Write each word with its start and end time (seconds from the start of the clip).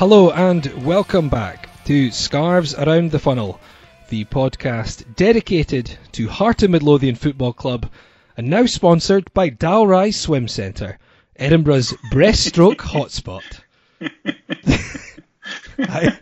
Hello 0.00 0.30
and 0.30 0.64
welcome 0.86 1.28
back 1.28 1.68
to 1.84 2.10
Scarves 2.10 2.74
Around 2.74 3.10
the 3.10 3.18
Funnel, 3.18 3.60
the 4.08 4.24
podcast 4.24 5.14
dedicated 5.14 5.94
to 6.12 6.26
Heart 6.26 6.62
of 6.62 6.70
Midlothian 6.70 7.16
Football 7.16 7.52
Club 7.52 7.90
and 8.34 8.48
now 8.48 8.64
sponsored 8.64 9.30
by 9.34 9.50
Dalry 9.50 10.14
Swim 10.14 10.48
Centre, 10.48 10.98
Edinburgh's 11.36 11.92
breaststroke 12.10 12.76
hotspot. 12.78 13.42
I, 15.78 16.18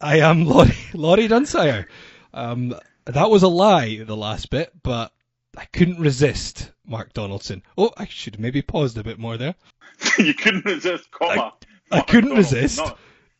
I 0.00 0.18
am 0.18 0.44
Laurie, 0.44 0.74
Laurie 0.92 1.28
Dunsire. 1.28 1.86
Um, 2.32 2.74
that 3.04 3.30
was 3.30 3.44
a 3.44 3.48
lie, 3.48 4.02
the 4.02 4.16
last 4.16 4.50
bit, 4.50 4.72
but 4.82 5.12
I 5.56 5.66
couldn't 5.66 6.00
resist 6.00 6.72
Mark 6.84 7.12
Donaldson. 7.12 7.62
Oh, 7.78 7.92
I 7.96 8.06
should 8.06 8.40
maybe 8.40 8.60
paused 8.60 8.98
a 8.98 9.04
bit 9.04 9.20
more 9.20 9.36
there. 9.36 9.54
you 10.18 10.34
couldn't 10.34 10.64
resist, 10.64 11.08
comma. 11.12 11.52
I 11.90 12.00
couldn't 12.00 12.36
resist. 12.36 12.78
No, 12.78 12.96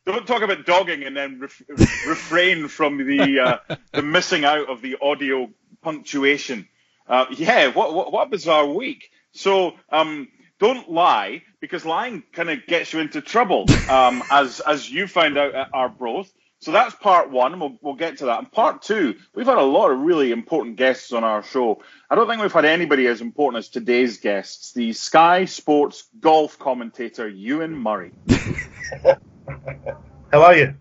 don't 0.07 0.27
talk 0.27 0.43
about 0.43 0.67
dogging 0.67 1.05
and 1.05 1.17
then 1.17 1.41
ref, 1.41 1.63
refrain 2.07 2.69
from 2.69 2.99
the 2.99 3.41
uh, 3.41 3.77
the 3.93 4.03
missing 4.03 4.45
out 4.45 4.69
of 4.69 4.83
the 4.83 4.97
audio 5.01 5.51
punctuation. 5.83 6.69
Uh, 7.07 7.27
yeah, 7.31 7.69
what, 7.69 7.95
what 7.95 8.13
what 8.13 8.27
a 8.27 8.31
bizarre 8.31 8.67
week. 8.67 9.11
So 9.33 9.75
um, 9.91 10.29
don't 10.59 10.91
lie 10.91 11.43
because 11.61 11.85
lying 11.85 12.23
kind 12.33 12.51
of 12.51 12.67
gets 12.67 12.93
you 12.93 13.01
into 13.01 13.21
trouble, 13.21 13.67
um, 13.89 14.23
as 14.31 14.61
as 14.61 14.91
you 14.91 15.07
found 15.07 15.39
out 15.39 15.55
at 15.55 15.71
Arbroath. 15.73 16.33
So 16.61 16.73
that's 16.73 16.95
part 16.95 17.31
one, 17.31 17.61
we'll, 17.61 17.77
we'll 17.83 17.95
get 17.95 18.19
to 18.19 18.27
that. 18.27 18.39
And 18.39 18.51
part 18.51 18.81
two, 18.81 19.17
we've 19.35 19.45
had 19.45 19.59
a 19.59 19.63
lot 19.63 19.91
of 19.91 19.99
really 19.99 20.33
important 20.33 20.77
guests 20.77 21.13
on 21.13 21.23
our 21.23 21.43
show. 21.43 21.83
I 22.09 22.15
don't 22.15 22.27
think 22.27 22.41
we've 22.41 22.51
had 22.51 22.65
anybody 22.65 23.07
as 23.07 23.21
important 23.21 23.59
as 23.59 23.69
today's 23.69 24.17
guests, 24.17 24.73
the 24.73 24.95
Sky 24.95 25.45
Sports 25.45 26.09
golf 26.21 26.59
commentator, 26.59 27.29
Ewan 27.29 27.77
Murray. 27.77 28.13
How 30.33 30.43
are 30.43 30.57
you? 30.57 30.75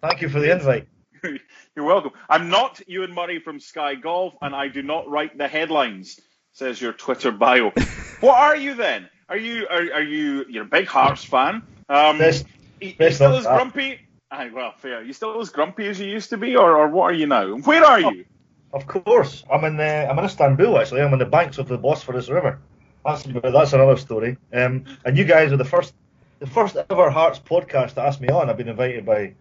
Thank 0.00 0.20
you 0.20 0.28
for 0.28 0.40
the 0.40 0.52
invite. 0.52 0.88
You're 1.76 1.84
welcome. 1.84 2.12
I'm 2.28 2.50
not 2.50 2.80
Ewan 2.86 3.14
Murray 3.14 3.38
from 3.38 3.60
Sky 3.60 3.94
Golf, 3.94 4.34
and 4.42 4.54
I 4.54 4.68
do 4.68 4.82
not 4.82 5.08
write 5.08 5.38
the 5.38 5.48
headlines, 5.48 6.20
says 6.52 6.80
your 6.80 6.92
Twitter 6.92 7.30
bio. 7.30 7.70
what 8.20 8.36
are 8.36 8.56
you 8.56 8.74
then? 8.74 9.08
Are 9.28 9.36
you 9.36 9.66
are, 9.70 9.94
are 9.94 10.02
you 10.02 10.44
you're 10.48 10.64
a 10.64 10.68
big 10.68 10.86
Hearts 10.86 11.24
fan? 11.24 11.62
Um, 11.88 12.18
Best, 12.18 12.44
you 12.80 12.94
best 12.96 13.16
still 13.16 13.36
as 13.36 13.44
grumpy? 13.44 14.00
Aye, 14.30 14.50
well, 14.52 14.72
fair. 14.76 15.02
You 15.02 15.12
still 15.12 15.40
as 15.40 15.50
grumpy 15.50 15.86
as 15.88 16.00
you 16.00 16.06
used 16.06 16.30
to 16.30 16.36
be, 16.36 16.56
or, 16.56 16.76
or 16.76 16.88
what 16.88 17.04
are 17.04 17.14
you 17.14 17.26
now? 17.26 17.56
Where 17.58 17.84
are 17.84 18.00
you? 18.00 18.24
Of 18.72 18.86
course, 18.86 19.44
I'm 19.50 19.64
in 19.64 19.78
uh, 19.78 20.08
I'm 20.10 20.18
in 20.18 20.24
Istanbul 20.24 20.78
actually. 20.78 21.02
I'm 21.02 21.12
on 21.12 21.18
the 21.18 21.26
banks 21.26 21.58
of 21.58 21.68
the 21.68 21.78
Bosphorus 21.78 22.28
River. 22.28 22.60
That's 23.04 23.22
that's 23.24 23.72
another 23.72 23.96
story. 23.96 24.36
Um, 24.52 24.84
and 25.04 25.16
you 25.16 25.24
guys 25.24 25.52
are 25.52 25.56
the 25.56 25.64
first 25.64 25.94
the 26.42 26.50
first 26.50 26.76
ever 26.90 27.08
Hearts 27.08 27.38
podcast 27.38 27.94
to 27.94 28.00
ask 28.02 28.20
me 28.20 28.26
on. 28.28 28.50
I've 28.50 28.56
been 28.56 28.68
invited 28.68 29.06
by 29.06 29.34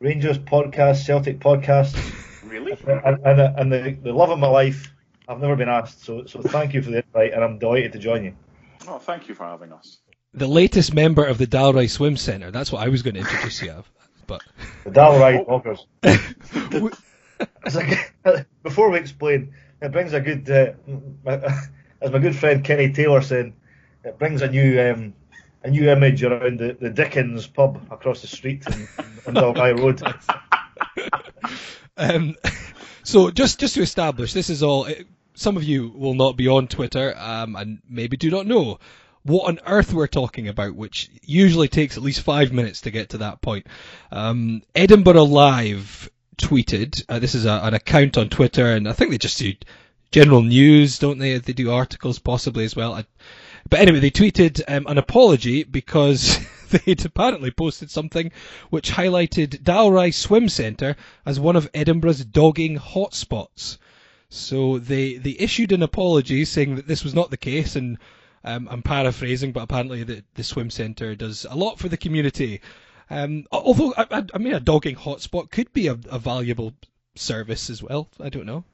Rangers 0.00 0.38
podcast, 0.38 1.04
Celtic 1.04 1.38
podcast, 1.38 1.94
Really? 2.50 2.72
and, 2.86 3.18
and, 3.26 3.40
and 3.40 3.70
the, 3.72 3.98
the 4.02 4.12
love 4.12 4.30
of 4.30 4.38
my 4.38 4.46
life. 4.48 4.90
I've 5.28 5.38
never 5.38 5.54
been 5.54 5.68
asked, 5.68 6.02
so 6.02 6.24
so 6.24 6.40
thank 6.40 6.72
you 6.72 6.80
for 6.80 6.90
the 6.92 6.98
invite, 7.04 7.34
and 7.34 7.44
I'm 7.44 7.58
delighted 7.58 7.92
to 7.92 7.98
join 7.98 8.24
you. 8.24 8.34
Oh, 8.88 8.98
thank 8.98 9.28
you 9.28 9.34
for 9.34 9.44
having 9.44 9.70
us. 9.70 9.98
The 10.32 10.46
latest 10.46 10.94
member 10.94 11.24
of 11.26 11.36
the 11.36 11.46
Dalry 11.46 11.90
Swim 11.90 12.16
Centre. 12.16 12.50
That's 12.50 12.72
what 12.72 12.82
I 12.82 12.88
was 12.88 13.02
going 13.02 13.14
to 13.16 13.20
introduce 13.20 13.60
you 13.60 13.72
of. 13.72 13.90
But 14.26 14.42
The 14.84 14.90
Dalry 14.92 15.38
Oh. 15.40 15.44
Walkers. 15.46 15.86
Like, 17.74 18.14
before 18.62 18.90
we 18.90 18.98
explain, 18.98 19.52
it 19.82 19.92
brings 19.92 20.14
a 20.14 20.20
good, 20.20 20.50
uh, 20.50 20.72
my- 21.22 21.42
as 22.00 22.10
my 22.10 22.18
good 22.18 22.34
friend 22.34 22.64
Kenny 22.64 22.92
Taylor 22.92 23.20
said, 23.20 23.52
it 24.04 24.18
brings 24.18 24.40
a 24.40 24.48
new 24.48 24.80
um, 24.80 25.12
a 25.66 25.70
new 25.70 25.90
image 25.90 26.22
around 26.22 26.58
the, 26.60 26.76
the 26.80 26.90
Dickens 26.90 27.46
pub 27.46 27.80
across 27.90 28.20
the 28.20 28.26
street 28.28 28.64
on 29.26 29.34
Dalry 29.34 29.78
Road. 29.78 30.00
Um, 31.96 32.36
so 33.02 33.30
just 33.30 33.58
just 33.60 33.74
to 33.74 33.82
establish, 33.82 34.32
this 34.32 34.50
is 34.50 34.62
all. 34.62 34.86
eh, 34.86 35.02
Some 35.34 35.56
of 35.56 35.64
you 35.64 35.88
will 35.94 36.14
not 36.14 36.36
be 36.36 36.48
on 36.48 36.68
Twitter 36.68 37.14
um, 37.18 37.56
and 37.56 37.80
maybe 37.88 38.16
do 38.16 38.30
not 38.30 38.46
know 38.46 38.78
what 39.22 39.48
on 39.48 39.58
earth 39.66 39.92
we're 39.92 40.06
talking 40.06 40.46
about, 40.48 40.74
which 40.76 41.10
usually 41.22 41.68
takes 41.68 41.96
at 41.96 42.02
least 42.02 42.20
five 42.20 42.52
minutes 42.52 42.82
to 42.82 42.90
get 42.92 43.10
to 43.10 43.18
that 43.18 43.40
point. 43.42 43.66
Um, 44.12 44.62
Edinburgh 44.74 45.24
Live 45.24 46.08
tweeted. 46.36 47.04
Uh, 47.08 47.18
this 47.18 47.34
is 47.34 47.44
a, 47.44 47.60
an 47.64 47.74
account 47.74 48.18
on 48.18 48.28
Twitter, 48.28 48.66
and 48.66 48.88
I 48.88 48.92
think 48.92 49.10
they 49.10 49.18
just 49.18 49.38
do 49.38 49.52
general 50.12 50.42
news, 50.42 50.98
don't 51.00 51.18
they? 51.18 51.38
They 51.38 51.52
do 51.54 51.72
articles 51.72 52.18
possibly 52.20 52.64
as 52.64 52.76
well. 52.76 52.94
I, 52.94 53.04
but 53.68 53.80
anyway, 53.80 54.00
they 54.00 54.10
tweeted 54.10 54.62
um, 54.68 54.86
an 54.86 54.98
apology 54.98 55.64
because 55.64 56.38
they'd 56.70 57.04
apparently 57.04 57.50
posted 57.50 57.90
something 57.90 58.32
which 58.70 58.90
highlighted 58.90 59.62
Dalry 59.62 60.12
Swim 60.12 60.48
Centre 60.48 60.96
as 61.24 61.40
one 61.40 61.56
of 61.56 61.70
Edinburgh's 61.74 62.24
dogging 62.24 62.78
hotspots. 62.78 63.78
So 64.28 64.78
they, 64.78 65.14
they 65.14 65.36
issued 65.38 65.72
an 65.72 65.82
apology 65.82 66.44
saying 66.44 66.76
that 66.76 66.88
this 66.88 67.04
was 67.04 67.14
not 67.14 67.30
the 67.30 67.36
case, 67.36 67.76
and 67.76 67.98
um, 68.44 68.68
I'm 68.70 68.82
paraphrasing, 68.82 69.52
but 69.52 69.62
apparently 69.62 70.02
the, 70.02 70.24
the 70.34 70.44
swim 70.44 70.70
centre 70.70 71.14
does 71.14 71.46
a 71.48 71.56
lot 71.56 71.78
for 71.78 71.88
the 71.88 71.96
community. 71.96 72.60
Um, 73.08 73.46
although, 73.52 73.94
I, 73.96 74.06
I, 74.10 74.24
I 74.34 74.38
mean, 74.38 74.54
a 74.54 74.60
dogging 74.60 74.96
hotspot 74.96 75.50
could 75.50 75.72
be 75.72 75.86
a, 75.86 75.98
a 76.10 76.18
valuable 76.18 76.74
service 77.14 77.70
as 77.70 77.82
well. 77.82 78.08
I 78.20 78.28
don't 78.28 78.46
know. 78.46 78.64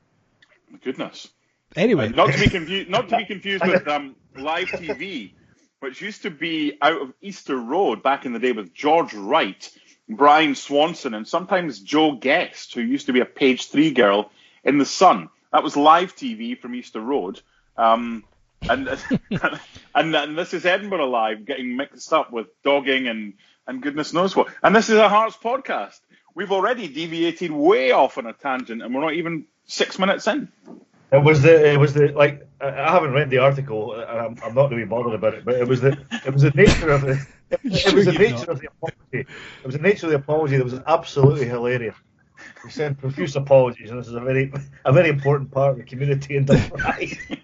Goodness. 0.82 1.28
Anyway, 1.76 2.06
Uh, 2.06 2.10
not 2.10 2.32
to 2.32 2.40
be 2.40 2.50
confused, 2.50 2.90
not 2.90 3.08
to 3.08 3.16
be 3.18 3.24
confused 3.24 3.64
with 3.66 3.86
um, 3.88 4.16
live 4.36 4.68
TV, 4.68 5.32
which 5.80 6.00
used 6.00 6.22
to 6.22 6.30
be 6.30 6.78
out 6.80 7.00
of 7.00 7.12
Easter 7.20 7.56
Road 7.56 8.02
back 8.02 8.26
in 8.26 8.32
the 8.32 8.38
day 8.38 8.52
with 8.52 8.74
George 8.74 9.14
Wright, 9.14 9.70
Brian 10.08 10.54
Swanson, 10.54 11.14
and 11.14 11.26
sometimes 11.26 11.80
Jo 11.80 12.12
Guest, 12.12 12.74
who 12.74 12.80
used 12.80 13.06
to 13.06 13.12
be 13.12 13.20
a 13.20 13.26
page 13.26 13.68
three 13.68 13.90
girl 13.90 14.30
in 14.64 14.78
the 14.78 14.86
Sun. 14.86 15.28
That 15.52 15.62
was 15.62 15.76
live 15.76 16.16
TV 16.16 16.58
from 16.58 16.74
Easter 16.74 17.00
Road. 17.00 17.40
Um, 17.76 18.24
and, 18.68 18.88
and 19.94 20.14
and 20.14 20.38
this 20.38 20.54
is 20.54 20.64
Edinburgh 20.64 21.08
Live 21.08 21.44
getting 21.44 21.76
mixed 21.76 22.12
up 22.12 22.32
with 22.32 22.46
dogging 22.62 23.08
and 23.08 23.34
and 23.66 23.82
goodness 23.82 24.12
knows 24.12 24.34
what. 24.34 24.48
And 24.62 24.74
this 24.74 24.88
is 24.88 24.96
a 24.96 25.08
Hearts 25.08 25.36
podcast. 25.36 26.00
We've 26.34 26.52
already 26.52 26.88
deviated 26.88 27.50
way 27.50 27.92
off 27.92 28.18
on 28.18 28.26
a 28.26 28.32
tangent, 28.32 28.82
and 28.82 28.94
we're 28.94 29.02
not 29.02 29.14
even 29.14 29.46
six 29.66 29.98
minutes 29.98 30.26
in. 30.26 30.50
It 31.12 31.22
was 31.22 31.42
the 31.42 31.72
it 31.72 31.78
was 31.78 31.92
the 31.92 32.08
like 32.12 32.46
I 32.60 32.90
haven't 32.90 33.12
read 33.12 33.28
the 33.28 33.36
article 33.38 33.92
and 33.94 34.04
I'm, 34.04 34.36
I'm 34.42 34.54
not 34.54 34.70
be 34.70 34.84
bothered 34.84 35.12
about 35.12 35.34
it, 35.34 35.44
but 35.44 35.56
it 35.56 35.68
was 35.68 35.82
the 35.82 35.98
it 36.24 36.32
was 36.32 36.42
the 36.42 36.50
nature 36.54 36.90
of 36.90 37.02
the 37.02 37.20
it, 37.50 37.60
it 37.64 37.92
was 37.94 38.06
the 38.06 38.12
nature 38.12 38.50
of 38.50 38.60
the 38.60 38.68
apology. 38.68 38.96
It 39.12 39.66
was 39.66 39.74
the 39.74 39.82
nature 39.82 40.06
of 40.06 40.12
the 40.12 40.18
apology 40.18 40.56
that 40.56 40.64
was 40.64 40.80
absolutely 40.86 41.46
hilarious. 41.46 41.94
We 42.64 42.70
sent 42.70 42.98
profuse 42.98 43.36
apologies, 43.36 43.90
and 43.90 43.98
this 44.00 44.08
is 44.08 44.14
a 44.14 44.20
very 44.20 44.52
a 44.86 44.92
very 44.92 45.10
important 45.10 45.50
part 45.50 45.72
of 45.72 45.76
the 45.76 45.84
community 45.84 46.36
in 46.36 46.46
Dalry. 46.46 47.18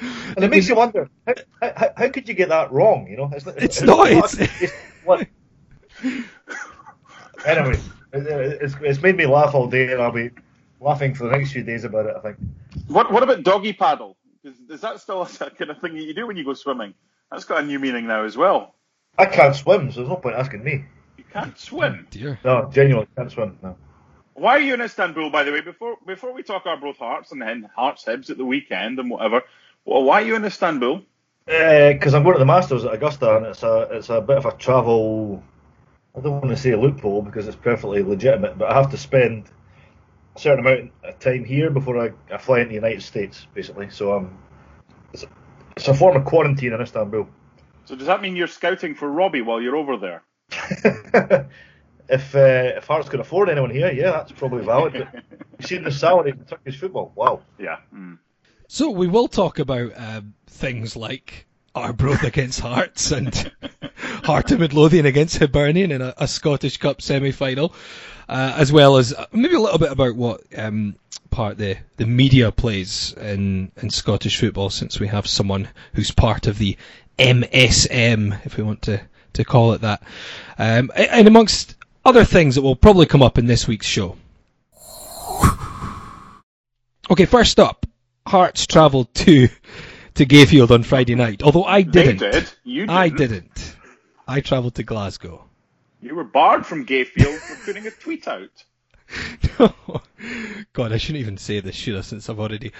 and 0.00 0.44
it 0.44 0.50
makes 0.50 0.66
you 0.66 0.76
wonder 0.76 1.10
how, 1.26 1.34
how, 1.60 1.92
how 1.94 2.08
could 2.08 2.26
you 2.26 2.34
get 2.34 2.48
that 2.48 2.72
wrong? 2.72 3.06
You 3.06 3.18
know, 3.18 3.30
it's, 3.34 3.46
It's 3.46 3.82
not, 3.82 4.10
it's- 4.10 4.72
what. 5.04 5.26
Anyway, 7.46 7.80
it's, 8.12 8.74
it's 8.82 9.00
made 9.00 9.16
me 9.16 9.24
laugh 9.24 9.54
all 9.54 9.66
day, 9.66 9.90
and 9.92 10.02
I'll 10.02 10.12
be 10.12 10.28
laughing 10.80 11.14
for 11.14 11.24
the 11.24 11.36
next 11.36 11.52
few 11.52 11.62
days 11.62 11.84
about 11.84 12.06
it. 12.06 12.14
I 12.16 12.20
think. 12.20 12.36
What 12.88 13.12
what 13.12 13.22
about 13.22 13.42
doggy 13.42 13.72
paddle? 13.72 14.16
Is, 14.42 14.54
is 14.68 14.80
that 14.80 15.00
still 15.00 15.22
a 15.40 15.50
kind 15.50 15.70
of 15.70 15.80
thing 15.80 15.94
that 15.94 16.02
you 16.02 16.14
do 16.14 16.26
when 16.26 16.36
you 16.36 16.44
go 16.44 16.54
swimming? 16.54 16.94
That's 17.30 17.44
got 17.44 17.62
a 17.62 17.66
new 17.66 17.78
meaning 17.78 18.06
now 18.06 18.24
as 18.24 18.36
well. 18.36 18.74
I 19.18 19.26
can't 19.26 19.54
swim, 19.54 19.90
so 19.90 20.00
there's 20.00 20.08
no 20.08 20.16
point 20.16 20.36
asking 20.36 20.64
me. 20.64 20.84
You 21.16 21.24
can't 21.32 21.58
swim. 21.58 22.06
Oh, 22.06 22.06
dear. 22.10 22.40
No, 22.44 22.70
genuinely 22.72 23.08
can't 23.16 23.30
swim. 23.30 23.58
No. 23.62 23.76
Why 24.34 24.56
are 24.56 24.60
you 24.60 24.74
in 24.74 24.80
Istanbul, 24.80 25.30
by 25.30 25.44
the 25.44 25.52
way? 25.52 25.60
Before 25.60 25.96
before 26.06 26.32
we 26.32 26.42
talk 26.42 26.64
Arbroath 26.64 26.96
Hearts 26.96 27.32
and 27.32 27.42
then 27.42 27.68
Hearts 27.76 28.04
Hibs 28.04 28.30
at 28.30 28.38
the 28.38 28.44
weekend 28.44 28.98
and 28.98 29.10
whatever. 29.10 29.42
Well, 29.84 30.02
why 30.02 30.22
are 30.22 30.24
you 30.24 30.34
in 30.34 30.44
Istanbul? 30.44 31.02
Eh, 31.46 31.92
because 31.92 32.14
I'm 32.14 32.22
going 32.22 32.36
to 32.36 32.38
the 32.38 32.46
Masters 32.46 32.84
at 32.84 32.94
Augusta, 32.94 33.36
and 33.36 33.46
it's 33.46 33.62
a 33.62 33.88
it's 33.92 34.08
a 34.08 34.20
bit 34.20 34.38
of 34.38 34.46
a 34.46 34.52
travel. 34.52 35.42
I 36.16 36.20
don't 36.20 36.40
want 36.40 36.48
to 36.48 36.56
say 36.56 36.70
a 36.70 36.80
loophole 36.80 37.22
because 37.22 37.46
it's 37.48 37.56
perfectly 37.56 38.02
legitimate, 38.02 38.56
but 38.56 38.70
I 38.70 38.74
have 38.74 38.90
to 38.92 38.96
spend 38.96 39.44
a 39.46 39.50
certain 40.40 40.66
amount 40.66 40.92
of 41.04 41.18
time 41.18 41.44
here 41.44 41.70
before 41.70 41.98
I, 41.98 42.10
I 42.32 42.38
fly 42.38 42.60
into 42.60 42.70
the 42.70 42.74
United 42.74 43.02
States, 43.02 43.46
basically. 43.54 43.90
So 43.90 44.16
um, 44.16 44.38
it's 45.12 45.24
a, 45.24 45.28
it's 45.76 45.88
a 45.88 45.94
form 45.94 46.16
of 46.16 46.24
quarantine 46.24 46.72
in 46.72 46.80
Istanbul. 46.80 47.28
So 47.84 47.96
does 47.96 48.06
that 48.06 48.22
mean 48.22 48.36
you're 48.36 48.46
scouting 48.46 48.94
for 48.94 49.10
Robbie 49.10 49.42
while 49.42 49.60
you're 49.60 49.76
over 49.76 49.96
there? 49.96 50.22
if 52.08 52.34
uh, 52.34 52.78
if 52.78 52.86
Hearts 52.86 53.08
could 53.08 53.20
afford 53.20 53.48
anyone 53.48 53.70
here, 53.70 53.92
yeah, 53.92 54.10
that's 54.12 54.32
probably 54.32 54.64
valid. 54.64 54.94
But 54.94 55.22
you 55.60 55.66
see 55.66 55.78
the 55.78 55.92
salary 55.92 56.30
in 56.30 56.44
Turkish 56.44 56.78
football. 56.78 57.12
Wow. 57.14 57.42
Yeah. 57.58 57.78
Mm. 57.94 58.18
So 58.68 58.90
we 58.90 59.08
will 59.08 59.28
talk 59.28 59.58
about 59.58 59.92
um, 59.96 60.34
things 60.46 60.96
like 60.96 61.46
our 61.74 61.86
Arbroath 61.90 62.24
against 62.24 62.60
Hearts 62.60 63.12
and 63.12 63.52
Heart 64.30 64.52
of 64.52 64.60
Midlothian 64.60 65.06
against 65.06 65.38
Hibernian 65.38 65.90
in 65.90 66.00
a, 66.00 66.14
a 66.16 66.28
Scottish 66.28 66.76
Cup 66.76 67.02
semi-final, 67.02 67.74
uh, 68.28 68.54
as 68.56 68.70
well 68.70 68.96
as 68.96 69.12
uh, 69.12 69.26
maybe 69.32 69.56
a 69.56 69.58
little 69.58 69.80
bit 69.80 69.90
about 69.90 70.14
what 70.14 70.42
um, 70.56 70.94
part 71.30 71.58
the, 71.58 71.78
the 71.96 72.06
media 72.06 72.52
plays 72.52 73.12
in, 73.14 73.72
in 73.82 73.90
Scottish 73.90 74.38
football, 74.38 74.70
since 74.70 75.00
we 75.00 75.08
have 75.08 75.26
someone 75.26 75.68
who's 75.94 76.12
part 76.12 76.46
of 76.46 76.58
the 76.58 76.76
MSM, 77.18 78.46
if 78.46 78.56
we 78.56 78.62
want 78.62 78.82
to 78.82 79.00
to 79.32 79.44
call 79.44 79.72
it 79.72 79.80
that. 79.80 80.00
Um, 80.58 80.92
and 80.94 81.26
amongst 81.26 81.74
other 82.04 82.24
things 82.24 82.54
that 82.54 82.62
will 82.62 82.76
probably 82.76 83.06
come 83.06 83.24
up 83.24 83.36
in 83.36 83.46
this 83.46 83.66
week's 83.66 83.86
show. 83.86 84.16
Okay, 87.10 87.24
first 87.24 87.58
up, 87.58 87.84
Hearts 88.28 88.64
travelled 88.68 89.12
to 89.14 89.48
to 90.14 90.24
Gayfield 90.24 90.70
on 90.70 90.84
Friday 90.84 91.16
night. 91.16 91.42
Although 91.42 91.64
I 91.64 91.82
didn't. 91.82 92.18
Did. 92.18 92.48
You 92.62 92.82
didn't. 92.82 92.90
I 92.90 93.08
didn't. 93.08 93.76
I 94.30 94.40
travelled 94.40 94.76
to 94.76 94.84
Glasgow. 94.84 95.44
You 96.00 96.14
were 96.14 96.22
barred 96.22 96.64
from 96.64 96.86
Gayfield 96.86 97.40
for 97.40 97.56
putting 97.64 97.88
a 97.88 97.90
tweet 97.90 98.28
out. 98.28 98.64
God, 100.72 100.92
I 100.92 100.98
shouldn't 100.98 101.20
even 101.20 101.36
say 101.36 101.58
this, 101.58 101.74
should 101.74 101.96
I? 101.96 102.02
Since 102.02 102.30
I've 102.30 102.38
already. 102.38 102.70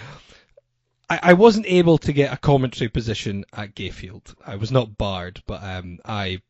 I, 1.09 1.19
I 1.21 1.33
wasn't 1.33 1.67
able 1.67 1.99
to 1.99 2.13
get 2.13 2.33
a 2.33 2.37
commentary 2.37 2.89
position 2.89 3.45
at 3.53 3.75
Gayfield. 3.75 4.33
I 4.47 4.55
was 4.55 4.71
not 4.71 4.97
barred, 4.97 5.43
but 5.49 5.61
um, 5.65 5.99
I 6.05 6.41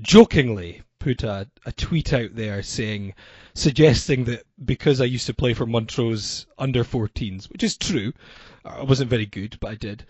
jokingly 0.00 0.80
put 0.98 1.22
a, 1.22 1.46
a 1.66 1.72
tweet 1.72 2.14
out 2.14 2.34
there 2.34 2.62
saying, 2.62 3.12
suggesting 3.52 4.24
that 4.24 4.44
because 4.64 5.02
I 5.02 5.04
used 5.04 5.26
to 5.26 5.34
play 5.34 5.52
for 5.52 5.66
Montrose 5.66 6.46
under 6.56 6.82
14s, 6.82 7.50
which 7.50 7.62
is 7.62 7.76
true, 7.76 8.14
I 8.64 8.84
wasn't 8.84 9.10
very 9.10 9.26
good, 9.26 9.58
but 9.60 9.72
I 9.72 9.74
did. 9.74 10.06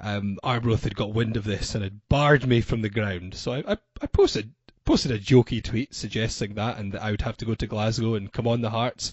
Um, 0.00 0.38
Arbroath 0.42 0.84
had 0.84 0.94
got 0.94 1.12
wind 1.12 1.36
of 1.36 1.44
this 1.44 1.74
and 1.74 1.82
had 1.82 2.00
barred 2.08 2.46
me 2.46 2.60
from 2.60 2.82
the 2.82 2.88
ground. 2.88 3.34
So 3.34 3.52
I, 3.52 3.72
I, 3.72 3.76
I 4.00 4.06
posted 4.06 4.52
posted 4.84 5.10
a 5.10 5.18
jokey 5.18 5.62
tweet 5.62 5.94
suggesting 5.94 6.54
that 6.54 6.78
and 6.78 6.92
that 6.92 7.02
I 7.02 7.10
would 7.10 7.20
have 7.20 7.36
to 7.38 7.44
go 7.44 7.54
to 7.54 7.66
Glasgow 7.66 8.14
and 8.14 8.32
come 8.32 8.46
on 8.46 8.62
the 8.62 8.70
Hearts. 8.70 9.12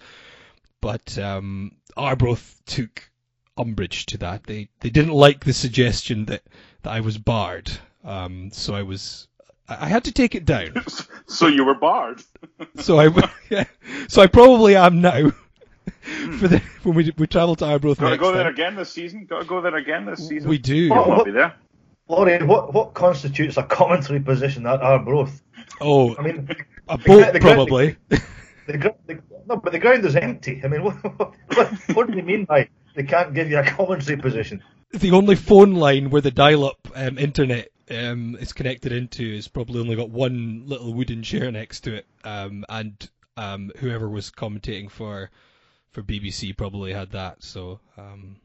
But 0.79 1.17
um, 1.17 1.73
Arbroath 1.97 2.61
took 2.65 3.09
umbrage 3.57 4.05
to 4.07 4.17
that. 4.19 4.43
They 4.43 4.69
they 4.79 4.89
didn't 4.89 5.13
like 5.13 5.43
the 5.43 5.53
suggestion 5.53 6.25
that, 6.25 6.43
that 6.83 6.93
I 6.93 6.99
was 6.99 7.17
barred. 7.17 7.71
Um, 8.03 8.51
so 8.51 8.75
I 8.75 8.83
was 8.83 9.27
I 9.67 9.87
had 9.87 10.03
to 10.03 10.11
take 10.11 10.35
it 10.35 10.45
down. 10.45 10.83
so 11.27 11.47
you 11.47 11.65
were 11.65 11.75
barred. 11.75 12.21
so 12.75 12.99
I 12.99 13.31
yeah, 13.49 13.65
so 14.07 14.21
I 14.21 14.27
probably 14.27 14.75
am 14.75 15.01
now. 15.01 15.31
For 16.05 16.47
the 16.47 16.59
when 16.83 16.95
we 16.95 17.13
we 17.17 17.27
travel 17.27 17.55
to 17.55 17.65
Arbroath 17.65 17.97
Got 17.99 18.05
to 18.05 18.09
next 18.11 18.21
go 18.21 18.31
there 18.31 18.43
time. 18.43 18.53
again 18.53 18.75
this 18.75 18.91
season. 18.91 19.25
Got 19.25 19.39
to 19.39 19.45
go 19.45 19.61
there 19.61 19.75
again 19.75 20.05
this 20.05 20.27
season. 20.27 20.49
We 20.49 20.57
do. 20.57 20.75
You'll 20.75 21.25
be 21.25 21.31
there. 21.31 21.55
Laurie, 22.07 22.43
what 22.43 22.73
what 22.73 22.93
constitutes 22.93 23.57
a 23.57 23.63
commentary 23.63 24.19
position 24.19 24.67
at 24.67 24.81
Arbroath? 24.81 25.41
Oh, 25.81 26.15
I 26.17 26.21
mean, 26.21 26.47
a 26.87 26.97
the 26.97 27.03
boat 27.03 27.23
gra- 27.23 27.31
the 27.31 27.39
probably. 27.39 27.97
the, 28.09 28.77
gr- 28.77 28.87
the, 29.07 29.19
no, 29.47 29.57
but 29.57 29.71
the 29.73 29.79
ground 29.79 30.05
is 30.05 30.15
empty. 30.15 30.61
I 30.63 30.67
mean, 30.67 30.83
what, 30.83 30.93
what, 31.55 31.73
what 31.93 32.07
do 32.07 32.13
they 32.15 32.21
mean 32.21 32.45
by 32.45 32.69
they 32.95 33.03
can't 33.03 33.33
give 33.33 33.49
you 33.49 33.57
a 33.57 33.63
commentary 33.63 34.17
position? 34.17 34.63
the 34.91 35.11
only 35.11 35.35
phone 35.35 35.75
line 35.75 36.09
where 36.09 36.21
the 36.21 36.31
dial-up 36.31 36.87
um, 36.95 37.17
internet 37.17 37.69
um, 37.89 38.37
is 38.39 38.53
connected 38.53 38.91
into 38.91 39.23
is 39.23 39.47
probably 39.47 39.79
only 39.79 39.95
got 39.95 40.09
one 40.09 40.63
little 40.65 40.93
wooden 40.93 41.23
chair 41.23 41.51
next 41.51 41.81
to 41.81 41.95
it, 41.95 42.05
um, 42.23 42.63
and 42.69 43.09
um, 43.37 43.71
whoever 43.77 44.07
was 44.07 44.31
commentating 44.31 44.89
for 44.89 45.29
for 45.95 46.03
BBC 46.03 46.55
probably 46.55 46.91
had 46.93 47.11
that. 47.11 47.41
So 47.41 47.79
um, 47.97 48.35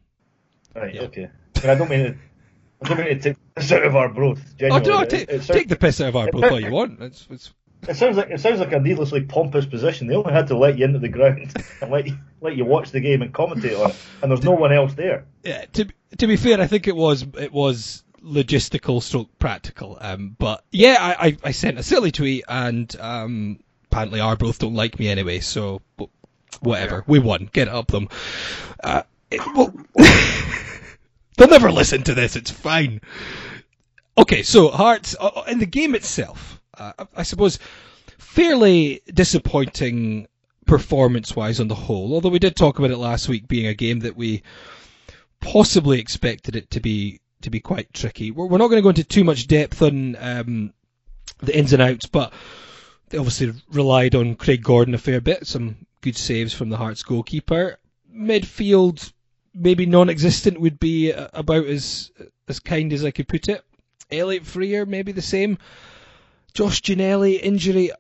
Right, 0.75 0.95
Yeah. 0.95 1.03
okay. 1.03 1.29
I, 1.57 1.61
mean, 1.61 1.71
I 1.71 1.75
don't 1.75 1.91
mean 1.91 2.05
to, 2.05 2.17
I 2.81 2.89
don't 2.89 2.99
mean 2.99 3.09
to 3.09 3.19
take 3.21 3.37
this 3.57 3.73
out 3.73 3.85
of 3.85 3.97
our 3.97 4.07
oh, 4.07 4.37
Genuinely, 4.57 4.89
no, 4.89 5.05
take, 5.05 5.29
sounds, 5.29 5.47
take 5.49 5.69
the 5.69 5.77
piss 5.77 6.01
out 6.01 6.09
of 6.11 6.17
Arbroath 6.17 6.53
all 6.53 6.61
you 6.61 6.71
want. 6.71 7.03
It's, 7.03 7.27
it's, 7.29 7.53
it 7.89 7.97
sounds 7.97 8.17
like 8.17 8.31
it 8.31 8.41
sounds 8.41 8.61
like 8.61 8.73
a 8.73 8.79
needlessly 8.79 9.23
pompous 9.23 9.67
position. 9.67 10.07
They 10.07 10.15
only 10.15 10.33
had 10.33 10.47
to 10.49 10.57
let 10.57 10.79
you 10.79 10.85
into 10.85 11.01
the 11.01 11.09
ground 11.09 11.53
and 11.83 11.91
let 11.91 12.07
you, 12.07 12.17
let 12.41 12.57
you 12.57 12.65
watch 12.65 12.93
the 12.93 13.01
game 13.01 13.21
and 13.21 13.35
commentate 13.35 13.83
on 13.83 13.91
it, 13.91 13.97
and 14.23 14.31
there's 14.31 14.45
no 14.45 14.53
one 14.53 14.73
else 14.73 14.95
there. 14.95 15.25
yeah, 15.43 15.65
to 15.73 15.89
to 16.19 16.27
be 16.27 16.37
fair, 16.37 16.61
I 16.61 16.67
think 16.69 16.87
it 16.87 16.95
was 16.95 17.27
it 17.37 17.53
was 17.53 18.05
logistical 18.23 19.03
stroke 19.03 19.37
practical. 19.39 19.99
Um, 20.01 20.37
but 20.39 20.63
yeah, 20.71 20.97
I, 21.01 21.27
I, 21.27 21.37
I 21.45 21.51
sent 21.53 21.79
a 21.79 21.83
silly 21.83 22.13
tweet, 22.13 22.45
and 22.47 22.95
um, 23.01 23.61
apparently 23.91 24.21
Arbroath 24.21 24.59
don't 24.59 24.75
like 24.75 24.99
me 24.99 25.09
anyway. 25.09 25.41
So 25.41 25.81
whatever, 26.61 27.05
we 27.07 27.19
won. 27.19 27.49
Get 27.53 27.69
up 27.69 27.89
them. 27.89 28.09
Uh, 28.83 29.03
it, 29.31 29.41
well, 29.55 29.73
they'll 31.37 31.49
never 31.49 31.73
listen 31.73 32.03
to 32.05 32.15
this. 32.15 32.37
It's 32.37 32.51
fine. 32.51 33.01
Okay, 34.19 34.43
so 34.43 34.69
Hearts 34.69 35.17
uh, 35.19 35.31
uh, 35.35 35.45
in 35.49 35.59
the 35.59 35.67
game 35.67 35.95
itself, 35.95 36.61
uh, 36.77 36.93
I 37.17 37.23
suppose, 37.23 37.59
fairly 38.19 39.01
disappointing 39.07 40.27
performance-wise 40.67 41.61
on 41.61 41.69
the 41.69 41.75
whole. 41.75 42.13
Although 42.13 42.29
we 42.29 42.39
did 42.39 42.57
talk 42.57 42.79
about 42.79 42.91
it 42.91 42.99
last 42.99 43.29
week 43.29 43.49
being 43.49 43.67
a 43.67 43.75
game 43.75 44.01
that 44.01 44.17
we 44.17 44.43
possibly 45.41 45.99
expected 45.99 46.55
it 46.55 46.71
to 46.71 46.81
be 46.81 47.21
to 47.43 47.51
be 47.51 47.61
quite 47.61 47.93
tricky. 47.95 48.31
We're, 48.31 48.47
we're 48.47 48.59
not 48.59 48.69
going 48.69 48.79
to 48.79 48.83
go 48.83 48.91
into 48.91 49.05
too 49.05 49.25
much 49.25 49.47
depth 49.47 49.81
on 49.81 50.17
um, 50.21 50.75
the 51.39 51.57
ins 51.57 51.73
and 51.73 51.81
outs, 51.81 52.07
but 52.07 52.33
they 53.09 53.19
obviously 53.19 53.53
relied 53.73 54.15
on 54.15 54.35
Craig 54.35 54.63
Gordon 54.63 54.95
a 54.95 54.99
fair 54.99 55.21
bit. 55.21 55.47
Some 55.47 55.87
good 56.01 56.17
saves 56.17 56.53
from 56.53 56.69
the 56.69 56.77
Hearts 56.77 57.03
goalkeeper. 57.03 57.79
Midfield, 58.15 59.13
maybe 59.55 59.87
non-existent, 59.87 60.61
would 60.61 60.79
be 60.79 61.13
uh, 61.13 61.29
about 61.33 61.67
as 61.67 62.11
as 62.49 62.61
kind 62.61 62.93
as 62.93 63.05
I 63.05 63.11
could 63.11 63.29
put 63.29 63.49
it. 63.49 63.65
Elliot 64.11 64.45
Frear, 64.45 64.87
maybe 64.87 65.13
the 65.13 65.23
same. 65.23 65.59
Josh 66.53 66.83
Ginnelly 66.83 67.39
injury, 67.41 67.91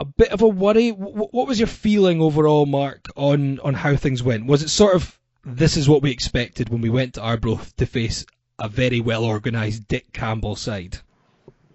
a 0.00 0.04
bit 0.04 0.30
of 0.32 0.42
a 0.42 0.48
worry. 0.48 0.90
W- 0.90 1.28
what 1.30 1.46
was 1.46 1.60
your 1.60 1.68
feeling 1.68 2.20
overall, 2.20 2.66
Mark, 2.66 3.06
on 3.16 3.60
on 3.60 3.74
how 3.74 3.96
things 3.96 4.22
went? 4.22 4.46
Was 4.46 4.62
it 4.62 4.68
sort 4.68 4.96
of 4.96 5.18
this 5.44 5.76
is 5.76 5.88
what 5.88 6.02
we 6.02 6.10
expected 6.10 6.68
when 6.68 6.80
we 6.80 6.90
went 6.90 7.14
to 7.14 7.22
Arbroath 7.22 7.76
to 7.76 7.86
face 7.86 8.26
a 8.58 8.68
very 8.68 9.00
well 9.00 9.24
organised 9.24 9.86
Dick 9.86 10.12
Campbell 10.12 10.56
side? 10.56 10.98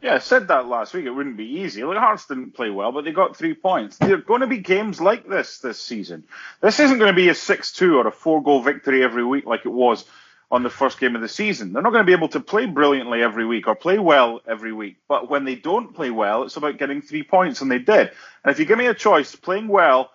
Yeah, 0.01 0.16
I 0.16 0.19
said 0.19 0.48
that 0.50 0.68
last 0.68 0.94
week. 0.94 1.06
It 1.06 1.12
wouldn't 1.12 1.38
be 1.38 1.62
easy. 1.62 1.84
Look, 1.84 1.98
Hearts 1.98 2.28
didn't 2.28 2.54
play 2.54 2.69
well, 2.69 2.92
but 2.92 3.06
they 3.06 3.12
got 3.12 3.36
three 3.36 3.54
points. 3.54 3.98
There 3.98 4.13
are 4.13 4.18
going 4.18 4.42
to 4.42 4.48
be 4.48 4.60
games 4.60 5.01
like 5.01 5.28
this 5.28 5.60
this 5.60 5.81
season. 5.81 6.25
This 6.62 6.80
isn't 6.80 7.00
going 7.00 7.12
to 7.12 7.16
be 7.16 7.30
a 7.30 7.34
6-2 7.34 7.96
or 7.96 8.07
a 8.07 8.12
four-goal 8.12 8.62
victory 8.62 9.04
every 9.04 9.25
week 9.25 9.46
like 9.46 9.66
it 9.66 9.69
was 9.72 10.06
on 10.51 10.63
the 10.63 10.69
first 10.69 11.00
game 11.00 11.16
of 11.16 11.22
the 11.22 11.28
season. 11.28 11.74
They're 11.74 11.84
not 11.84 11.92
going 11.92 12.04
to 12.04 12.07
be 12.10 12.13
able 12.13 12.30
to 12.30 12.40
play 12.40 12.66
brilliantly 12.66 13.22
every 13.22 13.46
week 13.46 13.68
or 13.68 13.75
play 13.75 14.00
well 14.00 14.42
every 14.48 14.74
week. 14.74 14.98
But 15.07 15.30
when 15.30 15.46
they 15.46 15.56
don't 15.56 15.94
play 15.94 16.10
well, 16.12 16.44
it's 16.44 16.57
about 16.57 16.78
getting 16.78 17.01
three 17.01 17.24
points, 17.24 17.62
and 17.62 17.72
they 17.72 17.80
did. 17.80 18.12
And 18.44 18.51
if 18.51 18.60
you 18.60 18.65
give 18.65 18.77
me 18.77 18.88
a 18.88 18.94
choice, 18.94 19.36
playing 19.36 19.68
well 19.68 20.12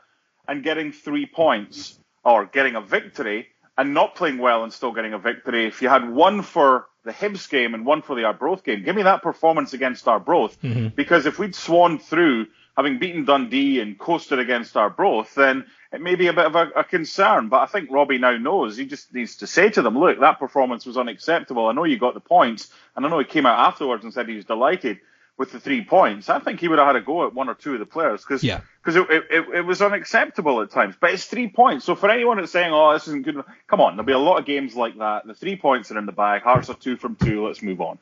and 0.48 0.64
getting 0.64 0.92
three 0.92 1.26
points, 1.26 1.98
or 2.24 2.46
getting 2.46 2.74
a 2.74 2.80
victory 2.80 3.48
and 3.76 3.94
not 3.94 4.14
playing 4.16 4.38
well 4.38 4.64
and 4.64 4.72
still 4.72 4.92
getting 4.92 5.12
a 5.12 5.18
victory, 5.18 5.66
if 5.66 5.82
you 5.82 5.88
had 5.88 6.08
one 6.08 6.42
for 6.42 6.86
the 7.04 7.12
Hibs 7.12 7.48
game 7.48 7.74
and 7.74 7.84
one 7.84 8.02
for 8.02 8.16
the 8.16 8.24
Arbroath 8.24 8.64
game, 8.64 8.82
give 8.82 8.96
me 8.96 9.02
that 9.02 9.22
performance 9.22 9.72
against 9.72 10.08
Arbroath. 10.08 10.60
Mm-hmm. 10.62 10.88
Because 10.96 11.26
if 11.26 11.38
we'd 11.38 11.54
swan 11.54 11.98
through, 11.98 12.46
having 12.76 12.98
beaten 12.98 13.24
Dundee 13.24 13.80
and 13.80 13.98
coasted 13.98 14.38
against 14.38 14.76
Arbroath, 14.76 15.34
then 15.34 15.66
it 15.92 16.00
may 16.00 16.16
be 16.16 16.26
a 16.26 16.32
bit 16.32 16.46
of 16.46 16.54
a, 16.56 16.70
a 16.76 16.84
concern. 16.84 17.48
But 17.48 17.60
I 17.60 17.66
think 17.66 17.90
Robbie 17.90 18.18
now 18.18 18.36
knows. 18.36 18.76
He 18.76 18.86
just 18.86 19.14
needs 19.14 19.36
to 19.36 19.46
say 19.46 19.70
to 19.70 19.82
them, 19.82 19.98
look, 19.98 20.18
that 20.20 20.38
performance 20.38 20.84
was 20.86 20.96
unacceptable. 20.96 21.68
I 21.68 21.72
know 21.72 21.84
you 21.84 21.98
got 21.98 22.14
the 22.14 22.20
points. 22.20 22.70
And 22.96 23.04
I 23.04 23.08
know 23.08 23.18
he 23.18 23.24
came 23.24 23.46
out 23.46 23.58
afterwards 23.68 24.02
and 24.04 24.12
said 24.12 24.28
he 24.28 24.36
was 24.36 24.44
delighted 24.44 24.98
with 25.36 25.50
the 25.52 25.58
three 25.60 25.84
points. 25.84 26.28
I 26.28 26.38
think 26.38 26.60
he 26.60 26.68
would 26.68 26.78
have 26.78 26.86
had 26.86 26.96
a 26.96 27.00
go 27.00 27.26
at 27.26 27.34
one 27.34 27.48
or 27.48 27.54
two 27.54 27.74
of 27.74 27.80
the 27.80 27.86
players 27.86 28.22
because 28.22 28.44
Yeah. 28.44 28.60
because 28.82 28.96
it, 28.96 29.06
it, 29.10 29.44
it 29.54 29.60
was 29.66 29.82
unacceptable 29.82 30.60
at 30.62 30.70
times. 30.70 30.94
But 31.00 31.12
it's 31.12 31.24
three 31.24 31.48
points. 31.48 31.84
So 31.84 31.94
for 31.94 32.10
anyone 32.10 32.36
that's 32.36 32.52
saying, 32.52 32.72
oh, 32.72 32.92
this 32.92 33.08
isn't 33.08 33.24
good, 33.24 33.42
come 33.66 33.80
on, 33.80 33.96
there'll 33.96 34.06
be 34.06 34.12
a 34.12 34.18
lot 34.18 34.38
of 34.38 34.46
games 34.46 34.74
like 34.76 34.96
that. 34.98 35.26
The 35.26 35.34
three 35.34 35.56
points 35.56 35.90
are 35.90 35.98
in 35.98 36.06
the 36.06 36.12
bag. 36.12 36.42
Hearts 36.42 36.70
are 36.70 36.74
two 36.76 36.96
from 36.96 37.16
two. 37.16 37.46
Let's 37.46 37.62
move 37.62 37.80
on. 37.80 37.98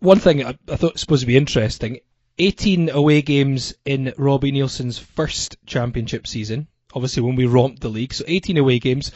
One 0.00 0.18
thing 0.18 0.44
I, 0.44 0.56
I 0.70 0.76
thought 0.76 0.92
was 0.94 1.00
supposed 1.00 1.22
to 1.22 1.26
be 1.26 1.36
interesting 1.36 2.00
18 2.38 2.90
away 2.90 3.22
games 3.22 3.74
in 3.84 4.12
Robbie 4.16 4.52
Neilson's 4.52 4.98
first 4.98 5.56
championship 5.66 6.26
season. 6.26 6.68
Obviously, 6.94 7.22
when 7.22 7.34
we 7.36 7.46
romped 7.46 7.80
the 7.80 7.88
league. 7.88 8.12
So 8.14 8.24
18 8.26 8.56
away 8.58 8.78
games. 8.78 9.10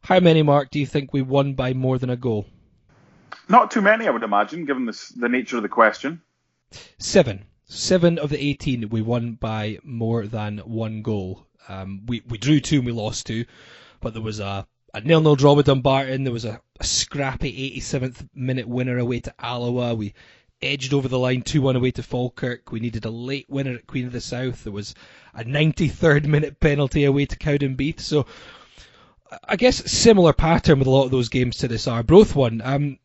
How 0.00 0.20
many, 0.20 0.42
Mark, 0.42 0.70
do 0.70 0.78
you 0.78 0.86
think 0.86 1.12
we 1.12 1.22
won 1.22 1.54
by 1.54 1.72
more 1.72 1.98
than 1.98 2.08
a 2.08 2.16
goal? 2.16 2.46
Not 3.48 3.70
too 3.72 3.80
many, 3.80 4.06
I 4.06 4.10
would 4.10 4.22
imagine, 4.22 4.64
given 4.64 4.86
this, 4.86 5.08
the 5.08 5.28
nature 5.28 5.56
of 5.56 5.62
the 5.62 5.68
question. 5.68 6.22
Seven. 6.98 7.46
Seven 7.64 8.18
of 8.18 8.30
the 8.30 8.42
18 8.42 8.88
we 8.88 9.02
won 9.02 9.32
by 9.32 9.78
more 9.84 10.26
than 10.26 10.58
one 10.58 11.02
goal. 11.02 11.46
Um, 11.68 12.02
we, 12.06 12.22
we 12.28 12.38
drew 12.38 12.60
two 12.60 12.78
and 12.78 12.86
we 12.86 12.92
lost 12.92 13.26
two, 13.26 13.44
but 14.00 14.14
there 14.14 14.22
was 14.22 14.40
a, 14.40 14.66
a 14.94 15.00
nil-nil 15.00 15.36
draw 15.36 15.52
with 15.52 15.66
Dumbarton. 15.66 16.24
There 16.24 16.32
was 16.32 16.44
a, 16.46 16.60
a 16.80 16.84
scrappy 16.84 17.78
87th 17.78 18.28
minute 18.34 18.66
winner 18.66 18.98
away 18.98 19.20
to 19.20 19.34
Alloa. 19.38 19.94
We 19.94 20.14
edged 20.60 20.92
over 20.92 21.08
the 21.08 21.18
line 21.18 21.42
2-1 21.42 21.76
away 21.76 21.90
to 21.92 22.02
Falkirk. 22.02 22.72
We 22.72 22.80
needed 22.80 23.04
a 23.04 23.10
late 23.10 23.48
winner 23.48 23.74
at 23.74 23.86
Queen 23.86 24.06
of 24.06 24.12
the 24.12 24.20
South. 24.20 24.64
There 24.64 24.72
was 24.72 24.94
a 25.34 25.44
93rd 25.44 26.26
minute 26.26 26.58
penalty 26.58 27.04
away 27.04 27.26
to 27.26 27.36
Cowdenbeath. 27.36 28.00
So 28.00 28.26
I 29.44 29.56
guess 29.56 29.90
similar 29.90 30.32
pattern 30.32 30.78
with 30.78 30.88
a 30.88 30.90
lot 30.90 31.04
of 31.04 31.10
those 31.10 31.28
games 31.28 31.58
to 31.58 31.68
this 31.68 31.86
Arbroath 31.86 32.34
one. 32.34 32.62
Um, 32.64 32.98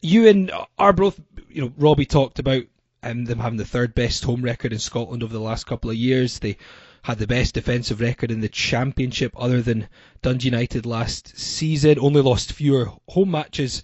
you 0.00 0.26
and 0.26 0.50
Arbroath, 0.78 1.20
you 1.48 1.62
know, 1.62 1.72
Robbie 1.76 2.06
talked 2.06 2.38
about 2.38 2.64
um, 3.10 3.24
them 3.24 3.38
having 3.38 3.58
the 3.58 3.64
third 3.64 3.94
best 3.94 4.24
home 4.24 4.42
record 4.42 4.72
in 4.72 4.78
Scotland 4.78 5.22
over 5.22 5.32
the 5.32 5.40
last 5.40 5.66
couple 5.66 5.90
of 5.90 5.96
years. 5.96 6.38
They 6.38 6.56
had 7.02 7.18
the 7.18 7.26
best 7.26 7.54
defensive 7.54 8.00
record 8.00 8.30
in 8.30 8.40
the 8.40 8.48
championship 8.48 9.32
other 9.36 9.62
than 9.62 9.88
Dundee 10.22 10.46
United 10.46 10.86
last 10.86 11.38
season. 11.38 11.98
Only 12.00 12.20
lost 12.20 12.52
fewer 12.52 12.90
home 13.08 13.30
matches. 13.30 13.82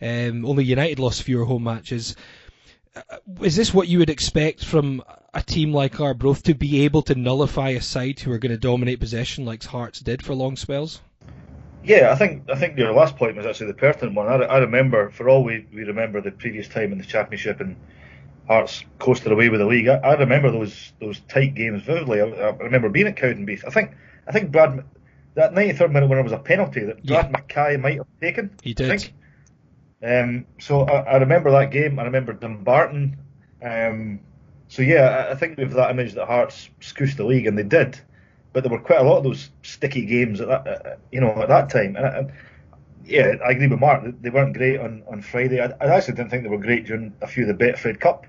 Um, 0.00 0.44
only 0.44 0.64
United 0.64 0.98
lost 0.98 1.22
fewer 1.22 1.44
home 1.44 1.64
matches. 1.64 2.16
uh, 2.94 3.16
is 3.40 3.56
this 3.56 3.72
what 3.72 3.88
you 3.88 3.98
would 3.98 4.10
expect 4.10 4.64
from 4.64 5.02
a 5.34 5.42
team 5.42 5.72
like 5.72 6.00
Arbroath 6.00 6.42
to 6.44 6.54
be 6.54 6.84
able 6.84 7.02
to 7.02 7.14
nullify 7.14 7.70
a 7.70 7.80
side 7.80 8.20
who 8.20 8.32
are 8.32 8.38
going 8.38 8.52
to 8.52 8.58
dominate 8.58 9.00
possession 9.00 9.44
like 9.44 9.64
Hearts 9.64 10.00
did 10.00 10.22
for 10.22 10.34
long 10.34 10.56
spells? 10.56 11.00
Yeah, 11.84 12.12
I 12.12 12.14
think 12.14 12.48
I 12.48 12.54
think 12.54 12.78
your 12.78 12.92
last 12.92 13.16
point 13.16 13.36
was 13.36 13.44
actually 13.44 13.68
the 13.68 13.74
pertinent 13.74 14.14
one. 14.14 14.28
I, 14.28 14.44
I 14.44 14.58
remember, 14.58 15.10
for 15.10 15.28
all 15.28 15.42
we, 15.42 15.66
we 15.74 15.82
remember 15.82 16.20
the 16.20 16.30
previous 16.30 16.68
time 16.68 16.92
in 16.92 16.98
the 16.98 17.04
championship 17.04 17.60
and 17.60 17.74
Hearts 18.52 18.84
coasted 18.98 19.32
away 19.32 19.48
with 19.48 19.60
the 19.60 19.66
league. 19.66 19.88
I, 19.88 19.96
I 19.96 20.14
remember 20.14 20.50
those 20.50 20.92
those 21.00 21.20
tight 21.28 21.54
games 21.54 21.82
vividly. 21.82 22.20
I, 22.20 22.24
I, 22.24 22.56
remember 22.56 22.88
being 22.88 23.06
at 23.06 23.16
Cowdenbeath. 23.16 23.64
I 23.66 23.70
think 23.70 23.92
I 24.26 24.32
think 24.32 24.50
Brad 24.50 24.84
that 25.34 25.52
93rd 25.52 25.92
minute 25.92 26.08
when 26.08 26.16
there 26.16 26.22
was 26.22 26.32
a 26.32 26.38
penalty 26.38 26.80
that 26.84 27.04
Brad 27.04 27.26
yeah. 27.26 27.30
Mackay 27.30 27.76
might 27.78 27.96
have 27.96 28.06
taken. 28.20 28.50
He 28.62 28.74
did. 28.74 29.10
Um, 30.02 30.46
so 30.58 30.82
I, 30.82 31.12
I, 31.12 31.16
remember 31.18 31.50
that 31.52 31.70
game. 31.70 31.98
I 31.98 32.04
remember 32.04 32.32
Dumbarton. 32.32 33.16
Um, 33.62 34.20
so 34.68 34.82
yeah, 34.82 35.26
I, 35.28 35.32
I 35.32 35.34
think 35.36 35.56
we 35.56 35.62
have 35.62 35.74
that 35.74 35.90
image 35.90 36.14
that 36.14 36.26
Hearts 36.26 36.68
scooshed 36.80 37.16
the 37.16 37.24
league, 37.24 37.46
and 37.46 37.56
they 37.56 37.62
did 37.62 38.00
but 38.52 38.62
there 38.62 38.72
were 38.72 38.78
quite 38.78 39.00
a 39.00 39.02
lot 39.02 39.18
of 39.18 39.24
those 39.24 39.50
sticky 39.62 40.04
games 40.04 40.40
at 40.40 40.48
that, 40.48 40.66
uh, 40.66 40.96
you 41.10 41.20
know, 41.20 41.30
at 41.42 41.48
that 41.48 41.70
time. 41.70 41.96
And, 41.96 42.06
and, 42.06 42.32
yeah, 43.04 43.34
I 43.44 43.52
agree 43.52 43.66
with 43.66 43.80
Mark. 43.80 44.04
They 44.20 44.30
weren't 44.30 44.56
great 44.56 44.78
on, 44.78 45.02
on 45.08 45.22
Friday. 45.22 45.60
I, 45.60 45.72
I, 45.80 45.96
actually 45.96 46.14
didn't 46.14 46.30
think 46.30 46.44
they 46.44 46.48
were 46.48 46.58
great 46.58 46.86
during 46.86 47.12
a 47.20 47.26
few 47.26 47.48
of 47.48 47.58
the 47.58 47.64
Betfred 47.64 47.98
Cup 47.98 48.26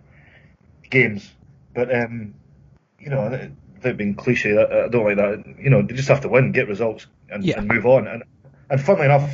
games. 0.93 1.29
But 1.75 1.93
um, 1.93 2.35
you 2.99 3.09
know, 3.09 3.49
without 3.73 3.97
being 3.97 4.15
cliche, 4.15 4.57
I, 4.57 4.85
I, 4.85 4.87
don't 4.87 5.03
like 5.03 5.17
that. 5.17 5.43
You 5.59 5.69
know, 5.69 5.81
they 5.81 5.95
just 5.95 6.07
have 6.07 6.21
to 6.21 6.29
win, 6.29 6.53
get 6.53 6.69
results, 6.69 7.07
and, 7.29 7.43
yeah. 7.43 7.57
and 7.59 7.67
move 7.67 7.85
on. 7.85 8.07
And 8.07 8.23
and 8.69 8.81
funnily 8.81 9.05
enough, 9.05 9.29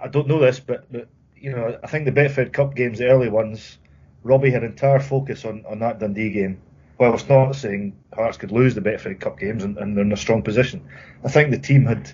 I 0.00 0.08
don't 0.08 0.28
know 0.28 0.38
this, 0.38 0.60
but 0.60 0.90
but 0.92 1.08
you 1.34 1.50
know, 1.50 1.78
I 1.82 1.86
think 1.88 2.04
the 2.04 2.12
Betfred 2.12 2.52
Cup 2.52 2.76
games, 2.76 2.98
the 2.98 3.08
early 3.08 3.28
ones, 3.28 3.78
Robbie 4.22 4.50
had 4.50 4.62
entire 4.62 5.00
focus 5.00 5.44
on, 5.44 5.64
on 5.68 5.80
that 5.80 5.98
Dundee 5.98 6.30
game 6.30 6.60
whilst 6.98 7.28
not 7.28 7.54
saying 7.54 7.94
Hearts 8.14 8.38
could 8.38 8.52
lose 8.52 8.74
the 8.74 8.80
Betfred 8.80 9.20
Cup 9.20 9.38
games 9.38 9.64
and, 9.64 9.76
and, 9.78 9.96
they're 9.96 10.04
in 10.04 10.12
a 10.12 10.16
strong 10.16 10.42
position, 10.42 10.86
I 11.24 11.28
think 11.28 11.50
the 11.50 11.58
team 11.58 11.84
had 11.84 12.12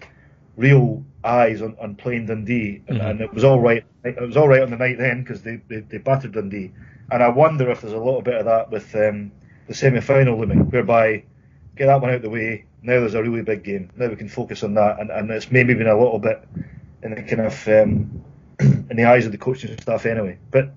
real 0.57 1.05
eyes 1.25 1.63
on, 1.63 1.77
on 1.81 1.95
playing 1.95 2.27
Dundee, 2.27 2.83
and, 2.89 2.99
mm-hmm. 2.99 3.07
and, 3.07 3.21
it 3.21 3.33
was 3.33 3.45
all 3.45 3.61
right. 3.61 3.85
It 4.05 4.21
was 4.21 4.37
all 4.37 4.49
right 4.49 4.63
on 4.63 4.71
the 4.71 4.77
night 4.77 4.99
then 4.99 5.23
because 5.23 5.43
they, 5.43 5.61
they, 5.69 5.81
they 5.81 5.99
battered 5.99 6.33
Dundee, 6.33 6.73
and 7.13 7.23
I 7.23 7.29
wonder 7.29 7.71
if 7.71 7.83
there's 7.83 7.93
a 7.93 7.99
little 7.99 8.23
bit 8.23 8.35
of 8.35 8.47
that 8.47 8.71
with 8.71 8.95
um, 8.97 9.33
the 9.69 9.75
semi-final 9.75 10.39
looming, 10.39 10.71
whereby 10.71 11.25
get 11.77 11.87
that 11.87 12.01
one 12.01 12.11
out 12.11 12.17
of 12.17 12.23
the 12.23 12.31
way. 12.31 12.65
Now 12.83 12.99
there's 13.01 13.15
a 13.15 13.23
really 13.23 13.43
big 13.43 13.63
game. 13.63 13.91
Now 13.97 14.09
we 14.09 14.17
can 14.17 14.29
focus 14.29 14.65
on 14.65 14.75
that, 14.75 14.99
and, 14.99 15.11
and 15.11 15.31
it's 15.31 15.51
maybe 15.51 15.75
been 15.75 15.87
a 15.87 15.99
little 15.99 16.19
bit 16.19 16.43
in 17.03 17.15
the 17.15 17.23
kind 17.23 17.43
of 17.43 17.69
um, 17.69 18.25
in 18.61 18.97
the 18.97 19.05
eyes 19.05 19.27
of 19.27 19.33
the 19.33 19.39
coaching 19.39 19.79
staff 19.81 20.07
anyway. 20.07 20.39
But 20.51 20.73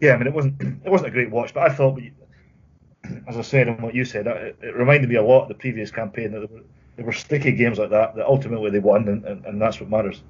yeah, 0.00 0.14
I 0.14 0.18
mean 0.18 0.28
it 0.28 0.32
wasn't 0.32 0.60
it 0.84 0.90
wasn't 0.90 1.08
a 1.08 1.12
great 1.12 1.30
watch, 1.30 1.52
but 1.52 1.70
I 1.70 1.74
thought 1.74 2.00
as 3.28 3.36
I 3.36 3.42
said 3.42 3.68
and 3.68 3.82
what 3.82 3.94
you 3.94 4.04
said, 4.04 4.26
it, 4.26 4.56
it, 4.62 4.74
reminded 4.74 5.10
me 5.10 5.16
a 5.16 5.22
lot 5.22 5.42
of 5.42 5.48
the 5.48 5.54
previous 5.54 5.90
campaign 5.90 6.32
that 6.32 6.38
there 6.38 6.48
were, 6.48 6.64
there 6.96 7.06
were 7.06 7.12
sticky 7.12 7.52
games 7.52 7.78
like 7.78 7.90
that 7.90 8.14
that 8.14 8.26
ultimately 8.26 8.70
they 8.70 8.78
won, 8.78 9.08
and, 9.08 9.24
and, 9.24 9.44
and, 9.44 9.60
that's 9.60 9.80
what 9.80 9.90
matters. 9.90 10.22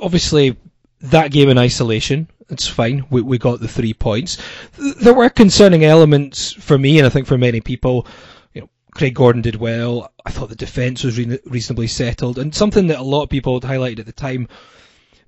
Obviously, 0.00 0.56
that 1.00 1.30
game 1.30 1.48
in 1.48 1.58
isolation, 1.58 2.28
it's 2.48 2.66
fine. 2.66 3.04
We, 3.10 3.22
we 3.22 3.38
got 3.38 3.60
the 3.60 3.68
three 3.68 3.94
points. 3.94 4.38
There 4.76 5.14
were 5.14 5.30
concerning 5.30 5.84
elements 5.84 6.52
for 6.52 6.78
me, 6.78 6.98
and 6.98 7.06
I 7.06 7.10
think 7.10 7.26
for 7.26 7.38
many 7.38 7.60
people. 7.60 8.06
You 8.52 8.62
know, 8.62 8.70
Craig 8.94 9.14
Gordon 9.14 9.42
did 9.42 9.56
well. 9.56 10.12
I 10.24 10.30
thought 10.30 10.48
the 10.48 10.56
defence 10.56 11.04
was 11.04 11.18
re- 11.18 11.38
reasonably 11.46 11.86
settled, 11.88 12.38
and 12.38 12.54
something 12.54 12.86
that 12.88 13.00
a 13.00 13.02
lot 13.02 13.22
of 13.22 13.30
people 13.30 13.58
had 13.58 13.68
highlighted 13.68 14.00
at 14.00 14.06
the 14.06 14.12
time. 14.12 14.48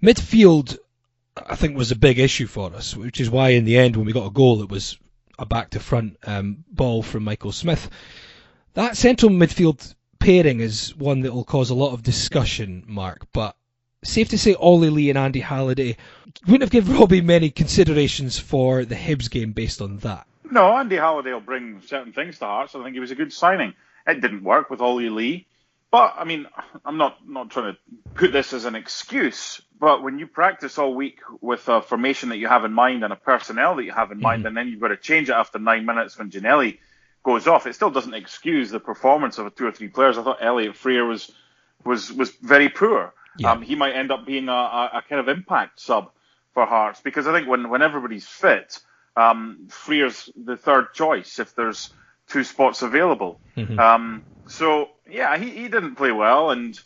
Midfield 0.02 0.78
I 1.49 1.54
think 1.54 1.76
was 1.76 1.90
a 1.90 1.96
big 1.96 2.18
issue 2.18 2.46
for 2.46 2.73
us, 2.75 2.96
which 2.96 3.20
is 3.20 3.28
why 3.28 3.50
in 3.50 3.66
the 3.66 3.76
end 3.76 3.94
when 3.94 4.06
we 4.06 4.12
got 4.12 4.26
a 4.26 4.30
goal 4.30 4.62
it 4.62 4.70
was 4.70 4.96
a 5.38 5.44
back 5.44 5.70
to 5.70 5.80
front 5.80 6.16
um, 6.25 6.64
ball 6.70 7.02
from 7.02 7.25
Michael 7.25 7.52
Smith. 7.52 7.90
That 8.73 8.96
central 8.96 9.30
midfield 9.30 9.94
pairing 10.18 10.61
is 10.61 10.96
one 10.96 11.20
that 11.20 11.35
will 11.35 11.44
cause 11.44 11.68
a 11.68 11.75
lot 11.75 11.92
of 11.92 12.02
discussion, 12.02 12.85
Mark, 12.87 13.26
but 13.32 13.54
safe 14.06 14.30
to 14.30 14.38
say 14.38 14.54
Olly 14.54 14.90
Lee 14.90 15.10
and 15.10 15.18
Andy 15.18 15.40
Halliday 15.40 15.96
wouldn't 16.46 16.62
have 16.62 16.70
given 16.70 16.96
Robbie 16.98 17.20
many 17.20 17.50
considerations 17.50 18.38
for 18.38 18.84
the 18.84 18.94
Hibs 18.94 19.30
game 19.30 19.52
based 19.52 19.80
on 19.80 19.98
that. 19.98 20.26
No, 20.50 20.76
Andy 20.76 20.96
Halliday 20.96 21.32
will 21.32 21.40
bring 21.40 21.82
certain 21.82 22.12
things 22.12 22.38
to 22.38 22.44
Hearts. 22.44 22.75
I 22.75 22.82
think 22.82 22.94
he 22.94 23.00
was 23.00 23.10
a 23.10 23.16
good 23.16 23.32
signing. 23.32 23.75
It 24.06 24.20
didn't 24.20 24.44
work 24.44 24.70
with 24.70 24.80
Olly 24.80 25.08
Lee. 25.08 25.46
But 25.90 26.14
I 26.18 26.25
mean, 26.25 26.46
I'm 26.84 26.98
not 26.98 27.26
not 27.28 27.50
trying 27.50 27.75
to 27.75 27.78
put 28.14 28.32
this 28.32 28.52
as 28.52 28.64
an 28.64 28.75
excuse. 28.75 29.60
But 29.78 30.02
when 30.02 30.18
you 30.18 30.26
practice 30.26 30.78
all 30.78 30.94
week 30.94 31.20
with 31.40 31.68
a 31.68 31.82
formation 31.82 32.30
that 32.30 32.38
you 32.38 32.48
have 32.48 32.64
in 32.64 32.72
mind 32.72 33.04
and 33.04 33.12
a 33.12 33.16
personnel 33.16 33.76
that 33.76 33.84
you 33.84 33.92
have 33.92 34.10
in 34.10 34.18
mm-hmm. 34.18 34.22
mind, 34.22 34.46
and 34.46 34.56
then 34.56 34.68
you've 34.68 34.80
got 34.80 34.88
to 34.88 34.96
change 34.96 35.28
it 35.28 35.34
after 35.34 35.58
nine 35.58 35.84
minutes 35.84 36.18
when 36.18 36.30
Ginnelly 36.30 36.78
goes 37.22 37.46
off, 37.46 37.66
it 37.66 37.75
still 37.75 37.90
doesn't 37.90 38.14
excuse 38.14 38.70
the 38.70 38.80
performance 38.80 39.38
of 39.38 39.54
two 39.54 39.66
or 39.66 39.72
three 39.72 39.88
players. 39.88 40.16
I 40.16 40.22
thought 40.22 40.38
Elliot 40.40 40.76
Frear 40.76 41.04
was 41.04 41.30
was 41.84 42.12
was 42.12 42.30
very 42.30 42.68
poor. 42.68 43.12
Yeah. 43.38 43.52
Um, 43.52 43.62
he 43.62 43.74
might 43.74 43.94
end 43.94 44.10
up 44.10 44.26
being 44.26 44.48
a, 44.48 44.52
a, 44.52 44.90
a, 44.94 45.02
kind 45.08 45.20
of 45.20 45.28
impact 45.28 45.80
sub 45.80 46.10
for 46.54 46.64
Hearts 46.66 47.00
because 47.00 47.26
I 47.26 47.32
think 47.32 47.48
when 47.48 47.68
when 47.68 47.82
everybody's 47.82 48.26
fit, 48.26 48.80
um, 49.16 49.68
Frear's 49.70 50.30
the 50.36 50.56
third 50.56 50.94
choice 50.94 51.38
if 51.38 51.54
there's 51.54 51.90
two 52.28 52.44
spots 52.44 52.82
available. 52.82 53.40
Mm-hmm. 53.56 53.78
Um, 53.78 54.22
so 54.46 54.90
yeah, 55.08 55.36
he, 55.36 55.50
he 55.50 55.68
didn't 55.68 55.96
play 55.96 56.12
well, 56.12 56.50
and 56.50 56.78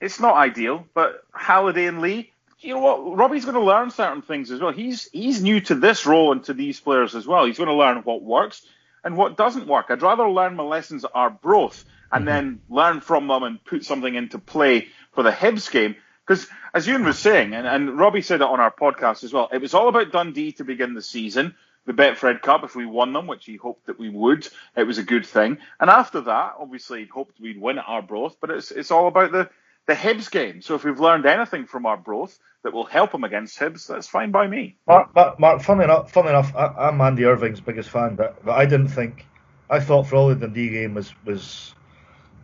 it's 0.00 0.20
not 0.20 0.36
ideal. 0.36 0.86
But 0.94 1.24
Halliday 1.32 1.86
and 1.86 2.00
Lee, 2.00 2.32
you 2.60 2.74
know 2.74 2.80
what? 2.80 3.16
Robbie's 3.16 3.44
going 3.44 3.56
to 3.56 3.62
learn 3.62 3.90
certain 3.90 4.22
things 4.22 4.50
as 4.50 4.60
well. 4.60 4.72
He's 4.72 5.08
he's 5.12 5.42
new 5.42 5.60
to 5.62 5.74
this 5.74 6.06
role 6.06 6.32
and 6.32 6.44
to 6.44 6.54
these 6.54 6.80
players 6.80 7.14
as 7.14 7.26
well. 7.26 7.46
He's 7.46 7.58
going 7.58 7.68
to 7.68 7.74
learn 7.74 7.98
what 7.98 8.22
works 8.22 8.66
and 9.04 9.16
what 9.16 9.36
doesn't 9.36 9.66
work. 9.66 9.86
I'd 9.88 10.02
rather 10.02 10.28
learn 10.28 10.56
my 10.56 10.64
lessons 10.64 11.04
at 11.04 11.10
Arbroath 11.14 11.84
and 12.14 12.24
mm-hmm. 12.24 12.24
then 12.24 12.60
learn 12.70 13.00
from 13.00 13.26
them 13.26 13.42
and 13.42 13.64
put 13.64 13.84
something 13.84 14.14
into 14.14 14.38
play 14.38 14.88
for 15.12 15.22
the 15.22 15.30
Hibs 15.30 15.70
game. 15.70 15.96
Because 16.26 16.46
as 16.72 16.86
Ewan 16.86 17.04
was 17.04 17.18
saying, 17.18 17.52
and, 17.52 17.66
and 17.66 17.98
Robbie 17.98 18.22
said 18.22 18.40
it 18.40 18.46
on 18.46 18.60
our 18.60 18.70
podcast 18.70 19.24
as 19.24 19.32
well, 19.32 19.50
it 19.52 19.60
was 19.60 19.74
all 19.74 19.88
about 19.88 20.12
Dundee 20.12 20.52
to 20.52 20.64
begin 20.64 20.94
the 20.94 21.02
season 21.02 21.54
the 21.86 21.92
Betfred 21.92 22.42
Cup 22.42 22.64
if 22.64 22.74
we 22.74 22.86
won 22.86 23.12
them, 23.12 23.26
which 23.26 23.44
he 23.44 23.56
hoped 23.56 23.86
that 23.86 23.98
we 23.98 24.08
would. 24.08 24.48
It 24.76 24.84
was 24.84 24.98
a 24.98 25.02
good 25.02 25.26
thing. 25.26 25.58
And 25.78 25.90
after 25.90 26.22
that, 26.22 26.54
obviously, 26.58 27.00
he 27.00 27.06
hoped 27.06 27.40
we'd 27.40 27.60
win 27.60 27.78
at 27.78 27.84
Arbroath, 27.86 28.36
but 28.40 28.50
it's 28.50 28.70
it's 28.70 28.90
all 28.90 29.06
about 29.06 29.32
the 29.32 29.50
the 29.86 29.94
Hibs 29.94 30.30
game. 30.30 30.62
So 30.62 30.74
if 30.74 30.84
we've 30.84 31.00
learned 31.00 31.26
anything 31.26 31.66
from 31.66 31.84
our 31.84 31.96
Arbroath 31.96 32.38
that 32.62 32.72
will 32.72 32.86
help 32.86 33.12
him 33.12 33.24
against 33.24 33.58
Hibs, 33.58 33.86
that's 33.86 34.08
fine 34.08 34.30
by 34.30 34.46
me. 34.46 34.76
Mark, 34.86 35.14
Mark, 35.14 35.38
Mark 35.38 35.62
funny 35.62 35.84
enough, 35.84 36.10
funny 36.10 36.30
enough, 36.30 36.54
I, 36.56 36.88
am 36.88 37.00
Andy 37.02 37.26
Irving's 37.26 37.60
biggest 37.60 37.90
fan, 37.90 38.14
but, 38.14 38.42
but 38.42 38.52
I 38.52 38.64
didn't 38.64 38.88
think, 38.88 39.26
I 39.68 39.80
thought 39.80 40.06
for 40.06 40.16
all 40.16 40.28
the 40.28 40.36
Dundee 40.36 40.70
game 40.70 40.94
was 40.94 41.12
was 41.26 41.73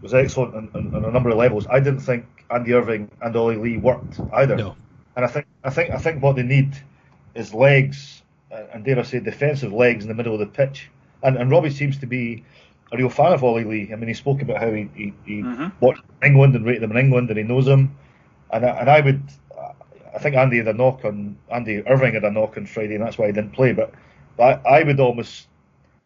was 0.02 0.14
excellent 0.14 0.54
on, 0.54 0.71
on, 0.75 0.95
on, 0.95 1.04
a 1.04 1.11
number 1.11 1.30
of 1.30 1.37
levels. 1.37 1.66
I 1.69 1.80
didn't 1.80 2.00
think 2.00 2.25
Andy 2.50 2.73
Irving 2.73 3.11
and 3.21 3.37
Olly 3.37 3.57
Lee 3.57 3.76
worked 3.76 4.21
either. 4.33 4.57
No. 4.57 4.76
And 5.16 5.25
I 5.25 5.28
think 5.28 5.47
I 5.64 5.71
think 5.71 5.90
I 5.90 5.99
think 5.99 6.23
what 6.23 6.37
they 6.37 6.42
need 6.42 6.75
is 7.35 7.52
legs 7.52 8.21
and 8.50 8.85
dare 8.85 8.99
I 8.99 9.02
say, 9.02 9.21
defensive 9.21 9.73
legs 9.73 10.04
in 10.04 10.09
the 10.09 10.14
middle 10.14 10.35
of 10.35 10.40
the 10.40 10.47
pitch. 10.47 10.90
And, 11.23 11.37
and 11.37 11.50
Robbie 11.50 11.71
seems 11.71 11.99
to 11.99 12.07
be 12.07 12.45
a 12.92 12.97
real 12.97 13.09
fan 13.09 13.33
of 13.33 13.45
Olly 13.45 13.64
Lee. 13.64 13.90
I 13.92 13.97
mean, 13.97 14.09
he 14.09 14.14
spoke 14.14 14.42
about 14.42 14.59
how 14.59 14.73
he, 14.73 14.88
he, 14.95 15.12
he 15.25 15.42
mm-hmm. 15.42 15.69
watched 15.85 16.02
England 16.25 16.57
and 16.57 16.66
rated 16.66 16.83
them 16.83 16.90
in 16.92 16.99
England, 16.99 17.28
and 17.30 17.38
he 17.38 17.45
knows 17.45 17.66
them. 17.66 17.97
And 18.52 18.64
I, 18.64 18.69
and 18.69 18.90
I 18.90 19.00
would, 19.00 19.23
I 20.14 20.19
think 20.19 20.35
Andy 20.35 20.59
had 20.59 20.69
a 20.69 20.73
knock 20.73 21.04
on 21.04 21.37
Andy 21.52 21.87
Irving 21.87 22.14
had 22.14 22.25
a 22.25 22.30
knock 22.30 22.57
on 22.57 22.66
Friday, 22.66 22.97
and 22.97 23.04
that's 23.04 23.16
why 23.16 23.26
he 23.26 23.33
didn't 23.33 23.52
play. 23.52 23.73
But, 23.73 23.92
but 24.37 24.66
I, 24.66 24.78
I 24.78 24.83
would 24.83 24.99
almost 24.99 25.47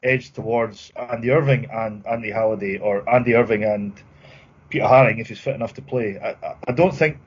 edge 0.04 0.32
towards 0.32 0.92
Andy 0.96 1.30
Irving 1.30 1.68
and 1.72 2.06
Andy 2.06 2.30
Halliday, 2.30 2.78
or 2.78 3.08
Andy 3.08 3.34
Irving 3.34 3.64
and 3.64 3.92
Peter 4.68 4.84
Haring 4.84 5.20
if 5.20 5.28
he's 5.28 5.40
fit 5.40 5.54
enough 5.54 5.74
to 5.74 5.82
play. 5.82 6.18
I, 6.18 6.56
I 6.68 6.72
don't 6.72 6.94
think 6.94 7.18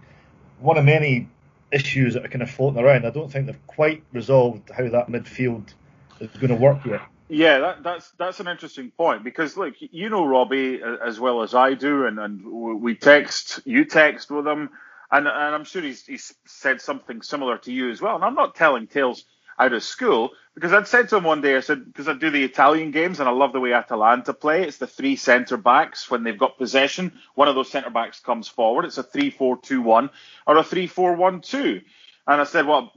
one 0.59 0.77
of 0.77 0.85
many 0.85 1.27
issues 1.71 2.13
that 2.13 2.25
are 2.25 2.29
kind 2.29 2.41
of 2.41 2.49
floating 2.49 2.81
around. 2.81 3.05
I 3.05 3.09
don't 3.09 3.31
think 3.31 3.47
they've 3.47 3.67
quite 3.67 4.03
resolved 4.13 4.69
how 4.69 4.87
that 4.89 5.07
midfield 5.07 5.73
is 6.19 6.29
going 6.31 6.49
to 6.49 6.55
work 6.55 6.85
yet. 6.85 7.01
Yeah, 7.29 7.59
that, 7.59 7.83
that's 7.83 8.09
that's 8.17 8.39
an 8.39 8.47
interesting 8.47 8.91
point 8.91 9.23
because 9.23 9.57
look, 9.57 9.73
you 9.79 10.09
know 10.09 10.25
Robbie 10.25 10.81
as 10.81 11.19
well 11.19 11.43
as 11.43 11.53
I 11.53 11.73
do, 11.73 12.05
and, 12.05 12.17
and 12.19 12.45
we 12.81 12.95
text, 12.95 13.59
you 13.65 13.83
text 13.83 14.31
with 14.31 14.47
him, 14.47 14.69
and, 15.11 15.27
and 15.27 15.55
I'm 15.55 15.65
sure 15.65 15.81
he's, 15.81 16.05
he's 16.05 16.33
said 16.45 16.79
something 16.79 17.21
similar 17.21 17.57
to 17.59 17.71
you 17.71 17.89
as 17.91 18.01
well. 18.01 18.15
And 18.15 18.23
I'm 18.23 18.35
not 18.35 18.55
telling 18.55 18.87
tales 18.87 19.25
out 19.59 19.73
of 19.73 19.83
school 19.83 20.31
because 20.57 20.73
I'd 20.73 20.87
said 20.87 21.07
to 21.09 21.17
him 21.17 21.23
one 21.23 21.41
day, 21.41 21.55
I 21.55 21.59
said, 21.59 21.85
because 21.85 22.07
I 22.07 22.13
do 22.13 22.31
the 22.31 22.43
Italian 22.43 22.89
games 22.89 23.19
and 23.19 23.29
I 23.29 23.31
love 23.31 23.53
the 23.53 23.59
way 23.59 23.73
Atalanta 23.73 24.33
play. 24.33 24.63
It's 24.63 24.77
the 24.77 24.87
three 24.87 25.15
centre 25.15 25.55
backs 25.55 26.09
when 26.09 26.23
they've 26.23 26.37
got 26.37 26.57
possession. 26.57 27.13
One 27.35 27.47
of 27.47 27.53
those 27.53 27.69
centre 27.69 27.91
backs 27.91 28.19
comes 28.19 28.47
forward. 28.47 28.85
It's 28.85 28.97
a 28.97 29.03
3 29.03 29.29
4 29.29 29.57
2 29.61 29.83
1 29.83 30.09
or 30.47 30.57
a 30.57 30.63
3 30.63 30.87
4 30.87 31.13
1 31.13 31.41
2. 31.41 31.81
And 32.25 32.41
I 32.41 32.43
said, 32.43 32.65
well, 32.65 32.91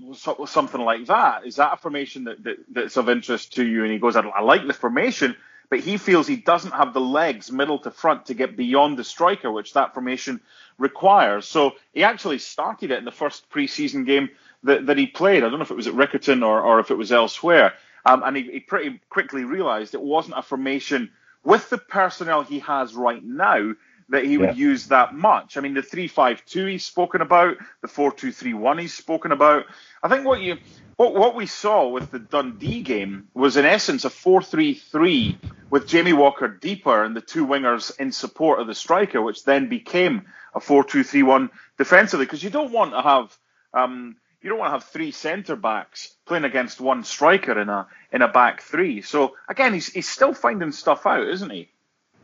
something 0.47 0.81
like 0.81 1.05
that. 1.07 1.47
Is 1.47 1.57
that 1.57 1.75
a 1.75 1.77
formation 1.77 2.25
that, 2.25 2.43
that 2.45 2.57
that's 2.71 2.97
of 2.97 3.11
interest 3.11 3.57
to 3.57 3.67
you? 3.67 3.83
And 3.83 3.93
he 3.93 3.99
goes, 3.99 4.17
I, 4.17 4.23
I 4.23 4.41
like 4.41 4.67
the 4.67 4.73
formation, 4.73 5.37
but 5.69 5.81
he 5.81 5.99
feels 5.99 6.27
he 6.27 6.37
doesn't 6.37 6.73
have 6.73 6.95
the 6.95 7.01
legs 7.01 7.53
middle 7.53 7.79
to 7.81 7.91
front 7.91 8.27
to 8.27 8.35
get 8.35 8.57
beyond 8.57 8.99
the 8.99 9.05
striker, 9.05 9.53
which 9.53 9.75
that 9.75 9.93
formation 9.93 10.41
requires. 10.79 11.47
So 11.47 11.73
he 11.93 12.05
actually 12.05 12.39
started 12.39 12.91
it 12.91 12.99
in 12.99 13.05
the 13.05 13.13
first 13.13 13.51
preseason 13.51 14.07
game 14.07 14.31
that, 14.65 14.87
that 14.87 14.99
he 14.99 15.07
played. 15.07 15.45
I 15.45 15.49
don't 15.49 15.59
know 15.59 15.65
if 15.65 15.71
it 15.71 15.77
was 15.77 15.87
at 15.87 15.95
Riccarton 15.95 16.45
or, 16.47 16.61
or 16.63 16.81
if 16.81 16.91
it 16.91 16.97
was 16.99 17.13
elsewhere. 17.13 17.75
Um, 18.05 18.23
and 18.25 18.37
he, 18.37 18.45
he 18.45 18.61
pretty 18.61 19.01
quickly 19.11 19.45
realised 19.45 19.95
it 19.95 20.01
wasn't 20.03 20.39
a 20.39 20.43
formation 20.43 21.11
with 21.45 21.69
the 21.71 21.79
personnel 21.79 22.43
he 22.43 22.61
has 22.61 22.95
right 22.95 23.23
now 23.25 23.73
that 24.09 24.25
he 24.25 24.39
would 24.39 24.51
Yeah. 24.51 24.55
use 24.57 24.89
that 24.89 25.15
much. 25.15 25.57
I 25.57 25.61
mean, 25.61 25.75
the 25.75 25.83
3-5-2 25.83 26.69
he's 26.71 26.85
spoken 26.85 27.21
about, 27.21 27.57
the 27.81 27.89
4-2-3-1 27.89 28.81
he's 28.81 28.95
spoken 28.95 29.33
about. 29.33 29.65
I 30.03 30.09
think 30.09 30.27
what 30.27 30.41
you 30.41 30.57
what 30.97 31.15
what 31.15 31.35
we 31.35 31.47
saw 31.47 31.89
with 31.89 32.11
the 32.11 32.19
Dundee 32.19 32.83
game 32.83 33.29
was 33.35 33.57
in 33.57 33.65
essence 33.65 34.05
a 34.05 34.11
4-3-3 34.11 35.39
with 35.71 35.87
Jamie 35.87 36.13
Walker 36.13 36.49
deeper 36.49 37.05
and 37.05 37.15
the 37.17 37.21
two 37.21 37.47
wingers 37.47 37.97
in 37.99 38.13
support 38.13 38.61
of 38.61 38.67
the 38.67 38.75
striker, 38.75 39.23
which 39.23 39.45
then 39.45 39.69
became 39.69 40.27
a 40.55 40.61
4-2-3-1 40.61 41.51
defensively 41.79 42.27
because 42.27 42.43
you 42.43 42.51
don't 42.51 42.73
want 42.73 42.93
to 42.93 43.01
have 43.03 43.37
um, 43.73 44.17
you 44.43 44.49
don't 44.49 44.59
want 44.59 44.69
to 44.69 44.73
have 44.73 44.85
three 44.85 45.11
centre 45.11 45.57
backs 45.57 46.17
playing 46.27 46.45
against 46.45 46.81
one 46.81 47.05
striker 47.05 47.61
in 47.61 47.69
a 47.69 47.87
in 48.13 48.23
a 48.23 48.29
back 48.29 48.63
three. 48.63 49.03
So 49.03 49.37
again, 49.49 49.75
he's 49.75 49.89
he's 49.89 50.09
still 50.09 50.35
finding 50.35 50.73
stuff 50.73 51.07
out, 51.07 51.29
isn't 51.29 51.51
he? 51.51 51.69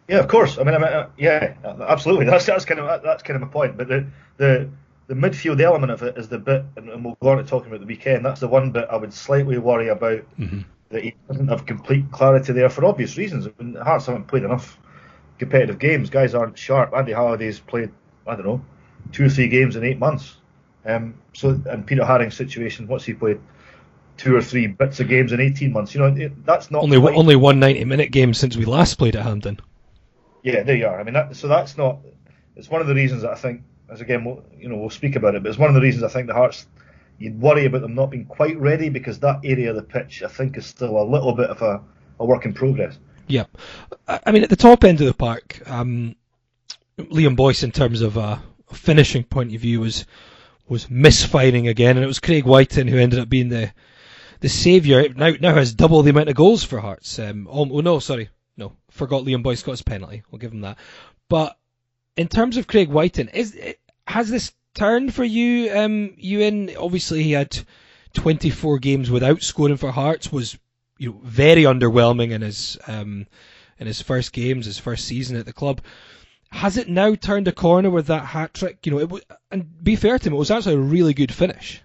Yeah, 0.08 0.18
of 0.18 0.28
course. 0.28 0.58
I 0.58 0.64
mean, 0.64 0.74
I 0.74 0.78
mean 0.78 0.88
uh, 0.88 1.08
yeah, 1.18 1.54
absolutely. 1.64 2.26
That's 2.30 2.46
that's 2.46 2.64
kind 2.64 2.80
of 2.80 3.02
that's 3.02 3.22
kind 3.22 3.36
of 3.36 3.42
my 3.42 3.52
point. 3.52 3.76
But 3.76 3.88
the 3.88 4.06
the 4.36 4.70
the 5.08 5.14
midfield 5.14 5.60
element 5.60 5.92
of 5.92 6.02
it 6.02 6.16
is 6.16 6.28
the 6.28 6.38
bit, 6.38 6.64
and, 6.76 6.88
and 6.88 7.04
we'll 7.04 7.16
go 7.20 7.30
on 7.30 7.38
to 7.38 7.44
talking 7.44 7.68
about 7.68 7.80
the 7.80 7.86
weekend. 7.86 8.24
That's 8.24 8.40
the 8.40 8.48
one 8.48 8.72
bit 8.72 8.88
I 8.90 8.96
would 8.96 9.12
slightly 9.12 9.58
worry 9.58 9.88
about 9.88 10.24
that 10.88 11.02
he 11.02 11.14
doesn't 11.28 11.48
have 11.48 11.66
complete 11.66 12.10
clarity 12.10 12.52
there 12.52 12.70
for 12.70 12.84
obvious 12.84 13.16
reasons. 13.16 13.46
I 13.46 13.62
mean, 13.62 13.74
Hearts 13.74 14.06
haven't 14.06 14.28
played 14.28 14.44
enough 14.44 14.78
competitive 15.38 15.78
games. 15.78 16.10
Guys 16.10 16.34
aren't 16.34 16.58
sharp. 16.58 16.92
Andy 16.94 17.12
Halliday's 17.12 17.60
played, 17.60 17.90
I 18.26 18.36
don't 18.36 18.46
know, 18.46 18.64
two 19.12 19.26
or 19.26 19.28
three 19.28 19.48
games 19.48 19.76
in 19.76 19.84
eight 19.84 19.98
months. 19.98 20.36
Um, 20.86 21.14
so 21.34 21.60
and 21.68 21.86
Peter 21.86 22.04
Haring's 22.04 22.34
situation, 22.36 22.86
what's 22.86 23.04
he 23.04 23.14
played? 23.14 23.40
Two 24.16 24.34
or 24.34 24.40
three 24.40 24.66
bits 24.66 25.00
of 25.00 25.08
games 25.08 25.32
in 25.32 25.40
eighteen 25.40 25.72
months. 25.72 25.94
You 25.94 26.00
know, 26.00 26.06
it, 26.06 26.46
that's 26.46 26.70
not 26.70 26.82
Only 26.82 26.98
quite- 26.98 27.14
only 27.16 27.36
one 27.36 27.58
90 27.60 27.84
minute 27.84 28.10
game 28.12 28.32
since 28.32 28.56
we 28.56 28.64
last 28.64 28.94
played 28.94 29.14
at 29.16 29.22
Hampden. 29.24 29.60
Yeah, 30.42 30.62
there 30.62 30.76
you 30.76 30.86
are. 30.86 30.98
I 30.98 31.02
mean, 31.02 31.14
that, 31.14 31.36
so 31.36 31.48
that's 31.48 31.76
not. 31.76 31.98
It's 32.54 32.70
one 32.70 32.80
of 32.80 32.86
the 32.86 32.94
reasons 32.94 33.22
that 33.22 33.32
I 33.32 33.34
think, 33.34 33.62
as 33.90 34.00
again, 34.00 34.24
we'll, 34.24 34.42
you 34.58 34.68
know, 34.68 34.76
we'll 34.76 34.88
speak 34.90 35.16
about 35.16 35.34
it, 35.34 35.42
but 35.42 35.48
it's 35.50 35.58
one 35.58 35.68
of 35.68 35.74
the 35.74 35.80
reasons 35.82 36.04
I 36.04 36.08
think 36.08 36.28
the 36.28 36.34
Hearts, 36.34 36.66
you'd 37.18 37.38
worry 37.40 37.66
about 37.66 37.82
them 37.82 37.94
not 37.94 38.10
being 38.10 38.24
quite 38.24 38.58
ready 38.58 38.88
because 38.88 39.18
that 39.18 39.40
area 39.44 39.70
of 39.70 39.76
the 39.76 39.82
pitch, 39.82 40.22
I 40.22 40.28
think, 40.28 40.56
is 40.56 40.64
still 40.64 40.98
a 40.98 41.04
little 41.04 41.34
bit 41.34 41.50
of 41.50 41.60
a, 41.60 41.82
a 42.20 42.24
work 42.24 42.46
in 42.46 42.54
progress. 42.54 42.96
Yeah, 43.26 43.44
I 44.08 44.20
I 44.26 44.32
mean 44.32 44.44
at 44.44 44.50
the 44.50 44.56
top 44.56 44.84
end 44.84 45.00
of 45.02 45.06
the 45.08 45.14
park, 45.14 45.60
um, 45.68 46.14
Liam 46.98 47.36
Boyce, 47.36 47.64
in 47.64 47.72
terms 47.72 48.00
of 48.00 48.16
a 48.16 48.40
finishing 48.72 49.24
point 49.24 49.54
of 49.54 49.60
view, 49.60 49.80
was 49.80 50.06
was 50.68 50.90
misfiring 50.90 51.68
again, 51.68 51.96
and 51.96 52.04
it 52.04 52.08
was 52.08 52.20
Craig 52.20 52.44
Wighton 52.44 52.88
who 52.88 52.98
ended 52.98 53.18
up 53.18 53.28
being 53.28 53.48
the 53.48 53.72
the 54.40 54.48
saviour. 54.48 55.08
Now 55.10 55.32
now 55.40 55.54
has 55.54 55.74
double 55.74 56.02
the 56.02 56.10
amount 56.10 56.28
of 56.28 56.36
goals 56.36 56.64
for 56.64 56.80
Hearts. 56.80 57.18
Um, 57.18 57.48
oh, 57.50 57.68
oh 57.70 57.80
no, 57.80 57.98
sorry, 57.98 58.30
no, 58.56 58.72
forgot 58.90 59.24
Liam 59.24 59.42
Boyce 59.42 59.62
got 59.62 59.84
penalty. 59.84 60.22
We'll 60.30 60.38
give 60.38 60.52
him 60.52 60.62
that. 60.62 60.78
But 61.28 61.56
in 62.16 62.28
terms 62.28 62.56
of 62.56 62.66
Craig 62.66 62.88
Wighton, 62.88 63.28
is 63.28 63.58
has 64.06 64.28
this 64.28 64.52
turned 64.74 65.14
for 65.14 65.24
you? 65.24 65.72
Um, 65.76 66.14
Ewan, 66.16 66.76
obviously 66.76 67.22
he 67.22 67.32
had 67.32 67.58
24 68.14 68.78
games 68.78 69.10
without 69.10 69.42
scoring 69.42 69.76
for 69.76 69.90
Hearts. 69.90 70.32
Was 70.32 70.58
you 70.98 71.10
know 71.10 71.20
very 71.22 71.62
underwhelming 71.62 72.30
in 72.30 72.42
his 72.42 72.78
um, 72.86 73.26
in 73.78 73.86
his 73.86 74.02
first 74.02 74.32
games, 74.32 74.66
his 74.66 74.78
first 74.78 75.04
season 75.04 75.36
at 75.36 75.46
the 75.46 75.52
club. 75.52 75.80
Has 76.50 76.76
it 76.76 76.88
now 76.88 77.14
turned 77.14 77.48
a 77.48 77.52
corner 77.52 77.90
with 77.90 78.06
that 78.06 78.24
hat 78.24 78.54
trick? 78.54 78.86
You 78.86 78.92
know, 78.92 78.98
it 79.00 79.08
was, 79.08 79.22
and 79.50 79.82
be 79.82 79.96
fair 79.96 80.18
to 80.18 80.28
him, 80.28 80.34
it 80.34 80.38
was 80.38 80.50
actually 80.50 80.76
a 80.76 80.78
really 80.78 81.12
good 81.14 81.32
finish. 81.32 81.82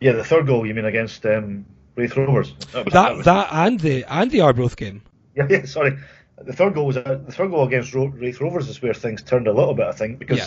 Yeah, 0.00 0.12
the 0.12 0.24
third 0.24 0.46
goal 0.46 0.64
you 0.66 0.72
mean 0.74 0.86
against 0.86 1.26
um, 1.26 1.66
Raith 1.96 2.16
Rovers? 2.16 2.54
That, 2.72 2.84
was- 2.86 2.94
That 2.94 3.16
was- 3.16 3.24
that 3.26 3.48
and 3.52 3.78
the 3.80 4.04
and 4.04 4.30
the 4.30 4.40
Arbroath 4.42 4.76
game. 4.76 5.02
Yeah, 5.36 5.46
yeah, 5.50 5.64
sorry. 5.66 5.98
The 6.42 6.52
third 6.54 6.72
goal 6.74 6.86
was 6.86 6.96
uh, 6.96 7.20
the 7.26 7.32
third 7.32 7.50
goal 7.50 7.66
against 7.66 7.92
Ro- 7.94 8.06
Raith 8.06 8.40
Rovers 8.40 8.68
is 8.68 8.80
where 8.80 8.94
things 8.94 9.22
turned 9.22 9.46
a 9.46 9.52
little 9.52 9.74
bit, 9.74 9.86
I 9.86 9.92
think, 9.92 10.18
because 10.18 10.38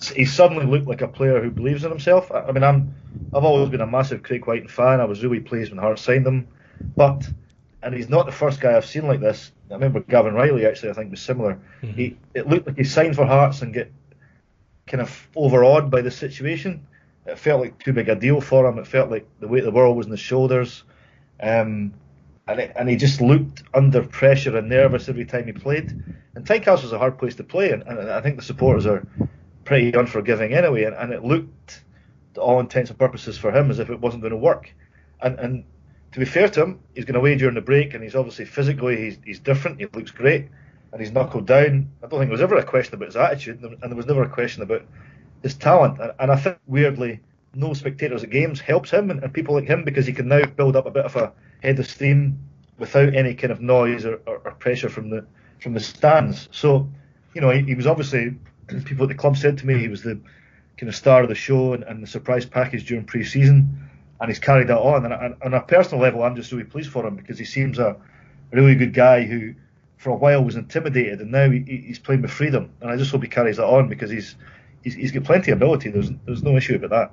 Yeah. 0.00 0.14
he 0.16 0.24
suddenly 0.24 0.64
looked 0.64 0.86
like 0.86 1.02
a 1.02 1.08
player 1.08 1.42
who 1.42 1.50
believes 1.50 1.84
in 1.84 1.90
himself. 1.90 2.32
I, 2.32 2.40
I 2.40 2.52
mean, 2.52 2.64
I'm 2.64 2.94
I've 3.34 3.44
always 3.44 3.68
been 3.68 3.82
a 3.82 3.86
massive 3.86 4.22
Craig 4.22 4.46
Wighton 4.46 4.68
fan. 4.68 5.00
I 5.00 5.04
was 5.04 5.22
really 5.22 5.40
pleased 5.40 5.70
when 5.70 5.78
Hart 5.78 5.98
signed 5.98 6.26
him, 6.26 6.48
but 6.96 7.28
and 7.82 7.94
he's 7.94 8.08
not 8.08 8.24
the 8.24 8.32
first 8.32 8.60
guy 8.60 8.74
I've 8.76 8.86
seen 8.86 9.06
like 9.06 9.20
this. 9.20 9.52
I 9.72 9.74
remember 9.74 10.00
Gavin 10.00 10.34
Reilly 10.34 10.66
actually. 10.66 10.90
I 10.90 10.92
think 10.92 11.10
was 11.10 11.22
similar. 11.22 11.58
He 11.80 12.16
it 12.34 12.46
looked 12.46 12.66
like 12.66 12.76
he 12.76 12.84
signed 12.84 13.16
for 13.16 13.26
Hearts 13.26 13.62
and 13.62 13.72
get 13.72 13.90
kind 14.86 15.00
of 15.00 15.28
overawed 15.34 15.90
by 15.90 16.02
the 16.02 16.10
situation. 16.10 16.86
It 17.24 17.38
felt 17.38 17.60
like 17.60 17.78
too 17.78 17.92
big 17.92 18.08
a 18.08 18.14
deal 18.14 18.40
for 18.40 18.66
him. 18.66 18.78
It 18.78 18.86
felt 18.86 19.10
like 19.10 19.26
the 19.40 19.48
weight 19.48 19.60
of 19.60 19.66
the 19.66 19.70
world 19.70 19.96
was 19.96 20.06
on 20.06 20.12
his 20.12 20.20
shoulders. 20.20 20.82
Um, 21.40 21.94
and, 22.48 22.60
it, 22.60 22.72
and 22.74 22.88
he 22.88 22.96
just 22.96 23.20
looked 23.20 23.62
under 23.72 24.02
pressure 24.02 24.56
and 24.56 24.68
nervous 24.68 25.08
every 25.08 25.24
time 25.24 25.46
he 25.46 25.52
played. 25.52 25.90
And 26.34 26.44
Tynecastle 26.44 26.84
is 26.84 26.92
a 26.92 26.98
hard 26.98 27.18
place 27.18 27.36
to 27.36 27.44
play, 27.44 27.70
and, 27.70 27.82
and 27.84 28.10
I 28.10 28.20
think 28.20 28.36
the 28.36 28.42
supporters 28.42 28.86
are 28.86 29.06
pretty 29.64 29.92
unforgiving 29.92 30.52
anyway. 30.52 30.84
And, 30.84 30.96
and 30.96 31.12
it 31.12 31.24
looked, 31.24 31.84
to 32.34 32.40
all 32.40 32.58
intents 32.58 32.90
and 32.90 32.98
purposes, 32.98 33.38
for 33.38 33.52
him 33.52 33.70
as 33.70 33.78
if 33.78 33.90
it 33.90 34.00
wasn't 34.00 34.22
going 34.22 34.32
to 34.32 34.36
work. 34.36 34.74
And, 35.20 35.38
and 35.38 35.64
to 36.12 36.18
be 36.18 36.24
fair 36.24 36.48
to 36.48 36.62
him, 36.62 36.80
he's 36.94 37.04
going 37.04 37.16
away 37.16 37.34
during 37.36 37.54
the 37.54 37.60
break, 37.60 37.94
and 37.94 38.02
he's 38.02 38.14
obviously 38.14 38.44
physically 38.44 38.96
he's, 38.96 39.18
he's 39.24 39.38
different. 39.40 39.80
He 39.80 39.86
looks 39.86 40.10
great, 40.10 40.48
and 40.92 41.00
he's 41.00 41.10
knuckled 41.10 41.46
down. 41.46 41.90
I 42.02 42.06
don't 42.06 42.20
think 42.20 42.28
there 42.28 42.30
was 42.30 42.42
ever 42.42 42.56
a 42.56 42.64
question 42.64 42.94
about 42.94 43.06
his 43.06 43.16
attitude, 43.16 43.62
and 43.62 43.78
there 43.80 43.96
was 43.96 44.06
never 44.06 44.22
a 44.22 44.28
question 44.28 44.62
about 44.62 44.82
his 45.42 45.54
talent. 45.54 45.98
And, 46.00 46.12
and 46.18 46.30
I 46.30 46.36
think 46.36 46.58
weirdly, 46.66 47.20
no 47.54 47.74
spectators 47.74 48.22
at 48.22 48.30
games 48.30 48.60
helps 48.60 48.90
him 48.90 49.10
and, 49.10 49.22
and 49.22 49.32
people 49.32 49.54
like 49.54 49.66
him 49.66 49.84
because 49.84 50.06
he 50.06 50.12
can 50.12 50.28
now 50.28 50.44
build 50.44 50.76
up 50.76 50.86
a 50.86 50.90
bit 50.90 51.04
of 51.04 51.16
a 51.16 51.32
head 51.62 51.78
of 51.78 51.86
steam 51.86 52.38
without 52.78 53.14
any 53.14 53.34
kind 53.34 53.52
of 53.52 53.60
noise 53.60 54.04
or, 54.04 54.20
or, 54.26 54.38
or 54.44 54.52
pressure 54.52 54.88
from 54.88 55.10
the 55.10 55.26
from 55.60 55.74
the 55.74 55.80
stands. 55.80 56.48
So, 56.50 56.88
you 57.34 57.40
know, 57.40 57.50
he, 57.50 57.62
he 57.62 57.74
was 57.74 57.86
obviously 57.86 58.34
people 58.84 59.04
at 59.04 59.08
the 59.08 59.14
club 59.14 59.36
said 59.36 59.58
to 59.58 59.66
me 59.66 59.78
he 59.78 59.88
was 59.88 60.02
the 60.02 60.20
kind 60.76 60.88
of 60.88 60.96
star 60.96 61.22
of 61.22 61.28
the 61.28 61.34
show 61.34 61.74
and, 61.74 61.84
and 61.84 62.02
the 62.02 62.06
surprise 62.06 62.46
package 62.46 62.86
during 62.86 63.04
pre-season, 63.04 63.90
and 64.22 64.30
he's 64.30 64.38
carried 64.38 64.68
that 64.68 64.78
on. 64.78 65.04
And, 65.04 65.34
on 65.42 65.52
a 65.52 65.60
personal 65.60 66.00
level, 66.00 66.22
I'm 66.22 66.36
just 66.36 66.52
really 66.52 66.64
pleased 66.64 66.90
for 66.90 67.04
him 67.04 67.16
because 67.16 67.40
he 67.40 67.44
seems 67.44 67.78
a, 67.80 67.96
really 68.52 68.74
good 68.74 68.94
guy 68.94 69.24
who, 69.24 69.54
for 69.96 70.10
a 70.10 70.14
while, 70.14 70.44
was 70.44 70.56
intimidated, 70.56 71.20
and 71.20 71.32
now 71.32 71.50
he, 71.50 71.60
he's 71.86 71.98
playing 71.98 72.22
with 72.22 72.30
freedom. 72.30 72.70
And 72.80 72.90
I 72.90 72.96
just 72.96 73.10
hope 73.10 73.22
he 73.22 73.28
carries 73.28 73.56
that 73.56 73.64
on 73.64 73.88
because 73.88 74.10
he's 74.10 74.36
he's, 74.84 74.94
he's 74.94 75.10
got 75.10 75.24
plenty 75.24 75.50
of 75.50 75.58
ability. 75.58 75.90
There's 75.90 76.10
there's 76.26 76.42
no 76.42 76.56
issue 76.56 76.76
about 76.76 76.90
that. 76.90 77.12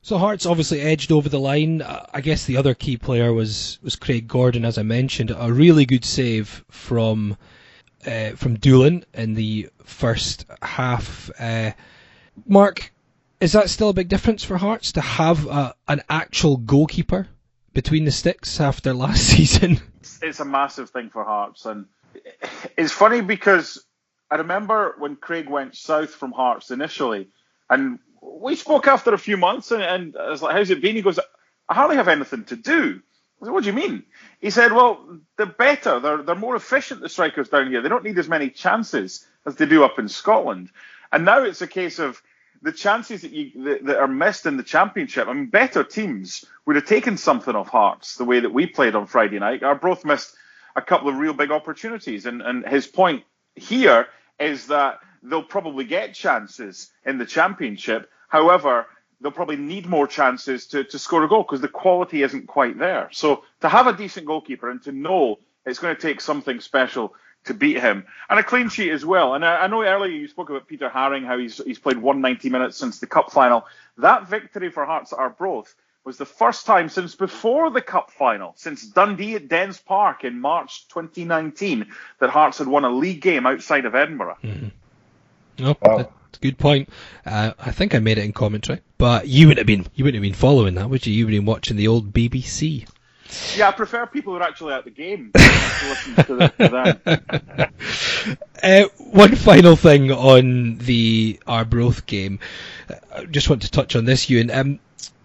So 0.00 0.16
Hearts 0.16 0.46
obviously 0.46 0.80
edged 0.80 1.12
over 1.12 1.28
the 1.28 1.40
line. 1.40 1.82
Uh, 1.82 2.06
I 2.14 2.22
guess 2.22 2.46
the 2.46 2.56
other 2.56 2.72
key 2.72 2.96
player 2.96 3.32
was 3.34 3.78
was 3.82 3.96
Craig 3.96 4.28
Gordon, 4.28 4.64
as 4.64 4.78
I 4.78 4.82
mentioned. 4.82 5.34
A 5.36 5.52
really 5.52 5.84
good 5.84 6.04
save 6.04 6.64
from 6.70 7.36
uh, 8.06 8.30
from 8.30 8.58
Doolan 8.58 9.04
in 9.12 9.34
the 9.34 9.68
first 9.82 10.46
half. 10.62 11.30
Uh, 11.38 11.72
Mark, 12.46 12.92
is 13.40 13.52
that 13.52 13.70
still 13.70 13.90
a 13.90 13.94
big 13.94 14.08
difference 14.08 14.44
for 14.44 14.56
Hearts 14.56 14.92
to 14.92 15.00
have 15.00 15.46
a, 15.46 15.74
an 15.86 16.02
actual 16.08 16.56
goalkeeper 16.56 17.28
between 17.72 18.04
the 18.04 18.10
sticks 18.10 18.60
after 18.60 18.92
last 18.92 19.24
season? 19.36 19.80
it's 20.22 20.40
a 20.40 20.44
massive 20.44 20.90
thing 20.90 21.10
for 21.10 21.24
Hearts, 21.24 21.66
and 21.66 21.86
it's 22.76 22.92
funny 22.92 23.20
because 23.20 23.84
I 24.30 24.36
remember 24.36 24.94
when 24.98 25.16
Craig 25.16 25.48
went 25.48 25.76
south 25.76 26.10
from 26.10 26.32
Hearts 26.32 26.70
initially, 26.70 27.28
and 27.70 27.98
we 28.20 28.56
spoke 28.56 28.86
after 28.86 29.14
a 29.14 29.18
few 29.18 29.36
months, 29.36 29.70
and, 29.70 29.82
and 29.82 30.16
I 30.16 30.30
was 30.30 30.42
like, 30.42 30.54
"How's 30.54 30.70
it 30.70 30.82
been?" 30.82 30.96
He 30.96 31.02
goes, 31.02 31.18
"I 31.68 31.74
hardly 31.74 31.96
have 31.96 32.08
anything 32.08 32.44
to 32.44 32.56
do." 32.56 33.00
I 33.40 33.44
said, 33.44 33.52
"What 33.52 33.62
do 33.62 33.70
you 33.70 33.76
mean?" 33.76 34.04
He 34.40 34.50
said, 34.50 34.72
"Well, 34.72 35.20
they're 35.36 35.46
better. 35.46 36.00
They're 36.00 36.22
they're 36.22 36.34
more 36.34 36.56
efficient. 36.56 37.00
The 37.00 37.08
strikers 37.08 37.48
down 37.48 37.68
here. 37.70 37.80
They 37.80 37.88
don't 37.88 38.04
need 38.04 38.18
as 38.18 38.28
many 38.28 38.50
chances 38.50 39.26
as 39.46 39.56
they 39.56 39.66
do 39.66 39.84
up 39.84 39.98
in 39.98 40.08
Scotland." 40.08 40.70
And 41.12 41.24
now 41.24 41.42
it's 41.42 41.62
a 41.62 41.66
case 41.66 41.98
of 41.98 42.22
the 42.62 42.72
chances 42.72 43.22
that 43.22 43.32
you 43.32 43.64
that, 43.64 43.84
that 43.84 43.98
are 43.98 44.08
missed 44.08 44.46
in 44.46 44.56
the 44.56 44.62
championship. 44.62 45.28
I 45.28 45.32
mean, 45.32 45.46
better 45.46 45.84
teams 45.84 46.44
would 46.66 46.76
have 46.76 46.86
taken 46.86 47.16
something 47.16 47.54
off 47.54 47.68
Hearts 47.68 48.16
the 48.16 48.24
way 48.24 48.40
that 48.40 48.52
we 48.52 48.66
played 48.66 48.94
on 48.94 49.06
Friday 49.06 49.38
night. 49.38 49.62
Our 49.62 49.74
Arbroath 49.74 50.04
missed 50.04 50.34
a 50.74 50.82
couple 50.82 51.08
of 51.08 51.16
real 51.16 51.34
big 51.34 51.50
opportunities, 51.50 52.26
and 52.26 52.42
and 52.42 52.66
his 52.66 52.86
point 52.86 53.24
here 53.54 54.06
is 54.38 54.66
that 54.68 55.00
they'll 55.22 55.42
probably 55.42 55.84
get 55.84 56.14
chances 56.14 56.90
in 57.04 57.18
the 57.18 57.26
championship. 57.26 58.10
However, 58.28 58.86
they'll 59.20 59.32
probably 59.32 59.56
need 59.56 59.86
more 59.86 60.06
chances 60.06 60.66
to, 60.68 60.84
to 60.84 60.98
score 60.98 61.24
a 61.24 61.28
goal 61.28 61.42
because 61.42 61.60
the 61.60 61.68
quality 61.68 62.22
isn't 62.22 62.46
quite 62.46 62.78
there. 62.78 63.08
So 63.12 63.44
to 63.60 63.68
have 63.68 63.86
a 63.86 63.92
decent 63.92 64.26
goalkeeper 64.26 64.70
and 64.70 64.82
to 64.84 64.92
know 64.92 65.38
it's 65.66 65.78
going 65.78 65.94
to 65.94 66.00
take 66.00 66.20
something 66.20 66.60
special 66.60 67.14
to 67.44 67.54
beat 67.54 67.80
him 67.80 68.04
and 68.28 68.38
a 68.38 68.42
clean 68.42 68.68
sheet 68.68 68.90
as 68.90 69.04
well. 69.04 69.34
And 69.34 69.44
I, 69.44 69.64
I 69.64 69.66
know 69.68 69.82
earlier 69.82 70.10
you 70.12 70.28
spoke 70.28 70.50
about 70.50 70.66
Peter 70.68 70.88
Haring, 70.90 71.24
how 71.24 71.38
he's 71.38 71.58
he's 71.64 71.78
played 71.78 71.96
190 71.98 72.50
minutes 72.50 72.76
since 72.76 72.98
the 72.98 73.06
cup 73.06 73.30
final. 73.32 73.66
That 73.98 74.28
victory 74.28 74.70
for 74.70 74.84
Hearts 74.84 75.12
at 75.12 75.18
Arbroath 75.18 75.74
was 76.04 76.16
the 76.18 76.26
first 76.26 76.64
time 76.66 76.88
since 76.88 77.14
before 77.14 77.70
the 77.70 77.80
cup 77.82 78.10
final, 78.10 78.52
since 78.56 78.86
Dundee 78.86 79.34
at 79.34 79.48
Dens 79.48 79.78
Park 79.78 80.24
in 80.24 80.40
March 80.40 80.86
2019, 80.88 81.86
that 82.20 82.30
Hearts 82.30 82.58
had 82.58 82.66
won 82.68 82.84
a 82.84 82.90
league 82.90 83.20
game 83.20 83.46
outside 83.46 83.84
of 83.84 83.94
Edinburgh. 83.94 84.36
No, 85.58 85.76
Wow. 85.82 85.96
that's 85.98 86.38
a 86.38 86.40
good 86.40 86.56
point. 86.58 86.88
Uh, 87.26 87.52
I 87.58 87.72
think 87.72 87.94
I 87.94 87.98
made 87.98 88.18
it 88.18 88.24
in 88.24 88.32
commentary. 88.32 88.80
but 88.96 89.26
you 89.26 89.48
wouldn't 89.48 89.58
have 89.58 89.66
been 89.66 89.86
you 89.94 90.04
wouldn't 90.04 90.22
have 90.22 90.28
been 90.30 90.38
following 90.38 90.74
that, 90.74 90.88
would 90.88 91.06
you? 91.06 91.12
You 91.12 91.24
would 91.26 91.34
have 91.34 91.40
been 91.42 91.46
watching 91.52 91.76
the 91.76 91.88
old 91.88 92.12
BBC. 92.12 92.86
Yeah, 93.56 93.68
I 93.68 93.72
prefer 93.72 94.06
people 94.06 94.32
who 94.32 94.40
are 94.40 94.42
actually 94.42 94.74
at 94.74 94.84
the 94.84 94.90
game 94.90 95.32
to 95.34 95.88
listen 95.88 96.50
to, 96.58 97.70
uh, 98.62 98.84
one 98.98 99.36
final 99.36 99.76
thing 99.76 100.10
on 100.10 100.78
the 100.78 101.38
Arbroath 101.46 102.06
game. 102.06 102.38
I 103.14 103.24
just 103.26 103.50
want 103.50 103.62
to 103.62 103.70
touch 103.70 103.96
on 103.96 104.06
this, 104.06 104.30
Ewan. 104.30 104.50
Um, 104.50 104.78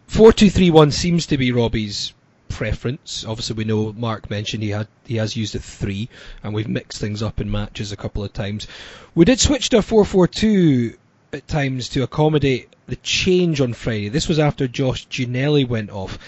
4-2-3-1 0.09 0.91
seems 0.91 1.27
to 1.27 1.37
be 1.37 1.51
Robbie's 1.51 2.13
preference. 2.49 3.25
Obviously, 3.25 3.55
we 3.55 3.63
know 3.63 3.93
Mark 3.93 4.29
mentioned 4.29 4.63
he 4.63 4.69
had 4.69 4.87
he 5.05 5.15
has 5.17 5.35
used 5.35 5.55
a 5.55 5.59
three, 5.59 6.09
and 6.43 6.53
we've 6.53 6.67
mixed 6.67 6.99
things 6.99 7.23
up 7.23 7.39
in 7.41 7.49
matches 7.49 7.91
a 7.91 7.97
couple 7.97 8.23
of 8.23 8.33
times. 8.33 8.67
We 9.15 9.25
did 9.25 9.39
switch 9.39 9.69
to 9.69 9.77
a 9.77 9.81
4-4-2 9.81 10.97
at 11.33 11.47
times 11.47 11.89
to 11.89 12.03
accommodate 12.03 12.69
the 12.87 12.95
change 12.97 13.59
on 13.61 13.73
Friday. 13.73 14.09
This 14.09 14.27
was 14.27 14.39
after 14.39 14.67
Josh 14.67 15.07
Ginnelly 15.07 15.67
went 15.67 15.89
off 15.89 16.19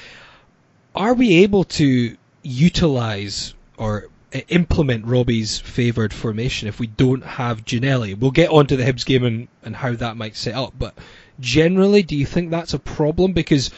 are 0.95 1.13
we 1.13 1.43
able 1.43 1.63
to 1.63 2.15
utilize 2.43 3.53
or 3.77 4.07
implement 4.49 5.05
Robbie's 5.05 5.59
favoured 5.59 6.13
formation 6.13 6.67
if 6.67 6.79
we 6.79 6.87
don't 6.87 7.23
have 7.23 7.65
Ginnelly? 7.65 8.17
We'll 8.17 8.31
get 8.31 8.49
on 8.49 8.67
to 8.67 8.77
the 8.77 8.83
Hibs 8.83 9.05
game 9.05 9.23
and, 9.23 9.47
and 9.63 9.75
how 9.75 9.93
that 9.93 10.17
might 10.17 10.35
set 10.35 10.55
up, 10.55 10.73
but 10.77 10.95
generally, 11.39 12.03
do 12.03 12.15
you 12.15 12.25
think 12.25 12.49
that's 12.49 12.73
a 12.73 12.79
problem? 12.79 13.33
Because 13.33 13.71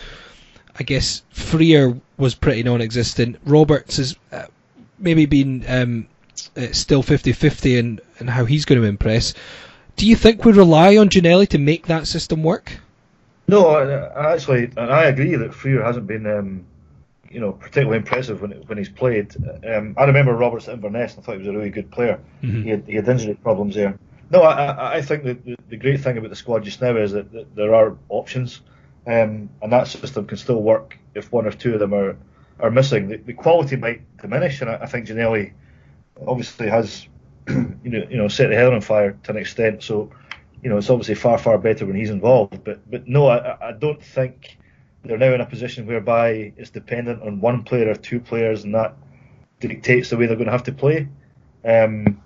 I 0.80 0.84
guess 0.84 1.24
Frear 1.32 2.00
was 2.18 2.36
pretty 2.36 2.64
non-existent. 2.64 3.38
Roberts 3.46 3.98
has 3.98 4.16
uh, 4.32 4.46
maybe 5.00 5.26
been 5.26 5.66
um, 5.68 6.08
uh, 6.56 6.68
still 6.72 7.04
50-50 7.04 7.78
in, 7.78 8.00
in 8.20 8.28
how 8.28 8.46
he's 8.46 8.66
going 8.66 8.82
to 8.82 8.88
impress. 8.88 9.34
Do 9.96 10.06
you 10.06 10.16
think 10.16 10.46
we 10.46 10.52
rely 10.52 10.98
on 10.98 11.10
Ginnelly 11.10 11.48
to 11.50 11.58
make 11.58 11.88
that 11.88 12.06
system 12.08 12.44
work? 12.44 12.80
No, 13.48 13.80
actually, 14.16 14.66
and 14.78 14.92
I 14.92 15.06
agree 15.06 15.36
that 15.36 15.54
Frear 15.54 15.84
hasn't 15.84 16.06
been 16.06 16.28
um, 16.28 16.66
you 17.30 17.40
know, 17.40 17.52
particularly 17.52 17.98
impressive 17.98 18.42
when 18.42 18.52
when 18.52 18.78
he's 18.78 18.90
played. 18.90 19.36
Um, 19.66 19.96
I 19.98 20.06
remember 20.06 20.34
Roberts 20.34 20.68
at 20.68 20.76
Inverness. 20.76 21.16
I 21.18 21.22
thought 21.22 21.34
he 21.34 21.40
was 21.40 21.48
a 21.48 21.54
really 21.54 21.70
good 21.70 21.92
player. 21.92 22.20
Mm-hmm. 22.42 22.64
He, 22.64 22.70
had, 22.70 22.84
he 22.88 22.96
had 22.96 23.08
injury 23.08 23.36
problems 23.36 23.76
there. 23.76 23.98
No, 24.30 24.42
I, 24.42 24.98
I 24.98 25.02
think 25.02 25.24
that 25.24 25.46
the, 25.46 25.56
the 25.70 25.78
great 25.78 26.02
thing 26.02 26.18
about 26.18 26.30
the 26.30 26.36
squad 26.36 26.64
just 26.64 26.82
now 26.82 26.96
is 26.98 27.14
that, 27.14 27.32
that 27.32 27.56
there 27.56 27.74
are 27.74 27.98
options, 28.10 28.62
um, 29.06 29.50
and 29.62 29.72
that 29.72 29.88
system 29.88 30.28
can 30.28 30.38
still 30.38 30.62
work 30.62 30.98
if 31.16 31.32
one 31.32 31.46
or 31.46 31.52
two 31.52 31.74
of 31.74 31.80
them 31.80 31.94
are 31.94 32.18
are 32.60 32.72
missing. 32.72 33.08
The, 33.08 33.18
the 33.18 33.34
quality 33.34 33.76
might 33.76 34.02
diminish, 34.18 34.62
and 34.62 34.70
I, 34.70 34.76
I 34.82 34.86
think 34.88 35.08
Ginnelly 35.08 35.54
obviously 36.26 36.70
has 36.70 37.08
you 37.48 37.78
know 37.84 38.06
you 38.10 38.18
know 38.18 38.28
set 38.28 38.50
the 38.50 38.56
hell 38.56 38.74
on 38.74 38.82
fire 38.82 39.18
to 39.24 39.32
an 39.32 39.38
extent. 39.38 39.84
So 39.84 40.12
you 40.62 40.70
know 40.70 40.78
it's 40.78 40.90
obviously 40.90 41.16
far 41.16 41.38
far 41.38 41.58
better 41.58 41.86
when 41.86 41.96
he's 41.96 42.10
involved. 42.10 42.64
But 42.64 42.90
but 42.90 43.08
no, 43.08 43.28
I, 43.28 43.70
I 43.70 43.72
don't 43.72 44.04
think 44.04 44.58
they're 45.04 45.18
now 45.18 45.34
in 45.34 45.42
a 45.42 45.46
position 45.46 45.86
whereby 45.86 46.54
it's 46.58 46.70
dependent 46.70 47.22
on 47.22 47.40
one 47.40 47.64
player 47.64 47.90
or 47.90 47.96
two 47.96 48.20
players, 48.20 48.64
and 48.64 48.76
that 48.76 48.96
dictates 49.60 50.10
the 50.10 50.18
way 50.18 50.26
they're 50.26 50.36
going 50.36 50.48
to 50.48 50.52
have 50.52 50.64
to 50.64 50.72
play. 50.72 51.08
Um, 51.64 52.22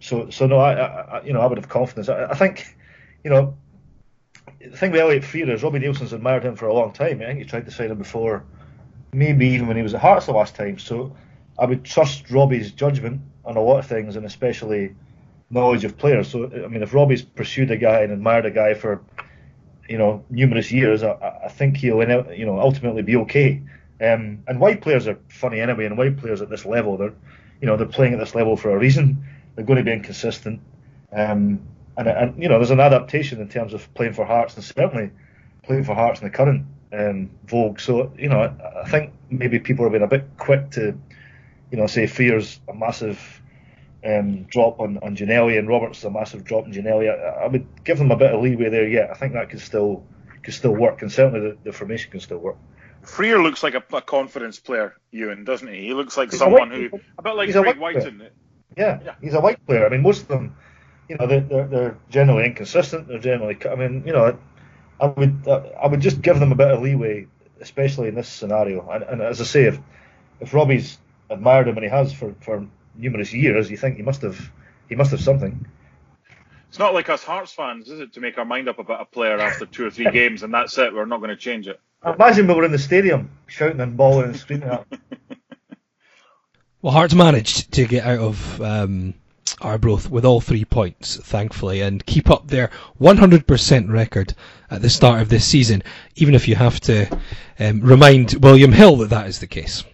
so, 0.00 0.30
so 0.30 0.46
no, 0.46 0.58
I, 0.58 0.72
I, 0.74 1.22
you 1.24 1.32
know, 1.32 1.40
I 1.40 1.46
would 1.46 1.58
have 1.58 1.68
confidence. 1.68 2.08
I, 2.08 2.26
I 2.26 2.34
think, 2.34 2.76
you 3.24 3.30
know, 3.30 3.56
the 4.60 4.76
thing 4.76 4.92
with 4.92 5.00
Elliot 5.00 5.24
Frear 5.24 5.50
is 5.50 5.62
Robbie 5.62 5.80
Neilson's 5.80 6.12
admired 6.12 6.44
him 6.44 6.56
for 6.56 6.66
a 6.66 6.74
long 6.74 6.92
time. 6.92 7.20
I 7.20 7.26
think 7.26 7.38
he 7.38 7.44
tried 7.44 7.66
to 7.66 7.70
sign 7.70 7.90
him 7.90 7.98
before, 7.98 8.44
maybe 9.12 9.48
even 9.48 9.66
when 9.66 9.76
he 9.76 9.82
was 9.82 9.94
at 9.94 10.00
Hearts 10.00 10.26
the 10.26 10.32
last 10.32 10.54
time. 10.54 10.78
So, 10.78 11.16
I 11.58 11.64
would 11.64 11.84
trust 11.84 12.30
Robbie's 12.30 12.70
judgment 12.72 13.22
on 13.44 13.56
a 13.56 13.60
lot 13.60 13.78
of 13.78 13.86
things, 13.86 14.16
and 14.16 14.26
especially 14.26 14.94
knowledge 15.48 15.84
of 15.84 15.96
players. 15.96 16.28
So, 16.28 16.44
I 16.46 16.68
mean, 16.68 16.82
if 16.82 16.92
Robbie's 16.92 17.22
pursued 17.22 17.70
a 17.70 17.76
guy 17.76 18.00
and 18.00 18.12
admired 18.12 18.46
a 18.46 18.50
guy 18.50 18.74
for 18.74 19.02
you 19.88 19.98
know, 19.98 20.24
numerous 20.30 20.70
years, 20.72 21.02
I, 21.02 21.12
I 21.44 21.48
think 21.48 21.76
he'll, 21.76 22.02
you 22.32 22.46
know, 22.46 22.58
ultimately 22.60 23.02
be 23.02 23.16
okay. 23.16 23.62
Um, 24.00 24.42
and 24.46 24.60
wide 24.60 24.82
players 24.82 25.06
are 25.08 25.18
funny 25.28 25.60
anyway, 25.60 25.86
and 25.86 25.96
wide 25.96 26.18
players 26.18 26.42
at 26.42 26.50
this 26.50 26.64
level, 26.64 26.96
they're, 26.96 27.14
you 27.60 27.66
know, 27.66 27.76
they're 27.76 27.86
playing 27.86 28.12
at 28.12 28.18
this 28.18 28.34
level 28.34 28.56
for 28.56 28.70
a 28.70 28.78
reason. 28.78 29.24
They're 29.54 29.64
going 29.64 29.78
to 29.78 29.84
be 29.84 29.92
inconsistent. 29.92 30.60
Um, 31.12 31.60
and, 31.96 32.08
and, 32.08 32.42
you 32.42 32.48
know, 32.48 32.58
there's 32.58 32.70
an 32.70 32.80
adaptation 32.80 33.40
in 33.40 33.48
terms 33.48 33.72
of 33.72 33.92
playing 33.94 34.12
for 34.12 34.26
Hearts, 34.26 34.54
and 34.56 34.64
certainly 34.64 35.10
playing 35.62 35.84
for 35.84 35.94
Hearts 35.94 36.20
in 36.20 36.26
the 36.26 36.30
current 36.30 36.66
um, 36.92 37.30
vogue. 37.46 37.80
So, 37.80 38.12
you 38.18 38.28
know, 38.28 38.40
I, 38.40 38.82
I 38.82 38.88
think 38.88 39.12
maybe 39.30 39.58
people 39.58 39.84
have 39.84 39.92
been 39.92 40.02
a 40.02 40.08
bit 40.08 40.24
quick 40.36 40.70
to, 40.72 40.98
you 41.70 41.78
know, 41.78 41.86
say 41.86 42.06
Frear's 42.06 42.60
a 42.68 42.74
massive 42.74 43.40
um, 44.06 44.44
drop 44.44 44.80
on, 44.80 44.98
on 44.98 45.16
Ginnelly 45.16 45.58
and 45.58 45.68
Roberts 45.68 46.04
a 46.04 46.10
massive 46.10 46.44
drop 46.44 46.64
on 46.64 46.72
Ginnelly. 46.72 47.10
I, 47.10 47.44
I, 47.44 47.46
would 47.48 47.66
give 47.84 47.98
them 47.98 48.10
a 48.10 48.16
bit 48.16 48.32
of 48.32 48.40
leeway 48.40 48.68
there. 48.68 48.86
Yeah, 48.86 49.08
I 49.10 49.14
think 49.14 49.32
that 49.32 49.50
could 49.50 49.60
still 49.60 50.04
could 50.42 50.54
still 50.54 50.72
work, 50.72 51.02
and 51.02 51.10
certainly 51.10 51.40
the, 51.40 51.58
the 51.64 51.72
formation 51.72 52.10
can 52.10 52.20
still 52.20 52.38
work. 52.38 52.56
Frear 53.02 53.42
looks 53.42 53.62
like 53.62 53.74
a, 53.74 53.82
a, 53.92 54.02
confidence 54.02 54.58
player, 54.58 54.94
Ewan, 55.10 55.44
doesn't 55.44 55.68
he? 55.68 55.86
He 55.86 55.94
looks 55.94 56.16
like 56.16 56.30
he's 56.30 56.38
someone 56.38 56.70
who, 56.70 56.90
a 57.18 57.22
bit 57.22 57.34
like 57.34 57.52
Craig 57.52 57.78
Wighton. 57.78 58.28
Yeah, 58.76 59.00
yeah, 59.04 59.14
he's 59.20 59.34
a 59.34 59.40
wide 59.40 59.64
player. 59.66 59.86
I 59.86 59.88
mean, 59.88 60.02
most 60.02 60.22
of 60.22 60.28
them, 60.28 60.56
you 61.08 61.16
know, 61.16 61.26
they're, 61.26 61.40
they're, 61.40 61.66
they're 61.66 61.98
generally 62.10 62.46
inconsistent. 62.46 63.08
They're 63.08 63.18
generally, 63.18 63.56
I 63.68 63.74
mean, 63.74 64.02
you 64.06 64.12
know, 64.12 64.38
I 65.00 65.06
would 65.06 65.48
I 65.48 65.86
would 65.86 66.00
just 66.00 66.20
give 66.20 66.38
them 66.38 66.52
a 66.52 66.56
bit 66.56 66.70
of 66.70 66.82
leeway, 66.82 67.26
especially 67.60 68.08
in 68.08 68.14
this 68.14 68.28
scenario. 68.28 68.88
And, 68.90 69.02
and 69.04 69.22
as 69.22 69.40
I 69.40 69.44
say, 69.44 69.64
if 69.64 69.78
if 70.40 70.52
Robbie's 70.52 70.98
admired 71.30 71.68
him 71.68 71.76
and 71.76 71.84
he 71.84 71.90
has 71.90 72.12
for, 72.12 72.34
for 72.40 72.66
numerous 72.98 73.32
years, 73.32 73.70
you 73.70 73.76
think 73.76 73.96
he 73.96 74.02
must 74.02 74.22
have 74.22 74.50
he 74.88 74.94
must 74.94 75.10
have 75.10 75.20
something. 75.20 75.66
It's 76.68 76.78
not 76.78 76.94
like 76.94 77.08
us 77.08 77.22
Hearts 77.22 77.52
fans, 77.52 77.88
is 77.88 78.00
it, 78.00 78.12
to 78.14 78.20
make 78.20 78.38
our 78.38 78.44
mind 78.44 78.68
up 78.68 78.78
about 78.78 79.00
a 79.00 79.04
player 79.04 79.38
after 79.38 79.66
two 79.66 79.86
or 79.86 79.90
three 79.90 80.10
games 80.12 80.42
and 80.42 80.52
that's 80.52 80.76
it. 80.78 80.92
We're 80.92 81.06
not 81.06 81.18
going 81.18 81.30
to 81.30 81.36
change 81.36 81.68
it. 81.68 81.80
Imagine 82.04 82.46
we 82.46 82.54
were 82.54 82.64
in 82.64 82.72
the 82.72 82.78
stadium 82.78 83.30
shouting 83.46 83.80
and 83.80 83.96
bawling 83.96 84.26
and 84.26 84.36
screaming 84.36 84.68
at. 84.68 84.86
well, 86.82 86.92
Hearts 86.92 87.14
managed 87.14 87.72
to 87.72 87.86
get 87.86 88.04
out 88.04 88.18
of 88.18 88.60
um, 88.60 89.14
Arbroath 89.60 90.10
with 90.10 90.24
all 90.24 90.40
three 90.40 90.64
points, 90.64 91.16
thankfully, 91.16 91.80
and 91.80 92.04
keep 92.04 92.30
up 92.30 92.46
their 92.46 92.70
100% 93.00 93.90
record 93.90 94.34
at 94.70 94.82
the 94.82 94.90
start 94.90 95.22
of 95.22 95.28
this 95.28 95.44
season, 95.44 95.82
even 96.16 96.34
if 96.34 96.46
you 96.46 96.54
have 96.54 96.78
to 96.80 97.08
um, 97.58 97.80
remind 97.80 98.34
William 98.34 98.72
Hill 98.72 98.96
that 98.96 99.10
that 99.10 99.28
is 99.28 99.38
the 99.38 99.46
case. 99.46 99.84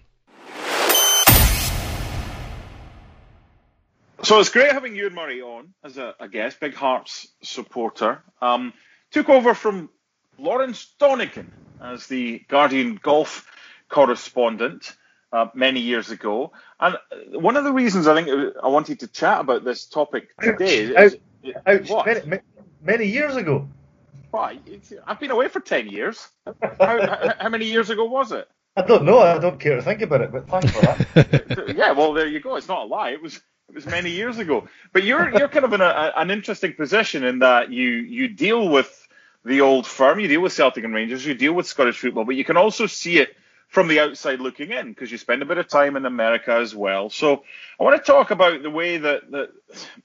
So 4.24 4.38
it's 4.38 4.50
great 4.50 4.70
having 4.70 4.94
Ewan 4.94 5.14
Murray 5.14 5.42
on 5.42 5.74
as 5.82 5.98
a, 5.98 6.14
a 6.20 6.28
guest, 6.28 6.60
big 6.60 6.74
Hearts 6.74 7.26
supporter. 7.42 8.22
Um, 8.40 8.72
took 9.10 9.28
over 9.28 9.52
from 9.52 9.90
Lawrence 10.38 10.94
Donegan 11.00 11.52
as 11.80 12.06
the 12.06 12.38
Guardian 12.46 13.00
golf 13.02 13.50
correspondent 13.88 14.94
uh, 15.32 15.46
many 15.54 15.80
years 15.80 16.12
ago. 16.12 16.52
And 16.78 16.96
one 17.32 17.56
of 17.56 17.64
the 17.64 17.72
reasons 17.72 18.06
I 18.06 18.14
think 18.14 18.54
I 18.62 18.68
wanted 18.68 19.00
to 19.00 19.08
chat 19.08 19.40
about 19.40 19.64
this 19.64 19.86
topic 19.86 20.28
today 20.40 20.94
ouch, 20.94 21.14
is, 21.42 21.54
ouch, 21.66 21.90
ouch, 21.90 22.24
many, 22.24 22.42
many, 22.80 23.06
years 23.06 23.34
ago. 23.34 23.68
Well, 24.30 24.52
I've 25.04 25.18
been 25.18 25.32
away 25.32 25.48
for 25.48 25.58
10 25.58 25.88
years. 25.88 26.28
how, 26.46 26.54
how, 26.78 27.34
how 27.40 27.48
many 27.48 27.66
years 27.66 27.90
ago 27.90 28.04
was 28.04 28.30
it? 28.30 28.48
I 28.76 28.82
don't 28.82 29.04
know. 29.04 29.18
I 29.18 29.38
don't 29.38 29.58
care 29.58 29.76
to 29.76 29.82
think 29.82 30.00
about 30.00 30.22
it, 30.22 30.32
but 30.32 30.48
thanks 30.48 30.70
for 30.70 30.80
that. 30.80 31.74
yeah, 31.76 31.90
well, 31.90 32.14
there 32.14 32.26
you 32.26 32.40
go. 32.40 32.56
It's 32.56 32.68
not 32.68 32.84
a 32.84 32.86
lie. 32.86 33.10
It 33.10 33.20
was 33.20 33.40
it 33.72 33.76
was 33.76 33.86
many 33.86 34.10
years 34.10 34.38
ago. 34.38 34.68
But 34.92 35.04
you're 35.04 35.30
you're 35.30 35.48
kind 35.48 35.64
of 35.64 35.72
in 35.72 35.80
a, 35.80 36.12
an 36.16 36.30
interesting 36.30 36.74
position 36.74 37.24
in 37.24 37.38
that 37.38 37.70
you 37.70 37.88
you 37.88 38.28
deal 38.28 38.68
with 38.68 39.08
the 39.44 39.62
old 39.62 39.86
firm, 39.86 40.20
you 40.20 40.28
deal 40.28 40.42
with 40.42 40.52
Celtic 40.52 40.84
and 40.84 40.94
Rangers, 40.94 41.24
you 41.24 41.34
deal 41.34 41.54
with 41.54 41.66
Scottish 41.66 41.98
football, 41.98 42.24
but 42.24 42.36
you 42.36 42.44
can 42.44 42.58
also 42.58 42.86
see 42.86 43.18
it 43.18 43.34
from 43.68 43.88
the 43.88 44.00
outside 44.00 44.40
looking 44.40 44.70
in 44.70 44.90
because 44.90 45.10
you 45.10 45.16
spend 45.16 45.40
a 45.40 45.46
bit 45.46 45.56
of 45.56 45.66
time 45.66 45.96
in 45.96 46.04
America 46.04 46.52
as 46.52 46.74
well. 46.74 47.08
So 47.08 47.42
I 47.80 47.84
want 47.84 47.96
to 47.96 48.12
talk 48.12 48.30
about 48.30 48.62
the 48.62 48.70
way 48.70 48.98
that 48.98 49.30
the 49.30 49.48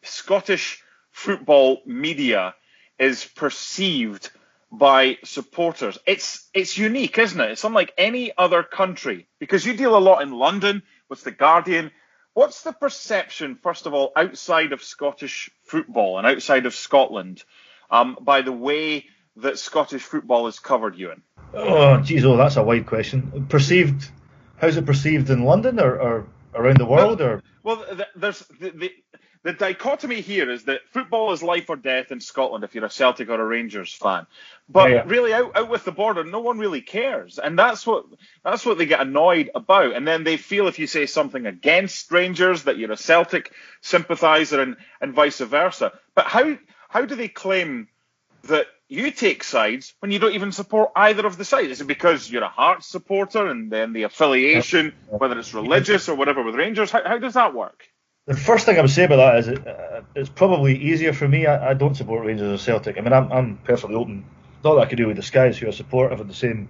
Scottish 0.01 0.81
football 1.11 1.81
media 1.85 2.55
is 2.97 3.25
perceived 3.25 4.31
by 4.71 5.17
supporters. 5.25 5.97
It's 6.07 6.47
it's 6.53 6.77
unique, 6.77 7.17
isn't 7.17 7.39
it? 7.39 7.51
It's 7.51 7.65
unlike 7.65 7.93
any 7.97 8.31
other 8.37 8.63
country 8.63 9.27
because 9.39 9.65
you 9.65 9.73
deal 9.73 9.97
a 9.97 9.99
lot 9.99 10.21
in 10.21 10.31
London 10.31 10.83
with 11.09 11.23
the 11.25 11.31
Guardian 11.31 11.91
What's 12.37 12.61
the 12.61 12.71
perception, 12.71 13.55
first 13.55 13.87
of 13.87 13.95
all, 13.95 14.11
outside 14.15 14.71
of 14.71 14.83
Scottish 14.83 15.49
football 15.63 16.19
and 16.19 16.27
outside 16.27 16.67
of 16.67 16.75
Scotland, 16.75 17.43
um, 17.89 18.15
by 18.21 18.43
the 18.43 18.51
way 18.51 19.05
that 19.37 19.57
Scottish 19.57 20.03
football 20.03 20.45
is 20.45 20.59
covered, 20.59 20.95
Ewan? 20.97 21.23
Oh, 21.55 21.97
geez, 21.97 22.23
oh, 22.25 22.37
that's 22.37 22.57
a 22.57 22.63
wide 22.63 22.85
question. 22.85 23.47
Perceived? 23.49 24.11
How's 24.57 24.77
it 24.77 24.85
perceived 24.85 25.31
in 25.31 25.45
London 25.45 25.79
or, 25.79 25.99
or 25.99 26.27
around 26.53 26.77
the 26.77 26.85
world? 26.85 27.21
Well, 27.21 27.27
or 27.27 27.43
well, 27.63 27.83
there's 28.15 28.45
the, 28.59 28.69
the, 28.69 28.91
the 29.47 29.53
dichotomy 29.53 30.19
here 30.19 30.51
is 30.51 30.65
that 30.65 30.81
football 30.91 31.31
is 31.31 31.41
life 31.41 31.69
or 31.69 31.77
death 31.77 32.11
in 32.11 32.19
Scotland 32.19 32.65
if 32.65 32.75
you're 32.75 32.83
a 32.83 32.89
Celtic 32.89 33.29
or 33.29 33.39
a 33.39 33.45
Rangers 33.45 33.93
fan. 33.93 34.27
But 34.67 34.89
yeah, 34.89 34.95
yeah. 34.95 35.03
really, 35.05 35.33
out, 35.33 35.55
out 35.55 35.69
with 35.69 35.85
the 35.85 35.93
border, 35.93 36.25
no 36.25 36.41
one 36.41 36.59
really 36.59 36.81
cares, 36.81 37.39
and 37.39 37.57
that's 37.57 37.87
what 37.87 38.03
that's 38.43 38.65
what 38.65 38.77
they 38.77 38.85
get 38.85 38.99
annoyed 38.99 39.49
about. 39.55 39.95
And 39.95 40.05
then 40.05 40.25
they 40.25 40.35
feel 40.35 40.67
if 40.67 40.79
you 40.79 40.85
say 40.85 41.05
something 41.05 41.45
against 41.45 42.11
Rangers 42.11 42.63
that 42.63 42.77
you're 42.77 42.91
a 42.91 42.97
Celtic 42.97 43.53
sympathiser, 43.79 44.59
and 44.59 44.75
and 44.99 45.13
vice 45.13 45.39
versa. 45.39 45.93
But 46.13 46.25
how 46.25 46.57
how 46.89 47.05
do 47.05 47.15
they 47.15 47.29
claim 47.29 47.87
that 48.49 48.67
you 48.89 49.11
take 49.11 49.45
sides 49.45 49.93
when 49.99 50.11
you 50.11 50.19
don't 50.19 50.35
even 50.35 50.51
support 50.51 50.91
either 50.93 51.25
of 51.25 51.37
the 51.37 51.45
sides? 51.45 51.69
Is 51.69 51.79
it 51.79 51.87
because 51.87 52.29
you're 52.29 52.43
a 52.43 52.49
Hearts 52.49 52.87
supporter 52.87 53.47
and 53.47 53.71
then 53.71 53.93
the 53.93 54.03
affiliation, 54.03 54.91
whether 55.07 55.39
it's 55.39 55.53
religious 55.53 56.09
or 56.09 56.15
whatever, 56.15 56.43
with 56.43 56.55
Rangers? 56.55 56.91
How, 56.91 57.07
how 57.07 57.17
does 57.17 57.35
that 57.35 57.53
work? 57.53 57.87
The 58.27 58.35
first 58.35 58.65
thing 58.65 58.77
I 58.77 58.81
would 58.81 58.91
say 58.91 59.05
about 59.05 59.15
that 59.15 59.37
is 59.37 59.47
it, 59.47 59.65
uh, 59.65 60.01
it's 60.13 60.27
probably 60.27 60.77
easier 60.77 61.13
for 61.13 61.29
me. 61.29 61.45
I, 61.45 61.69
I, 61.69 61.73
don't 61.73 61.95
support 61.95 62.25
Rangers 62.25 62.59
or 62.59 62.61
Celtic. 62.61 62.97
I 62.97 63.01
mean, 63.01 63.13
I'm, 63.13 63.31
I'm 63.31 63.57
perfectly 63.63 63.95
open. 63.95 64.25
Not 64.65 64.75
that 64.75 64.81
I 64.81 64.85
could 64.85 64.97
do 64.97 65.07
with 65.07 65.15
the 65.15 65.29
guys 65.31 65.57
who 65.57 65.67
I 65.67 65.71
support. 65.71 66.11
I've 66.11 66.17
had 66.17 66.27
the 66.27 66.33
same 66.33 66.67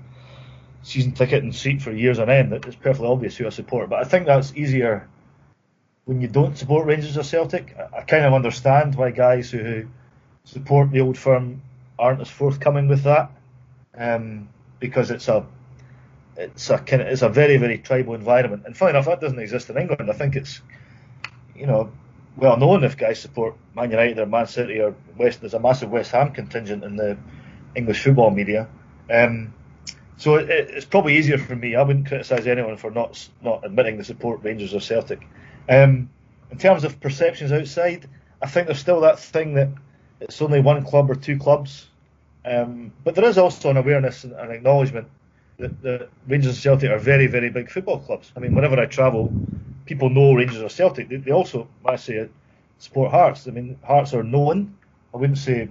season 0.84 1.14
ticket 1.14 1.42
and 1.42 1.56
seat 1.56 1.82
for 1.82 1.92
years 1.92 2.20
on 2.20 2.30
end. 2.30 2.54
It's 2.54 2.76
perfectly 2.76 3.08
obvious 3.08 3.36
who 3.38 3.48
I 3.48 3.50
support. 3.50 3.90
But 3.90 4.00
I 4.00 4.04
think 4.04 4.28
that's 4.28 4.54
easier 4.56 5.10
when 6.06 6.22
you 6.22 6.28
don't 6.28 6.56
support 6.56 6.86
Rangers 6.86 7.18
or 7.18 7.24
Celtic. 7.24 7.76
I, 7.76 7.98
I 7.98 8.02
kind 8.04 8.24
of 8.24 8.36
understand 8.36 8.94
why 8.94 9.10
guys 9.10 9.50
who, 9.50 9.58
who 9.58 9.88
support 10.44 10.92
the 10.92 11.02
old 11.02 11.18
firm 11.18 11.64
aren't 11.98 12.22
as 12.22 12.30
forthcoming 12.30 12.88
with 12.88 13.02
that, 13.06 13.32
um, 13.98 14.48
because 14.80 15.10
it's 15.10 15.28
a 15.28 15.44
it's 16.36 16.70
a 16.70 16.84
it's 16.90 17.24
a 17.24 17.30
very 17.30 17.58
very 17.58 17.80
tribal 17.80 18.14
environment. 18.14 18.62
And 18.68 18.78
funny 18.78 18.92
enough, 18.92 19.06
that 19.06 19.22
doesn't 19.22 19.40
exist 19.40 19.72
in 19.72 19.78
England. 19.80 20.08
I 20.08 20.14
think 20.14 20.36
it's 20.36 20.62
you 21.58 21.66
know 21.66 21.92
well 22.36 22.58
known 22.58 22.84
if 22.84 22.98
guys 22.98 23.20
support 23.20 23.56
Man 23.76 23.92
United 23.92 24.20
or 24.20 24.26
Man 24.26 24.48
City 24.48 24.80
or 24.80 24.96
West. 25.18 25.42
There's 25.42 25.54
a 25.54 25.60
massive 25.60 25.90
West 25.90 26.12
Ham 26.12 26.32
contingent 26.32 26.84
in 26.84 26.96
the 26.96 27.18
English 27.76 28.04
football 28.04 28.30
media. 28.32 28.68
Um, 29.12 29.54
so 30.18 30.36
it, 30.36 30.50
it's 30.50 30.86
probably 30.86 31.18
easier 31.18 31.38
for 31.38 31.56
me. 31.56 31.76
I 31.76 31.84
wouldn't 31.84 32.08
criticise 32.08 32.48
anyone 32.48 32.78
for 32.78 32.92
not 32.92 33.28
not 33.42 33.66
admitting 33.66 33.98
the 33.98 34.04
support 34.04 34.44
Rangers 34.44 34.74
or 34.74 34.82
Celtic. 34.82 35.28
Um, 35.70 36.10
in 36.52 36.58
terms 36.58 36.84
of 36.84 37.00
perceptions 37.00 37.52
outside, 37.52 38.08
I 38.42 38.48
think 38.48 38.68
there's 38.68 38.80
still 38.80 39.02
that 39.02 39.20
thing 39.20 39.56
that 39.56 39.70
it's 40.20 40.42
only 40.42 40.62
one 40.62 40.84
club 40.86 41.12
or 41.12 41.16
two 41.16 41.38
clubs. 41.38 41.88
Um, 42.46 42.94
but 43.04 43.16
there 43.16 43.26
is 43.26 43.38
also 43.38 43.70
an 43.70 43.78
awareness 43.78 44.24
and 44.24 44.34
an 44.34 44.52
acknowledgement 44.52 45.10
that, 45.58 45.82
that 45.82 46.10
Rangers 46.28 46.54
and 46.54 46.58
Celtic 46.58 46.90
are 46.90 47.00
very, 47.00 47.28
very 47.28 47.50
big 47.50 47.70
football 47.70 48.00
clubs. 48.00 48.32
I 48.36 48.40
mean, 48.40 48.56
whenever 48.56 48.80
I 48.80 48.86
travel, 48.86 49.34
people 49.88 50.10
know 50.10 50.34
Rangers 50.34 50.62
or 50.62 50.70
Celtic. 50.70 51.10
They, 51.10 51.18
they 51.18 51.32
also, 51.32 51.68
I 51.86 51.96
say 51.96 52.30
support 52.78 53.12
Hearts. 53.12 53.48
I 53.48 53.52
mean, 53.52 53.80
Hearts 53.84 54.14
are 54.14 54.24
known. 54.24 54.78
I 55.14 55.18
wouldn't 55.18 55.40
say 55.40 55.70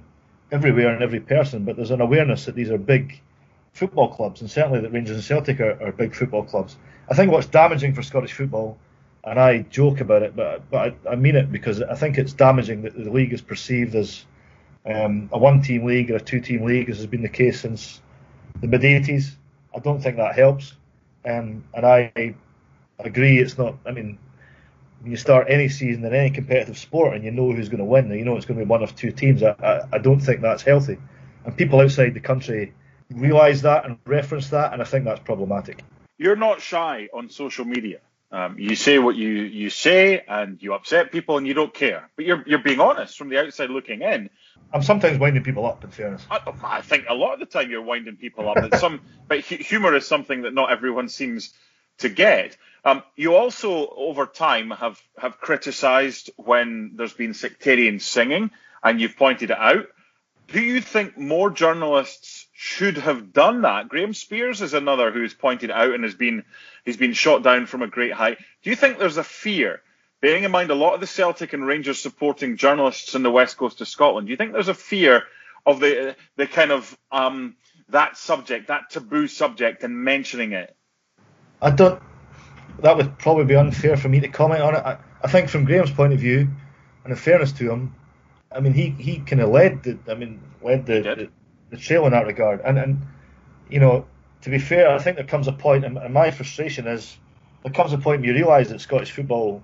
everywhere 0.51 0.93
and 0.93 1.03
every 1.03 1.21
person, 1.21 1.65
but 1.65 1.77
there's 1.77 1.91
an 1.91 2.01
awareness 2.01 2.47
that 2.47 2.55
these 2.55 2.71
are 2.71 2.79
big 2.79 3.21
football 3.73 4.09
clubs, 4.09 4.41
and 4.41 4.51
certainly 4.51 4.81
that 4.81 4.93
Rangers 4.93 5.17
and 5.17 5.25
Celtic 5.25 5.61
are, 5.61 5.81
are 5.83 5.93
big 5.93 6.15
football 6.15 6.45
clubs. 6.45 6.77
I 7.09 7.15
think 7.15 7.31
what's 7.31 7.47
damaging 7.47 7.95
for 7.95 8.03
Scottish 8.03 8.33
football, 8.33 8.79
and 9.25 9.39
I 9.39 9.59
joke 9.59 10.01
about 10.01 10.23
it, 10.23 10.35
but 10.35 10.69
but 10.71 10.97
I, 11.07 11.13
I 11.13 11.17
mean 11.17 11.37
it 11.37 11.53
because 11.53 11.83
I 11.83 11.95
think 11.95 12.19
it's 12.19 12.33
damaging 12.33 12.83
that 12.83 12.97
the 12.97 13.11
league 13.11 13.33
is 13.33 13.43
perceived 13.43 13.95
as 13.95 14.25
um, 14.87 15.29
a 15.33 15.39
one-team 15.39 15.85
league 15.85 16.11
or 16.11 16.17
a 16.17 16.21
two-team 16.21 16.65
league, 16.65 16.89
as 16.89 16.99
has 16.99 17.07
been 17.07 17.23
the 17.23 17.29
case 17.29 17.61
since 17.61 18.01
the 18.61 18.67
mid 18.67 18.83
'80s. 18.83 19.35
I 19.75 19.79
don't 19.79 20.01
think 20.01 20.17
that 20.17 20.35
helps, 20.35 20.75
um, 21.25 21.65
and 21.75 21.87
I 21.87 22.35
agree 22.99 23.39
it's 23.39 23.59
not. 23.59 23.77
I 23.85 23.93
mean, 23.93 24.19
when 25.01 25.11
you 25.11 25.17
start 25.17 25.47
any 25.49 25.69
season 25.69 26.05
in 26.05 26.15
any 26.15 26.31
competitive 26.31 26.79
sport 26.79 27.15
and 27.15 27.25
you 27.25 27.31
know 27.31 27.53
who's 27.53 27.69
going 27.69 27.79
to 27.79 27.85
win, 27.85 28.11
and 28.11 28.19
you 28.19 28.25
know 28.25 28.37
it's 28.37 28.47
going 28.47 28.59
to 28.59 28.65
be 28.65 28.69
one 28.69 28.83
of 28.83 28.95
two 28.97 29.13
teams. 29.13 29.43
I, 29.43 29.55
I, 29.63 29.81
I 29.93 29.99
don't 29.99 30.21
think 30.21 30.41
that's 30.41 30.63
healthy, 30.63 30.99
and 31.45 31.57
people 31.57 31.81
outside 31.81 32.15
the 32.15 32.21
country 32.21 32.73
realise 33.11 33.63
that 33.63 33.85
and 33.85 33.99
reference 34.05 34.51
that, 34.51 34.73
and 34.73 34.83
I 34.83 34.85
think 34.85 35.05
that's 35.05 35.21
problematic. 35.21 35.83
You're 36.19 36.37
not 36.37 36.61
shy 36.61 37.09
on 37.13 37.31
social 37.31 37.65
media. 37.65 37.99
Um, 38.33 38.59
you 38.59 38.75
say 38.75 38.99
what 38.99 39.15
you, 39.15 39.29
you 39.29 39.71
say, 39.71 40.23
and 40.27 40.61
you 40.61 40.75
upset 40.75 41.13
people, 41.13 41.39
and 41.39 41.47
you 41.47 41.55
don't 41.55 41.73
care. 41.73 42.11
But 42.17 42.25
you're 42.25 42.43
you're 42.47 42.59
being 42.59 42.81
honest 42.81 43.17
from 43.17 43.29
the 43.29 43.39
outside 43.39 43.71
looking 43.71 44.03
in. 44.03 44.31
I'm 44.73 44.83
sometimes 44.83 45.19
winding 45.19 45.45
people 45.45 45.65
up, 45.65 45.85
in 45.85 45.91
fairness. 45.91 46.27
I, 46.31 46.41
I 46.65 46.81
think 46.81 47.07
a 47.09 47.15
lot 47.15 47.35
of 47.35 47.41
the 47.41 47.47
time 47.47 47.71
you're 47.71 47.83
winding 47.83 48.17
people 48.17 48.49
up. 48.49 48.57
But 48.61 48.81
some, 48.81 49.01
but 49.29 49.41
humour 49.41 49.95
is 49.95 50.07
something 50.07 50.43
that 50.43 50.55
not 50.55 50.73
everyone 50.73 51.09
seems 51.09 51.53
to 51.99 52.09
get. 52.09 52.57
Um, 52.87 53.03
you 53.17 53.35
also, 53.35 53.89
over 53.97 54.27
time, 54.27 54.71
have 54.71 55.03
have 55.19 55.41
criticised 55.41 56.31
when 56.37 56.93
there's 56.95 57.13
been 57.13 57.35
sectarian 57.35 57.99
singing, 57.99 58.53
and 58.81 59.01
you've 59.01 59.17
pointed 59.17 59.51
it 59.51 59.59
out. 59.59 59.87
Do 60.47 60.61
you 60.61 60.81
think 60.81 61.19
more 61.19 61.51
journalists 61.51 62.47
should 62.53 62.99
have 62.99 63.33
done 63.33 63.63
that? 63.63 63.89
Graham 63.89 64.15
Spiers 64.15 64.63
is 64.63 64.73
another 64.73 65.11
who's 65.11 65.35
pointed 65.35 65.73
out 65.73 65.95
and 65.95 66.05
has 66.05 66.15
been 66.15 66.45
he's 66.85 66.97
been 66.97 67.13
shot 67.13 67.43
down 67.43 67.67
from 67.67 67.83
a 67.83 67.89
great 67.89 68.13
height. 68.13 68.39
Do 68.63 68.71
you 68.71 68.77
think 68.77 68.99
there's 68.99 69.17
a 69.17 69.25
fear, 69.25 69.83
bearing 70.21 70.45
in 70.45 70.53
mind 70.53 70.71
a 70.71 70.77
lot 70.77 70.95
of 70.95 71.01
the 71.01 71.09
Celtic 71.09 71.55
and 71.55 71.67
Rangers 71.67 72.01
supporting 72.01 72.57
journalists 72.57 73.17
in 73.17 73.25
the 73.25 73.33
west 73.33 73.57
coast 73.57 73.81
of 73.81 73.89
Scotland? 73.89 74.29
Do 74.29 74.31
you 74.31 74.37
think 74.37 74.53
there's 74.53 74.69
a 74.69 74.75
fear 74.75 75.25
of 75.67 75.81
the 75.81 76.15
the 76.37 76.47
kind 76.47 76.71
of 76.71 76.97
um, 77.11 77.57
that 77.89 78.17
subject, 78.17 78.69
that 78.69 78.91
taboo 78.91 79.27
subject, 79.27 79.83
and 79.83 80.05
mentioning 80.05 80.53
it? 80.53 80.77
I 81.61 81.71
don't. 81.73 82.01
That 82.81 82.97
would 82.97 83.19
probably 83.19 83.45
be 83.45 83.57
unfair 83.57 83.97
for 83.97 84.09
me 84.09 84.21
to 84.21 84.29
comment 84.29 84.61
on 84.61 84.75
it. 84.75 84.79
I, 84.79 84.99
I 85.23 85.29
think 85.29 85.49
from 85.49 85.65
Graham's 85.65 85.91
point 85.91 86.13
of 86.13 86.21
view, 86.21 86.49
and 87.05 87.13
in 87.13 87.17
fairness 87.17 87.53
to 87.53 87.71
him, 87.71 87.95
I 88.53 88.61
mean, 88.61 88.73
he, 88.73 88.91
he 88.91 89.19
kind 89.19 89.43
of 89.43 89.51
led 89.51 89.83
the, 89.83 89.99
I 90.09 90.15
mean, 90.15 90.41
led 90.63 90.87
the, 90.87 91.01
the, 91.03 91.29
the 91.71 91.77
trail 91.77 92.07
in 92.07 92.13
that 92.13 92.27
regard. 92.27 92.61
And, 92.65 92.79
and, 92.79 93.07
you 93.71 93.81
know, 93.81 94.07
to 94.43 94.51
be 94.51 94.59
fair, 94.59 94.91
I 94.91 94.99
think 94.99 95.17
there 95.17 95.27
comes 95.27 95.49
a 95.49 95.53
point, 95.53 95.85
and, 95.85 95.99
my 96.13 96.31
frustration 96.31 96.87
is, 96.87 97.17
there 97.63 97.73
comes 97.73 97.93
a 97.93 97.99
point 97.99 98.25
you 98.25 98.33
realise 98.33 98.69
that 98.69 98.81
Scottish 98.81 99.11
football 99.11 99.63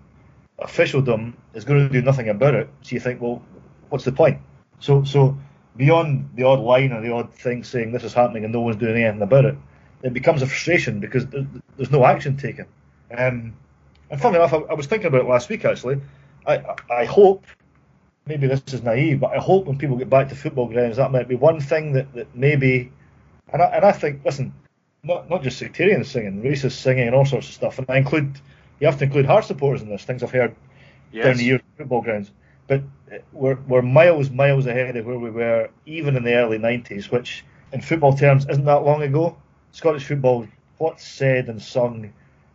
officialdom 0.58 1.36
is 1.54 1.64
going 1.64 1.86
to 1.86 1.92
do 1.92 2.02
nothing 2.02 2.28
about 2.28 2.54
it. 2.54 2.68
So 2.82 2.94
you 2.94 3.00
think, 3.00 3.20
well, 3.20 3.42
what's 3.90 4.04
the 4.04 4.12
point? 4.12 4.38
So, 4.80 5.04
so 5.04 5.36
beyond 5.76 6.30
the 6.34 6.44
odd 6.44 6.60
line 6.60 6.92
or 6.92 7.00
the 7.00 7.12
odd 7.12 7.32
thing 7.32 7.64
saying 7.64 7.92
this 7.92 8.04
is 8.04 8.12
happening 8.12 8.44
and 8.44 8.52
no 8.52 8.60
one's 8.60 8.76
doing 8.76 9.02
anything 9.02 9.22
about 9.22 9.44
it, 9.44 9.56
it 10.02 10.12
becomes 10.12 10.42
a 10.42 10.46
frustration 10.46 11.00
because 11.00 11.26
there's 11.26 11.90
no 11.90 12.04
action 12.04 12.36
taken. 12.36 12.66
Um, 13.16 13.54
and 14.10 14.20
funny 14.20 14.36
enough, 14.36 14.52
I, 14.52 14.58
I, 14.58 14.74
was 14.74 14.86
thinking 14.86 15.06
about 15.06 15.22
it 15.22 15.28
last 15.28 15.48
week 15.48 15.64
actually. 15.64 16.00
I, 16.46 16.76
I 16.90 17.04
hope 17.04 17.44
maybe 18.26 18.46
this 18.46 18.62
is 18.72 18.82
naive, 18.82 19.20
but 19.20 19.32
I 19.32 19.38
hope 19.38 19.66
when 19.66 19.78
people 19.78 19.96
get 19.96 20.10
back 20.10 20.28
to 20.28 20.34
football 20.34 20.66
grounds, 20.66 20.96
that 20.96 21.10
might 21.10 21.28
be 21.28 21.34
one 21.34 21.60
thing 21.60 21.92
that, 21.94 22.12
that 22.14 22.34
maybe, 22.36 22.92
and 23.52 23.62
I, 23.62 23.66
and 23.66 23.84
I 23.84 23.92
think, 23.92 24.24
listen, 24.24 24.54
not 25.02 25.28
not 25.28 25.42
just 25.42 25.58
sectarian 25.58 26.04
singing, 26.04 26.42
racist 26.42 26.72
singing, 26.72 27.06
and 27.06 27.16
all 27.16 27.24
sorts 27.24 27.48
of 27.48 27.54
stuff, 27.54 27.78
and 27.78 27.86
I 27.90 27.96
include, 27.96 28.40
you 28.80 28.86
have 28.86 28.98
to 28.98 29.04
include 29.04 29.26
Heart 29.26 29.46
supporters 29.46 29.82
in 29.82 29.88
this, 29.88 30.04
things 30.04 30.22
I've 30.22 30.30
heard 30.30 30.54
yes. 31.10 31.24
down 31.24 31.36
the 31.36 31.44
years 31.44 31.60
football 31.76 32.02
grounds, 32.02 32.30
but 32.66 32.82
we're, 33.32 33.58
we're 33.66 33.82
miles, 33.82 34.30
miles 34.30 34.66
ahead 34.66 34.96
of 34.96 35.06
where 35.06 35.18
we 35.18 35.30
were 35.30 35.70
even 35.86 36.16
in 36.16 36.22
the 36.22 36.34
early 36.34 36.58
90s, 36.58 37.10
which 37.10 37.44
in 37.72 37.80
football 37.80 38.16
terms 38.16 38.46
isn't 38.48 38.64
that 38.64 38.84
long 38.84 39.02
ago. 39.02 39.36
Scottish 39.72 40.04
football, 40.04 40.46
what's 40.78 41.06
said 41.06 41.48
and 41.48 41.60
sung 41.60 42.12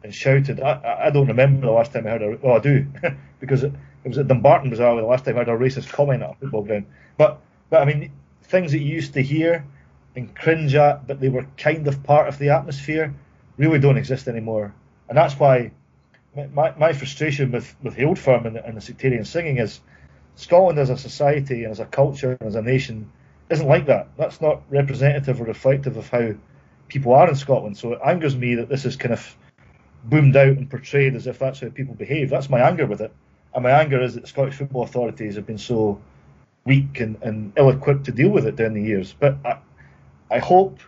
and 0.08 0.16
shouted, 0.16 0.62
I, 0.62 1.08
I 1.08 1.10
don't 1.10 1.28
remember 1.28 1.68
the 1.68 1.74
last 1.74 1.92
time 1.92 2.08
I 2.08 2.12
heard 2.12 2.22
a, 2.22 2.38
well 2.42 2.56
I 2.56 2.60
do, 2.60 2.88
because 3.42 3.64
it, 3.64 3.74
it 4.04 4.08
was 4.08 4.18
at 4.18 4.30
Dumbarton 4.30 4.70
Bazaar 4.70 4.96
the 4.96 5.02
last 5.02 5.26
time 5.26 5.36
I 5.36 5.40
heard 5.40 5.50
a 5.50 5.58
racist 5.58 5.92
comment 5.92 6.24
at 6.24 6.32
a 6.32 6.36
football 6.36 6.64
ground. 6.64 6.86
But 7.18 7.42
but 7.70 7.82
I 7.82 7.86
mean 7.86 8.12
things 8.44 8.72
that 8.72 8.80
you 8.80 8.96
used 8.96 9.14
to 9.16 9.22
hear 9.22 9.66
and 10.16 10.34
cringe 10.34 10.74
at, 10.76 11.06
but 11.06 11.20
they 11.20 11.28
were 11.28 11.46
kind 11.58 11.86
of 11.88 12.02
part 12.04 12.30
of 12.30 12.40
the 12.40 12.50
atmosphere, 12.50 13.14
really 13.58 13.80
don't 13.80 13.98
exist 13.98 14.30
anymore. 14.30 14.74
And 15.10 15.18
that's 15.18 15.38
why 15.38 15.72
my, 16.54 16.74
my 16.78 16.94
frustration 16.94 17.52
with, 17.52 17.76
with 17.84 17.96
the 17.96 18.06
old 18.06 18.18
firm 18.18 18.46
and 18.46 18.56
and 18.56 18.78
the 18.78 18.82
sectarian 18.82 19.26
singing 19.26 19.58
is 19.58 19.82
Scotland 20.36 20.80
as 20.80 20.90
a 20.90 20.98
society 20.98 21.64
and 21.64 21.72
as 21.72 21.82
a 21.82 21.86
culture 21.86 22.38
and 22.40 22.48
as 22.48 22.56
a 22.56 22.62
nation 22.62 23.12
isn't 23.50 23.68
like 23.68 23.88
that. 23.88 24.08
That's 24.18 24.40
not 24.40 24.62
representative 24.70 25.42
or 25.42 25.46
reflective 25.46 25.98
of 25.98 26.08
how 26.10 26.34
people 26.88 27.14
are 27.14 27.28
in 27.28 27.36
Scotland. 27.36 27.78
So 27.78 27.94
it 27.94 28.00
angers 28.06 28.38
me 28.38 28.56
that 28.56 28.70
this 28.70 28.86
is 28.86 28.96
kind 28.96 29.14
of 29.14 29.36
boomed 30.10 30.36
out 30.36 30.58
and 30.58 30.70
portrayed 30.70 31.16
as 31.16 31.28
if 31.28 31.40
that's 31.40 31.60
how 31.60 31.70
people 31.70 31.96
behave. 31.96 32.30
That's 32.30 32.50
my 32.50 32.60
anger 32.60 32.86
with 32.86 33.02
it. 33.02 33.12
And 33.54 33.64
my 33.64 33.72
anger 33.72 34.02
is 34.02 34.14
that 34.14 34.22
the 34.22 34.28
Scottish 34.28 34.56
football 34.56 34.84
authorities 34.84 35.36
have 35.36 35.46
been 35.46 35.58
so 35.58 36.00
weak 36.66 37.00
and, 37.00 37.18
and 37.22 37.54
ill-equipped 37.58 38.06
to 38.06 38.12
deal 38.12 38.30
with 38.30 38.46
it 38.46 38.56
down 38.56 38.74
the 38.74 38.82
years. 38.82 39.16
But 39.18 39.38
I, 39.46 39.60
I 40.30 40.40
hope 40.40 40.80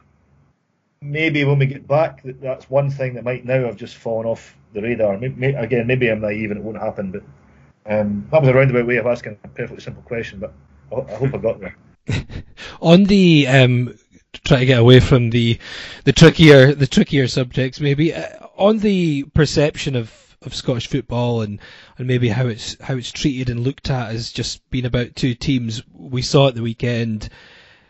maybe 1.01 1.43
when 1.45 1.60
we 1.60 1.65
get 1.65 1.88
back, 1.88 2.23
that 2.23 2.41
that's 2.41 2.69
one 2.69 2.89
thing 2.89 3.13
that 3.13 3.23
might 3.23 3.45
now 3.45 3.65
have 3.65 3.77
just 3.77 3.95
fallen 3.95 4.25
off 4.25 4.55
the 4.73 4.82
radar. 4.82 5.17
Maybe, 5.17 5.53
again, 5.53 5.88
maybe 5.88 6.10
I'm 6.10 6.21
naive 6.21 6.51
and 6.51 6.60
it 6.60 6.63
won't 6.63 6.77
happen, 6.77 7.12
but 7.12 7.23
um, 7.86 8.27
that 8.32 8.41
was 8.41 8.49
a 8.49 8.53
roundabout 8.53 8.86
way 8.86 8.97
of 8.97 9.08
asking 9.08 9.38
a 9.43 9.47
perfectly 9.47 9.82
simple 9.82 10.03
question. 10.03 10.39
But 10.39 10.53
I, 10.91 11.12
I 11.12 11.15
hope 11.15 11.34
I 11.34 11.38
got 11.38 11.60
there. 11.60 11.75
On 12.82 13.03
the 13.05 13.47
um, 13.47 13.97
try 14.45 14.60
to 14.60 14.65
get 14.65 14.79
away 14.79 14.99
from 14.99 15.29
the 15.29 15.58
the 16.05 16.13
trickier 16.13 16.73
the 16.73 16.88
trickier 16.88 17.27
subjects, 17.27 17.79
maybe 17.79 18.13
uh, 18.13 18.47
on 18.59 18.79
the 18.79 19.23
perception 19.33 19.95
of 19.95 20.13
of 20.41 20.55
Scottish 20.55 20.87
football 20.87 21.41
and, 21.41 21.59
and 21.97 22.07
maybe 22.07 22.29
how 22.29 22.47
it's 22.47 22.77
how 22.81 22.95
it's 22.95 23.11
treated 23.11 23.49
and 23.49 23.61
looked 23.61 23.89
at 23.89 24.11
as 24.11 24.31
just 24.31 24.67
being 24.69 24.85
about 24.85 25.15
two 25.15 25.33
teams. 25.33 25.83
We 25.93 26.21
saw 26.21 26.47
at 26.47 26.55
the 26.55 26.61
weekend 26.61 27.29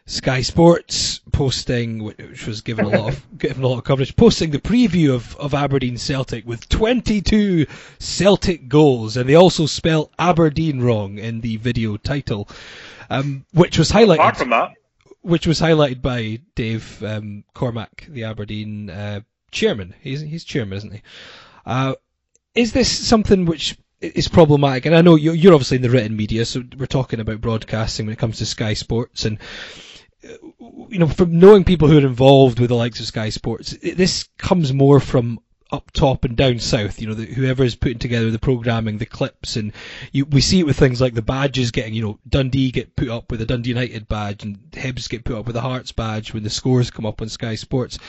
Sky 0.06 0.42
Sports 0.42 1.22
posting, 1.32 2.04
which 2.04 2.48
was 2.48 2.62
given 2.62 2.86
a 2.86 2.90
lot 2.90 3.14
of 3.14 3.28
given 3.38 3.64
a 3.64 3.68
lot 3.68 3.78
of 3.78 3.84
coverage, 3.84 4.16
posting 4.16 4.50
the 4.50 4.60
preview 4.60 5.14
of, 5.14 5.36
of 5.36 5.54
Aberdeen 5.54 5.98
Celtic 5.98 6.48
with 6.48 6.68
22 6.70 7.68
Celtic 8.00 8.68
goals, 8.68 9.18
and 9.18 9.30
they 9.30 9.36
also 9.36 9.68
spell 9.68 10.12
Aberdeen 10.18 10.82
wrong 10.82 11.20
in 11.20 11.42
the 11.42 11.58
video 11.58 11.98
title, 11.98 12.50
um, 13.12 13.46
which 13.54 13.78
was 13.78 13.92
highlighted. 13.92 14.16
Apart 14.16 14.38
from 14.38 14.50
that, 14.50 14.74
which 15.22 15.46
was 15.46 15.62
highlighted 15.62 16.02
by 16.02 16.40
Dave 16.56 17.04
um, 17.04 17.44
Cormack, 17.54 18.08
the 18.10 18.24
Aberdeen 18.24 18.90
uh, 18.90 19.22
chairman. 19.52 19.96
He's 20.02 20.22
he's 20.22 20.44
chairman, 20.44 20.78
isn't 20.78 20.94
he? 20.94 21.02
Uh, 21.66 21.96
is 22.56 22.74
this 22.74 22.90
something 22.90 23.46
which 23.46 23.78
is 24.02 24.28
problematic? 24.28 24.86
And 24.86 24.96
I 24.96 25.02
know 25.02 25.16
you're, 25.16 25.36
you're 25.36 25.54
obviously 25.54 25.78
in 25.78 25.84
the 25.84 25.90
written 25.90 26.16
media, 26.16 26.46
so 26.46 26.64
we're 26.78 26.86
talking 26.86 27.20
about 27.20 27.42
broadcasting 27.42 28.06
when 28.06 28.14
it 28.14 28.20
comes 28.20 28.38
to 28.38 28.46
Sky 28.46 28.74
Sports 28.74 29.26
and 29.26 29.40
you 30.90 31.00
know, 31.00 31.08
from 31.08 31.40
knowing 31.40 31.64
people 31.64 31.88
who 31.88 31.98
are 31.98 32.08
involved 32.08 32.60
with 32.60 32.70
the 32.70 32.76
likes 32.76 33.00
of 33.00 33.06
Sky 33.06 33.30
Sports, 33.30 33.78
this 33.82 34.28
comes 34.38 34.74
more 34.74 35.00
from 35.00 35.40
up 35.72 35.92
top 35.92 36.26
and 36.26 36.36
down 36.36 36.60
south. 36.60 37.00
You 37.00 37.08
know, 37.08 37.14
the, 37.14 37.26
whoever 37.26 37.64
is 37.64 37.76
putting 37.76 38.00
together 38.00 38.32
the 38.32 38.40
programming, 38.40 38.98
the 38.98 39.06
clips, 39.06 39.56
and 39.56 39.72
you, 40.12 40.26
we 40.26 40.42
see 40.42 40.60
it 40.60 40.66
with 40.66 40.78
things 40.78 41.00
like 41.00 41.14
the 41.14 41.22
badges 41.22 41.72
getting. 41.72 41.94
You 41.94 42.02
know, 42.02 42.20
Dundee 42.28 42.72
get 42.72 42.96
put 42.96 43.10
up 43.10 43.32
with 43.32 43.42
a 43.42 43.46
Dundee 43.46 43.70
United 43.70 44.08
badge, 44.08 44.44
and 44.44 44.58
Hibs 44.72 45.10
get 45.10 45.24
put 45.24 45.38
up 45.38 45.48
with 45.48 45.56
a 45.56 45.62
Hearts 45.62 45.92
badge 45.92 46.34
when 46.34 46.44
the 46.44 46.50
scores 46.50 46.92
come 46.92 47.06
up 47.06 47.22
on 47.22 47.30
Sky 47.30 47.56
Sports. 47.56 48.00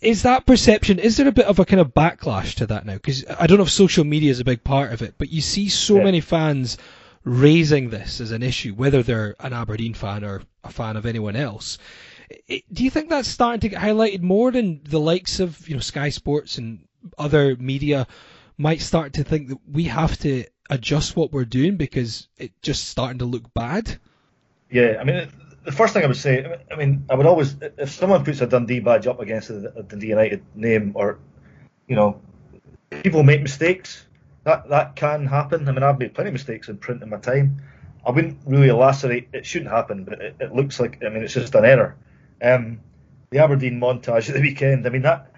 Is 0.00 0.22
that 0.22 0.46
perception? 0.46 0.98
Is 0.98 1.16
there 1.16 1.28
a 1.28 1.32
bit 1.32 1.46
of 1.46 1.58
a 1.58 1.64
kind 1.64 1.80
of 1.80 1.94
backlash 1.94 2.56
to 2.56 2.66
that 2.66 2.86
now? 2.86 2.94
Because 2.94 3.24
I 3.38 3.46
don't 3.46 3.58
know 3.58 3.64
if 3.64 3.70
social 3.70 4.04
media 4.04 4.30
is 4.30 4.40
a 4.40 4.44
big 4.44 4.64
part 4.64 4.92
of 4.92 5.02
it, 5.02 5.14
but 5.16 5.30
you 5.30 5.40
see 5.40 5.68
so 5.68 5.96
yeah. 5.96 6.04
many 6.04 6.20
fans 6.20 6.76
raising 7.24 7.90
this 7.90 8.20
as 8.20 8.32
an 8.32 8.42
issue, 8.42 8.74
whether 8.74 9.02
they're 9.02 9.36
an 9.40 9.52
Aberdeen 9.52 9.94
fan 9.94 10.24
or 10.24 10.42
a 10.64 10.70
fan 10.70 10.96
of 10.96 11.06
anyone 11.06 11.36
else. 11.36 11.78
Do 12.48 12.84
you 12.84 12.90
think 12.90 13.08
that's 13.08 13.28
starting 13.28 13.60
to 13.60 13.68
get 13.68 13.80
highlighted 13.80 14.22
more 14.22 14.50
than 14.52 14.82
the 14.84 15.00
likes 15.00 15.40
of 15.40 15.68
you 15.68 15.74
know 15.74 15.80
Sky 15.80 16.10
Sports 16.10 16.58
and 16.58 16.86
other 17.18 17.56
media 17.56 18.06
might 18.56 18.80
start 18.80 19.14
to 19.14 19.24
think 19.24 19.48
that 19.48 19.58
we 19.70 19.84
have 19.84 20.18
to 20.18 20.44
adjust 20.68 21.16
what 21.16 21.32
we're 21.32 21.44
doing 21.44 21.76
because 21.76 22.28
it's 22.36 22.54
just 22.62 22.88
starting 22.88 23.18
to 23.18 23.24
look 23.24 23.52
bad? 23.54 23.98
Yeah, 24.70 24.98
I 25.00 25.04
mean, 25.04 25.28
the 25.64 25.72
first 25.72 25.94
thing 25.94 26.04
I 26.04 26.06
would 26.06 26.16
say, 26.16 26.58
I 26.70 26.76
mean, 26.76 27.04
I 27.10 27.14
would 27.14 27.26
always, 27.26 27.56
if 27.60 27.90
someone 27.90 28.24
puts 28.24 28.40
a 28.40 28.46
Dundee 28.46 28.80
badge 28.80 29.06
up 29.06 29.20
against 29.20 29.50
a 29.50 29.84
Dundee 29.86 30.08
United 30.08 30.44
name, 30.54 30.92
or 30.94 31.18
you 31.88 31.96
know, 31.96 32.20
people 32.90 33.22
make 33.22 33.42
mistakes. 33.42 34.06
That 34.44 34.68
that 34.70 34.96
can 34.96 35.26
happen. 35.26 35.68
I 35.68 35.72
mean, 35.72 35.82
I've 35.82 35.98
made 35.98 36.14
plenty 36.14 36.28
of 36.28 36.34
mistakes 36.34 36.68
in 36.68 36.78
print 36.78 37.02
in 37.02 37.10
my 37.10 37.18
time. 37.18 37.62
I 38.06 38.10
wouldn't 38.10 38.38
really 38.46 38.70
lacerate. 38.70 39.28
It 39.32 39.44
shouldn't 39.44 39.70
happen, 39.70 40.04
but 40.04 40.20
it, 40.20 40.36
it 40.40 40.54
looks 40.54 40.80
like. 40.80 41.02
I 41.04 41.10
mean, 41.10 41.22
it's 41.22 41.34
just 41.34 41.54
an 41.54 41.64
error. 41.64 41.96
Um, 42.42 42.80
the 43.30 43.38
Aberdeen 43.38 43.80
montage 43.80 44.28
at 44.28 44.34
the 44.34 44.40
weekend. 44.40 44.86
I 44.86 44.90
mean 44.90 45.02
that 45.02 45.32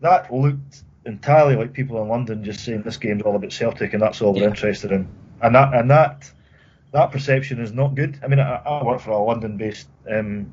that 0.00 0.32
looked 0.32 0.82
entirely 1.06 1.56
like 1.56 1.72
people 1.72 2.00
in 2.02 2.08
London 2.08 2.44
just 2.44 2.64
saying 2.64 2.82
this 2.82 2.98
game's 2.98 3.22
all 3.22 3.34
about 3.34 3.52
Celtic 3.52 3.94
and 3.94 4.02
that's 4.02 4.20
all 4.20 4.34
yeah. 4.34 4.42
we're 4.42 4.48
interested 4.48 4.92
in. 4.92 5.08
And 5.40 5.54
that 5.54 5.74
and 5.74 5.90
that 5.90 6.30
that 6.92 7.10
perception 7.10 7.60
is 7.60 7.72
not 7.72 7.94
good. 7.94 8.18
I 8.22 8.28
mean, 8.28 8.40
I, 8.40 8.56
I 8.56 8.82
work 8.82 9.00
for 9.00 9.10
a 9.10 9.18
London-based 9.18 9.88
um, 10.10 10.52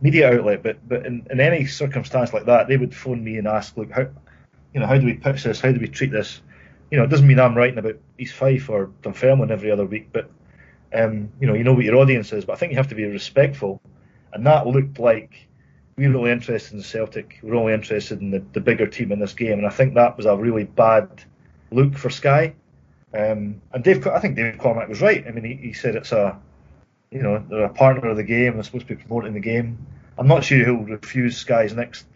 media 0.00 0.32
outlet, 0.32 0.62
but 0.62 0.86
but 0.88 1.06
in, 1.06 1.26
in 1.30 1.40
any 1.40 1.66
circumstance 1.66 2.32
like 2.32 2.46
that, 2.46 2.68
they 2.68 2.76
would 2.76 2.94
phone 2.94 3.22
me 3.22 3.38
and 3.38 3.46
ask, 3.46 3.76
look, 3.76 3.90
how 3.90 4.08
you 4.74 4.80
know 4.80 4.86
how 4.86 4.98
do 4.98 5.06
we 5.06 5.14
pitch 5.14 5.44
this? 5.44 5.60
How 5.60 5.72
do 5.72 5.80
we 5.80 5.88
treat 5.88 6.10
this? 6.10 6.40
You 6.90 6.98
know, 6.98 7.04
it 7.04 7.08
doesn't 7.10 7.26
mean 7.26 7.40
I'm 7.40 7.56
writing 7.56 7.78
about 7.78 7.96
East 8.18 8.34
Fife 8.34 8.68
or 8.68 8.90
Dunfermline 9.02 9.50
every 9.50 9.70
other 9.70 9.86
week, 9.86 10.08
but 10.12 10.30
um, 10.94 11.30
you 11.40 11.46
know, 11.46 11.54
you 11.54 11.64
know 11.64 11.72
what 11.72 11.84
your 11.84 11.96
audience 11.96 12.32
is. 12.32 12.44
But 12.44 12.54
I 12.54 12.56
think 12.56 12.72
you 12.72 12.78
have 12.78 12.88
to 12.88 12.94
be 12.94 13.04
respectful 13.04 13.80
and 14.36 14.46
that 14.46 14.66
looked 14.66 14.98
like 14.98 15.48
we 15.96 16.06
were 16.06 16.16
only 16.18 16.30
interested 16.30 16.74
in 16.74 16.82
Celtic. 16.82 17.38
We 17.42 17.50
were 17.50 17.56
only 17.56 17.72
interested 17.72 18.20
in 18.20 18.30
the, 18.30 18.44
the 18.52 18.60
bigger 18.60 18.86
team 18.86 19.12
in 19.12 19.18
this 19.18 19.32
game, 19.32 19.52
and 19.54 19.66
I 19.66 19.70
think 19.70 19.94
that 19.94 20.16
was 20.16 20.26
a 20.26 20.36
really 20.36 20.64
bad 20.64 21.08
look 21.70 21.96
for 21.96 22.10
Sky. 22.10 22.54
Um, 23.14 23.62
and 23.72 23.82
Dave, 23.82 24.06
I 24.06 24.20
think 24.20 24.36
Dave 24.36 24.58
Cormack 24.58 24.88
was 24.88 25.00
right. 25.00 25.26
I 25.26 25.30
mean, 25.30 25.44
he, 25.44 25.54
he 25.54 25.72
said 25.72 25.96
it's 25.96 26.12
a, 26.12 26.38
you 27.10 27.22
know, 27.22 27.42
they're 27.48 27.64
a 27.64 27.70
partner 27.70 28.10
of 28.10 28.16
the 28.16 28.24
game. 28.24 28.54
They're 28.54 28.62
supposed 28.62 28.86
to 28.88 28.94
be 28.94 29.02
promoting 29.02 29.32
the 29.32 29.40
game. 29.40 29.86
I'm 30.18 30.28
not 30.28 30.44
sure 30.44 30.58
he'll 30.58 30.84
refuse 30.84 31.38
Sky's 31.38 31.72
next 31.72 32.06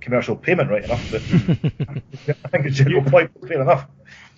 commercial 0.00 0.36
payment 0.36 0.70
right 0.70 0.84
enough, 0.84 1.10
but 1.10 1.22
I 2.44 2.48
think 2.48 2.66
it's 2.66 2.76
general 2.76 3.02
point 3.02 3.32
fair 3.48 3.62
enough. 3.62 3.88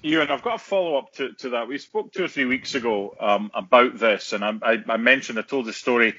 Ewan, 0.03 0.31
I've 0.31 0.43
got 0.43 0.55
a 0.55 0.59
follow 0.59 0.97
up 0.97 1.13
to, 1.15 1.33
to 1.35 1.51
that. 1.51 1.69
We 1.69 1.79
spoke 1.79 2.13
two 2.13 2.25
or 2.25 2.29
three 2.29 2.45
weeks 2.45 2.75
ago 2.75 3.15
um, 3.19 3.51
about 3.53 3.99
this, 3.99 4.33
and 4.33 4.45
I, 4.45 4.53
I, 4.63 4.85
I 4.89 4.97
mentioned, 4.97 5.39
I 5.39 5.43
told 5.43 5.67
the 5.67 5.73
story 5.73 6.15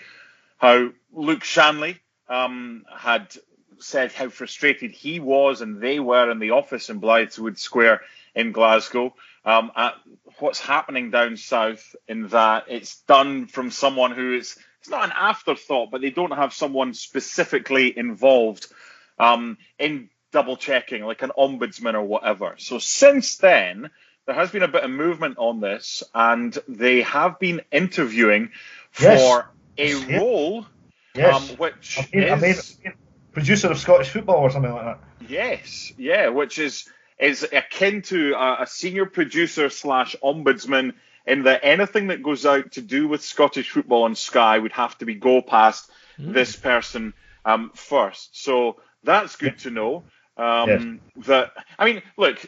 how 0.57 0.89
Luke 1.13 1.43
Shanley 1.43 1.99
um, 2.27 2.85
had 2.95 3.33
said 3.79 4.11
how 4.11 4.29
frustrated 4.29 4.91
he 4.91 5.19
was 5.19 5.61
and 5.61 5.79
they 5.79 5.99
were 5.99 6.31
in 6.31 6.39
the 6.39 6.51
office 6.51 6.89
in 6.89 6.99
Blythswood 6.99 7.57
Square 7.57 8.01
in 8.35 8.51
Glasgow 8.51 9.13
um, 9.45 9.71
at 9.75 9.93
what's 10.39 10.59
happening 10.59 11.11
down 11.11 11.37
south 11.37 11.95
in 12.07 12.27
that 12.29 12.65
it's 12.67 12.97
done 13.01 13.47
from 13.47 13.71
someone 13.71 14.11
who 14.11 14.33
is 14.33 14.57
it's 14.79 14.89
not 14.89 15.05
an 15.05 15.13
afterthought, 15.15 15.91
but 15.91 16.01
they 16.01 16.11
don't 16.11 16.31
have 16.31 16.53
someone 16.53 16.93
specifically 16.93 17.97
involved 17.97 18.67
um, 19.19 19.57
in 19.79 20.09
double 20.31 20.55
checking, 20.55 21.03
like 21.03 21.23
an 21.23 21.31
ombudsman 21.37 21.95
or 21.95 22.03
whatever. 22.03 22.55
So 22.57 22.77
since 22.77 23.37
then, 23.37 23.89
there 24.27 24.35
has 24.35 24.51
been 24.51 24.63
a 24.63 24.67
bit 24.67 24.83
of 24.83 24.91
movement 24.91 25.37
on 25.39 25.59
this, 25.59 26.03
and 26.13 26.57
they 26.67 27.01
have 27.01 27.39
been 27.39 27.61
interviewing 27.71 28.51
for 28.91 29.03
yes 29.03 29.45
a 29.77 29.93
yeah. 29.93 30.17
role 30.17 30.65
yes. 31.15 31.51
um, 31.51 31.57
which 31.57 31.99
I 31.99 32.15
mean, 32.15 32.43
is 32.43 32.77
I 32.85 32.89
mean, 32.89 32.95
producer 33.31 33.71
of 33.71 33.77
Scottish 33.77 34.09
football 34.09 34.37
or 34.37 34.49
something 34.49 34.71
like 34.71 34.85
that. 34.85 34.99
Yes, 35.27 35.91
yeah, 35.97 36.29
which 36.29 36.59
is 36.59 36.89
is 37.19 37.43
akin 37.43 38.03
to 38.03 38.33
a, 38.33 38.63
a 38.63 38.67
senior 38.67 39.05
producer 39.05 39.69
slash 39.69 40.15
ombudsman 40.23 40.93
in 41.25 41.43
that 41.43 41.61
anything 41.63 42.07
that 42.07 42.23
goes 42.23 42.45
out 42.45 42.73
to 42.73 42.81
do 42.81 43.07
with 43.07 43.23
Scottish 43.23 43.69
football 43.71 44.03
on 44.03 44.15
Sky 44.15 44.57
would 44.57 44.71
have 44.71 44.97
to 44.99 45.05
be 45.05 45.15
go 45.15 45.41
past 45.41 45.89
mm. 46.19 46.33
this 46.33 46.55
person 46.55 47.13
um, 47.43 47.71
first. 47.73 48.41
So 48.43 48.77
that's 49.03 49.35
good 49.35 49.53
yeah. 49.53 49.63
to 49.63 49.69
know. 49.71 50.03
Um, 50.37 50.69
yes. 50.69 51.25
That 51.27 51.51
I 51.79 51.85
mean, 51.85 52.03
look, 52.15 52.45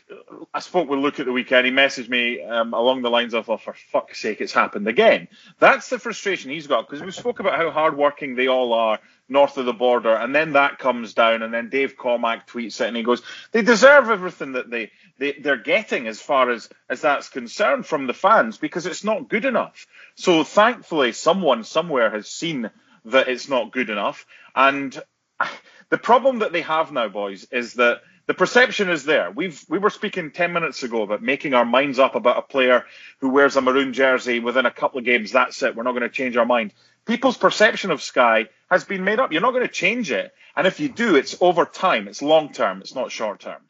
I 0.54 0.60
spoke 0.60 0.88
with 0.88 1.00
Luke 1.00 1.20
at 1.20 1.26
the 1.26 1.32
weekend. 1.32 1.66
He 1.66 1.72
messaged 1.72 2.08
me 2.08 2.42
um, 2.42 2.74
along 2.74 3.02
the 3.02 3.10
lines 3.10 3.34
of, 3.34 3.50
"Oh, 3.50 3.58
for 3.58 3.74
fuck's 3.92 4.20
sake, 4.20 4.42
it's 4.42 4.54
happened 4.54 4.88
again." 4.88 5.28
That's 5.58 5.90
the 5.90 5.98
frustration 5.98 6.52
he's 6.52 6.68
got 6.68 6.88
because 6.88 7.04
we 7.04 7.12
spoke 7.12 7.40
about 7.40 7.56
how 7.56 7.72
hardworking 7.72 8.36
they 8.36 8.48
all 8.48 8.74
are 8.74 9.00
north 9.28 9.58
of 9.58 9.66
the 9.66 9.74
border, 9.74 10.14
and 10.14 10.36
then 10.36 10.54
that 10.54 10.78
comes 10.78 11.16
down, 11.16 11.42
and 11.42 11.52
then 11.52 11.70
Dave 11.70 11.98
Cormack 11.98 12.48
tweets 12.48 12.80
it, 12.80 12.88
and 12.88 12.96
he 12.96 13.02
goes, 13.02 13.24
"They 13.52 13.64
deserve 13.64 14.12
everything 14.12 14.52
that 14.52 14.70
they, 14.70 14.92
they 15.18 15.34
they're 15.34 15.58
getting 15.58 16.08
as 16.08 16.22
far 16.22 16.52
as 16.52 16.70
as 16.90 17.02
that's 17.02 17.30
concerned 17.30 17.88
from 17.88 18.06
the 18.06 18.14
fans 18.14 18.60
because 18.60 18.86
it's 18.86 19.04
not 19.04 19.30
good 19.30 19.46
enough." 19.46 19.88
So 20.14 20.44
thankfully, 20.44 21.12
someone 21.14 21.64
somewhere 21.64 22.12
has 22.12 22.30
seen 22.30 22.70
that 23.06 23.30
it's 23.30 23.50
not 23.50 23.72
good 23.72 23.90
enough, 23.90 24.28
and 24.56 25.02
the 25.90 25.98
problem 25.98 26.40
that 26.40 26.52
they 26.52 26.62
have 26.62 26.92
now, 26.92 27.10
boys, 27.10 27.46
is 27.52 27.74
that 27.76 28.02
the 28.28 28.34
perception 28.36 28.90
is 28.90 29.06
there. 29.06 29.32
We've 29.32 29.64
we 29.70 29.80
were 29.80 29.90
speaking 29.90 30.32
ten 30.32 30.54
minutes 30.54 30.84
ago 30.84 31.02
about 31.02 31.24
making 31.24 31.56
our 31.56 31.66
minds 31.66 31.98
up 31.98 32.16
about 32.16 32.38
a 32.38 32.44
player 32.44 32.86
who 33.22 33.30
wears 33.30 33.56
a 33.56 33.62
maroon 33.62 33.94
jersey 33.94 34.40
within 34.40 34.68
a 34.68 34.72
couple 34.72 35.00
of 35.00 35.06
games. 35.06 35.32
That's 35.32 35.62
it. 35.64 35.76
We're 35.76 35.84
not 35.84 35.94
going 35.94 36.04
to 36.04 36.10
change 36.10 36.38
our 36.38 36.46
mind. 36.46 36.74
People's 37.06 37.38
perception 37.38 37.90
of 37.90 38.04
Sky 38.04 38.50
has 38.70 38.84
been 38.84 39.04
made 39.04 39.20
up. 39.20 39.32
You're 39.32 39.42
not 39.42 39.52
going 39.52 39.66
to 39.66 39.74
change 39.74 40.12
it. 40.12 40.32
And 40.56 40.68
if 40.68 40.80
you 40.80 40.90
do, 40.90 41.16
it's 41.16 41.36
over 41.42 41.66
time. 41.66 42.08
It's 42.08 42.22
long 42.22 42.54
term. 42.54 42.82
It's 42.82 42.94
not 42.94 43.12
short 43.12 43.40
term. 43.40 43.62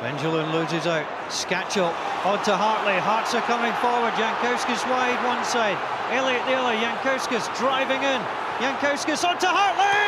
Benjamin 0.00 0.52
loses 0.52 0.86
out. 0.86 1.06
Skacel 1.28 1.92
on 2.24 2.42
to 2.44 2.56
Hartley. 2.56 2.98
Hearts 3.00 3.34
are 3.34 3.42
coming 3.42 3.72
forward. 3.84 4.12
Jankauskas 4.14 4.88
wide 4.88 5.22
one 5.24 5.44
side. 5.44 5.76
Elliot 6.12 6.40
the 6.46 6.54
other. 6.54 6.76
Jankauskas 6.76 7.54
driving 7.58 8.02
in. 8.02 8.20
Jankauskas 8.60 9.28
on 9.28 9.38
to 9.38 9.46
Hartley! 9.46 10.05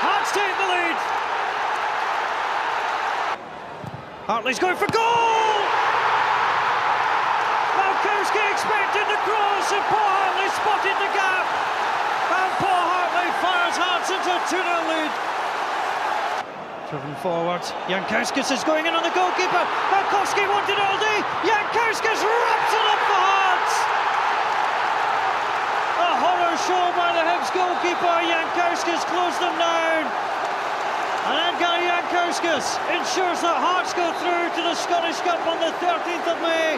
Hearts 0.00 0.32
take 0.32 0.56
the 0.56 0.68
lead. 0.72 0.96
Hartley's 4.24 4.56
going 4.56 4.80
for 4.80 4.88
goal! 4.88 5.60
Malkowski 7.76 8.40
expected 8.48 9.04
the 9.12 9.20
cross 9.28 9.68
and 9.76 9.84
Paul 9.92 10.00
Hartley 10.00 10.48
spotted 10.56 10.96
the 11.04 11.10
gap. 11.12 11.44
And 12.32 12.50
Paul 12.64 12.84
Hartley 12.96 13.28
fires 13.44 13.76
Hearts 13.76 14.08
into 14.08 14.30
a 14.32 14.40
2 14.48 14.56
lead. 14.56 15.12
Driven 16.88 17.14
forward, 17.20 17.62
Jankauskas 17.86 18.50
is 18.50 18.64
going 18.64 18.88
in 18.88 18.96
on 18.96 19.04
the 19.04 19.12
goalkeeper. 19.12 19.64
Malkowski 19.92 20.48
wanted 20.48 20.80
all 20.80 20.96
day. 20.96 21.18
Jankauskas 21.44 22.24
wraps 22.24 22.72
it 22.72 22.86
up 22.88 23.00
for 23.04 23.20
Hearts. 23.20 23.74
A 26.02 26.10
horror 26.24 26.49
show 26.66 26.84
by 26.96 27.16
the 27.16 27.24
Hibs 27.24 27.48
goalkeeper. 27.56 28.16
Jankauskas 28.26 29.04
closed 29.08 29.40
them 29.40 29.56
down. 29.56 30.04
And 31.30 31.36
Edgar 31.52 31.78
Jankauskas 31.80 32.76
ensures 32.92 33.40
that 33.44 33.56
Hearts 33.56 33.92
go 33.96 34.08
through 34.20 34.46
to 34.56 34.62
the 34.64 34.76
Scottish 34.76 35.20
Cup 35.24 35.40
on 35.46 35.60
the 35.60 35.72
13th 35.80 36.26
of 36.26 36.38
May. 36.44 36.76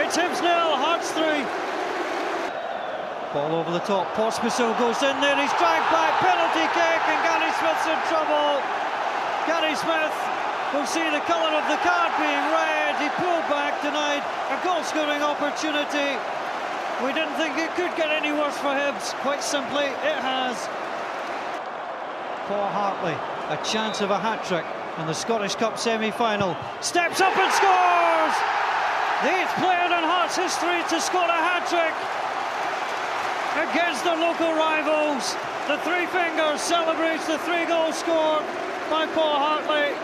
It's 0.00 0.16
Hibs 0.16 0.40
nil, 0.40 0.76
Hearts 0.78 1.12
3. 1.12 1.44
Ball 3.32 3.54
over 3.54 3.70
the 3.70 3.84
top, 3.86 4.10
Pospisil 4.18 4.74
goes 4.74 4.98
in 5.06 5.14
there, 5.22 5.38
he's 5.38 5.54
dragged 5.54 5.86
back, 5.94 6.18
penalty 6.18 6.66
kick, 6.74 7.00
and 7.06 7.20
Gary 7.22 7.52
Smith's 7.62 7.86
in 7.86 8.00
trouble. 8.10 8.58
Gary 9.46 9.76
Smith 9.78 10.16
will 10.74 10.86
see 10.86 11.06
the 11.14 11.22
colour 11.30 11.54
of 11.54 11.66
the 11.70 11.78
card 11.86 12.10
being 12.18 12.44
red, 12.50 12.98
he 12.98 13.06
pulled 13.22 13.46
back, 13.46 13.78
denied 13.86 14.24
a 14.50 14.58
goal 14.66 14.82
scoring 14.82 15.22
opportunity. 15.22 16.18
We 17.04 17.12
didn't 17.14 17.34
think 17.34 17.56
it 17.56 17.70
could 17.76 17.96
get 17.96 18.10
any 18.10 18.30
worse 18.32 18.56
for 18.58 18.68
Hibs. 18.76 19.14
Quite 19.24 19.42
simply, 19.42 19.84
it 19.84 20.20
has. 20.20 20.68
Paul 22.44 22.68
Hartley, 22.68 23.16
a 23.48 23.56
chance 23.64 24.00
of 24.00 24.10
a 24.10 24.18
hat 24.18 24.44
trick 24.44 24.66
in 24.98 25.06
the 25.06 25.14
Scottish 25.14 25.54
Cup 25.54 25.78
semi-final. 25.78 26.56
Steps 26.82 27.20
up 27.20 27.32
and 27.36 27.52
scores! 27.56 28.34
The 29.24 29.32
eighth 29.32 29.54
player 29.56 29.88
in 29.88 30.04
Hearts 30.04 30.36
history 30.36 30.84
to 30.92 31.00
score 31.00 31.24
a 31.24 31.40
hat 31.40 31.64
trick 31.72 31.96
against 33.64 34.04
their 34.04 34.16
local 34.16 34.52
rivals. 34.52 35.36
The 35.68 35.78
three 35.84 36.04
fingers 36.12 36.60
celebrates 36.60 37.26
the 37.26 37.38
three 37.48 37.64
goals 37.64 37.96
scored 37.96 38.44
by 38.90 39.06
Paul 39.16 39.40
Hartley. 39.40 39.96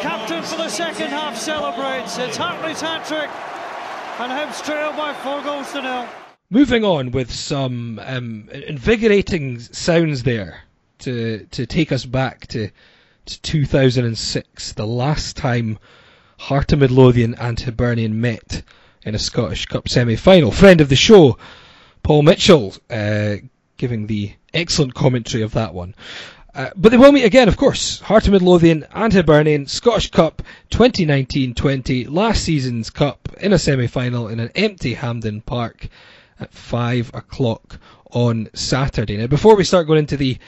Captain 0.00 0.42
for 0.42 0.56
the 0.56 0.68
second 0.68 1.08
half 1.08 1.36
celebrates. 1.36 2.18
It's 2.18 2.36
Hartley's 2.36 2.80
hat 2.80 3.04
trick, 3.04 3.28
and 4.28 4.54
trail 4.64 4.92
by 4.92 5.14
four 5.14 5.40
goals 5.42 5.72
to 5.72 5.80
nil. 5.80 6.06
Moving 6.50 6.84
on 6.84 7.10
with 7.10 7.32
some 7.32 7.98
um, 8.04 8.48
invigorating 8.52 9.58
sounds 9.60 10.24
there 10.24 10.64
to 10.98 11.46
to 11.52 11.64
take 11.64 11.90
us 11.90 12.04
back 12.04 12.46
to, 12.48 12.70
to 13.24 13.40
2006, 13.40 14.72
the 14.72 14.86
last 14.86 15.36
time 15.36 15.78
Heart 16.38 16.72
of 16.72 16.80
Midlothian 16.80 17.34
and 17.34 17.58
Hibernian 17.58 18.20
met 18.20 18.62
in 19.04 19.14
a 19.14 19.18
Scottish 19.18 19.64
Cup 19.66 19.88
semi-final. 19.88 20.50
Friend 20.50 20.80
of 20.82 20.90
the 20.90 20.96
show, 20.96 21.38
Paul 22.02 22.22
Mitchell, 22.22 22.74
uh, 22.90 23.36
giving 23.78 24.06
the 24.06 24.34
excellent 24.52 24.94
commentary 24.94 25.42
of 25.42 25.52
that 25.52 25.72
one. 25.72 25.94
Uh, 26.54 26.70
but 26.76 26.90
they 26.90 26.98
will 26.98 27.12
meet 27.12 27.24
again, 27.24 27.48
of 27.48 27.56
course. 27.56 28.00
Heart 28.00 28.26
of 28.26 28.32
Midlothian 28.32 28.84
and 28.92 29.12
Hibernian, 29.12 29.66
Scottish 29.66 30.10
Cup 30.10 30.42
2019-20, 30.70 32.10
last 32.10 32.42
season's 32.42 32.90
cup 32.90 33.29
in 33.42 33.52
a 33.52 33.58
semi-final 33.58 34.28
in 34.28 34.40
an 34.40 34.50
empty 34.54 34.94
Hampden 34.94 35.40
Park 35.40 35.88
at 36.38 36.52
5 36.52 37.10
o'clock 37.14 37.78
on 38.12 38.48
Saturday. 38.54 39.16
Now, 39.16 39.26
before 39.26 39.56
we 39.56 39.64
start 39.64 39.86
going 39.86 39.98
into 40.00 40.16
the 40.16 40.38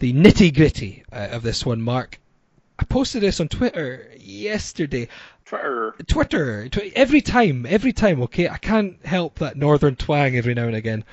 the 0.00 0.12
nitty 0.12 0.54
gritty 0.54 1.04
uh, 1.12 1.28
of 1.30 1.42
this 1.42 1.64
one, 1.64 1.80
Mark, 1.80 2.18
I 2.78 2.84
posted 2.84 3.22
this 3.22 3.40
on 3.40 3.48
Twitter 3.48 4.10
yesterday. 4.18 5.08
Twitter. 5.44 5.94
Twitter. 6.06 6.68
Tw- 6.68 6.92
every 6.96 7.20
time, 7.20 7.64
every 7.68 7.92
time, 7.92 8.20
okay? 8.22 8.48
I 8.48 8.56
can't 8.58 8.96
help 9.06 9.38
that 9.38 9.56
northern 9.56 9.94
twang 9.94 10.36
every 10.36 10.52
now 10.54 10.66
and 10.66 10.74
again. 10.74 11.04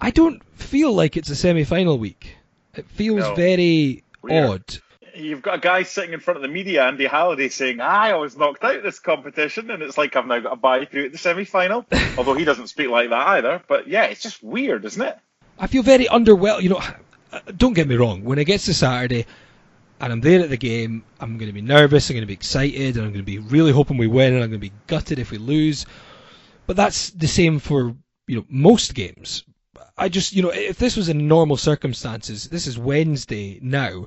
I 0.00 0.10
don't 0.10 0.42
feel 0.54 0.92
like 0.92 1.16
it's 1.16 1.30
a 1.30 1.36
semi 1.36 1.64
final 1.64 1.98
week. 1.98 2.36
It 2.74 2.86
feels 2.90 3.20
No. 3.20 3.34
very 3.34 4.04
Weird. 4.22 4.50
odd. 4.50 4.78
You've 5.16 5.42
got 5.42 5.56
a 5.56 5.60
guy 5.60 5.82
sitting 5.82 6.12
in 6.12 6.20
front 6.20 6.36
of 6.36 6.42
the 6.42 6.48
media, 6.48 6.84
Andy 6.84 7.06
Halliday, 7.06 7.48
saying, 7.48 7.80
"I 7.80 8.14
was 8.14 8.36
knocked 8.36 8.62
out 8.62 8.76
of 8.76 8.82
this 8.82 8.98
competition," 8.98 9.70
and 9.70 9.82
it's 9.82 9.96
like 9.96 10.14
I've 10.16 10.26
now 10.26 10.40
got 10.40 10.52
a 10.52 10.56
bye 10.56 10.84
through 10.84 11.06
at 11.06 11.12
the 11.12 11.18
semi-final. 11.18 11.86
Although 12.18 12.34
he 12.34 12.44
doesn't 12.44 12.68
speak 12.68 12.88
like 12.88 13.10
that 13.10 13.26
either. 13.28 13.62
But 13.66 13.88
yeah, 13.88 14.04
it's 14.04 14.22
just 14.22 14.42
weird, 14.42 14.84
isn't 14.84 15.02
it? 15.02 15.18
I 15.58 15.66
feel 15.66 15.82
very 15.82 16.06
underwhelmed. 16.06 16.62
You 16.62 16.70
know, 16.70 16.82
uh, 17.32 17.40
don't 17.56 17.72
get 17.72 17.88
me 17.88 17.96
wrong. 17.96 18.24
When 18.24 18.38
it 18.38 18.44
gets 18.44 18.66
to 18.66 18.74
Saturday 18.74 19.26
and 20.00 20.12
I'm 20.12 20.20
there 20.20 20.40
at 20.40 20.50
the 20.50 20.56
game, 20.56 21.04
I'm 21.20 21.38
going 21.38 21.48
to 21.48 21.54
be 21.54 21.62
nervous. 21.62 22.10
I'm 22.10 22.14
going 22.14 22.22
to 22.22 22.26
be 22.26 22.34
excited, 22.34 22.96
and 22.96 23.06
I'm 23.06 23.12
going 23.12 23.24
to 23.24 23.30
be 23.30 23.38
really 23.38 23.72
hoping 23.72 23.96
we 23.96 24.06
win, 24.06 24.34
and 24.34 24.42
I'm 24.42 24.50
going 24.50 24.60
to 24.60 24.70
be 24.70 24.72
gutted 24.86 25.18
if 25.18 25.30
we 25.30 25.38
lose. 25.38 25.86
But 26.66 26.76
that's 26.76 27.10
the 27.10 27.28
same 27.28 27.58
for 27.58 27.94
you 28.26 28.36
know 28.36 28.44
most 28.48 28.94
games. 28.94 29.44
I 29.96 30.08
just 30.08 30.34
you 30.34 30.42
know 30.42 30.50
if 30.50 30.78
this 30.78 30.96
was 30.96 31.08
in 31.08 31.28
normal 31.28 31.56
circumstances, 31.56 32.48
this 32.48 32.66
is 32.66 32.78
Wednesday 32.78 33.58
now. 33.62 34.06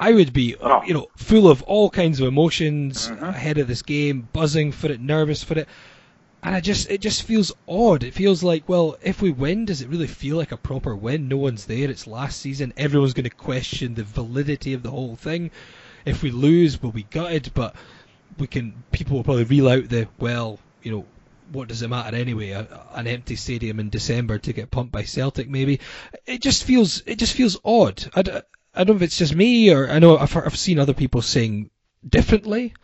I 0.00 0.12
would 0.12 0.32
be, 0.32 0.56
Oh. 0.60 0.82
you 0.84 0.94
know, 0.94 1.08
full 1.16 1.48
of 1.48 1.62
all 1.62 1.90
kinds 1.90 2.20
of 2.20 2.26
emotions 2.26 3.08
mm-hmm. 3.08 3.24
ahead 3.24 3.58
of 3.58 3.68
this 3.68 3.82
game, 3.82 4.28
buzzing 4.32 4.72
for 4.72 4.90
it, 4.90 5.00
nervous 5.00 5.44
for 5.44 5.58
it 5.58 5.68
and 6.42 6.54
I 6.54 6.60
just 6.60 6.90
it 6.90 7.00
just 7.00 7.22
feels 7.22 7.52
odd. 7.68 8.02
It 8.02 8.14
feels 8.14 8.42
like, 8.42 8.68
well, 8.68 8.96
if 9.02 9.20
we 9.20 9.30
win, 9.30 9.66
does 9.66 9.82
it 9.82 9.88
really 9.88 10.06
feel 10.06 10.36
like 10.36 10.52
a 10.52 10.56
proper 10.56 10.96
win? 10.96 11.28
No 11.28 11.36
one's 11.36 11.66
there. 11.66 11.90
It's 11.90 12.06
last 12.06 12.40
season. 12.40 12.72
Everyone's 12.76 13.12
going 13.12 13.24
to 13.24 13.30
question 13.30 13.94
the 13.94 14.04
validity 14.04 14.72
of 14.72 14.82
the 14.82 14.90
whole 14.90 15.16
thing. 15.16 15.50
If 16.06 16.22
we 16.22 16.30
lose, 16.30 16.82
we'll 16.82 16.92
be 16.92 17.02
gutted, 17.02 17.50
but 17.52 17.74
we 18.38 18.46
can. 18.46 18.82
People 18.90 19.16
will 19.16 19.24
probably 19.24 19.44
reel 19.44 19.68
out 19.68 19.88
the 19.88 20.08
well, 20.18 20.58
you 20.82 20.92
know. 20.92 21.06
What 21.52 21.66
does 21.66 21.82
it 21.82 21.88
matter 21.88 22.16
anyway? 22.16 22.50
A, 22.50 22.66
an 22.94 23.08
empty 23.08 23.34
stadium 23.34 23.80
in 23.80 23.90
December 23.90 24.38
to 24.38 24.52
get 24.52 24.70
pumped 24.70 24.92
by 24.92 25.02
Celtic, 25.02 25.48
maybe. 25.48 25.80
It 26.24 26.40
just 26.40 26.64
feels 26.64 27.02
it 27.06 27.18
just 27.18 27.34
feels 27.34 27.58
odd. 27.64 28.08
I, 28.14 28.42
I 28.74 28.84
don't 28.84 28.96
know 28.96 28.96
if 28.96 29.02
it's 29.02 29.18
just 29.18 29.34
me 29.34 29.72
or 29.72 29.90
I 29.90 29.98
know 29.98 30.16
I've, 30.16 30.36
I've 30.36 30.58
seen 30.58 30.78
other 30.78 30.94
people 30.94 31.22
saying 31.22 31.70
differently. 32.06 32.74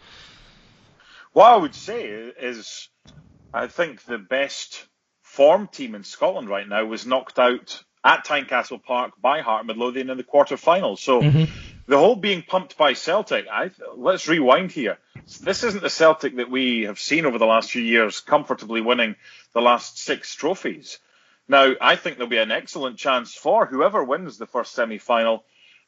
What 1.32 1.50
I 1.50 1.56
would 1.56 1.74
say 1.74 2.04
is, 2.06 2.88
I 3.52 3.68
think 3.68 4.04
the 4.04 4.18
best 4.18 4.86
form 5.22 5.68
team 5.68 5.94
in 5.94 6.02
Scotland 6.02 6.48
right 6.48 6.68
now 6.68 6.84
was 6.84 7.06
knocked 7.06 7.38
out 7.38 7.82
at 8.02 8.24
Tynecastle 8.24 8.82
Park 8.82 9.12
by 9.20 9.42
Heart 9.42 9.66
Midlothian 9.66 10.10
in 10.10 10.16
the 10.16 10.22
quarter-final. 10.22 10.96
So 10.96 11.20
mm-hmm. 11.20 11.52
the 11.86 11.98
whole 11.98 12.16
being 12.16 12.42
pumped 12.42 12.76
by 12.76 12.94
Celtic, 12.94 13.46
I, 13.50 13.70
let's 13.96 14.28
rewind 14.28 14.72
here. 14.72 14.98
This 15.40 15.64
isn't 15.64 15.82
the 15.82 15.90
Celtic 15.90 16.36
that 16.36 16.50
we 16.50 16.82
have 16.82 16.98
seen 16.98 17.26
over 17.26 17.38
the 17.38 17.46
last 17.46 17.70
few 17.70 17.82
years 17.82 18.20
comfortably 18.20 18.80
winning 18.80 19.16
the 19.52 19.60
last 19.60 19.98
six 19.98 20.34
trophies. 20.34 20.98
Now, 21.48 21.72
I 21.80 21.96
think 21.96 22.16
there'll 22.16 22.30
be 22.30 22.38
an 22.38 22.50
excellent 22.50 22.98
chance 22.98 23.34
for 23.34 23.66
whoever 23.66 24.02
wins 24.02 24.38
the 24.38 24.46
first 24.46 24.72
semi-final 24.72 25.44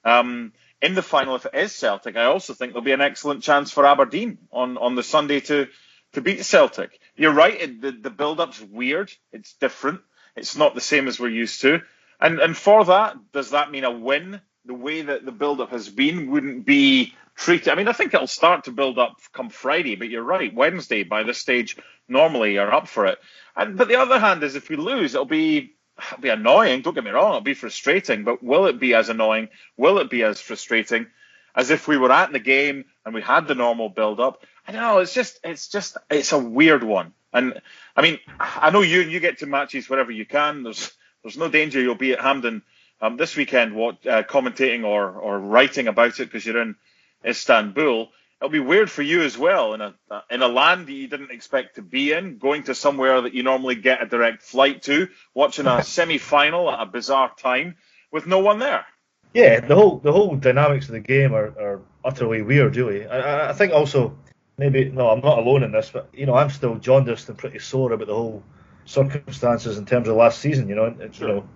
um, 0.09 0.53
in 0.81 0.95
the 0.95 1.03
final, 1.03 1.37
if 1.37 1.47
it 1.47 1.55
is 1.55 1.75
Celtic, 1.75 2.17
I 2.17 2.25
also 2.25 2.55
think 2.55 2.73
there'll 2.73 2.85
be 2.85 2.93
an 2.93 3.01
excellent 3.01 3.43
chance 3.43 3.71
for 3.71 3.87
Aberdeen 3.87 4.39
on, 4.53 4.79
on 4.79 4.95
the 4.95 5.03
Sunday 5.03 5.41
to, 5.41 5.69
to 6.13 6.21
beat 6.21 6.45
Celtic. 6.45 6.99
You're 7.17 7.33
right, 7.35 7.61
it, 7.61 7.81
the, 7.81 7.93
the 7.93 8.11
build-up's 8.11 8.61
weird. 8.61 9.13
It's 9.33 9.55
different. 9.55 10.01
It's 10.37 10.57
not 10.57 10.75
the 10.75 10.81
same 10.81 11.09
as 11.09 11.19
we're 11.19 11.29
used 11.29 11.63
to. 11.63 11.81
And, 12.21 12.41
and 12.41 12.57
for 12.57 12.85
that, 12.85 13.17
does 13.33 13.51
that 13.51 13.71
mean 13.71 13.85
a 13.85 13.91
win? 13.91 14.41
The 14.65 14.75
way 14.75 15.03
that 15.03 15.25
the 15.25 15.33
build-up 15.33 15.71
has 15.71 15.89
been 15.89 16.31
wouldn't 16.31 16.65
be 16.65 17.15
treated. 17.35 17.69
I 17.69 17.75
mean, 17.75 17.89
I 17.89 17.93
think 17.93 18.13
it'll 18.13 18.27
start 18.27 18.65
to 18.65 18.73
build 18.73 18.99
up 18.99 19.17
come 19.33 19.51
Friday, 19.51 19.97
but 19.97 20.09
you're 20.09 20.23
right. 20.23 20.55
Wednesday, 20.55 21.05
by 21.05 21.23
this 21.23 21.39
stage, 21.39 21.77
normally 22.09 22.59
are 22.59 22.73
up 22.73 22.89
for 22.89 23.07
it. 23.07 23.19
And 23.57 23.77
but 23.77 23.89
the 23.89 23.97
other 23.97 24.19
hand 24.19 24.43
is, 24.43 24.57
if 24.57 24.69
we 24.69 24.77
lose, 24.77 25.15
it'll 25.15 25.25
be 25.27 25.75
be 26.21 26.29
annoying. 26.29 26.83
Don't 26.83 26.95
get 26.95 27.05
me 27.05 27.11
wrong, 27.11 27.31
it'll 27.31 27.41
be 27.41 27.55
frustrating. 27.55 28.25
But 28.25 28.43
will 28.43 28.67
it 28.67 28.79
be 28.79 28.95
as 28.95 29.09
annoying? 29.09 29.49
Will 29.77 29.99
it 29.99 30.11
be 30.11 30.23
as 30.23 30.41
frustrating 30.41 31.07
as 31.55 31.71
if 31.71 31.89
we 31.89 31.97
were 31.97 32.13
at 32.13 32.33
the 32.33 32.39
game 32.39 32.85
and 33.05 33.15
we 33.15 33.23
had 33.23 33.49
the 33.49 33.55
normal 33.55 33.89
build-up? 33.89 34.45
I 34.67 34.73
don't 34.73 34.83
know. 34.83 34.99
It's 34.99 35.15
just 35.15 35.41
it's 35.45 35.69
just 35.69 35.97
it's 36.11 36.33
a 36.33 36.39
weird 36.39 36.85
one. 36.85 37.15
And 37.33 37.61
I 37.97 38.03
mean, 38.03 38.19
I 38.39 38.71
know 38.71 38.83
you 38.83 39.01
you 39.01 39.21
get 39.21 39.39
to 39.39 39.47
matches 39.47 39.89
wherever 39.89 40.11
you 40.11 40.27
can. 40.27 40.63
There's 40.63 40.93
there's 41.23 41.39
no 41.39 41.49
danger 41.49 41.81
you'll 41.81 41.95
be 41.95 42.13
at 42.13 42.21
Hampden 42.21 42.63
um, 43.01 43.17
this 43.17 43.37
weekend, 43.37 43.75
what 43.75 44.07
uh, 44.07 44.23
commentating 44.25 44.85
or 44.85 45.11
or 45.11 45.39
writing 45.39 45.89
about 45.89 46.21
it 46.21 46.27
because 46.27 46.45
you're 46.45 46.61
in 46.61 46.77
Istanbul. 47.25 48.11
It'll 48.41 48.51
be 48.53 48.61
weird 48.61 48.89
for 48.91 49.03
you 49.03 49.23
as 49.23 49.37
well 49.37 49.75
in 49.75 49.81
a 49.81 49.95
in 50.31 50.43
a 50.43 50.49
land 50.49 50.87
that 50.87 50.93
you 50.93 51.09
didn't 51.09 51.33
expect 51.33 51.75
to 51.75 51.83
be 51.83 52.13
in, 52.13 52.39
going 52.39 52.63
to 52.65 52.75
somewhere 52.75 53.21
that 53.23 53.35
you 53.35 53.43
normally 53.43 53.75
get 53.75 54.03
a 54.03 54.07
direct 54.07 54.43
flight 54.45 54.83
to, 54.83 55.09
watching 55.35 55.67
a 55.67 55.83
semi-final 55.97 56.71
at 56.71 56.81
a 56.81 56.87
bizarre 56.87 57.33
time 57.37 57.77
with 58.13 58.27
no 58.27 58.39
one 58.39 58.59
there. 58.61 58.87
Yeah, 59.35 59.61
the 59.61 59.75
whole 59.75 59.99
the 59.99 60.13
whole 60.13 60.37
dynamics 60.37 60.87
of 60.87 60.93
the 60.93 61.01
game 61.01 61.35
are, 61.35 61.47
are 61.47 61.81
utterly 62.05 62.43
weird, 62.43 62.77
really. 62.77 63.07
I- 63.07 63.19
I, 63.47 63.51
I 63.51 63.53
think 63.55 63.73
also 63.73 64.17
maybe 64.57 64.85
no, 64.89 65.11
I'm 65.11 65.21
not 65.21 65.39
alone 65.39 65.65
in 65.65 65.73
this, 65.73 65.91
but 65.93 66.09
you 66.13 66.27
know, 66.27 66.35
I'm 66.35 66.51
still 66.51 66.77
jaundiced 66.77 67.29
and 67.29 67.37
pretty 67.37 67.59
sore 67.59 67.93
about 67.93 68.07
the 68.07 68.15
whole 68.15 68.45
circumstances 68.85 69.79
in 69.79 69.85
terms 69.87 70.09
of 70.09 70.17
last 70.17 70.39
season. 70.39 70.69
You 70.69 70.77
know, 70.77 70.97
it's, 71.01 71.19
Sure. 71.19 71.29
you 71.29 71.35
know, 71.35 71.49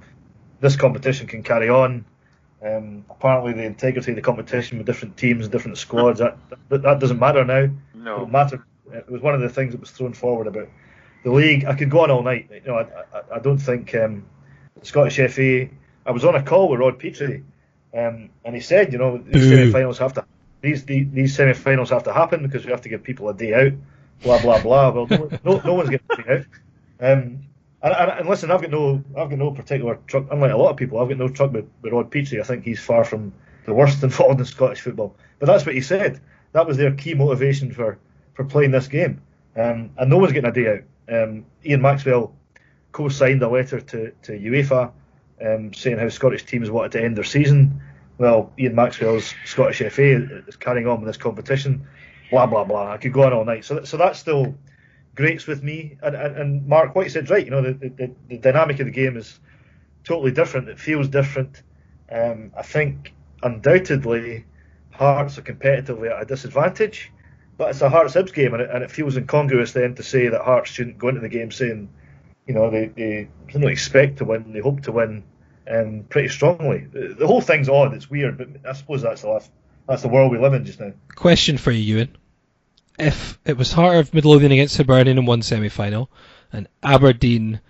this 0.60 0.76
competition 0.76 1.26
can 1.28 1.42
carry 1.42 1.68
on. 1.68 2.04
Um, 2.64 3.04
apparently, 3.10 3.52
the 3.54 3.64
integrity 3.64 4.12
of 4.12 4.16
the 4.16 4.22
competition 4.22 4.78
with 4.78 4.86
different 4.86 5.16
teams 5.16 5.44
and 5.46 5.52
different 5.52 5.78
squads 5.78 6.20
that, 6.20 6.36
that 6.68 6.82
that 6.82 7.00
doesn't 7.00 7.18
matter 7.18 7.44
now. 7.44 7.64
It 7.64 7.70
No. 7.94 8.18
don't 8.18 8.32
matter. 8.32 8.64
It 8.92 9.10
was 9.10 9.20
one 9.22 9.34
of 9.34 9.40
the 9.40 9.48
things 9.48 9.72
that 9.72 9.80
was 9.80 9.90
thrown 9.90 10.12
forward 10.12 10.46
about 10.46 10.68
the 11.24 11.32
league. 11.32 11.64
I 11.64 11.74
could 11.74 11.90
go 11.90 12.00
on 12.00 12.10
all 12.10 12.22
night. 12.22 12.48
You 12.52 12.60
know, 12.70 12.78
I, 12.78 12.82
I, 12.82 13.36
I 13.36 13.38
don't 13.40 13.58
think 13.58 13.94
um, 13.94 14.24
Scottish 14.82 15.16
FA. 15.32 15.68
I 16.06 16.10
was 16.10 16.24
on 16.24 16.34
a 16.36 16.42
call 16.42 16.68
with 16.68 16.80
Rod 16.80 16.98
Petrie, 16.98 17.42
um, 17.94 18.28
and 18.44 18.54
he 18.54 18.60
said, 18.60 18.92
you 18.92 18.98
know, 18.98 19.18
these 19.18 19.48
semi-finals 19.48 19.98
have 19.98 20.12
to 20.14 20.24
these 20.60 20.84
these, 20.84 21.08
these 21.10 21.34
semi-finals 21.34 21.90
have 21.90 22.04
to 22.04 22.12
happen 22.12 22.42
because 22.42 22.64
we 22.64 22.70
have 22.70 22.82
to 22.82 22.88
give 22.88 23.02
people 23.02 23.28
a 23.28 23.34
day 23.34 23.54
out. 23.54 23.72
Blah 24.22 24.40
blah 24.40 24.62
blah. 24.62 24.90
Well, 24.90 25.06
no, 25.08 25.28
no, 25.44 25.60
no 25.64 25.74
one's 25.74 25.90
getting 25.90 26.06
a 26.10 26.16
day 26.22 26.46
out. 27.00 27.12
Um, 27.18 27.38
and, 27.82 27.92
and, 27.92 28.28
listen, 28.28 28.50
I've 28.50 28.60
got 28.60 28.70
no, 28.70 29.02
I've 29.16 29.30
got 29.30 29.38
no 29.38 29.50
particular 29.50 29.98
truck. 30.06 30.26
Unlike 30.30 30.52
a 30.52 30.56
lot 30.56 30.70
of 30.70 30.76
people, 30.76 31.00
I've 31.00 31.08
got 31.08 31.18
no 31.18 31.28
truck 31.28 31.52
with, 31.52 31.68
with 31.82 31.92
Rod 31.92 32.10
Petrie. 32.10 32.40
I 32.40 32.44
think 32.44 32.64
he's 32.64 32.80
far 32.80 33.04
from 33.04 33.32
the 33.64 33.74
worst 33.74 34.02
involved 34.02 34.40
in 34.40 34.46
Scottish 34.46 34.80
football. 34.80 35.16
But 35.38 35.46
that's 35.46 35.66
what 35.66 35.74
he 35.74 35.80
said. 35.80 36.20
That 36.52 36.66
was 36.66 36.76
their 36.76 36.92
key 36.92 37.14
motivation 37.14 37.72
for, 37.72 37.98
for 38.34 38.44
playing 38.44 38.70
this 38.70 38.88
game. 38.88 39.20
Um, 39.56 39.90
and 39.96 40.10
no 40.10 40.18
one's 40.18 40.32
getting 40.32 40.50
a 40.50 40.52
day 40.52 40.68
out. 40.68 41.22
Um, 41.22 41.44
Ian 41.64 41.82
Maxwell 41.82 42.34
co-signed 42.92 43.42
a 43.42 43.48
letter 43.48 43.80
to, 43.80 44.12
to 44.22 44.32
UEFA 44.32 44.92
um, 45.44 45.72
saying 45.74 45.98
how 45.98 46.08
Scottish 46.08 46.44
teams 46.44 46.70
wanted 46.70 46.92
to 46.92 47.02
end 47.02 47.16
their 47.16 47.24
season. 47.24 47.80
Well, 48.18 48.52
Ian 48.58 48.74
Maxwell's 48.74 49.34
Scottish 49.44 49.78
FA 49.78 50.44
is 50.46 50.56
carrying 50.56 50.86
on 50.86 51.00
with 51.00 51.08
this 51.08 51.16
competition. 51.16 51.86
Blah 52.30 52.46
blah 52.46 52.64
blah. 52.64 52.92
I 52.92 52.96
could 52.98 53.12
go 53.12 53.24
on 53.24 53.32
all 53.32 53.44
night. 53.44 53.64
So, 53.64 53.84
so 53.84 53.96
that's 53.96 54.18
still 54.18 54.54
grates 55.14 55.46
with 55.46 55.62
me. 55.62 55.98
And, 56.02 56.14
and, 56.14 56.36
and 56.36 56.66
Mark 56.66 56.94
White 56.94 57.12
said 57.12 57.30
right. 57.30 57.44
You 57.44 57.50
know, 57.50 57.62
the, 57.62 57.72
the, 57.72 58.10
the 58.28 58.38
dynamic 58.38 58.80
of 58.80 58.86
the 58.86 58.92
game 58.92 59.16
is 59.16 59.38
totally 60.04 60.32
different. 60.32 60.68
It 60.68 60.78
feels 60.78 61.08
different. 61.08 61.62
Um, 62.10 62.52
I 62.56 62.62
think 62.62 63.14
undoubtedly 63.42 64.44
Hearts 64.90 65.38
are 65.38 65.42
competitively 65.42 66.10
at 66.10 66.22
a 66.22 66.26
disadvantage, 66.26 67.10
but 67.56 67.70
it's 67.70 67.80
a 67.80 67.88
Hearts 67.88 68.14
Hibs 68.14 68.32
game, 68.32 68.52
and 68.52 68.62
it, 68.62 68.70
and 68.70 68.84
it 68.84 68.90
feels 68.90 69.16
incongruous 69.16 69.72
then 69.72 69.94
to 69.94 70.02
say 70.02 70.28
that 70.28 70.42
Hearts 70.42 70.70
shouldn't 70.70 70.98
go 70.98 71.08
into 71.08 71.22
the 71.22 71.30
game 71.30 71.50
saying, 71.50 71.88
you 72.46 72.54
know, 72.54 72.70
they, 72.70 72.86
they 72.88 73.28
don't 73.50 73.64
expect 73.64 74.18
to 74.18 74.26
win, 74.26 74.52
they 74.52 74.60
hope 74.60 74.82
to 74.82 74.92
win 74.92 75.24
um, 75.70 76.04
pretty 76.10 76.28
strongly. 76.28 76.86
The, 76.92 77.26
whole 77.26 77.40
thing's 77.40 77.70
odd, 77.70 77.94
it's 77.94 78.10
weird, 78.10 78.36
but 78.36 78.48
I 78.68 78.74
suppose 78.74 79.00
that's 79.00 79.22
the 79.22 79.28
life, 79.28 79.48
that's 79.88 80.02
the 80.02 80.08
world 80.08 80.30
we 80.30 80.38
live 80.38 80.52
in 80.52 80.64
just 80.66 80.78
now. 80.78 80.92
Question 81.14 81.56
for 81.56 81.70
you, 81.70 81.96
Ewan. 81.96 82.16
If 82.98 83.38
it 83.44 83.56
was 83.56 83.72
Heart 83.72 83.96
of 83.96 84.14
Midlothian 84.14 84.52
against 84.52 84.76
Hibernian 84.76 85.18
in 85.18 85.26
one 85.26 85.42
semi 85.42 85.68
final, 85.68 86.10
and 86.52 86.68
Aberdeen 86.82 87.60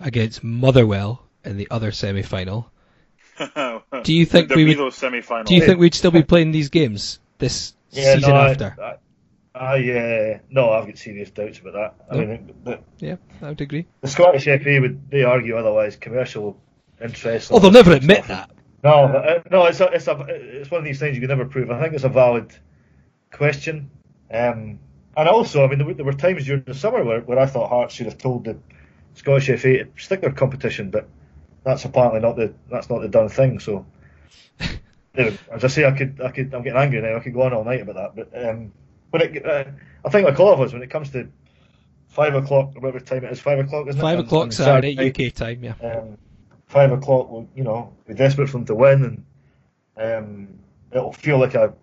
against 0.00 0.44
Motherwell 0.44 1.24
in 1.44 1.56
the 1.56 1.68
other 1.70 1.92
semi 1.92 2.22
final, 2.22 2.70
do 4.02 4.14
you 4.14 4.24
think 4.24 4.54
we 4.54 4.76
would? 4.76 4.94
Do 5.46 5.54
you 5.54 5.62
think 5.62 5.78
we'd 5.78 5.94
still 5.94 6.10
be 6.10 6.22
playing 6.22 6.52
these 6.52 6.68
games 6.68 7.18
this 7.38 7.74
yeah, 7.90 8.14
season 8.14 8.30
no, 8.30 8.36
after? 8.36 8.76
I, 8.80 8.82
I, 8.84 8.96
I 9.58 10.34
uh, 10.34 10.38
no, 10.50 10.70
I've 10.70 10.86
got 10.86 10.98
serious 10.98 11.30
doubts 11.30 11.58
about 11.58 11.72
that. 11.72 11.94
I 12.10 12.24
mean, 12.24 12.54
the, 12.64 12.80
yeah, 12.98 13.16
I 13.42 13.48
would 13.48 13.60
agree. 13.60 13.86
The 14.00 14.08
Scottish 14.08 14.44
FA 14.44 14.78
would 14.80 15.10
they 15.10 15.24
argue 15.24 15.56
otherwise? 15.56 15.96
Commercial 15.96 16.60
interests. 17.00 17.50
Oh, 17.52 17.58
they'll 17.58 17.70
never 17.70 17.92
admit 17.92 18.24
that. 18.26 18.50
No, 18.84 19.06
uh, 19.06 19.42
no, 19.50 19.66
it's 19.66 19.80
a, 19.80 19.86
it's 19.86 20.06
a, 20.06 20.24
it's 20.28 20.70
one 20.70 20.78
of 20.78 20.84
these 20.84 21.00
things 21.00 21.16
you 21.16 21.20
can 21.20 21.28
never 21.28 21.46
prove. 21.46 21.70
I 21.70 21.80
think 21.80 21.94
it's 21.94 22.04
a 22.04 22.08
valid 22.08 22.52
question. 23.32 23.90
Um, 24.30 24.78
and 25.16 25.28
also, 25.28 25.64
I 25.64 25.68
mean, 25.68 25.78
there, 25.78 25.94
there, 25.94 26.04
were 26.04 26.12
times 26.12 26.44
during 26.44 26.62
the 26.64 26.74
summer 26.74 27.02
where, 27.02 27.20
where 27.20 27.38
I 27.38 27.46
thought 27.46 27.70
Hearts 27.70 27.94
should 27.94 28.06
have 28.06 28.18
told 28.18 28.44
the 28.44 28.56
Scottish 29.14 29.46
FA 29.46 29.84
to 29.84 29.88
stick 29.96 30.20
their 30.20 30.32
competition, 30.32 30.90
but 30.90 31.08
that's 31.64 31.84
apparently 31.84 32.20
not 32.20 32.36
the 32.36 32.54
that's 32.70 32.88
not 32.88 33.00
the 33.00 33.08
done 33.08 33.28
thing. 33.28 33.58
So, 33.58 33.84
as 35.14 35.64
I 35.64 35.66
say, 35.66 35.84
I 35.86 35.92
could 35.92 36.20
I 36.20 36.30
could 36.30 36.54
I'm 36.54 36.62
getting 36.62 36.78
angry 36.78 37.00
now. 37.00 37.16
I 37.16 37.20
could 37.20 37.34
go 37.34 37.42
on 37.42 37.52
all 37.52 37.64
night 37.64 37.80
about 37.80 38.14
that. 38.14 38.16
But 38.16 38.48
um, 38.48 38.72
when 39.10 39.22
it, 39.22 39.44
uh, 39.44 39.64
I 40.04 40.08
think 40.10 40.26
like 40.26 40.38
all 40.38 40.52
of 40.52 40.60
us, 40.60 40.72
when 40.72 40.82
it 40.82 40.90
comes 40.90 41.10
to 41.10 41.28
five 42.08 42.34
o'clock, 42.34 42.74
whatever 42.74 43.00
time 43.00 43.24
it 43.24 43.32
is, 43.32 43.40
five 43.40 43.58
o'clock, 43.58 43.88
isn't 43.88 44.00
five 44.00 44.18
it? 44.18 44.22
Five 44.22 44.26
o'clock 44.26 44.52
Saturday, 44.52 44.94
Saturday, 44.94 45.28
UK 45.28 45.34
time, 45.34 45.64
yeah. 45.64 45.74
Um, 45.82 46.18
five 46.66 46.92
o'clock, 46.92 47.46
you 47.56 47.64
know, 47.64 47.92
be 48.06 48.14
desperate 48.14 48.48
for 48.48 48.58
them 48.58 48.66
to 48.66 48.74
win, 48.74 49.24
and 49.96 50.16
um, 50.16 50.48
it'll 50.92 51.12
feel 51.12 51.38
like 51.38 51.54
a 51.54 51.74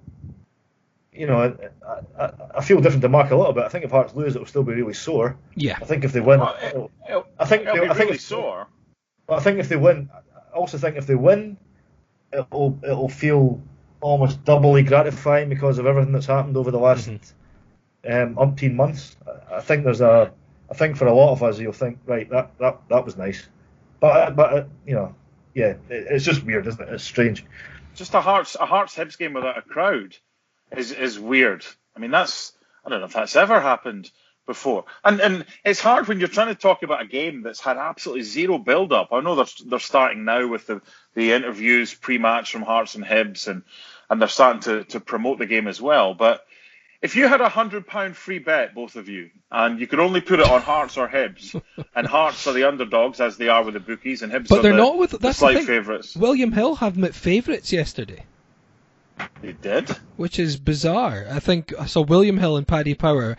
you 1.15 1.27
know, 1.27 1.55
I, 1.87 2.23
I, 2.23 2.31
I, 2.57 2.63
feel 2.63 2.81
different 2.81 3.01
to 3.03 3.09
Mark 3.09 3.31
a 3.31 3.35
little 3.35 3.53
bit. 3.53 3.63
I 3.63 3.69
think 3.69 3.85
if 3.85 3.91
Hearts 3.91 4.13
lose, 4.15 4.35
it'll 4.35 4.47
still 4.47 4.63
be 4.63 4.73
really 4.73 4.93
sore. 4.93 5.37
Yeah. 5.55 5.77
I 5.81 5.85
think 5.85 6.03
if 6.03 6.11
they 6.11 6.19
win, 6.19 6.39
well, 6.39 6.57
it, 6.61 6.75
will 6.75 6.91
I 7.39 7.45
think 7.45 7.63
it'll 7.63 7.75
they, 7.75 7.81
be 7.81 7.89
I 7.89 7.93
think 7.93 8.05
really 8.05 8.15
if, 8.15 8.21
sore. 8.21 8.67
But 9.27 9.39
I 9.39 9.41
think 9.41 9.59
if 9.59 9.69
they 9.69 9.77
win, 9.77 10.09
I 10.13 10.55
also 10.55 10.77
think 10.77 10.97
if 10.97 11.07
they 11.07 11.15
win, 11.15 11.57
it'll 12.33 12.77
it'll 12.83 13.09
feel 13.09 13.61
almost 14.01 14.43
doubly 14.43 14.83
gratifying 14.83 15.49
because 15.49 15.77
of 15.79 15.85
everything 15.85 16.11
that's 16.11 16.25
happened 16.25 16.57
over 16.57 16.71
the 16.71 16.79
last 16.79 17.09
mm-hmm. 17.09 18.11
um, 18.11 18.35
umpteen 18.35 18.75
months. 18.75 19.15
I 19.51 19.61
think 19.61 19.83
there's 19.83 20.01
a, 20.01 20.31
I 20.69 20.73
think 20.73 20.97
for 20.97 21.07
a 21.07 21.13
lot 21.13 21.31
of 21.31 21.43
us, 21.43 21.59
you'll 21.59 21.73
think, 21.73 21.99
right, 22.05 22.29
that 22.29 22.57
that 22.59 22.81
that 22.89 23.05
was 23.05 23.17
nice, 23.17 23.47
but 23.99 24.35
but 24.35 24.53
uh, 24.53 24.63
you 24.85 24.95
know, 24.95 25.15
yeah, 25.53 25.75
it, 25.89 26.07
it's 26.09 26.25
just 26.25 26.43
weird, 26.43 26.67
isn't 26.67 26.81
it? 26.81 26.93
It's 26.93 27.03
strange. 27.03 27.45
Just 27.95 28.13
a 28.13 28.21
Hearts 28.21 28.57
a 28.59 28.65
Hearts 28.65 28.95
Hibs 28.95 29.17
game 29.17 29.33
without 29.33 29.57
a 29.57 29.61
crowd 29.61 30.17
is 30.77 30.91
is 30.91 31.19
weird. 31.19 31.65
I 31.95 31.99
mean, 31.99 32.11
that's 32.11 32.53
I 32.85 32.89
don't 32.89 32.99
know 32.99 33.07
if 33.07 33.13
that's 33.13 33.35
ever 33.35 33.59
happened 33.59 34.09
before. 34.45 34.85
And 35.03 35.19
and 35.19 35.45
it's 35.63 35.81
hard 35.81 36.07
when 36.07 36.19
you're 36.19 36.27
trying 36.27 36.53
to 36.53 36.55
talk 36.55 36.83
about 36.83 37.01
a 37.01 37.07
game 37.07 37.41
that's 37.41 37.59
had 37.59 37.77
absolutely 37.77 38.23
zero 38.23 38.57
build 38.57 38.93
up. 38.93 39.09
I 39.11 39.21
know 39.21 39.35
they're 39.35 39.45
they're 39.65 39.79
starting 39.79 40.25
now 40.25 40.47
with 40.47 40.67
the, 40.67 40.81
the 41.13 41.33
interviews 41.33 41.93
pre 41.93 42.17
match 42.17 42.51
from 42.51 42.61
Hearts 42.61 42.95
and 42.95 43.03
Hibs 43.03 43.47
and 43.47 43.63
and 44.09 44.21
they're 44.21 44.27
starting 44.27 44.61
to, 44.61 44.83
to 44.85 44.99
promote 44.99 45.39
the 45.39 45.47
game 45.47 45.67
as 45.67 45.81
well. 45.81 46.13
But 46.13 46.45
if 47.01 47.15
you 47.15 47.27
had 47.27 47.41
a 47.41 47.49
hundred 47.49 47.87
pound 47.87 48.15
free 48.15 48.39
bet, 48.39 48.75
both 48.75 48.95
of 48.95 49.09
you, 49.09 49.29
and 49.51 49.79
you 49.79 49.87
could 49.87 49.99
only 49.99 50.21
put 50.21 50.39
it 50.39 50.49
on 50.49 50.61
Hearts 50.61 50.97
or 50.97 51.07
Hibs, 51.07 51.59
and 51.95 52.07
Hearts 52.07 52.45
are 52.47 52.53
the 52.53 52.67
underdogs 52.67 53.19
as 53.19 53.37
they 53.37 53.47
are 53.47 53.63
with 53.63 53.73
the 53.73 53.79
bookies, 53.79 54.21
and 54.21 54.31
Hibs 54.31 54.49
but 54.49 54.59
are 54.59 54.61
they're 54.61 54.71
the, 54.71 54.77
not 54.77 54.97
with 54.97 55.11
that's 55.11 55.21
the 55.21 55.33
slight 55.33 55.65
favourites. 55.65 56.15
William 56.15 56.51
Hill 56.51 56.75
have 56.75 56.95
them 56.95 57.03
at 57.03 57.15
favourites 57.15 57.73
yesterday. 57.73 58.25
They 59.41 59.53
did. 59.53 59.89
Which 60.17 60.39
is 60.39 60.57
bizarre. 60.57 61.25
I 61.29 61.39
think 61.39 61.73
I 61.79 61.85
saw 61.85 62.01
William 62.01 62.37
Hill 62.37 62.57
and 62.57 62.67
Paddy 62.67 62.95
Power. 62.95 63.37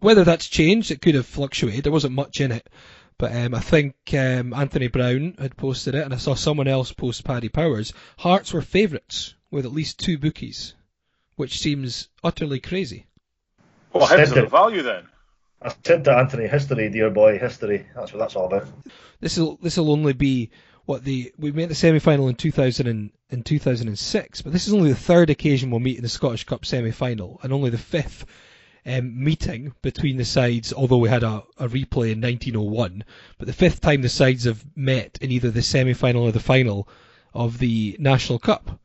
Whether 0.00 0.24
that's 0.24 0.46
changed, 0.46 0.90
it 0.90 1.00
could 1.00 1.14
have 1.14 1.26
fluctuated. 1.26 1.84
There 1.84 1.92
wasn't 1.92 2.14
much 2.14 2.40
in 2.40 2.52
it. 2.52 2.68
But 3.18 3.34
um, 3.34 3.54
I 3.54 3.60
think 3.60 3.96
um, 4.12 4.54
Anthony 4.54 4.86
Brown 4.86 5.34
had 5.38 5.56
posted 5.56 5.96
it, 5.96 6.04
and 6.04 6.14
I 6.14 6.18
saw 6.18 6.34
someone 6.34 6.68
else 6.68 6.92
post 6.92 7.24
Paddy 7.24 7.48
Powers. 7.48 7.92
Hearts 8.18 8.52
were 8.52 8.62
favourites 8.62 9.34
with 9.50 9.64
at 9.64 9.72
least 9.72 9.98
two 9.98 10.18
bookies, 10.18 10.74
which 11.34 11.58
seems 11.58 12.08
utterly 12.22 12.60
crazy. 12.60 13.06
Well, 13.92 14.06
how's 14.06 14.30
the 14.30 14.46
value 14.46 14.82
then? 14.82 15.08
I 15.60 15.74
said 15.84 16.04
to 16.04 16.16
Anthony, 16.16 16.46
history, 16.46 16.88
dear 16.90 17.10
boy, 17.10 17.38
history. 17.38 17.86
That's 17.96 18.12
what 18.12 18.20
that's 18.20 18.36
all 18.36 18.46
about. 18.46 18.68
This 19.20 19.36
will 19.36 19.56
this 19.60 19.76
will 19.76 19.90
only 19.90 20.12
be 20.12 20.50
what 20.88 21.04
the 21.04 21.30
we 21.36 21.52
made 21.52 21.68
the 21.68 21.74
semi 21.74 21.98
final 21.98 22.28
in 22.28 22.34
2000 22.34 22.86
and, 22.86 23.10
in 23.28 23.42
2006, 23.42 24.40
but 24.40 24.54
this 24.54 24.66
is 24.66 24.72
only 24.72 24.88
the 24.88 24.96
third 24.96 25.28
occasion 25.28 25.70
we'll 25.70 25.80
meet 25.80 25.98
in 25.98 26.02
the 26.02 26.08
Scottish 26.08 26.44
Cup 26.44 26.64
semi 26.64 26.92
final, 26.92 27.38
and 27.42 27.52
only 27.52 27.68
the 27.68 27.76
fifth 27.76 28.24
um, 28.86 29.22
meeting 29.22 29.74
between 29.82 30.16
the 30.16 30.24
sides. 30.24 30.72
Although 30.72 30.96
we 30.96 31.10
had 31.10 31.24
a, 31.24 31.42
a 31.58 31.68
replay 31.68 32.12
in 32.12 32.22
1901, 32.22 33.04
but 33.36 33.46
the 33.46 33.52
fifth 33.52 33.82
time 33.82 34.00
the 34.00 34.08
sides 34.08 34.44
have 34.44 34.64
met 34.74 35.18
in 35.20 35.30
either 35.30 35.50
the 35.50 35.60
semi 35.60 35.92
final 35.92 36.22
or 36.22 36.32
the 36.32 36.40
final 36.40 36.88
of 37.34 37.58
the 37.58 37.94
National 37.98 38.38
Cup. 38.38 38.80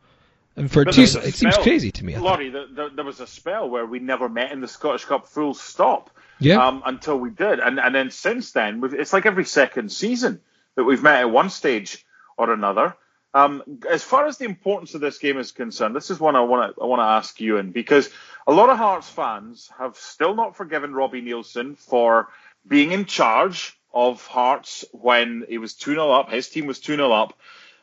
And 0.58 0.70
for 0.70 0.84
two, 0.84 1.04
it 1.04 1.08
spell, 1.08 1.32
seems 1.32 1.58
crazy 1.60 1.92
to 1.94 2.04
me. 2.04 2.18
Laurie, 2.18 2.50
the, 2.50 2.68
the, 2.70 2.90
there 2.94 3.06
was 3.06 3.22
a 3.22 3.28
spell 3.28 3.70
where 3.70 3.86
we 3.86 4.00
never 4.00 4.28
met 4.28 4.52
in 4.52 4.60
the 4.60 4.68
Scottish 4.68 5.06
Cup 5.06 5.26
full 5.26 5.54
stop. 5.54 6.10
Yeah. 6.40 6.68
Um, 6.68 6.84
until 6.86 7.18
we 7.18 7.30
did, 7.30 7.62
and 7.62 7.80
and 7.80 7.96
then 7.96 8.12
since 8.12 8.52
then, 8.52 8.82
it's 8.92 9.14
like 9.14 9.26
every 9.26 9.46
second 9.46 9.90
season 9.90 10.42
that 10.76 10.84
we've 10.84 11.04
met 11.04 11.22
at 11.22 11.32
one 11.32 11.50
stage 11.50 12.06
or 12.38 12.52
another. 12.52 12.96
Um, 13.36 13.64
as 13.90 14.04
far 14.04 14.28
as 14.28 14.38
the 14.38 14.46
importance 14.46 14.94
of 14.94 15.02
this 15.02 15.18
game 15.18 15.40
is 15.40 15.52
concerned, 15.52 15.96
this 15.96 16.12
is 16.12 16.20
one 16.20 16.36
I 16.36 16.42
want 16.42 16.76
to 16.76 16.82
I 16.82 16.86
want 16.86 17.00
to 17.00 17.06
ask 17.06 17.42
you 17.42 17.58
in 17.58 17.72
because 17.72 18.10
a 18.46 18.54
lot 18.54 18.70
of 18.70 18.78
Hearts 18.78 19.10
fans 19.10 19.72
have 19.80 19.98
still 19.98 20.36
not 20.36 20.56
forgiven 20.56 20.94
Robbie 20.94 21.24
Neilson 21.24 21.78
for 21.78 22.30
being 22.68 22.92
in 22.92 23.06
charge 23.06 23.76
of 23.92 24.26
Hearts 24.28 24.86
when 24.92 25.46
he 25.48 25.58
was 25.58 25.74
2 25.74 25.94
0 25.94 26.12
up, 26.12 26.32
his 26.32 26.50
team 26.50 26.68
was 26.68 26.80
2 26.80 26.96
0 26.96 27.12
up, 27.12 27.34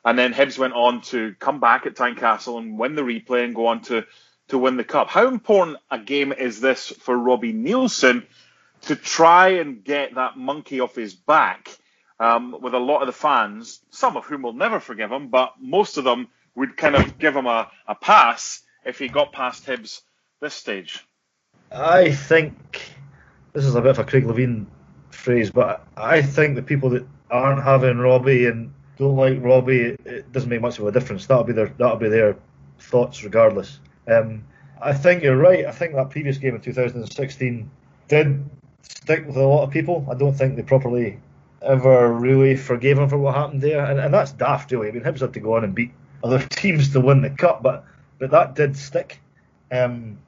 and 0.04 0.18
then 0.18 0.32
Hibs 0.32 0.58
went 0.58 0.74
on 0.74 1.00
to 1.02 1.34
come 1.38 1.58
back 1.58 1.86
at 1.86 1.94
Tynecastle 1.94 2.58
and 2.58 2.78
win 2.78 2.94
the 2.94 3.02
replay 3.02 3.44
and 3.44 3.54
go 3.54 3.66
on 3.66 3.82
to, 3.82 4.04
to 4.48 4.58
win 4.58 4.76
the 4.76 4.84
Cup. 4.84 5.08
How 5.08 5.26
important 5.28 5.78
a 5.90 5.98
game 5.98 6.32
is 6.32 6.60
this 6.60 6.88
for 6.88 7.16
Robbie 7.16 7.52
Neilson 7.52 8.24
to 8.82 8.96
try 8.96 9.48
and 9.60 9.84
get 9.84 10.14
that 10.14 10.36
monkey 10.36 10.80
off 10.80 10.94
his 10.94 11.14
back 11.14 11.76
um, 12.20 12.54
with 12.60 12.74
a 12.74 12.78
lot 12.78 13.00
of 13.00 13.06
the 13.06 13.12
fans, 13.12 13.80
some 13.88 14.16
of 14.16 14.26
whom 14.26 14.42
will 14.42 14.52
never 14.52 14.78
forgive 14.78 15.10
him, 15.10 15.28
but 15.28 15.54
most 15.58 15.96
of 15.96 16.04
them 16.04 16.28
would 16.54 16.76
kind 16.76 16.94
of 16.94 17.18
give 17.18 17.34
him 17.34 17.46
a, 17.46 17.70
a 17.88 17.94
pass 17.94 18.62
if 18.84 18.98
he 18.98 19.08
got 19.08 19.32
past 19.32 19.66
Hibs 19.66 20.02
this 20.40 20.54
stage. 20.54 21.04
I 21.72 22.12
think 22.12 22.92
this 23.54 23.64
is 23.64 23.74
a 23.74 23.80
bit 23.80 23.90
of 23.90 24.00
a 24.00 24.04
Craig 24.04 24.24
Levein 24.24 24.66
phrase, 25.10 25.50
but 25.50 25.86
I 25.96 26.20
think 26.20 26.56
the 26.56 26.62
people 26.62 26.90
that 26.90 27.06
aren't 27.30 27.62
having 27.62 27.98
Robbie 27.98 28.46
and 28.46 28.74
don't 28.98 29.16
like 29.16 29.42
Robbie, 29.42 29.96
it 30.04 30.30
doesn't 30.30 30.50
make 30.50 30.60
much 30.60 30.78
of 30.78 30.86
a 30.86 30.92
difference. 30.92 31.26
That'll 31.26 31.44
be 31.44 31.54
their 31.54 31.68
that'll 31.78 31.96
be 31.96 32.08
their 32.08 32.36
thoughts 32.78 33.24
regardless. 33.24 33.80
Um, 34.06 34.44
I 34.82 34.92
think 34.92 35.22
you're 35.22 35.36
right. 35.36 35.64
I 35.64 35.72
think 35.72 35.94
that 35.94 36.10
previous 36.10 36.38
game 36.38 36.54
in 36.54 36.60
2016 36.60 37.70
did 38.08 38.50
stick 38.82 39.26
with 39.26 39.36
a 39.36 39.46
lot 39.46 39.62
of 39.62 39.70
people. 39.70 40.06
I 40.10 40.14
don't 40.14 40.34
think 40.34 40.56
they 40.56 40.62
properly 40.62 41.18
ever 41.62 42.12
really 42.12 42.56
forgave 42.56 42.98
him 42.98 43.08
for 43.08 43.18
what 43.18 43.34
happened 43.34 43.62
there, 43.62 43.84
and, 43.84 43.98
and 43.98 44.12
that's 44.12 44.32
daft, 44.32 44.72
really. 44.72 44.88
I 44.88 44.92
mean, 44.92 45.02
Hibs 45.02 45.20
had 45.20 45.34
to 45.34 45.40
go 45.40 45.56
on 45.56 45.64
and 45.64 45.74
beat 45.74 45.92
other 46.22 46.38
teams 46.50 46.92
to 46.92 47.00
win 47.00 47.22
the 47.22 47.30
cup, 47.30 47.62
but 47.62 47.84
but 48.18 48.30
that 48.30 48.54
did 48.54 48.76
stick. 48.76 49.20
Um, 49.72 50.18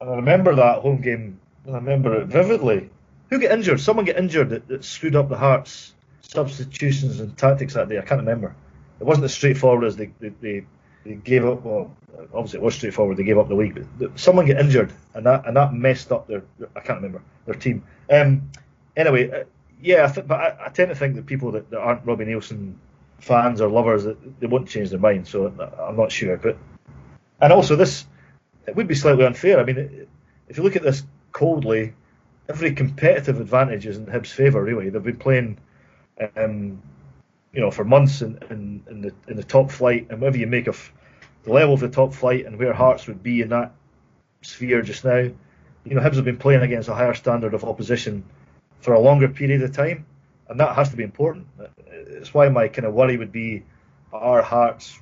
and 0.00 0.10
I 0.10 0.16
remember 0.16 0.54
that 0.54 0.80
home 0.80 1.00
game. 1.00 1.40
I 1.66 1.72
remember 1.72 2.20
it 2.20 2.26
vividly. 2.26 2.90
Who 3.30 3.40
got 3.40 3.52
injured? 3.52 3.80
Someone 3.80 4.04
get 4.04 4.18
injured 4.18 4.50
that, 4.50 4.68
that 4.68 4.84
screwed 4.84 5.16
up 5.16 5.28
the 5.28 5.36
Hearts' 5.36 5.94
substitutions 6.22 7.20
and 7.20 7.36
tactics 7.38 7.74
that 7.74 7.88
day. 7.88 7.98
I 7.98 8.02
can't 8.02 8.20
remember. 8.20 8.54
It 9.00 9.04
wasn't 9.04 9.24
as 9.24 9.34
straightforward 9.34 9.84
as 9.84 9.96
they 9.96 10.10
they, 10.20 10.28
they, 10.40 10.66
they 11.04 11.14
gave 11.14 11.44
up. 11.44 11.64
Well, 11.64 11.94
obviously 12.34 12.58
it 12.58 12.62
was 12.62 12.74
straightforward. 12.74 13.16
They 13.16 13.24
gave 13.24 13.38
up 13.38 13.48
the 13.48 13.54
league, 13.54 13.86
but 13.98 14.18
someone 14.18 14.46
get 14.46 14.60
injured, 14.60 14.92
and 15.14 15.26
that 15.26 15.46
and 15.46 15.56
that 15.56 15.72
messed 15.72 16.12
up 16.12 16.26
their. 16.26 16.42
I 16.76 16.80
can't 16.80 16.98
remember 17.00 17.22
their 17.46 17.54
team. 17.54 17.84
Um, 18.10 18.50
anyway, 18.96 19.30
uh, 19.30 19.44
yeah, 19.84 20.06
I 20.06 20.12
th- 20.12 20.26
but 20.26 20.40
I, 20.40 20.66
I, 20.66 20.68
tend 20.70 20.88
to 20.88 20.94
think 20.94 21.16
that 21.16 21.26
people 21.26 21.52
that, 21.52 21.68
that 21.70 21.78
aren't 21.78 22.06
Robbie 22.06 22.24
Neilson 22.24 22.76
fans 23.18 23.60
or 23.60 23.68
lovers 23.68 24.04
that 24.04 24.40
they 24.40 24.46
won't 24.46 24.66
change 24.66 24.88
their 24.88 24.98
mind. 24.98 25.28
So 25.28 25.46
I'm 25.78 25.96
not 25.96 26.10
sure. 26.10 26.38
But 26.38 26.56
and 27.38 27.52
also 27.52 27.76
this, 27.76 28.06
it 28.66 28.74
would 28.74 28.88
be 28.88 28.94
slightly 28.94 29.26
unfair. 29.26 29.60
I 29.60 29.64
mean, 29.64 30.06
if 30.48 30.56
you 30.56 30.62
look 30.62 30.76
at 30.76 30.82
this 30.82 31.02
coldly, 31.32 31.92
every 32.48 32.72
competitive 32.72 33.40
advantage 33.40 33.86
is 33.86 33.98
in 33.98 34.06
Hibs' 34.06 34.28
favour. 34.28 34.64
Really, 34.64 34.88
they've 34.88 35.02
been 35.02 35.18
playing, 35.18 35.58
um, 36.34 36.82
you 37.52 37.60
know, 37.60 37.70
for 37.70 37.84
months 37.84 38.22
in, 38.22 38.38
in, 38.48 38.82
in 38.88 39.02
the 39.02 39.12
in 39.28 39.36
the 39.36 39.44
top 39.44 39.70
flight, 39.70 40.06
and 40.08 40.18
whatever 40.18 40.38
you 40.38 40.46
make 40.46 40.66
of 40.66 40.90
the 41.42 41.52
level 41.52 41.74
of 41.74 41.80
the 41.80 41.90
top 41.90 42.14
flight 42.14 42.46
and 42.46 42.58
where 42.58 42.72
Hearts 42.72 43.06
would 43.06 43.22
be 43.22 43.42
in 43.42 43.50
that 43.50 43.72
sphere 44.40 44.80
just 44.80 45.04
now, 45.04 45.18
you 45.18 45.34
know, 45.84 46.00
Hibs 46.00 46.16
have 46.16 46.24
been 46.24 46.38
playing 46.38 46.62
against 46.62 46.88
a 46.88 46.94
higher 46.94 47.12
standard 47.12 47.52
of 47.52 47.64
opposition 47.64 48.24
for 48.84 48.92
a 48.92 49.00
longer 49.00 49.28
period 49.28 49.62
of 49.62 49.72
time, 49.72 50.04
and 50.48 50.60
that 50.60 50.76
has 50.76 50.90
to 50.90 50.96
be 50.96 51.02
important. 51.02 51.46
It's 51.86 52.34
why 52.34 52.50
my 52.50 52.68
kind 52.68 52.86
of 52.86 52.92
worry 52.92 53.16
would 53.16 53.32
be, 53.32 53.62
are 54.12 54.42
Hearts 54.42 54.98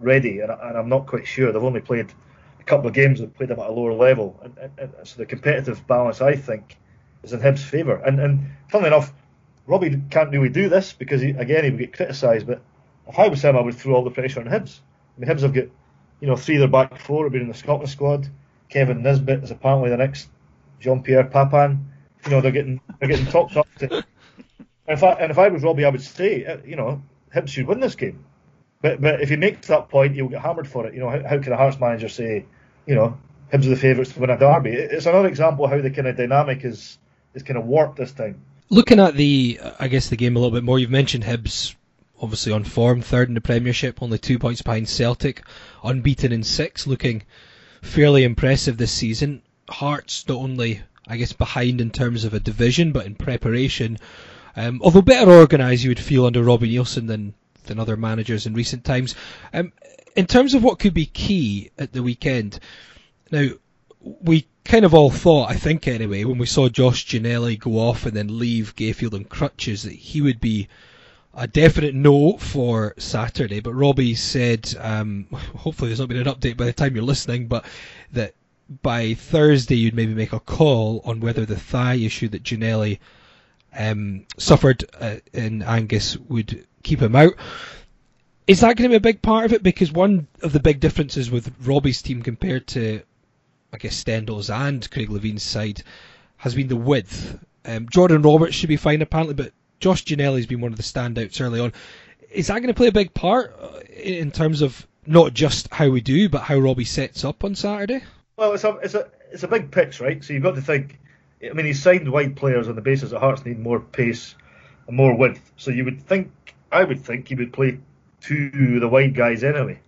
ready? 0.00 0.40
And, 0.40 0.50
and 0.50 0.78
I'm 0.78 0.88
not 0.88 1.06
quite 1.06 1.26
sure. 1.26 1.52
They've 1.52 1.62
only 1.62 1.82
played 1.82 2.10
a 2.58 2.64
couple 2.64 2.86
of 2.86 2.94
games 2.94 3.20
that 3.20 3.34
played 3.34 3.50
them 3.50 3.60
at 3.60 3.68
a 3.68 3.72
lower 3.72 3.92
level, 3.92 4.40
and, 4.42 4.56
and, 4.56 4.94
and 4.94 5.06
so 5.06 5.18
the 5.18 5.26
competitive 5.26 5.86
balance, 5.86 6.22
I 6.22 6.34
think, 6.34 6.78
is 7.22 7.34
in 7.34 7.40
Hibs' 7.40 7.58
favour. 7.58 7.96
And, 7.96 8.18
and 8.18 8.50
funnily 8.70 8.88
enough, 8.88 9.12
Robbie 9.66 10.00
can't 10.08 10.30
really 10.30 10.48
do 10.48 10.70
this 10.70 10.94
because 10.94 11.20
he, 11.20 11.30
again 11.30 11.64
he 11.64 11.70
would 11.70 11.78
get 11.78 11.92
criticised. 11.92 12.46
But 12.46 12.62
if 13.06 13.18
I 13.18 13.28
was 13.28 13.42
him, 13.42 13.54
I 13.54 13.60
would 13.60 13.74
throw 13.74 13.96
all 13.96 14.04
the 14.04 14.10
pressure 14.10 14.40
on 14.40 14.46
Hibs. 14.46 14.80
I 15.16 15.20
mean, 15.20 15.28
Hibs 15.28 15.42
have 15.42 15.52
got 15.52 15.66
you 16.20 16.26
know 16.26 16.36
three 16.36 16.54
of 16.54 16.60
their 16.60 16.68
back 16.68 16.98
four 16.98 17.24
have 17.24 17.32
been 17.32 17.42
in 17.42 17.48
the 17.48 17.54
Scotland 17.54 17.90
squad. 17.90 18.28
Kevin 18.70 19.02
Nisbet 19.02 19.44
is 19.44 19.50
apparently 19.50 19.90
the 19.90 19.98
next 19.98 20.30
Jean 20.80 21.02
Pierre 21.02 21.24
Papin. 21.24 21.92
You 22.26 22.32
know 22.32 22.40
they're 22.40 22.52
getting 22.52 22.80
they're 22.98 23.08
getting 23.08 23.26
talked 23.26 23.56
up 23.56 23.68
to. 23.78 24.04
And 24.88 24.98
if 24.98 25.02
I 25.02 25.12
and 25.12 25.30
if 25.30 25.38
I 25.38 25.48
was 25.48 25.62
Robbie, 25.62 25.84
I 25.84 25.88
would 25.88 26.02
say 26.02 26.44
uh, 26.44 26.58
you 26.64 26.76
know 26.76 27.02
Hibs 27.34 27.48
should 27.48 27.66
win 27.66 27.80
this 27.80 27.94
game. 27.94 28.24
But 28.82 29.00
but 29.00 29.20
if 29.20 29.28
he 29.28 29.36
makes 29.36 29.68
that 29.68 29.88
point, 29.88 30.14
you'll 30.14 30.28
get 30.28 30.42
hammered 30.42 30.68
for 30.68 30.86
it. 30.86 30.94
You 30.94 31.00
know 31.00 31.10
how, 31.10 31.22
how 31.26 31.38
can 31.40 31.52
a 31.52 31.56
Hearts 31.56 31.80
manager 31.80 32.08
say 32.08 32.44
you 32.86 32.94
know 32.94 33.18
Hibs 33.52 33.66
are 33.66 33.70
the 33.70 33.76
favourites 33.76 34.12
to 34.12 34.20
win 34.20 34.30
a 34.30 34.38
derby? 34.38 34.70
It's 34.70 35.06
another 35.06 35.28
example 35.28 35.64
of 35.64 35.70
how 35.70 35.80
the 35.80 35.90
kind 35.90 36.08
of 36.08 36.16
dynamic 36.16 36.64
is 36.64 36.98
is 37.34 37.42
kind 37.42 37.58
of 37.58 37.66
warped 37.66 37.96
this 37.96 38.12
time. 38.12 38.42
Looking 38.68 38.98
at 38.98 39.14
the, 39.14 39.60
I 39.78 39.86
guess 39.86 40.08
the 40.08 40.16
game 40.16 40.34
a 40.34 40.40
little 40.40 40.54
bit 40.54 40.64
more. 40.64 40.78
You've 40.78 40.90
mentioned 40.90 41.22
Hibs, 41.22 41.76
obviously 42.20 42.52
on 42.52 42.64
form, 42.64 43.00
third 43.00 43.28
in 43.28 43.34
the 43.34 43.40
Premiership, 43.40 44.02
only 44.02 44.18
two 44.18 44.40
points 44.40 44.62
behind 44.62 44.88
Celtic, 44.88 45.44
unbeaten 45.84 46.32
in 46.32 46.42
six, 46.42 46.86
looking 46.86 47.22
fairly 47.82 48.24
impressive 48.24 48.76
this 48.76 48.90
season. 48.90 49.42
Hearts 49.68 50.26
not 50.28 50.38
only, 50.38 50.82
I 51.06 51.16
guess, 51.16 51.32
behind 51.32 51.80
in 51.80 51.90
terms 51.90 52.24
of 52.24 52.34
a 52.34 52.40
division, 52.40 52.92
but 52.92 53.06
in 53.06 53.14
preparation. 53.14 53.98
Um, 54.56 54.80
although 54.82 55.02
better 55.02 55.30
organised, 55.30 55.84
you 55.84 55.90
would 55.90 56.00
feel 56.00 56.26
under 56.26 56.42
Robbie 56.42 56.74
Neilson 56.74 57.06
than 57.06 57.34
than 57.64 57.78
other 57.80 57.96
managers 57.96 58.46
in 58.46 58.54
recent 58.54 58.84
times. 58.84 59.14
Um, 59.52 59.72
in 60.14 60.26
terms 60.26 60.54
of 60.54 60.62
what 60.62 60.78
could 60.78 60.94
be 60.94 61.06
key 61.06 61.70
at 61.78 61.92
the 61.92 62.02
weekend, 62.02 62.58
now 63.30 63.48
we 64.00 64.46
kind 64.64 64.84
of 64.84 64.94
all 64.94 65.10
thought, 65.10 65.50
I 65.50 65.54
think 65.54 65.86
anyway, 65.86 66.24
when 66.24 66.38
we 66.38 66.46
saw 66.46 66.68
Josh 66.68 67.06
Ginnelly 67.06 67.58
go 67.58 67.72
off 67.72 68.06
and 68.06 68.16
then 68.16 68.38
leave 68.38 68.76
Gayfield 68.76 69.14
on 69.14 69.24
crutches, 69.24 69.82
that 69.82 69.92
he 69.92 70.20
would 70.20 70.40
be 70.40 70.68
a 71.34 71.46
definite 71.46 71.94
no 71.94 72.36
for 72.38 72.94
Saturday. 72.98 73.60
But 73.60 73.74
Robbie 73.74 74.14
said, 74.14 74.74
um, 74.80 75.26
hopefully 75.32 75.90
there's 75.90 76.00
not 76.00 76.08
been 76.08 76.26
an 76.26 76.32
update 76.32 76.56
by 76.56 76.64
the 76.64 76.72
time 76.72 76.94
you're 76.94 77.04
listening, 77.04 77.46
but 77.46 77.64
that 78.12 78.34
by 78.82 79.14
Thursday 79.14 79.76
you'd 79.76 79.94
maybe 79.94 80.14
make 80.14 80.32
a 80.32 80.40
call 80.40 81.00
on 81.04 81.20
whether 81.20 81.46
the 81.46 81.58
thigh 81.58 81.94
issue 81.94 82.28
that 82.28 82.42
Ginnelly 82.42 82.98
um, 83.76 84.26
suffered 84.38 84.84
uh, 85.00 85.16
in 85.32 85.62
Angus 85.62 86.16
would 86.16 86.66
keep 86.82 87.00
him 87.00 87.14
out. 87.14 87.34
Is 88.46 88.60
that 88.60 88.76
going 88.76 88.90
to 88.90 88.94
be 88.94 88.96
a 88.96 89.00
big 89.00 89.22
part 89.22 89.44
of 89.44 89.52
it? 89.52 89.62
Because 89.62 89.90
one 89.92 90.28
of 90.42 90.52
the 90.52 90.60
big 90.60 90.80
differences 90.80 91.30
with 91.30 91.52
Robbie's 91.60 92.02
team 92.02 92.22
compared 92.22 92.66
to 92.68 93.02
I 93.72 93.78
guess 93.78 94.02
Stendel's 94.02 94.48
and 94.48 94.88
Craig 94.90 95.10
Levein's 95.10 95.42
side 95.42 95.82
has 96.38 96.54
been 96.54 96.68
the 96.68 96.76
width. 96.76 97.38
Um, 97.64 97.88
Jordan 97.88 98.22
Roberts 98.22 98.54
should 98.54 98.68
be 98.68 98.76
fine 98.76 99.02
apparently, 99.02 99.34
but 99.34 99.52
Josh 99.80 100.04
Ginnelly's 100.04 100.46
been 100.46 100.60
one 100.60 100.72
of 100.72 100.78
the 100.78 100.84
standouts 100.84 101.40
early 101.40 101.60
on. 101.60 101.72
Is 102.30 102.46
that 102.46 102.60
going 102.60 102.68
to 102.68 102.74
play 102.74 102.86
a 102.86 102.92
big 102.92 103.12
part 103.12 103.56
uh, 103.60 103.80
in 103.96 104.30
terms 104.30 104.62
of 104.62 104.86
not 105.06 105.34
just 105.34 105.72
how 105.72 105.88
we 105.88 106.00
do, 106.00 106.28
but 106.28 106.42
how 106.42 106.58
Robbie 106.58 106.84
sets 106.84 107.24
up 107.24 107.44
on 107.44 107.54
Saturday? 107.54 108.02
Well, 108.36 108.52
it's 108.52 108.64
a 108.64 108.70
it's 108.82 108.94
a 108.94 109.08
it's 109.32 109.42
a 109.42 109.48
big 109.48 109.70
pitch, 109.70 110.00
right? 110.00 110.22
So 110.22 110.32
you've 110.32 110.42
got 110.42 110.56
to 110.56 110.62
think. 110.62 110.98
I 111.42 111.52
mean, 111.52 111.66
he's 111.66 111.82
signed 111.82 112.10
wide 112.10 112.36
players 112.36 112.68
on 112.68 112.74
the 112.76 112.82
basis 112.82 113.10
that 113.10 113.18
Hearts 113.18 113.44
need 113.44 113.58
more 113.58 113.80
pace 113.80 114.34
and 114.86 114.96
more 114.96 115.16
width. 115.16 115.52
So 115.56 115.70
you 115.70 115.84
would 115.84 116.02
think, 116.02 116.30
I 116.72 116.82
would 116.82 117.04
think, 117.04 117.28
he 117.28 117.34
would 117.34 117.52
play 117.52 117.78
to 118.22 118.80
the 118.80 118.88
wide 118.88 119.14
guys 119.14 119.44
anyway. 119.44 119.80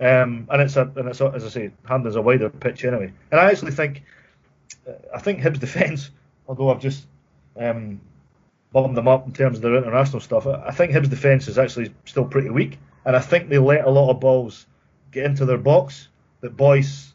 Um, 0.00 0.46
and 0.50 0.62
it's 0.62 0.76
a, 0.76 0.82
and 0.96 1.08
it's 1.08 1.20
a, 1.20 1.26
as 1.34 1.44
I 1.44 1.48
say, 1.48 1.70
Hampden's 1.84 2.16
a 2.16 2.22
wider 2.22 2.50
pitch 2.50 2.84
anyway. 2.84 3.12
And 3.30 3.40
I 3.40 3.50
actually 3.50 3.72
think, 3.72 4.02
uh, 4.88 4.92
I 5.14 5.20
think 5.20 5.40
Hibs 5.40 5.60
defence, 5.60 6.10
although 6.46 6.70
I've 6.70 6.80
just 6.80 7.06
um, 7.56 8.00
bummed 8.72 8.96
them 8.96 9.08
up 9.08 9.26
in 9.26 9.32
terms 9.32 9.58
of 9.58 9.62
their 9.62 9.76
international 9.76 10.20
stuff, 10.20 10.46
I 10.46 10.70
think 10.70 10.92
Hibs 10.92 11.10
defence 11.10 11.48
is 11.48 11.58
actually 11.58 11.92
still 12.04 12.24
pretty 12.24 12.50
weak, 12.50 12.78
and 13.04 13.16
I 13.16 13.20
think 13.20 13.48
they 13.48 13.58
let 13.58 13.84
a 13.84 13.90
lot 13.90 14.10
of 14.10 14.20
balls 14.20 14.66
get 15.10 15.24
into 15.24 15.44
their 15.44 15.58
box 15.58 16.08
that 16.40 16.56
Boyce, 16.56 17.12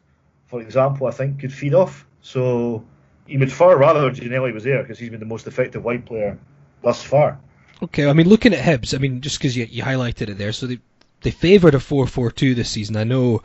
for 0.53 0.61
example, 0.61 1.07
I 1.07 1.11
think 1.11 1.39
could 1.39 1.51
feed 1.51 1.73
off. 1.73 2.05
So 2.21 2.85
he 3.25 3.39
would 3.39 3.51
far 3.51 3.75
rather 3.75 4.11
Ginnelly 4.11 4.53
was 4.53 4.63
there 4.63 4.83
because 4.83 4.99
he's 4.99 5.09
been 5.09 5.19
the 5.19 5.25
most 5.25 5.47
effective 5.47 5.83
wide 5.83 6.05
player 6.05 6.37
thus 6.83 7.01
far. 7.01 7.39
Okay, 7.81 8.07
I 8.07 8.13
mean, 8.13 8.29
looking 8.29 8.53
at 8.53 8.63
Hibs, 8.63 8.93
I 8.93 8.99
mean, 8.99 9.21
just 9.21 9.39
because 9.39 9.57
you, 9.57 9.65
you 9.65 9.81
highlighted 9.81 10.29
it 10.29 10.37
there, 10.37 10.51
so 10.51 10.67
they 10.67 10.77
they 11.21 11.31
favoured 11.31 11.73
a 11.73 11.79
4-4-2 11.79 12.53
this 12.53 12.69
season. 12.69 12.97
I 12.97 13.03
know 13.03 13.41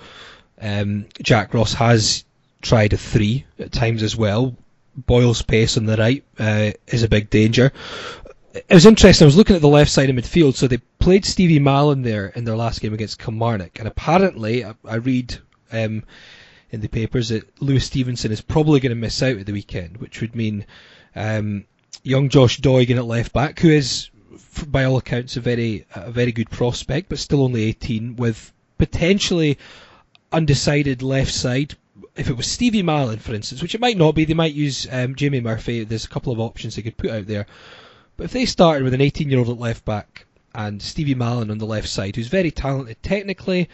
um, 0.60 1.06
Jack 1.22 1.54
Ross 1.54 1.72
has 1.72 2.26
tried 2.60 2.92
a 2.92 2.98
three 2.98 3.46
at 3.58 3.72
times 3.72 4.02
as 4.02 4.14
well. 4.14 4.54
Boyle's 4.94 5.40
pace 5.40 5.78
on 5.78 5.86
the 5.86 5.96
right 5.96 6.22
uh, 6.38 6.72
is 6.88 7.04
a 7.04 7.08
big 7.08 7.30
danger. 7.30 7.72
It 8.52 8.74
was 8.74 8.84
interesting. 8.84 9.24
I 9.24 9.32
was 9.32 9.36
looking 9.36 9.56
at 9.56 9.62
the 9.62 9.68
left 9.68 9.90
side 9.90 10.10
of 10.10 10.16
midfield. 10.16 10.56
So 10.56 10.66
they 10.66 10.78
played 10.98 11.24
Stevie 11.24 11.58
Mallan 11.58 12.04
there 12.04 12.26
in 12.26 12.44
their 12.44 12.56
last 12.56 12.82
game 12.82 12.92
against 12.92 13.18
Kilmarnock, 13.18 13.78
and 13.78 13.88
apparently, 13.88 14.66
I, 14.66 14.74
I 14.84 14.96
read 14.96 15.38
um, 15.72 16.02
in 16.70 16.80
the 16.80 16.88
papers 16.88 17.30
that 17.30 17.62
Lewis 17.62 17.86
Stevenson 17.86 18.32
is 18.32 18.40
probably 18.40 18.80
going 18.80 18.90
to 18.90 18.96
miss 18.96 19.22
out 19.22 19.38
at 19.38 19.46
the 19.46 19.52
weekend, 19.52 19.96
which 19.98 20.20
would 20.20 20.34
mean 20.34 20.66
um, 21.16 21.64
young 22.02 22.28
Josh 22.28 22.60
Doig 22.60 22.90
in 22.90 22.98
at 22.98 23.04
left 23.04 23.32
back, 23.32 23.58
who 23.60 23.70
is 23.70 24.10
by 24.68 24.84
all 24.84 24.96
accounts, 24.96 25.36
a 25.36 25.40
very 25.40 25.86
a 25.94 26.10
very 26.10 26.32
good 26.32 26.50
prospect, 26.50 27.08
but 27.08 27.18
still 27.18 27.42
only 27.42 27.64
18, 27.64 28.16
with 28.16 28.52
potentially 28.76 29.58
undecided 30.32 31.02
left 31.02 31.32
side. 31.32 31.76
If 32.16 32.28
it 32.28 32.36
was 32.36 32.46
Stevie 32.46 32.82
Mallan, 32.82 33.20
for 33.20 33.34
instance, 33.34 33.62
which 33.62 33.74
it 33.74 33.80
might 33.80 33.96
not 33.96 34.14
be, 34.14 34.24
they 34.24 34.34
might 34.34 34.54
use 34.54 34.86
um, 34.90 35.14
Jamie 35.14 35.40
Murphy. 35.40 35.84
There's 35.84 36.04
a 36.04 36.08
couple 36.08 36.32
of 36.32 36.40
options 36.40 36.76
they 36.76 36.82
could 36.82 36.96
put 36.96 37.10
out 37.10 37.26
there. 37.26 37.46
But 38.16 38.24
if 38.24 38.32
they 38.32 38.44
started 38.44 38.82
with 38.82 38.94
an 38.94 39.00
18 39.00 39.30
year 39.30 39.38
old 39.38 39.48
at 39.48 39.58
left 39.58 39.84
back 39.84 40.26
and 40.54 40.82
Stevie 40.82 41.14
Mallan 41.14 41.50
on 41.50 41.58
the 41.58 41.66
left 41.66 41.88
side, 41.88 42.16
who's 42.16 42.28
very 42.28 42.50
talented 42.50 43.00
technically, 43.02 43.68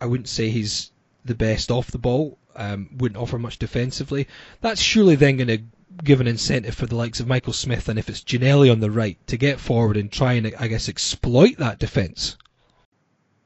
I 0.00 0.06
wouldn't 0.06 0.28
say 0.28 0.48
he's 0.48 0.90
the 1.28 1.34
best 1.34 1.70
off 1.70 1.90
the 1.90 1.98
ball, 1.98 2.38
um, 2.56 2.90
wouldn't 2.96 3.20
offer 3.20 3.38
much 3.38 3.58
defensively. 3.58 4.26
That's 4.60 4.80
surely 4.80 5.14
then 5.14 5.36
going 5.36 5.48
to 5.48 5.62
give 6.02 6.20
an 6.20 6.26
incentive 6.26 6.74
for 6.74 6.86
the 6.86 6.96
likes 6.96 7.20
of 7.20 7.26
Michael 7.26 7.52
Smith 7.52 7.88
and 7.88 7.98
if 7.98 8.08
it's 8.08 8.20
Ginnelly 8.20 8.70
on 8.70 8.80
the 8.80 8.90
right 8.90 9.18
to 9.28 9.36
get 9.36 9.60
forward 9.60 9.96
and 9.96 10.10
try 10.10 10.34
and 10.34 10.54
I 10.58 10.68
guess 10.68 10.88
exploit 10.88 11.58
that 11.58 11.78
defence. 11.78 12.36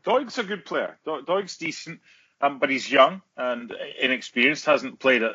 Doig's 0.05 0.39
a 0.39 0.43
good 0.43 0.65
player. 0.65 0.99
Doig's 1.05 1.57
decent, 1.57 2.01
um, 2.41 2.59
but 2.59 2.71
he's 2.71 2.91
young 2.91 3.23
and 3.37 3.73
inexperienced. 4.01 4.65
Hasn't 4.65 4.99
played 4.99 5.23
a, 5.23 5.35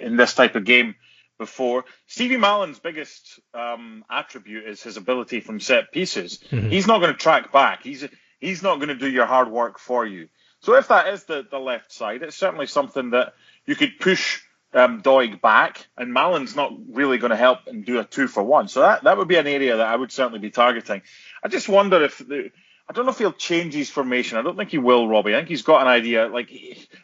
in 0.00 0.16
this 0.16 0.34
type 0.34 0.54
of 0.54 0.64
game 0.64 0.94
before. 1.36 1.84
Stevie 2.06 2.38
Mallan's 2.38 2.78
biggest 2.78 3.38
um, 3.54 4.04
attribute 4.10 4.66
is 4.66 4.82
his 4.82 4.96
ability 4.96 5.40
from 5.40 5.60
set 5.60 5.92
pieces. 5.92 6.38
Mm-hmm. 6.50 6.70
He's 6.70 6.86
not 6.86 7.00
going 7.00 7.12
to 7.12 7.18
track 7.18 7.52
back. 7.52 7.82
He's 7.82 8.06
he's 8.40 8.62
not 8.62 8.76
going 8.76 8.88
to 8.88 8.94
do 8.94 9.10
your 9.10 9.26
hard 9.26 9.50
work 9.50 9.78
for 9.78 10.06
you. 10.06 10.28
So 10.60 10.74
if 10.74 10.88
that 10.88 11.08
is 11.08 11.24
the, 11.24 11.46
the 11.48 11.58
left 11.58 11.92
side, 11.92 12.22
it's 12.22 12.36
certainly 12.36 12.66
something 12.66 13.10
that 13.10 13.34
you 13.66 13.76
could 13.76 13.98
push 14.00 14.42
um, 14.74 15.02
Doig 15.02 15.40
back, 15.40 15.86
and 15.96 16.12
Mallan's 16.12 16.56
not 16.56 16.72
really 16.90 17.18
going 17.18 17.30
to 17.30 17.36
help 17.36 17.60
and 17.66 17.84
do 17.84 18.00
a 18.00 18.04
two 18.04 18.28
for 18.28 18.42
one. 18.42 18.68
So 18.68 18.80
that, 18.80 19.04
that 19.04 19.16
would 19.16 19.28
be 19.28 19.36
an 19.36 19.46
area 19.46 19.76
that 19.76 19.86
I 19.86 19.96
would 19.96 20.12
certainly 20.12 20.40
be 20.40 20.50
targeting. 20.50 21.02
I 21.42 21.48
just 21.48 21.68
wonder 21.68 22.02
if 22.02 22.18
the, 22.18 22.50
I 22.88 22.92
don't 22.92 23.04
know 23.04 23.12
if 23.12 23.18
he'll 23.18 23.32
change 23.32 23.74
his 23.74 23.90
formation. 23.90 24.38
I 24.38 24.42
don't 24.42 24.56
think 24.56 24.70
he 24.70 24.78
will, 24.78 25.08
Robbie. 25.08 25.34
I 25.34 25.38
think 25.38 25.48
he's 25.48 25.62
got 25.62 25.82
an 25.82 25.88
idea. 25.88 26.26
Like 26.28 26.50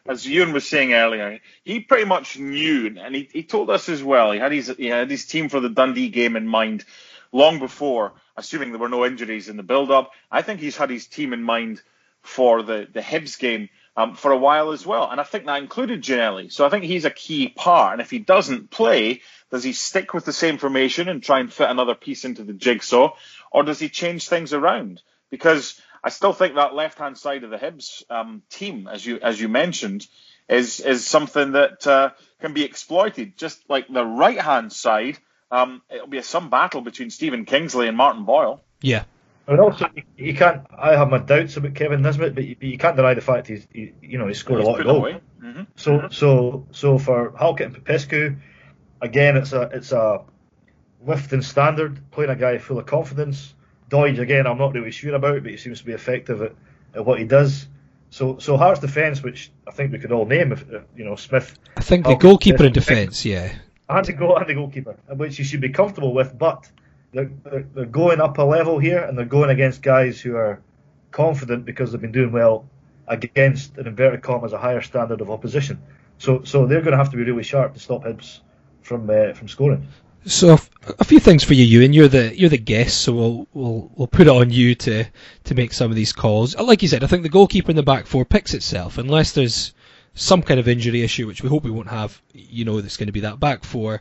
as 0.06 0.26
Ewan 0.26 0.52
was 0.52 0.66
saying 0.66 0.94
earlier, 0.94 1.40
he 1.62 1.80
pretty 1.80 2.06
much 2.06 2.38
knew, 2.38 2.96
and 2.98 3.14
he, 3.14 3.28
he 3.32 3.42
told 3.42 3.70
us 3.70 3.88
as 3.88 4.02
well. 4.02 4.32
He 4.32 4.38
had 4.38 4.52
his 4.52 4.74
he 4.76 4.86
had 4.86 5.10
his 5.10 5.26
team 5.26 5.48
for 5.48 5.60
the 5.60 5.68
Dundee 5.68 6.08
game 6.08 6.36
in 6.36 6.46
mind 6.46 6.84
long 7.32 7.58
before, 7.58 8.14
assuming 8.36 8.70
there 8.70 8.80
were 8.80 8.88
no 8.88 9.04
injuries 9.04 9.48
in 9.48 9.56
the 9.56 9.62
build-up. 9.62 10.12
I 10.30 10.42
think 10.42 10.60
he's 10.60 10.76
had 10.76 10.88
his 10.88 11.06
team 11.06 11.32
in 11.32 11.42
mind 11.42 11.82
for 12.24 12.62
the 12.62 12.88
the 12.92 13.00
Hibs 13.00 13.38
game 13.38 13.68
um, 13.96 14.16
for 14.16 14.32
a 14.32 14.36
while 14.36 14.72
as 14.72 14.84
well. 14.84 15.08
And 15.10 15.20
I 15.20 15.24
think 15.24 15.46
that 15.46 15.62
included 15.62 16.02
Ginnelly. 16.02 16.50
So 16.50 16.66
I 16.66 16.68
think 16.68 16.84
he's 16.84 17.04
a 17.04 17.10
key 17.10 17.48
part. 17.48 17.92
And 17.92 18.00
if 18.00 18.10
he 18.10 18.18
doesn't 18.18 18.70
play, 18.70 19.22
does 19.50 19.62
he 19.62 19.72
stick 19.72 20.14
with 20.14 20.24
the 20.24 20.32
same 20.32 20.58
formation 20.58 21.08
and 21.08 21.22
try 21.22 21.40
and 21.40 21.52
fit 21.52 21.70
another 21.70 21.94
piece 21.94 22.24
into 22.24 22.42
the 22.42 22.52
jigsaw? 22.52 23.14
Or 23.52 23.62
does 23.62 23.78
he 23.78 23.88
change 23.88 24.28
things 24.28 24.52
around? 24.52 25.00
Because 25.30 25.80
I 26.02 26.08
still 26.08 26.32
think 26.32 26.56
that 26.56 26.74
left 26.74 26.98
hand 26.98 27.16
side 27.16 27.44
of 27.44 27.50
the 27.50 27.56
Hibs 27.56 28.02
um, 28.10 28.42
team, 28.50 28.88
as 28.90 29.06
you 29.06 29.20
as 29.20 29.40
you 29.40 29.48
mentioned, 29.48 30.06
is 30.48 30.80
is 30.80 31.06
something 31.06 31.52
that 31.52 31.86
uh, 31.86 32.10
can 32.40 32.52
be 32.52 32.64
exploited. 32.64 33.36
Just 33.36 33.62
like 33.68 33.86
the 33.88 34.04
right 34.04 34.40
hand 34.40 34.72
side, 34.72 35.18
um, 35.50 35.82
it'll 35.88 36.08
be 36.08 36.20
some 36.22 36.50
battle 36.50 36.80
between 36.80 37.10
Stephen 37.10 37.44
Kingsley 37.44 37.88
and 37.88 37.96
Martin 37.96 38.24
Boyle. 38.24 38.60
Yeah. 38.82 39.04
I 39.46 39.50
mean, 39.52 39.60
also 39.60 39.86
you 40.16 40.34
can't. 40.34 40.62
I 40.76 40.96
have 40.96 41.10
my 41.10 41.18
doubts 41.18 41.56
about 41.56 41.74
Kevin 41.74 42.00
Nisbet, 42.02 42.34
but 42.34 42.44
you, 42.44 42.56
you 42.60 42.78
can't 42.78 42.96
deny 42.96 43.14
the 43.14 43.20
fact 43.20 43.46
he's, 43.48 43.66
he, 43.72 43.92
you 44.00 44.16
know, 44.18 44.26
he 44.26 44.34
scored 44.34 44.60
He's 44.60 44.68
a 44.68 44.70
lot 44.70 44.80
of 44.80 44.86
put 44.86 44.90
it 44.90 44.92
goals. 44.92 44.98
away. 45.02 45.20
Mm-hmm. 45.42 45.62
So, 45.76 46.08
so, 46.10 46.66
so 46.70 46.98
for 46.98 47.32
Halkett 47.38 47.66
and 47.66 47.74
Popescu, 47.74 48.36
again, 49.02 49.36
it's 49.36 49.52
a, 49.52 49.62
it's 49.72 49.92
a 49.92 50.22
lift 51.06 51.32
in 51.34 51.42
standard. 51.42 52.10
Playing 52.10 52.30
a 52.30 52.36
guy 52.36 52.56
full 52.58 52.78
of 52.78 52.86
confidence. 52.86 53.54
Doig, 53.90 54.18
again, 54.18 54.46
I'm 54.46 54.56
not 54.58 54.72
really 54.72 54.90
sure 54.90 55.14
about, 55.14 55.42
but 55.42 55.50
he 55.50 55.58
seems 55.58 55.80
to 55.80 55.84
be 55.84 55.92
effective 55.92 56.40
at, 56.40 56.52
at 56.94 57.04
what 57.04 57.18
he 57.18 57.26
does. 57.26 57.68
So, 58.08 58.38
so 58.38 58.56
Hearts 58.56 58.80
defence, 58.80 59.22
which 59.22 59.50
I 59.68 59.72
think 59.72 59.92
we 59.92 59.98
could 59.98 60.12
all 60.12 60.24
name, 60.24 60.52
if, 60.52 60.62
if 60.70 60.84
you 60.96 61.04
know, 61.04 61.16
Smith. 61.16 61.58
I 61.76 61.80
think 61.82 62.04
the 62.04 62.12
Oh, 62.12 62.16
goalkeeper 62.16 62.64
in 62.64 62.72
defence, 62.72 63.24
yeah. 63.26 63.52
and 63.90 64.06
the 64.06 64.12
goal 64.14 64.36
and 64.38 64.48
the 64.48 64.54
goalkeeper, 64.54 64.96
which 65.08 65.38
you 65.38 65.44
should 65.44 65.60
be 65.60 65.68
comfortable 65.68 66.14
with. 66.14 66.36
But 66.38 66.70
they're, 67.14 67.66
they're, 67.74 67.84
going 67.86 68.20
up 68.20 68.38
a 68.38 68.42
level 68.42 68.78
here, 68.78 68.98
and 68.98 69.16
they're 69.16 69.24
going 69.24 69.50
against 69.50 69.82
guys 69.82 70.20
who 70.20 70.36
are 70.36 70.60
confident 71.10 71.64
because 71.64 71.92
they've 71.92 72.00
been 72.00 72.12
doing 72.12 72.32
well 72.32 72.66
against 73.06 73.76
an 73.78 73.86
inverted 73.86 74.22
commas 74.22 74.52
a 74.52 74.58
higher 74.58 74.82
standard 74.82 75.20
of 75.20 75.30
opposition. 75.30 75.80
So, 76.18 76.42
so 76.44 76.66
they're 76.66 76.80
going 76.80 76.92
to 76.92 76.98
have 76.98 77.10
to 77.10 77.16
be 77.16 77.22
really 77.22 77.42
sharp 77.42 77.74
to 77.74 77.80
stop 77.80 78.04
Hibs 78.04 78.40
from 78.82 79.08
uh, 79.08 79.32
from 79.32 79.48
scoring. 79.48 79.86
So 80.26 80.58
a 80.98 81.04
few 81.04 81.20
things 81.20 81.44
for 81.44 81.52
you, 81.52 81.64
Ewan. 81.64 81.92
You're 81.92 82.08
the 82.08 82.36
you're 82.36 82.48
the 82.48 82.56
guest, 82.56 83.02
so 83.02 83.12
we'll 83.12 83.46
we'll 83.52 83.90
we'll 83.94 84.06
put 84.06 84.22
it 84.22 84.28
on 84.28 84.50
you 84.50 84.74
to 84.76 85.04
to 85.44 85.54
make 85.54 85.72
some 85.72 85.90
of 85.90 85.96
these 85.96 86.12
calls. 86.12 86.56
Like 86.56 86.82
you 86.82 86.88
said, 86.88 87.04
I 87.04 87.08
think 87.08 87.24
the 87.24 87.28
goalkeeper 87.28 87.70
in 87.70 87.76
the 87.76 87.82
back 87.82 88.06
four 88.06 88.24
picks 88.24 88.54
itself, 88.54 88.96
unless 88.96 89.32
there's 89.32 89.74
some 90.14 90.42
kind 90.42 90.58
of 90.58 90.66
injury 90.66 91.02
issue, 91.02 91.26
which 91.26 91.42
we 91.42 91.48
hope 91.48 91.64
we 91.64 91.70
won't 91.70 91.88
have. 91.88 92.22
You 92.32 92.64
know, 92.64 92.80
that's 92.80 92.96
going 92.96 93.08
to 93.08 93.12
be 93.12 93.20
that 93.20 93.38
back 93.38 93.64
four. 93.64 94.00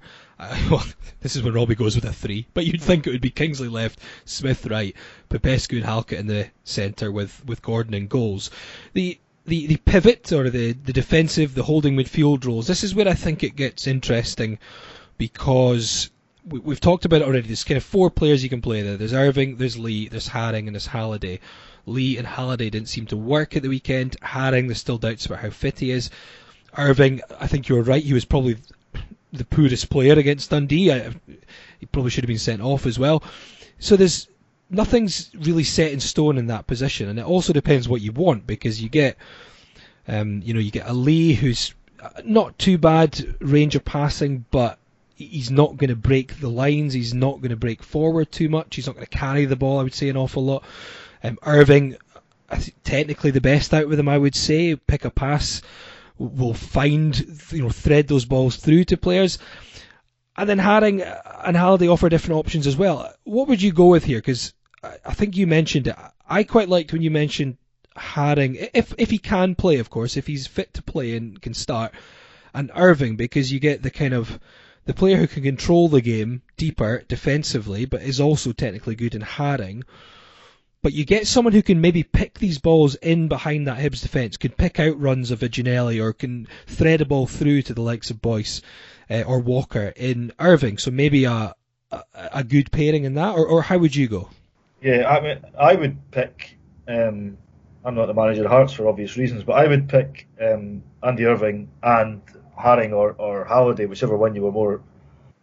Well, 0.69 0.85
this 1.21 1.35
is 1.35 1.43
when 1.43 1.53
Robbie 1.53 1.75
goes 1.75 1.95
with 1.95 2.05
a 2.05 2.13
three, 2.13 2.47
but 2.53 2.65
you'd 2.65 2.81
think 2.81 3.07
it 3.07 3.11
would 3.11 3.21
be 3.21 3.29
Kingsley 3.29 3.69
left, 3.69 3.99
Smith 4.25 4.65
right, 4.65 4.95
Popescu 5.29 5.77
and 5.77 5.85
Halkett 5.85 6.19
in 6.19 6.27
the 6.27 6.47
centre 6.63 7.11
with 7.11 7.45
with 7.45 7.61
Gordon 7.61 7.93
in 7.93 8.07
goals. 8.07 8.51
The 8.93 9.19
the, 9.45 9.67
the 9.67 9.77
pivot 9.77 10.31
or 10.31 10.49
the, 10.49 10.71
the 10.71 10.93
defensive, 10.93 11.53
the 11.53 11.63
holding 11.63 11.95
midfield 11.95 12.45
roles. 12.45 12.67
This 12.67 12.83
is 12.83 12.95
where 12.95 13.07
I 13.07 13.13
think 13.13 13.43
it 13.43 13.55
gets 13.55 13.87
interesting 13.87 14.57
because 15.17 16.09
we, 16.47 16.59
we've 16.59 16.79
talked 16.79 17.05
about 17.05 17.21
it 17.21 17.27
already. 17.27 17.47
There's 17.47 17.63
kind 17.63 17.77
of 17.77 17.83
four 17.83 18.09
players 18.09 18.43
you 18.43 18.49
can 18.49 18.61
play 18.61 18.81
there. 18.81 18.97
There's 18.97 19.13
Irving, 19.13 19.57
there's 19.57 19.77
Lee, 19.77 20.07
there's 20.07 20.29
Haring, 20.29 20.67
and 20.67 20.75
there's 20.75 20.87
Halliday. 20.87 21.39
Lee 21.85 22.17
and 22.17 22.25
Halliday 22.25 22.69
didn't 22.69 22.89
seem 22.89 23.05
to 23.07 23.17
work 23.17 23.55
at 23.55 23.63
the 23.63 23.69
weekend. 23.69 24.15
Haring, 24.21 24.67
there's 24.67 24.79
still 24.79 24.97
doubts 24.97 25.25
about 25.25 25.39
how 25.39 25.49
fit 25.49 25.79
he 25.79 25.91
is. 25.91 26.09
Irving, 26.77 27.21
I 27.39 27.47
think 27.47 27.67
you 27.67 27.75
were 27.75 27.83
right. 27.83 28.03
He 28.03 28.13
was 28.13 28.25
probably 28.25 28.57
the 29.33 29.45
poorest 29.45 29.89
player 29.89 30.13
against 30.13 30.51
Dundee. 30.51 30.91
I, 30.91 31.09
he 31.79 31.85
probably 31.87 32.11
should 32.11 32.23
have 32.23 32.29
been 32.29 32.37
sent 32.37 32.61
off 32.61 32.85
as 32.85 32.97
well. 32.97 33.23
So 33.79 33.97
there's 33.97 34.27
nothing's 34.69 35.29
really 35.35 35.63
set 35.63 35.91
in 35.91 35.99
stone 35.99 36.37
in 36.37 36.47
that 36.47 36.67
position, 36.67 37.09
and 37.09 37.19
it 37.19 37.25
also 37.25 37.51
depends 37.51 37.89
what 37.89 38.01
you 38.01 38.11
want 38.11 38.47
because 38.47 38.81
you 38.81 38.89
get, 38.89 39.17
um, 40.07 40.41
you 40.43 40.53
know, 40.53 40.59
you 40.59 40.71
get 40.71 40.87
a 40.87 40.93
Lee 40.93 41.33
who's 41.33 41.73
uh, 42.01 42.09
not 42.23 42.57
too 42.57 42.77
bad 42.77 43.35
range 43.39 43.75
of 43.75 43.83
passing, 43.83 44.45
but 44.51 44.77
he's 45.15 45.51
not 45.51 45.77
going 45.77 45.89
to 45.89 45.95
break 45.95 46.39
the 46.39 46.49
lines. 46.49 46.93
He's 46.93 47.13
not 47.13 47.41
going 47.41 47.49
to 47.49 47.55
break 47.55 47.83
forward 47.83 48.31
too 48.31 48.49
much. 48.49 48.75
He's 48.75 48.87
not 48.87 48.95
going 48.95 49.05
to 49.05 49.17
carry 49.17 49.45
the 49.45 49.55
ball. 49.55 49.79
I 49.79 49.83
would 49.83 49.93
say 49.93 50.09
an 50.09 50.17
awful 50.17 50.43
lot. 50.43 50.63
Um, 51.23 51.37
Irving, 51.43 51.97
technically 52.83 53.31
the 53.31 53.41
best 53.41 53.73
out 53.73 53.87
with 53.87 53.99
him. 53.99 54.09
I 54.09 54.17
would 54.17 54.35
say 54.35 54.75
pick 54.75 55.05
a 55.05 55.09
pass, 55.09 55.61
will 56.27 56.53
find 56.53 57.17
you 57.51 57.63
know 57.63 57.69
thread 57.69 58.07
those 58.07 58.25
balls 58.25 58.55
through 58.57 58.85
to 58.85 58.97
players. 58.97 59.39
And 60.35 60.49
then 60.49 60.57
Haring 60.57 61.01
and 61.45 61.55
Halliday 61.55 61.87
offer 61.87 62.09
different 62.09 62.39
options 62.39 62.65
as 62.65 62.75
well. 62.75 63.13
What 63.23 63.47
would 63.47 63.61
you 63.61 63.71
go 63.71 63.87
with 63.87 64.03
here? 64.03 64.17
Because 64.17 64.53
I 64.83 65.13
think 65.13 65.37
you 65.37 65.45
mentioned 65.45 65.87
it. 65.87 65.95
I 66.27 66.43
quite 66.43 66.69
liked 66.69 66.91
when 66.91 67.03
you 67.03 67.11
mentioned 67.11 67.57
Haring, 67.95 68.69
if 68.73 68.93
if 68.97 69.11
he 69.11 69.19
can 69.19 69.53
play, 69.55 69.77
of 69.77 69.89
course, 69.89 70.17
if 70.17 70.25
he's 70.25 70.47
fit 70.47 70.73
to 70.73 70.81
play 70.81 71.15
and 71.15 71.39
can 71.39 71.53
start, 71.53 71.93
and 72.53 72.71
Irving 72.75 73.15
because 73.15 73.51
you 73.51 73.59
get 73.59 73.83
the 73.83 73.91
kind 73.91 74.13
of 74.13 74.39
the 74.85 74.93
player 74.93 75.17
who 75.17 75.27
can 75.27 75.43
control 75.43 75.87
the 75.87 76.01
game 76.01 76.41
deeper 76.57 77.03
defensively, 77.07 77.85
but 77.85 78.01
is 78.01 78.19
also 78.19 78.51
technically 78.51 78.95
good 78.95 79.15
in 79.15 79.21
Haring. 79.21 79.83
But 80.83 80.91
you 80.91 81.05
get 81.05 81.27
someone 81.27 81.53
who 81.53 81.63
can 81.63 81.79
maybe 81.79 82.03
pick 82.03 82.37
these 82.37 82.59
balls 82.59 82.95
in 82.95 83.29
behind 83.29 83.67
that 83.67 83.79
Hibs 83.79 84.01
defence, 84.01 84.35
could 84.35 84.57
pick 84.57 84.81
out 84.81 84.99
runs 84.99 85.31
of 85.31 85.41
a 85.41 85.99
or 86.01 86.11
can 86.11 86.45
thread 86.67 86.99
a 86.99 87.05
ball 87.05 87.25
through 87.25 87.61
to 87.63 87.73
the 87.73 87.81
likes 87.81 88.11
of 88.11 88.21
Boyce 88.21 88.61
uh, 89.09 89.21
or 89.21 89.39
Walker 89.39 89.93
in 89.95 90.33
Irving. 90.37 90.77
So 90.77 90.91
maybe 90.91 91.23
a, 91.23 91.55
a 91.89 92.03
a 92.15 92.43
good 92.43 92.69
pairing 92.71 93.05
in 93.05 93.13
that, 93.13 93.33
or, 93.35 93.47
or 93.47 93.61
how 93.61 93.77
would 93.77 93.95
you 93.95 94.09
go? 94.09 94.29
Yeah, 94.81 95.09
I 95.09 95.21
mean, 95.21 95.39
I 95.57 95.75
would 95.75 96.11
pick. 96.11 96.57
Um, 96.85 97.37
I'm 97.85 97.95
not 97.95 98.07
the 98.07 98.13
manager 98.13 98.43
of 98.43 98.51
Hearts 98.51 98.73
for 98.73 98.89
obvious 98.89 99.15
reasons, 99.15 99.43
but 99.43 99.53
I 99.53 99.67
would 99.67 99.87
pick 99.87 100.27
um, 100.41 100.83
Andy 101.01 101.25
Irving 101.25 101.69
and 101.81 102.21
Haring 102.59 102.91
or, 102.91 103.13
or 103.13 103.45
Halliday, 103.45 103.85
whichever 103.85 104.17
one 104.17 104.35
you 104.35 104.41
were 104.41 104.51
more 104.51 104.81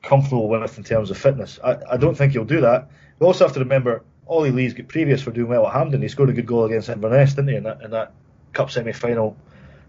comfortable 0.02 0.48
with 0.48 0.76
in 0.76 0.84
terms 0.84 1.10
of 1.10 1.16
fitness. 1.16 1.58
I, 1.64 1.78
I 1.92 1.96
don't 1.96 2.14
think 2.14 2.32
he'll 2.32 2.44
do 2.44 2.60
that. 2.60 2.90
We 3.18 3.26
also 3.26 3.46
have 3.46 3.54
to 3.54 3.60
remember 3.60 4.02
Olly 4.30 4.52
Lee's 4.52 4.72
got 4.74 4.86
previous 4.88 5.20
for 5.20 5.32
doing 5.32 5.48
well 5.48 5.66
at 5.66 5.72
Hampden. 5.74 6.00
He 6.00 6.08
scored 6.08 6.30
a 6.30 6.32
good 6.32 6.46
goal 6.46 6.64
against 6.64 6.88
Inverness, 6.88 7.34
didn't 7.34 7.48
he, 7.48 7.56
in 7.56 7.64
that, 7.64 7.82
in 7.82 7.90
that 7.90 8.12
Cup 8.52 8.70
semi 8.70 8.92
final 8.92 9.36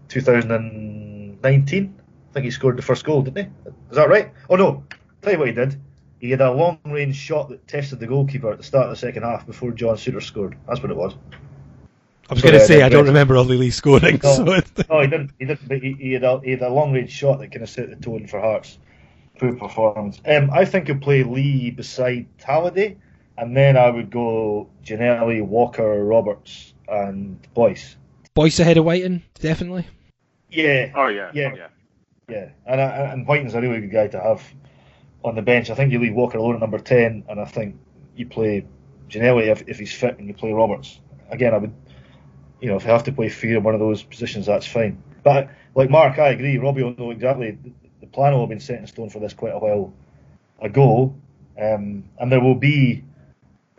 2019? 0.08 1.94
I 1.94 2.32
think 2.34 2.44
he 2.44 2.50
scored 2.50 2.76
the 2.76 2.82
first 2.82 3.04
goal, 3.04 3.22
didn't 3.22 3.46
he? 3.46 3.70
Is 3.90 3.96
that 3.96 4.08
right? 4.08 4.32
Oh 4.50 4.56
no, 4.56 4.84
tell 5.22 5.32
you 5.32 5.38
what 5.38 5.48
he 5.48 5.54
did. 5.54 5.80
He 6.18 6.30
had 6.30 6.40
a 6.40 6.50
long 6.50 6.78
range 6.84 7.16
shot 7.16 7.48
that 7.50 7.66
tested 7.68 8.00
the 8.00 8.06
goalkeeper 8.06 8.50
at 8.50 8.58
the 8.58 8.64
start 8.64 8.84
of 8.86 8.90
the 8.90 8.96
second 8.96 9.22
half 9.22 9.46
before 9.46 9.70
John 9.72 9.96
Souttar 9.96 10.22
scored. 10.22 10.56
That's 10.66 10.80
what 10.82 10.90
it 10.90 10.96
was. 10.96 11.14
I 12.30 12.34
was 12.34 12.42
So, 12.42 12.48
going 12.48 12.60
to 12.60 12.66
say 12.66 12.82
I 12.82 12.88
don't 12.88 13.06
remember 13.06 13.36
Olly 13.36 13.56
Lee 13.56 13.70
scoring. 13.70 14.20
No, 14.22 14.32
So 14.32 14.44
no, 14.44 15.00
he 15.00 15.06
didn't. 15.08 15.30
He 15.38 15.44
didn't. 15.46 15.68
But 15.68 15.78
he, 15.78 15.92
he 15.98 16.12
had 16.12 16.24
a 16.24 16.40
he 16.40 16.50
had 16.52 16.62
a 16.62 16.68
long 16.68 16.92
range 16.92 17.10
shot 17.10 17.38
that 17.40 17.52
kind 17.52 17.62
of 17.62 17.70
set 17.70 17.90
the 17.90 17.96
tone 17.96 18.26
for 18.26 18.40
Hearts. 18.40 18.78
Poor 19.38 19.54
performance. 19.54 20.20
Um, 20.26 20.50
I 20.52 20.64
think 20.64 20.86
he'll 20.88 20.98
play 20.98 21.22
Lee 21.22 21.70
beside 21.70 22.26
Halliday, 22.42 22.96
and 23.42 23.56
then 23.56 23.76
I 23.76 23.90
would 23.90 24.08
go 24.08 24.68
Ginnelly, 24.84 25.44
Walker, 25.44 26.04
Roberts, 26.04 26.74
and 26.86 27.40
Boyce. 27.54 27.96
Boyce 28.34 28.60
ahead 28.60 28.78
of 28.78 28.84
Wighton, 28.84 29.24
definitely. 29.40 29.84
Yeah, 30.48 30.92
Oh 30.94 31.08
yeah, 31.08 31.32
Yeah. 31.34 31.54
yeah. 31.56 31.68
yeah, 32.28 32.48
and 32.64 32.80
I, 32.80 32.84
and 33.12 33.26
Wighton's 33.26 33.54
a 33.54 33.60
really 33.60 33.80
good 33.80 33.90
guy 33.90 34.06
to 34.06 34.20
have 34.20 34.42
on 35.24 35.34
the 35.34 35.42
bench. 35.42 35.70
I 35.70 35.74
think 35.74 35.90
you 35.90 35.98
leave 35.98 36.14
Walker 36.14 36.38
alone 36.38 36.54
at 36.54 36.60
number 36.60 36.78
ten, 36.78 37.24
and 37.28 37.40
I 37.40 37.44
think 37.44 37.76
you 38.14 38.26
play 38.26 38.64
Ginnelly 39.08 39.48
if, 39.48 39.64
if 39.66 39.76
he's 39.80 39.92
fit, 39.92 40.18
and 40.20 40.28
you 40.28 40.34
play 40.34 40.52
Roberts. 40.52 41.00
Again, 41.28 41.52
I 41.52 41.58
would, 41.58 41.74
you 42.60 42.68
know, 42.68 42.76
if 42.76 42.84
you 42.84 42.90
have 42.90 43.04
to 43.04 43.12
play 43.12 43.28
Frear 43.28 43.56
in 43.56 43.64
one 43.64 43.74
of 43.74 43.80
those 43.80 44.04
positions, 44.04 44.46
that's 44.46 44.66
fine. 44.66 45.02
But 45.24 45.50
like 45.74 45.90
Mark, 45.90 46.16
I 46.20 46.28
agree. 46.28 46.58
Robbie 46.58 46.84
will 46.84 46.94
know 46.94 47.10
exactly. 47.10 47.52
The, 47.52 47.72
the 48.02 48.06
plan 48.06 48.34
will 48.34 48.40
have 48.42 48.50
been 48.50 48.60
set 48.60 48.78
in 48.78 48.86
stone 48.86 49.10
for 49.10 49.18
this 49.18 49.34
quite 49.34 49.52
a 49.52 49.58
while 49.58 49.92
ago, 50.60 51.14
um, 51.60 52.04
and 52.20 52.30
there 52.30 52.40
will 52.40 52.54
be 52.54 53.02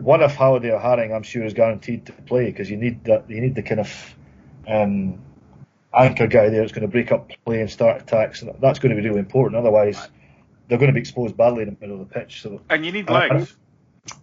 one 0.04 0.22
of 0.22 0.36
Halliday 0.36 0.72
or 0.72 0.80
Haring. 0.80 1.16
I'm 1.16 1.24
sure 1.24 1.43
is 1.43 1.54
guaranteed 1.54 2.06
to 2.08 2.12
play 2.14 2.45
because 2.45 2.70
you 2.70 2.78
need 2.78 3.04
that. 3.06 3.30
You 3.30 3.41
need 3.41 3.56
the 3.56 3.64
kind 3.64 3.80
of 3.80 4.16
um, 4.68 5.20
anchor 5.93 6.28
guy 6.28 6.49
there 6.49 6.62
that's 6.62 6.72
going 6.72 6.82
to 6.84 6.88
break 6.91 7.12
up 7.12 7.32
play 7.45 7.62
and 7.62 7.70
start 7.70 8.01
attacks. 8.01 8.41
And 8.41 8.54
that's 8.60 8.80
going 8.80 8.95
to 8.95 9.01
be 9.01 9.08
really 9.08 9.20
important. 9.20 9.60
Otherwise, 9.60 10.08
they're 10.68 10.78
going 10.78 10.88
to 10.89 10.93
be 10.93 10.99
exposed 10.99 11.38
badly 11.38 11.64
in 11.64 11.70
the 11.70 11.78
middle 11.80 12.01
of 12.01 12.08
the 12.08 12.14
pitch. 12.14 12.41
So 12.41 12.62
And 12.70 12.86
you 12.86 12.91
need 12.91 13.10
Uh, 13.10 13.28
legs. 13.30 13.56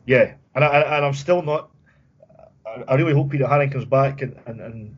yeah, 0.07 0.35
and 0.55 0.65
I, 0.65 0.81
and 0.97 1.05
I'm 1.05 1.15
still 1.15 1.43
not. 1.43 1.71
I, 2.67 2.83
I 2.89 2.95
really 2.97 3.15
hope 3.15 3.31
Peter 3.31 3.45
Haring 3.47 3.73
comes 3.73 3.85
back 3.87 4.23
and, 4.23 4.37
and, 4.47 4.61
and 4.61 4.97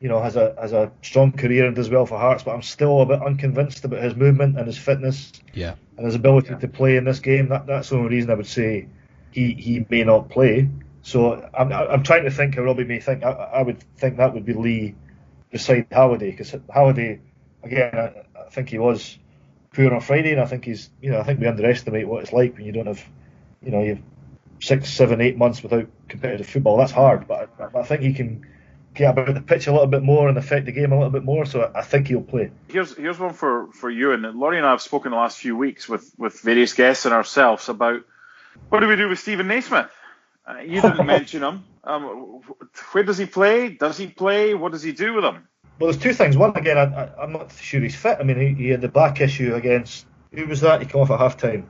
you 0.00 0.08
know 0.08 0.20
has 0.20 0.36
a 0.36 0.54
has 0.60 0.72
a 0.72 0.90
strong 1.02 1.32
career 1.32 1.66
and 1.66 1.76
does 1.76 1.88
well 1.90 2.06
for 2.06 2.18
Hearts. 2.18 2.42
But 2.42 2.54
I'm 2.54 2.62
still 2.62 3.00
a 3.02 3.06
bit 3.06 3.22
unconvinced 3.22 3.84
about 3.84 4.02
his 4.02 4.14
movement 4.16 4.58
and 4.58 4.66
his 4.66 4.76
fitness 4.78 5.32
Yeah. 5.52 5.74
and 5.96 6.06
his 6.06 6.14
ability 6.14 6.48
Yeah. 6.50 6.58
to 6.58 6.68
play 6.68 6.96
in 6.96 7.04
this 7.04 7.20
game. 7.20 7.48
That 7.48 7.66
that's 7.66 7.90
the 7.90 7.96
only 7.96 8.10
reason 8.10 8.30
I 8.30 8.34
would 8.34 8.46
say 8.46 8.86
he 9.34 9.52
he 9.54 9.84
may 9.90 10.04
not 10.04 10.30
play. 10.30 10.68
So 11.02 11.48
I'm 11.52 11.72
I'm 11.72 12.02
trying 12.04 12.24
to 12.24 12.30
think 12.30 12.54
how 12.54 12.62
Robbie 12.62 12.84
may 12.84 13.00
think. 13.00 13.24
I, 13.24 13.30
I 13.30 13.62
would 13.62 13.82
think 13.98 14.16
that 14.18 14.32
would 14.32 14.46
be 14.46 14.54
Lee 14.54 14.94
beside 15.50 15.88
Halliday 15.90 16.30
because 16.30 16.54
Halliday 16.72 17.20
again 17.62 17.94
I, 17.94 18.38
I 18.38 18.48
think 18.50 18.68
he 18.68 18.78
was 18.78 19.18
poor 19.74 19.92
on 19.92 20.00
Friday 20.00 20.32
and 20.32 20.40
I 20.40 20.46
think 20.46 20.64
he's 20.64 20.88
you 21.02 21.10
know 21.10 21.18
I 21.18 21.24
think 21.24 21.40
we 21.40 21.48
underestimate 21.48 22.06
what 22.06 22.22
it's 22.22 22.32
like 22.32 22.54
when 22.54 22.64
you 22.64 22.72
don't 22.72 22.86
have 22.86 23.04
you 23.60 23.72
know 23.72 23.82
you've 23.82 24.02
six 24.60 24.88
seven 24.88 25.20
eight 25.20 25.36
months 25.36 25.62
without 25.62 25.88
competitive 26.08 26.46
football. 26.46 26.76
That's 26.76 26.92
hard, 26.92 27.26
but 27.26 27.50
I, 27.58 27.78
I 27.80 27.82
think 27.82 28.02
he 28.02 28.14
can 28.14 28.46
get 28.94 29.10
about 29.10 29.34
the 29.34 29.40
pitch 29.40 29.66
a 29.66 29.72
little 29.72 29.88
bit 29.88 30.04
more 30.04 30.28
and 30.28 30.38
affect 30.38 30.66
the 30.66 30.72
game 30.72 30.92
a 30.92 30.94
little 30.94 31.10
bit 31.10 31.24
more. 31.24 31.44
So 31.44 31.72
I, 31.74 31.82
think 31.82 32.06
he'll 32.06 32.22
play. 32.22 32.52
Here's 32.68 32.96
here's 32.96 33.18
one 33.18 33.32
for 33.32 33.72
for 33.72 33.90
you 33.90 34.12
and 34.12 34.22
Laurie 34.38 34.58
and 34.58 34.66
I 34.66 34.70
have 34.70 34.80
spoken 34.80 35.10
the 35.10 35.16
last 35.16 35.38
few 35.38 35.56
weeks 35.56 35.88
with 35.88 36.14
with 36.16 36.40
various 36.40 36.72
guests 36.72 37.04
and 37.04 37.12
ourselves 37.12 37.68
about 37.68 38.04
what 38.68 38.80
do 38.80 38.88
we 38.88 38.96
do 38.96 39.08
with 39.08 39.18
Steven 39.18 39.46
Naismith. 39.48 39.90
Uh, 40.46 40.58
you 40.58 40.80
didn't 40.80 41.06
mention 41.16 41.42
him. 41.42 41.64
Um, 41.84 42.40
where 42.92 43.04
does 43.04 43.18
he 43.18 43.26
play? 43.26 43.70
Does 43.70 43.98
he 43.98 44.06
play? 44.06 44.54
What 44.54 44.72
does 44.72 44.82
he 44.82 44.92
do 44.92 45.14
with 45.14 45.24
him? 45.24 45.48
well, 45.78 45.90
there's 45.90 46.02
two 46.02 46.12
things. 46.12 46.36
One, 46.36 46.56
again, 46.56 46.78
I, 46.78 47.10
am 47.22 47.32
not 47.32 47.52
sure 47.52 47.80
he's 47.80 47.96
fit. 47.96 48.18
I 48.20 48.22
mean, 48.22 48.38
he, 48.38 48.64
he, 48.64 48.68
had 48.70 48.80
the 48.80 48.88
back 48.88 49.20
issue 49.20 49.54
against 49.54 50.06
who 50.32 50.46
was 50.46 50.60
that? 50.60 50.80
He 50.80 50.86
came 50.86 51.00
off 51.00 51.10
at 51.10 51.18
half 51.18 51.36
time. 51.36 51.68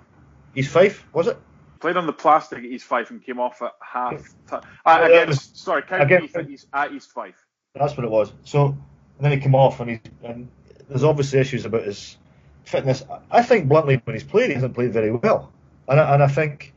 East 0.55 0.71
Fife, 0.71 1.07
was 1.13 1.27
it? 1.27 1.39
Played 1.81 1.97
on 1.97 2.07
the 2.07 2.13
plastic 2.13 2.59
at 2.59 2.65
East 2.65 2.85
Fife 2.85 3.11
and 3.11 3.23
came 3.25 3.41
off 3.41 3.63
at 3.63 3.73
half 3.81 4.35
time. 4.47 4.63
Uh, 4.85 5.01
against, 5.03 5.59
sorry, 5.59 5.83
County 5.83 6.05
against, 6.05 6.37
at 6.37 6.51
East, 6.51 6.67
at 6.73 6.93
East 6.93 7.13
Fife. 7.13 7.47
That's 7.75 7.97
what 7.97 8.05
it 8.05 8.11
was. 8.11 8.33
So, 8.45 8.67
and 8.67 8.77
then 9.21 9.33
he 9.33 9.39
came 9.39 9.55
off, 9.55 9.81
and, 9.81 9.91
he, 9.91 10.01
and 10.23 10.49
there's 10.89 11.05
obviously 11.05 11.41
issues 11.41 11.65
about 11.65 11.85
his 11.85 12.17
fitness. 12.65 13.03
I 13.31 13.43
think 13.43 13.69
bluntly, 13.69 14.01
when 14.05 14.15
he's 14.15 14.25
played, 14.25 14.49
he 14.49 14.55
hasn't 14.55 14.75
played 14.75 14.93
very 14.93 15.13
well, 15.13 15.51
and 15.89 15.99
I, 15.99 16.15
and 16.15 16.23
I 16.23 16.29
think 16.29 16.74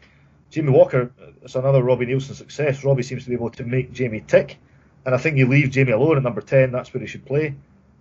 Jamie 0.57 0.71
Walker, 0.71 1.11
it's 1.43 1.53
another 1.53 1.83
Robbie 1.83 2.07
Neilson 2.07 2.33
success. 2.33 2.83
Robbie 2.83 3.03
seems 3.03 3.25
to 3.25 3.29
be 3.29 3.35
able 3.35 3.51
to 3.51 3.63
make 3.63 3.93
Jamie 3.93 4.23
tick, 4.25 4.57
and 5.05 5.13
I 5.13 5.19
think 5.19 5.37
you 5.37 5.47
leave 5.47 5.69
Jamie 5.69 5.91
alone 5.91 6.17
at 6.17 6.23
number 6.23 6.41
ten. 6.41 6.71
That's 6.71 6.91
where 6.91 6.99
he 6.99 7.05
should 7.05 7.27
play. 7.27 7.53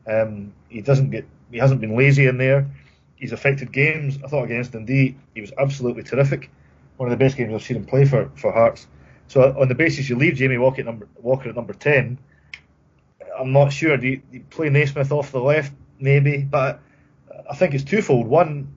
Um, 0.07 0.55
he 0.71 0.81
doesn't 0.81 1.11
get, 1.11 1.27
he 1.51 1.59
hasn't 1.59 1.83
been 1.83 1.95
lazy 1.95 2.25
in 2.25 2.39
there. 2.39 2.71
He's 3.17 3.33
affected 3.33 3.73
games. 3.73 4.19
I 4.25 4.29
thought 4.29 4.45
against 4.45 4.73
Dundee, 4.73 5.17
he 5.35 5.43
was 5.43 5.53
absolutely 5.59 6.03
terrific. 6.03 6.51
One 6.97 7.13
of 7.13 7.19
the 7.19 7.23
best 7.23 7.37
games 7.37 7.53
I've 7.53 7.63
seen 7.63 7.77
him 7.77 7.85
play 7.85 8.07
for 8.07 8.31
for 8.37 8.51
Hearts. 8.53 8.87
So 9.29 9.55
on 9.61 9.69
the 9.69 9.75
basis 9.75 10.09
you 10.09 10.17
leave 10.17 10.37
Jamie 10.37 10.57
Walker 10.57 10.81
at 10.81 10.87
number 10.87 11.09
Walker 11.17 11.51
at 11.51 11.57
number 11.57 11.75
ten, 11.75 12.19
I'm 13.39 13.53
not 13.53 13.71
sure. 13.71 13.99
Do 13.99 14.09
you, 14.09 14.17
do 14.17 14.39
you 14.39 14.45
play 14.49 14.71
Naismith 14.71 15.13
off 15.13 15.31
the 15.31 15.41
left? 15.41 15.75
Maybe, 16.01 16.39
but 16.39 16.81
I 17.51 17.55
think 17.55 17.75
it's 17.75 17.85
twofold. 17.85 18.27
One, 18.27 18.75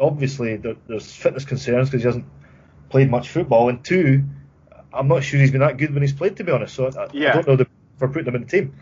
obviously 0.00 0.56
there, 0.56 0.74
there's 0.88 1.14
fitness 1.14 1.44
concerns 1.44 1.90
because 1.90 2.02
he 2.02 2.06
hasn't 2.06 2.24
played 2.88 3.10
much 3.10 3.28
football, 3.28 3.68
and 3.68 3.84
two, 3.84 4.24
I'm 4.92 5.08
not 5.08 5.24
sure 5.24 5.40
he's 5.40 5.50
been 5.50 5.60
that 5.60 5.76
good 5.76 5.92
when 5.92 6.02
he's 6.02 6.12
played. 6.12 6.36
To 6.36 6.44
be 6.44 6.52
honest, 6.52 6.74
so 6.74 6.86
I, 6.86 7.08
yeah. 7.12 7.30
I 7.30 7.32
don't 7.34 7.48
know 7.48 7.56
the, 7.56 7.66
for 7.98 8.08
putting 8.08 8.28
him 8.28 8.36
in 8.36 8.42
the 8.42 8.48
team. 8.48 8.74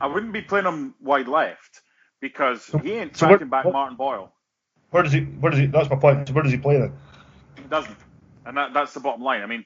I 0.00 0.06
wouldn't 0.06 0.32
be 0.32 0.42
playing 0.42 0.66
him 0.66 0.94
wide 1.00 1.28
left 1.28 1.80
because 2.20 2.64
so, 2.64 2.78
he 2.78 2.92
ain't 2.92 3.16
so 3.16 3.28
tracking 3.28 3.48
back 3.48 3.64
what, 3.64 3.72
Martin 3.72 3.96
Boyle. 3.96 4.32
Where 4.90 5.02
does 5.02 5.12
he? 5.12 5.20
Where 5.20 5.50
does 5.50 5.60
he? 5.60 5.66
That's 5.66 5.90
my 5.90 5.96
point. 5.96 6.28
So 6.28 6.34
where 6.34 6.42
does 6.42 6.52
he 6.52 6.58
play 6.58 6.78
then? 6.78 6.92
He 7.56 7.62
doesn't, 7.62 7.96
and 8.44 8.56
that, 8.56 8.72
that's 8.72 8.94
the 8.94 9.00
bottom 9.00 9.22
line. 9.22 9.42
I 9.42 9.46
mean, 9.46 9.64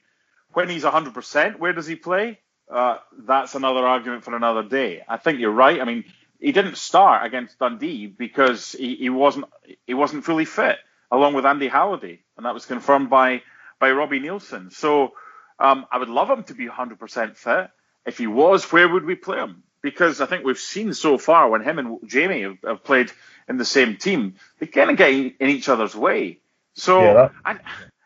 when 0.53 0.69
he's 0.69 0.85
100%, 0.85 1.59
where 1.59 1.73
does 1.73 1.87
he 1.87 1.97
play? 1.97 2.39
Uh, 2.71 2.99
that's 3.19 3.55
another 3.55 3.87
argument 3.87 4.25
for 4.25 4.35
another 4.35 4.63
day. 4.63 5.03
I 5.09 5.17
think 5.17 5.41
you're 5.41 5.51
right. 5.51 5.81
I 5.81 5.85
mean, 5.85 6.05
he 6.39 6.53
didn't 6.53 6.77
start 6.77 7.27
against 7.27 7.59
Dundee 7.59 8.07
because 8.07 8.73
he, 8.73 8.95
he 8.95 9.11
wasn't 9.11 9.47
he 9.87 9.95
wasn't 9.95 10.25
fully 10.25 10.45
fit, 10.45 10.79
along 11.11 11.35
with 11.35 11.45
Andy 11.45 11.69
Halliday, 11.69 12.21
and 12.37 12.47
that 12.47 12.55
was 12.55 12.67
confirmed 12.67 13.11
by 13.11 13.43
by 13.81 13.91
Robbie 13.91 14.21
Neilson. 14.21 14.73
So 14.73 15.13
um, 15.59 15.87
I 15.91 15.99
would 15.99 16.09
love 16.09 16.31
him 16.31 16.45
to 16.45 16.55
be 16.55 16.69
100% 16.69 17.37
fit. 17.37 17.71
If 18.07 18.19
he 18.19 18.27
was, 18.27 18.71
where 18.71 18.89
would 18.89 19.05
we 19.05 19.15
play 19.15 19.39
him? 19.39 19.63
Because 19.83 20.21
I 20.21 20.27
think 20.27 20.45
we've 20.45 20.59
seen 20.59 20.93
so 20.95 21.19
far 21.19 21.49
when 21.49 21.63
him 21.63 21.79
and 21.79 21.99
Jamie 22.07 22.43
have, 22.43 22.59
have 22.65 22.85
played 22.85 23.11
in 23.49 23.57
the 23.57 23.65
same 23.65 23.97
team, 23.97 24.37
they 24.59 24.67
kind 24.67 24.91
of 24.91 24.97
get 24.97 25.11
in 25.11 25.35
each 25.41 25.69
other's 25.69 25.95
way. 25.95 26.39
So 26.75 27.01
yeah, 27.03 27.13
that, 27.15 27.33
I, 27.45 27.59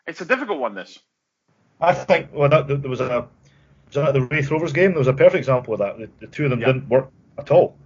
it's 0.07 0.21
a 0.21 0.25
difficult 0.25 0.59
one. 0.59 0.73
This. 0.73 0.97
I 1.79 1.93
think 1.93 2.29
well, 2.33 2.49
that, 2.49 2.67
there 2.67 2.77
was 2.77 3.01
a 3.01 3.27
was 3.93 4.13
the 4.13 4.27
Raith 4.31 4.49
Rovers 4.49 4.73
game. 4.73 4.91
There 4.91 4.99
was 4.99 5.07
a 5.07 5.13
perfect 5.13 5.35
example 5.35 5.73
of 5.73 5.79
that. 5.79 5.97
The, 5.97 6.09
the 6.19 6.27
two 6.27 6.45
of 6.45 6.49
them 6.49 6.61
yeah. 6.61 6.67
didn't 6.67 6.89
work 6.89 7.09
at 7.37 7.51
all. 7.51 7.77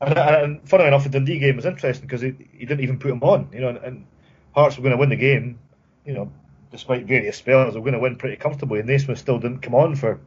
And, 0.00 0.18
and 0.18 0.68
funnily 0.68 0.88
enough, 0.88 1.04
the 1.04 1.10
Dundee 1.10 1.38
game 1.38 1.56
was 1.56 1.64
interesting 1.64 2.06
because 2.06 2.20
he, 2.20 2.34
he 2.52 2.66
didn't 2.66 2.80
even 2.80 2.98
put 2.98 3.10
him 3.10 3.22
on. 3.22 3.48
You 3.52 3.60
know, 3.60 3.68
and, 3.68 3.78
and 3.78 4.06
Hearts 4.54 4.76
were 4.76 4.82
going 4.82 4.92
to 4.92 4.98
win 4.98 5.10
the 5.10 5.16
game. 5.16 5.58
You 6.04 6.14
know, 6.14 6.32
despite 6.74 7.06
various 7.06 7.36
spells, 7.36 7.74
were 7.74 7.80
going 7.80 7.94
to 7.94 8.00
win 8.00 8.16
pretty 8.16 8.36
comfortably. 8.36 8.80
And 8.80 8.88
Naismith 8.88 9.18
still 9.18 9.38
didn't 9.38 9.60
come 9.60 9.74
on 9.74 9.94
for 9.94 10.18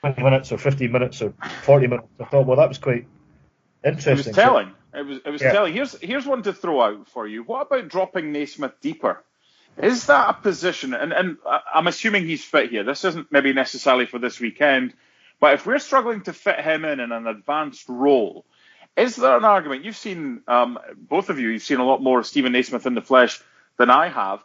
20 0.00 0.22
minutes 0.22 0.50
or 0.50 0.58
15 0.58 0.90
minutes 0.90 1.22
or 1.22 1.32
40 1.62 1.86
minutes. 1.86 2.08
I 2.20 2.24
thought, 2.24 2.46
well, 2.46 2.56
that 2.56 2.68
was 2.68 2.78
quite 2.78 3.06
interesting. 3.84 4.12
It 4.12 4.26
was 4.26 4.36
telling. 4.36 4.72
It 4.92 5.06
was 5.06 5.18
it 5.24 5.30
was 5.30 5.42
yeah. 5.42 5.52
telling. 5.52 5.72
Here's 5.72 5.98
here's 6.00 6.26
one 6.26 6.42
to 6.42 6.52
throw 6.52 6.80
out 6.80 7.08
for 7.08 7.26
you. 7.26 7.44
What 7.44 7.66
about 7.66 7.88
dropping 7.88 8.32
Naismith 8.32 8.80
deeper? 8.80 9.22
Is 9.76 10.06
that 10.06 10.30
a 10.30 10.32
position? 10.32 10.92
And 10.94 11.12
and 11.12 11.36
I'm 11.72 11.86
assuming 11.86 12.26
he's 12.26 12.44
fit 12.44 12.70
here. 12.70 12.82
This 12.82 13.04
isn't 13.04 13.30
maybe 13.30 13.52
necessarily 13.52 14.06
for 14.06 14.18
this 14.18 14.40
weekend, 14.40 14.94
but 15.38 15.54
if 15.54 15.66
we're 15.66 15.78
struggling 15.78 16.22
to 16.22 16.32
fit 16.32 16.60
him 16.60 16.84
in 16.84 16.98
in 16.98 17.12
an 17.12 17.26
advanced 17.26 17.88
role, 17.88 18.44
is 18.96 19.16
there 19.16 19.36
an 19.36 19.44
argument? 19.44 19.84
You've 19.84 19.96
seen 19.96 20.40
um, 20.48 20.78
both 20.96 21.28
of 21.28 21.38
you. 21.38 21.50
You've 21.50 21.62
seen 21.62 21.78
a 21.78 21.84
lot 21.84 22.02
more 22.02 22.18
of 22.18 22.26
Steven 22.26 22.52
Naismith 22.52 22.86
in 22.86 22.94
the 22.94 23.02
flesh 23.02 23.40
than 23.76 23.90
I 23.90 24.08
have. 24.08 24.42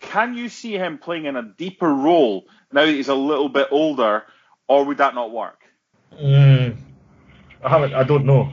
Can 0.00 0.36
you 0.36 0.48
see 0.48 0.74
him 0.74 0.98
playing 0.98 1.26
in 1.26 1.36
a 1.36 1.42
deeper 1.42 1.92
role 1.92 2.46
now 2.72 2.86
that 2.86 2.92
he's 2.92 3.08
a 3.08 3.14
little 3.14 3.48
bit 3.48 3.68
older, 3.70 4.24
or 4.66 4.84
would 4.84 4.98
that 4.98 5.14
not 5.14 5.30
work? 5.30 5.60
Mm, 6.14 6.76
I 7.62 7.68
haven't. 7.68 7.94
I 7.94 8.04
don't 8.04 8.24
know. 8.24 8.52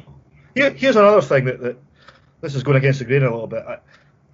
Here, 0.54 0.72
here's 0.72 0.96
another 0.96 1.22
thing 1.22 1.46
that, 1.46 1.62
that 1.62 1.78
this 2.42 2.56
is 2.56 2.64
going 2.64 2.78
against 2.78 3.00
the 3.00 3.06
grain 3.06 3.24
a 3.24 3.32
little 3.32 3.48
bit. 3.48 3.64
I, 3.68 3.80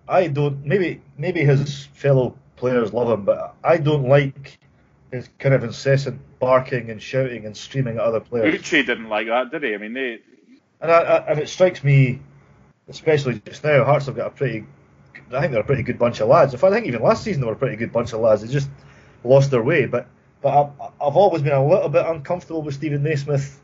I 0.08 0.28
don't. 0.28 0.66
Maybe 0.66 1.02
maybe 1.18 1.42
his 1.42 1.86
fellow 1.94 2.36
players 2.56 2.94
love 2.94 3.10
him, 3.10 3.26
but 3.26 3.56
I 3.64 3.78
don't 3.78 4.08
like 4.08 4.60
his 5.12 5.30
kind 5.40 5.54
of 5.54 5.64
incessant 5.64 6.22
barking 6.40 6.90
and 6.90 7.02
shouting 7.02 7.46
and 7.46 7.56
screaming 7.56 7.96
at 7.96 8.02
other 8.02 8.20
players. 8.20 8.56
Uche 8.56 8.86
didn't 8.86 9.10
like 9.10 9.28
that, 9.28 9.52
did 9.52 9.64
he? 9.64 9.74
I 9.74 9.78
mean, 9.78 9.94
they. 9.94 10.20
And 10.80 10.92
I, 10.92 11.02
I, 11.02 11.32
and 11.32 11.40
it 11.40 11.50
strikes 11.50 11.84
me, 11.84 12.22
especially 12.88 13.40
just 13.46 13.64
now, 13.64 13.84
Hearts 13.84 14.06
have 14.08 14.16
got 14.16 14.28
a 14.28 14.30
pretty. 14.32 14.66
I 15.34 15.42
think 15.42 15.52
they're 15.52 15.62
a 15.62 15.66
pretty 15.66 15.84
good 15.84 16.00
bunch 16.00 16.20
of 16.20 16.28
lads. 16.28 16.54
In 16.54 16.60
fact, 16.60 16.72
I 16.72 16.76
think 16.76 16.88
even 16.88 17.02
last 17.02 17.24
season 17.24 17.42
they 17.42 17.48
were 17.48 17.54
a 17.54 17.58
pretty 17.58 17.76
good 17.76 17.92
bunch 17.92 18.14
of 18.14 18.20
lads. 18.20 18.42
They 18.42 18.48
just 18.48 18.70
lost 19.24 19.52
their 19.52 19.64
way. 19.64 19.86
But 19.86 20.08
but 20.42 20.50
I, 20.50 20.86
I've 21.06 21.16
always 21.16 21.42
been 21.42 21.54
a 21.54 21.66
little 21.66 21.90
bit 21.90 22.06
uncomfortable 22.06 22.62
with 22.62 22.76
Steven 22.76 23.04
Naismith 23.04 23.62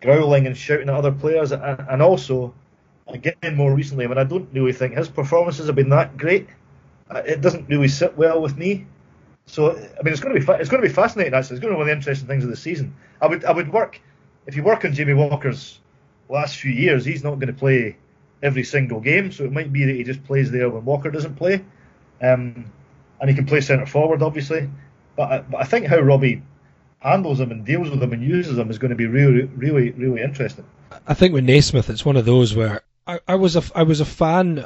growling 0.00 0.46
and 0.46 0.56
shouting 0.56 0.88
at 0.88 0.94
other 0.94 1.12
players, 1.12 1.52
and, 1.52 1.62
and 1.62 2.02
also, 2.02 2.52
again, 3.06 3.54
more 3.54 3.72
recently, 3.72 4.06
when 4.06 4.18
I 4.18 4.24
don't 4.24 4.48
really 4.52 4.72
think 4.72 4.94
his 4.94 5.08
performances 5.08 5.66
have 5.66 5.76
been 5.76 5.90
that 5.90 6.16
great, 6.16 6.48
uh, 7.08 7.22
it 7.24 7.40
doesn't 7.40 7.68
really 7.68 7.88
sit 7.88 8.16
well 8.16 8.42
with 8.42 8.56
me. 8.56 8.86
So 9.46 9.70
I 9.70 10.02
mean, 10.02 10.12
it's 10.12 10.20
going 10.20 10.34
to 10.34 10.40
be 10.40 10.44
fa- 10.44 10.58
it's 10.60 10.70
going 10.70 10.82
to 10.82 10.88
be 10.88 10.94
fascinating. 10.94 11.34
Actually, 11.34 11.56
it's 11.56 11.62
going 11.62 11.72
to 11.72 11.76
be 11.76 11.78
one 11.78 11.82
of 11.82 11.94
the 11.94 11.96
interesting 11.96 12.28
things 12.28 12.44
of 12.44 12.50
the 12.50 12.56
season. 12.56 12.94
I 13.20 13.26
would 13.26 13.44
I 13.44 13.52
would 13.52 13.72
work 13.72 14.00
if 14.46 14.56
you 14.56 14.62
work 14.62 14.84
on 14.84 14.92
Jamie 14.92 15.14
Walker's 15.14 15.80
last 16.28 16.56
few 16.56 16.72
years, 16.72 17.04
he's 17.04 17.22
not 17.22 17.34
going 17.34 17.48
to 17.48 17.52
play 17.52 17.96
every 18.42 18.64
single 18.64 19.00
game, 19.00 19.30
so 19.32 19.44
it 19.44 19.52
might 19.52 19.72
be 19.72 19.84
that 19.84 19.94
he 19.94 20.04
just 20.04 20.24
plays 20.24 20.50
there 20.50 20.68
when 20.68 20.84
Walker 20.84 21.10
doesn't 21.10 21.36
play, 21.36 21.64
um, 22.20 22.64
and 23.20 23.30
he 23.30 23.34
can 23.34 23.46
play 23.46 23.60
centre 23.60 23.86
forward, 23.86 24.22
obviously. 24.22 24.68
But 25.16 25.32
I, 25.32 25.38
but 25.40 25.60
I 25.60 25.64
think 25.64 25.86
how 25.86 26.00
Robbie 26.00 26.42
handles 26.98 27.38
them 27.38 27.50
and 27.50 27.64
deals 27.64 27.90
with 27.90 28.00
them 28.00 28.12
and 28.12 28.22
uses 28.22 28.56
them 28.56 28.70
is 28.70 28.78
going 28.78 28.90
to 28.90 28.96
be 28.96 29.06
really, 29.06 29.42
really, 29.44 29.90
really 29.90 30.22
interesting. 30.22 30.64
I 31.06 31.14
think 31.14 31.34
with 31.34 31.44
Naismith, 31.44 31.90
it's 31.90 32.04
one 32.04 32.16
of 32.16 32.24
those 32.24 32.54
where 32.54 32.82
I, 33.06 33.20
I 33.26 33.34
was 33.34 33.56
a 33.56 33.62
I 33.74 33.82
was 33.82 34.00
a 34.00 34.04
fan 34.04 34.64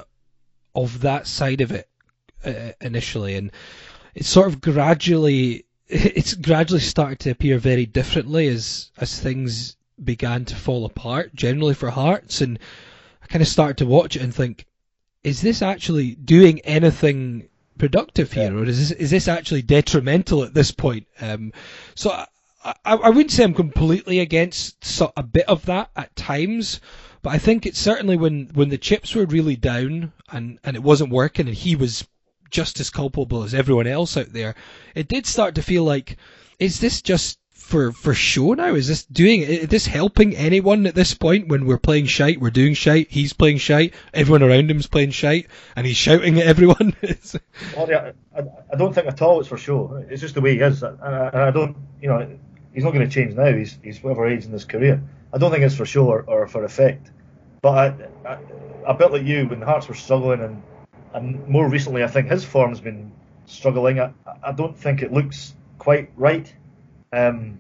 of 0.74 1.00
that 1.00 1.26
side 1.26 1.60
of 1.60 1.72
it 1.72 1.88
uh, 2.44 2.72
initially, 2.80 3.36
and 3.36 3.50
it's 4.14 4.28
sort 4.28 4.48
of 4.48 4.60
gradually 4.60 5.64
it's 5.88 6.34
gradually 6.34 6.80
started 6.80 7.20
to 7.20 7.30
appear 7.30 7.58
very 7.58 7.86
differently 7.86 8.48
as 8.48 8.90
as 8.98 9.18
things 9.18 9.76
began 10.02 10.44
to 10.44 10.56
fall 10.56 10.84
apart 10.84 11.34
generally 11.34 11.74
for 11.74 11.90
Hearts, 11.90 12.40
and 12.40 12.58
I 13.26 13.32
kind 13.32 13.42
of 13.42 13.48
started 13.48 13.78
to 13.78 13.86
watch 13.86 14.14
it 14.14 14.22
and 14.22 14.32
think, 14.32 14.66
is 15.24 15.42
this 15.42 15.60
actually 15.60 16.14
doing 16.14 16.60
anything 16.60 17.48
productive 17.76 18.30
here, 18.30 18.52
yeah. 18.52 18.60
or 18.60 18.64
is 18.64 18.90
this, 18.90 18.98
is 18.98 19.10
this 19.10 19.26
actually 19.26 19.62
detrimental 19.62 20.44
at 20.44 20.54
this 20.54 20.70
point? 20.70 21.08
Um, 21.20 21.52
so 21.96 22.10
I, 22.12 22.26
I, 22.84 22.94
I, 22.94 23.08
wouldn't 23.08 23.32
say 23.32 23.42
I'm 23.42 23.52
completely 23.52 24.20
against 24.20 24.84
so, 24.84 25.12
a 25.16 25.24
bit 25.24 25.48
of 25.48 25.66
that 25.66 25.90
at 25.96 26.14
times, 26.14 26.80
but 27.22 27.30
I 27.30 27.38
think 27.38 27.66
it's 27.66 27.80
certainly 27.80 28.16
when, 28.16 28.50
when 28.54 28.68
the 28.68 28.78
chips 28.78 29.12
were 29.16 29.26
really 29.26 29.56
down 29.56 30.12
and, 30.30 30.60
and 30.62 30.76
it 30.76 30.84
wasn't 30.84 31.10
working 31.10 31.48
and 31.48 31.56
he 31.56 31.74
was 31.74 32.06
just 32.52 32.78
as 32.78 32.90
culpable 32.90 33.42
as 33.42 33.54
everyone 33.54 33.88
else 33.88 34.16
out 34.16 34.32
there, 34.32 34.54
it 34.94 35.08
did 35.08 35.26
start 35.26 35.56
to 35.56 35.62
feel 35.62 35.82
like, 35.82 36.16
is 36.60 36.78
this 36.78 37.02
just 37.02 37.40
for 37.56 37.90
for 37.90 38.14
show 38.14 38.54
now? 38.54 38.74
Is 38.74 38.86
this 38.86 39.04
doing 39.04 39.42
is 39.42 39.68
this 39.68 39.86
helping 39.86 40.36
anyone 40.36 40.86
at 40.86 40.94
this 40.94 41.14
point 41.14 41.48
when 41.48 41.66
we're 41.66 41.78
playing 41.78 42.06
shite? 42.06 42.40
We're 42.40 42.50
doing 42.50 42.74
shite. 42.74 43.10
He's 43.10 43.32
playing 43.32 43.58
shite. 43.58 43.94
Everyone 44.14 44.42
around 44.42 44.70
him's 44.70 44.86
playing 44.86 45.10
shite, 45.10 45.48
and 45.74 45.86
he's 45.86 45.96
shouting 45.96 46.38
at 46.38 46.46
everyone. 46.46 46.94
I, 47.76 48.12
I, 48.72 48.76
don't 48.76 48.94
think 48.94 49.08
at 49.08 49.20
all 49.20 49.40
it's 49.40 49.48
for 49.48 49.56
show. 49.56 50.04
It's 50.08 50.20
just 50.20 50.34
the 50.34 50.40
way 50.40 50.54
he 50.54 50.60
is, 50.60 50.82
and 50.82 51.00
I, 51.00 51.48
I 51.48 51.50
don't, 51.50 51.76
you 52.00 52.08
know, 52.08 52.38
he's 52.72 52.84
not 52.84 52.92
going 52.92 53.08
to 53.08 53.12
change 53.12 53.34
now. 53.34 53.52
He's 53.52 53.76
he's 53.82 54.02
whatever 54.02 54.28
age 54.28 54.44
in 54.44 54.52
his 54.52 54.64
career. 54.64 55.02
I 55.32 55.38
don't 55.38 55.50
think 55.50 55.64
it's 55.64 55.74
for 55.74 55.86
show 55.86 56.06
or, 56.06 56.22
or 56.22 56.46
for 56.46 56.62
effect. 56.62 57.10
But 57.62 58.08
I, 58.24 58.28
I, 58.28 58.38
a 58.86 58.94
bit 58.94 59.10
like 59.10 59.24
you, 59.24 59.48
when 59.48 59.58
the 59.60 59.66
Hearts 59.66 59.88
were 59.88 59.94
struggling, 59.94 60.40
and 60.40 60.62
and 61.14 61.48
more 61.48 61.68
recently, 61.68 62.04
I 62.04 62.08
think 62.08 62.28
his 62.28 62.44
form's 62.44 62.80
been 62.80 63.10
struggling. 63.46 63.98
I, 63.98 64.12
I 64.42 64.52
don't 64.52 64.76
think 64.76 65.02
it 65.02 65.12
looks 65.12 65.54
quite 65.78 66.10
right. 66.16 66.52
Um, 67.16 67.58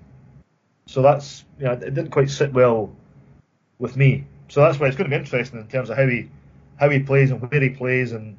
so 0.86 1.02
that's 1.02 1.44
you 1.58 1.64
know, 1.64 1.72
it 1.72 1.80
didn't 1.80 2.10
quite 2.10 2.30
sit 2.30 2.52
well 2.52 2.92
with 3.78 3.96
me. 3.96 4.24
So 4.48 4.60
that's 4.60 4.78
why 4.78 4.86
it's 4.86 4.96
going 4.96 5.10
to 5.10 5.16
be 5.16 5.20
interesting 5.20 5.60
in 5.60 5.66
terms 5.66 5.90
of 5.90 5.96
how 5.96 6.06
he 6.06 6.28
how 6.76 6.88
he 6.90 7.00
plays 7.00 7.30
and 7.30 7.40
where 7.40 7.60
he 7.60 7.70
plays, 7.70 8.12
and 8.12 8.36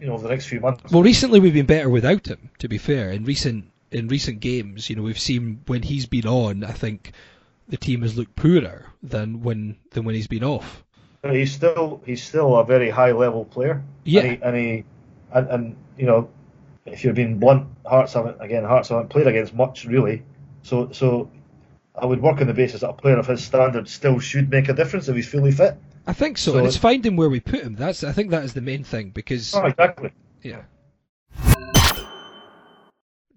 you 0.00 0.06
know 0.06 0.14
over 0.14 0.22
the 0.22 0.30
next 0.30 0.46
few 0.46 0.60
months. 0.60 0.92
Well, 0.92 1.02
recently 1.02 1.40
we've 1.40 1.52
been 1.52 1.66
better 1.66 1.90
without 1.90 2.26
him. 2.26 2.50
To 2.58 2.68
be 2.68 2.78
fair, 2.78 3.10
in 3.10 3.24
recent 3.24 3.66
in 3.90 4.08
recent 4.08 4.40
games, 4.40 4.88
you 4.88 4.96
know, 4.96 5.02
we've 5.02 5.18
seen 5.18 5.60
when 5.66 5.82
he's 5.82 6.06
been 6.06 6.26
on. 6.26 6.64
I 6.64 6.72
think 6.72 7.12
the 7.68 7.76
team 7.76 8.02
has 8.02 8.16
looked 8.16 8.36
poorer 8.36 8.86
than 9.02 9.42
when 9.42 9.76
than 9.90 10.04
when 10.04 10.14
he's 10.14 10.26
been 10.26 10.44
off. 10.44 10.84
But 11.20 11.34
he's 11.34 11.52
still 11.52 12.02
he's 12.06 12.22
still 12.22 12.56
a 12.56 12.64
very 12.64 12.90
high 12.90 13.12
level 13.12 13.44
player. 13.44 13.82
Yeah. 14.04 14.22
And 14.22 14.30
he, 14.30 14.42
and, 14.42 14.56
he, 14.56 14.84
and, 15.32 15.48
and 15.48 15.76
you 15.96 16.06
know, 16.06 16.30
if 16.86 17.04
you're 17.04 17.14
being 17.14 17.38
blunt, 17.38 17.68
Hearts 17.86 18.14
haven't 18.14 18.40
again 18.40 18.64
Hearts 18.64 18.88
haven't 18.88 19.08
played 19.08 19.26
against 19.26 19.54
much 19.54 19.84
really. 19.84 20.22
So 20.62 20.90
so 20.92 21.30
I 21.94 22.06
would 22.06 22.20
work 22.22 22.40
on 22.40 22.46
the 22.46 22.54
basis 22.54 22.80
that 22.80 22.90
a 22.90 22.94
player 22.94 23.18
of 23.18 23.26
his 23.26 23.44
standard 23.44 23.88
still 23.88 24.18
should 24.18 24.50
make 24.50 24.68
a 24.68 24.72
difference 24.72 25.08
if 25.08 25.16
he's 25.16 25.28
fully 25.28 25.52
fit. 25.52 25.76
I 26.06 26.12
think 26.12 26.38
so, 26.38 26.52
So 26.52 26.58
and 26.58 26.66
it's 26.66 26.76
finding 26.76 27.16
where 27.16 27.28
we 27.28 27.40
put 27.40 27.60
him. 27.60 27.74
That's 27.74 28.02
I 28.04 28.12
think 28.12 28.30
that 28.30 28.44
is 28.44 28.54
the 28.54 28.60
main 28.60 28.84
thing 28.84 29.10
because 29.10 29.54
Oh, 29.54 29.64
exactly. 29.66 30.10
yeah. 30.42 30.62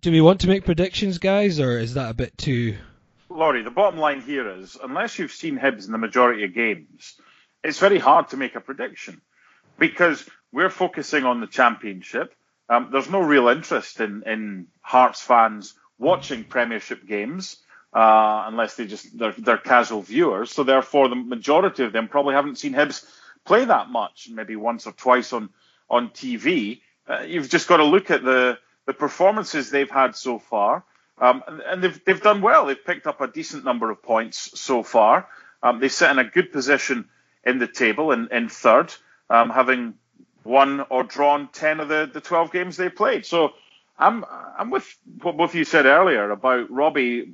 Do 0.01 0.11
we 0.11 0.21
want 0.21 0.41
to 0.41 0.47
make 0.47 0.65
predictions, 0.65 1.17
guys, 1.17 1.59
or 1.59 1.79
is 1.79 1.95
that 1.95 2.11
a 2.11 2.13
bit 2.13 2.37
too? 2.37 2.77
Laurie, 3.29 3.63
the 3.63 3.71
bottom 3.71 3.99
line 3.99 4.21
here 4.21 4.47
is 4.59 4.77
unless 4.81 5.17
you've 5.17 5.31
seen 5.31 5.57
Hibs 5.57 5.87
in 5.87 5.91
the 5.91 5.97
majority 5.97 6.43
of 6.43 6.53
games, 6.53 7.15
it's 7.63 7.79
very 7.79 7.97
hard 7.97 8.29
to 8.29 8.37
make 8.37 8.55
a 8.55 8.61
prediction 8.61 9.21
because 9.79 10.23
we're 10.51 10.69
focusing 10.69 11.25
on 11.25 11.41
the 11.41 11.47
championship. 11.47 12.33
Um, 12.69 12.89
there's 12.91 13.09
no 13.09 13.19
real 13.19 13.47
interest 13.47 13.99
in, 13.99 14.23
in 14.25 14.67
Hearts 14.81 15.21
fans 15.21 15.73
watching 15.97 16.43
Premiership 16.43 17.07
games 17.07 17.57
uh, 17.95 18.43
unless 18.47 18.75
they 18.75 18.85
just 18.85 19.17
they're, 19.17 19.33
they're 19.37 19.57
casual 19.57 20.01
viewers. 20.01 20.51
So 20.51 20.63
therefore, 20.63 21.07
the 21.07 21.15
majority 21.15 21.83
of 21.83 21.93
them 21.93 22.09
probably 22.09 22.35
haven't 22.35 22.57
seen 22.57 22.73
Hibs 22.73 23.05
play 23.45 23.63
that 23.63 23.89
much, 23.89 24.27
maybe 24.29 24.57
once 24.57 24.85
or 24.85 24.91
twice 24.91 25.31
on 25.31 25.49
on 25.89 26.09
TV. 26.09 26.81
Uh, 27.07 27.21
you've 27.21 27.49
just 27.49 27.67
got 27.67 27.77
to 27.77 27.85
look 27.85 28.11
at 28.11 28.23
the 28.23 28.59
the 28.85 28.93
performances 28.93 29.69
they've 29.69 29.89
had 29.89 30.15
so 30.15 30.39
far. 30.39 30.83
Um, 31.17 31.41
and, 31.47 31.61
and 31.61 31.83
they've 31.83 32.05
they've 32.05 32.21
done 32.21 32.41
well. 32.41 32.65
They've 32.65 32.85
picked 32.85 33.07
up 33.07 33.21
a 33.21 33.27
decent 33.27 33.63
number 33.63 33.89
of 33.89 34.03
points 34.03 34.59
so 34.59 34.83
far. 34.83 35.29
Um, 35.63 35.79
they 35.79 35.87
sit 35.87 36.11
in 36.11 36.19
a 36.19 36.25
good 36.25 36.51
position 36.51 37.07
in 37.45 37.59
the 37.59 37.67
table 37.67 38.11
in, 38.11 38.27
in 38.31 38.49
third, 38.49 38.93
um, 39.29 39.49
having 39.49 39.93
won 40.43 40.85
or 40.89 41.03
drawn 41.03 41.47
ten 41.53 41.79
of 41.79 41.87
the, 41.87 42.09
the 42.11 42.19
twelve 42.19 42.51
games 42.51 42.75
they 42.75 42.89
played. 42.89 43.25
So 43.25 43.53
I'm 43.97 44.25
I'm 44.57 44.69
with 44.71 44.87
what 45.21 45.37
both 45.37 45.51
of 45.51 45.55
you 45.55 45.65
said 45.65 45.85
earlier 45.85 46.31
about 46.31 46.69
Robbie 46.71 47.33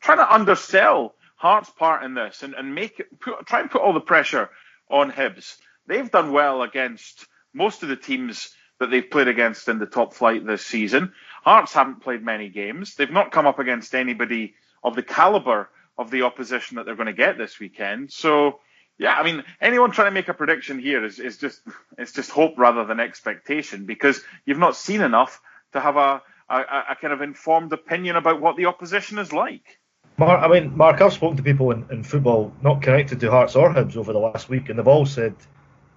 trying 0.00 0.18
to 0.18 0.34
undersell 0.34 1.14
Hearts' 1.36 1.70
part 1.70 2.02
in 2.02 2.14
this 2.14 2.42
and, 2.42 2.54
and 2.54 2.74
make 2.74 3.00
it 3.00 3.20
put, 3.20 3.46
try 3.46 3.60
and 3.60 3.70
put 3.70 3.82
all 3.82 3.92
the 3.92 4.00
pressure 4.00 4.50
on 4.90 5.10
Hibs. 5.10 5.56
They've 5.86 6.10
done 6.10 6.32
well 6.32 6.62
against 6.62 7.26
most 7.54 7.82
of 7.82 7.88
the 7.88 7.96
teams 7.96 8.50
that 8.80 8.90
they've 8.90 9.10
played 9.10 9.28
against 9.28 9.68
in 9.68 9.78
the 9.78 9.86
top 9.86 10.14
flight 10.14 10.46
this 10.46 10.64
season. 10.64 11.12
Hearts 11.42 11.72
haven't 11.72 12.02
played 12.02 12.22
many 12.24 12.48
games. 12.48 12.94
They've 12.94 13.10
not 13.10 13.32
come 13.32 13.46
up 13.46 13.58
against 13.58 13.94
anybody 13.94 14.54
of 14.82 14.96
the 14.96 15.02
caliber 15.02 15.68
of 15.96 16.10
the 16.10 16.22
opposition 16.22 16.76
that 16.76 16.86
they're 16.86 16.96
going 16.96 17.06
to 17.06 17.12
get 17.12 17.38
this 17.38 17.58
weekend. 17.58 18.12
So, 18.12 18.60
yeah, 18.98 19.14
I 19.14 19.22
mean, 19.22 19.44
anyone 19.60 19.92
trying 19.92 20.08
to 20.08 20.12
make 20.12 20.28
a 20.28 20.34
prediction 20.34 20.78
here 20.78 21.04
is, 21.04 21.18
is 21.18 21.38
just 21.38 21.60
it's 21.96 22.12
just 22.12 22.30
hope 22.30 22.58
rather 22.58 22.84
than 22.84 23.00
expectation 23.00 23.86
because 23.86 24.20
you've 24.44 24.58
not 24.58 24.76
seen 24.76 25.00
enough 25.00 25.40
to 25.72 25.80
have 25.80 25.96
a, 25.96 26.20
a, 26.48 26.60
a 26.90 26.96
kind 27.00 27.12
of 27.12 27.22
informed 27.22 27.72
opinion 27.72 28.16
about 28.16 28.40
what 28.40 28.56
the 28.56 28.66
opposition 28.66 29.18
is 29.18 29.32
like. 29.32 29.78
Mark, 30.16 30.42
I 30.42 30.48
mean, 30.48 30.76
Mark, 30.76 31.00
I've 31.00 31.12
spoken 31.12 31.36
to 31.36 31.44
people 31.44 31.70
in, 31.70 31.86
in 31.92 32.02
football 32.02 32.52
not 32.60 32.82
connected 32.82 33.20
to 33.20 33.30
Hearts 33.30 33.54
or 33.54 33.72
Hibs 33.72 33.96
over 33.96 34.12
the 34.12 34.18
last 34.18 34.48
week, 34.48 34.68
and 34.68 34.78
they've 34.78 34.88
all 34.88 35.06
said 35.06 35.34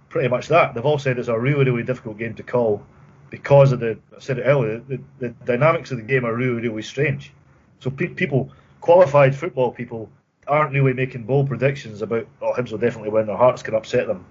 pretty 0.09 0.29
much 0.29 0.47
that. 0.49 0.75
They've 0.75 0.85
all 0.85 0.99
said 0.99 1.17
it's 1.17 1.27
a 1.27 1.39
really, 1.39 1.65
really 1.71 1.83
difficult 1.83 2.19
game 2.19 2.35
to 2.35 2.43
call 2.43 2.85
because 3.31 3.71
of 3.71 3.79
the, 3.79 3.97
I 4.15 4.19
said 4.19 4.37
it 4.37 4.43
earlier, 4.43 4.79
the, 4.87 5.01
the 5.17 5.29
dynamics 5.29 5.89
of 5.89 5.97
the 5.97 6.03
game 6.03 6.25
are 6.25 6.35
really, 6.35 6.67
really 6.67 6.81
strange. 6.83 7.31
So 7.79 7.89
pe- 7.89 8.07
people, 8.09 8.51
qualified 8.81 9.35
football 9.35 9.71
people, 9.71 10.11
aren't 10.47 10.73
really 10.73 10.93
making 10.93 11.23
bold 11.23 11.47
predictions 11.47 12.01
about, 12.01 12.27
oh, 12.41 12.53
Hibs 12.53 12.71
will 12.71 12.77
definitely 12.77 13.09
win 13.09 13.29
or 13.29 13.37
Hearts 13.37 13.63
can 13.63 13.75
upset 13.75 14.07
them. 14.07 14.25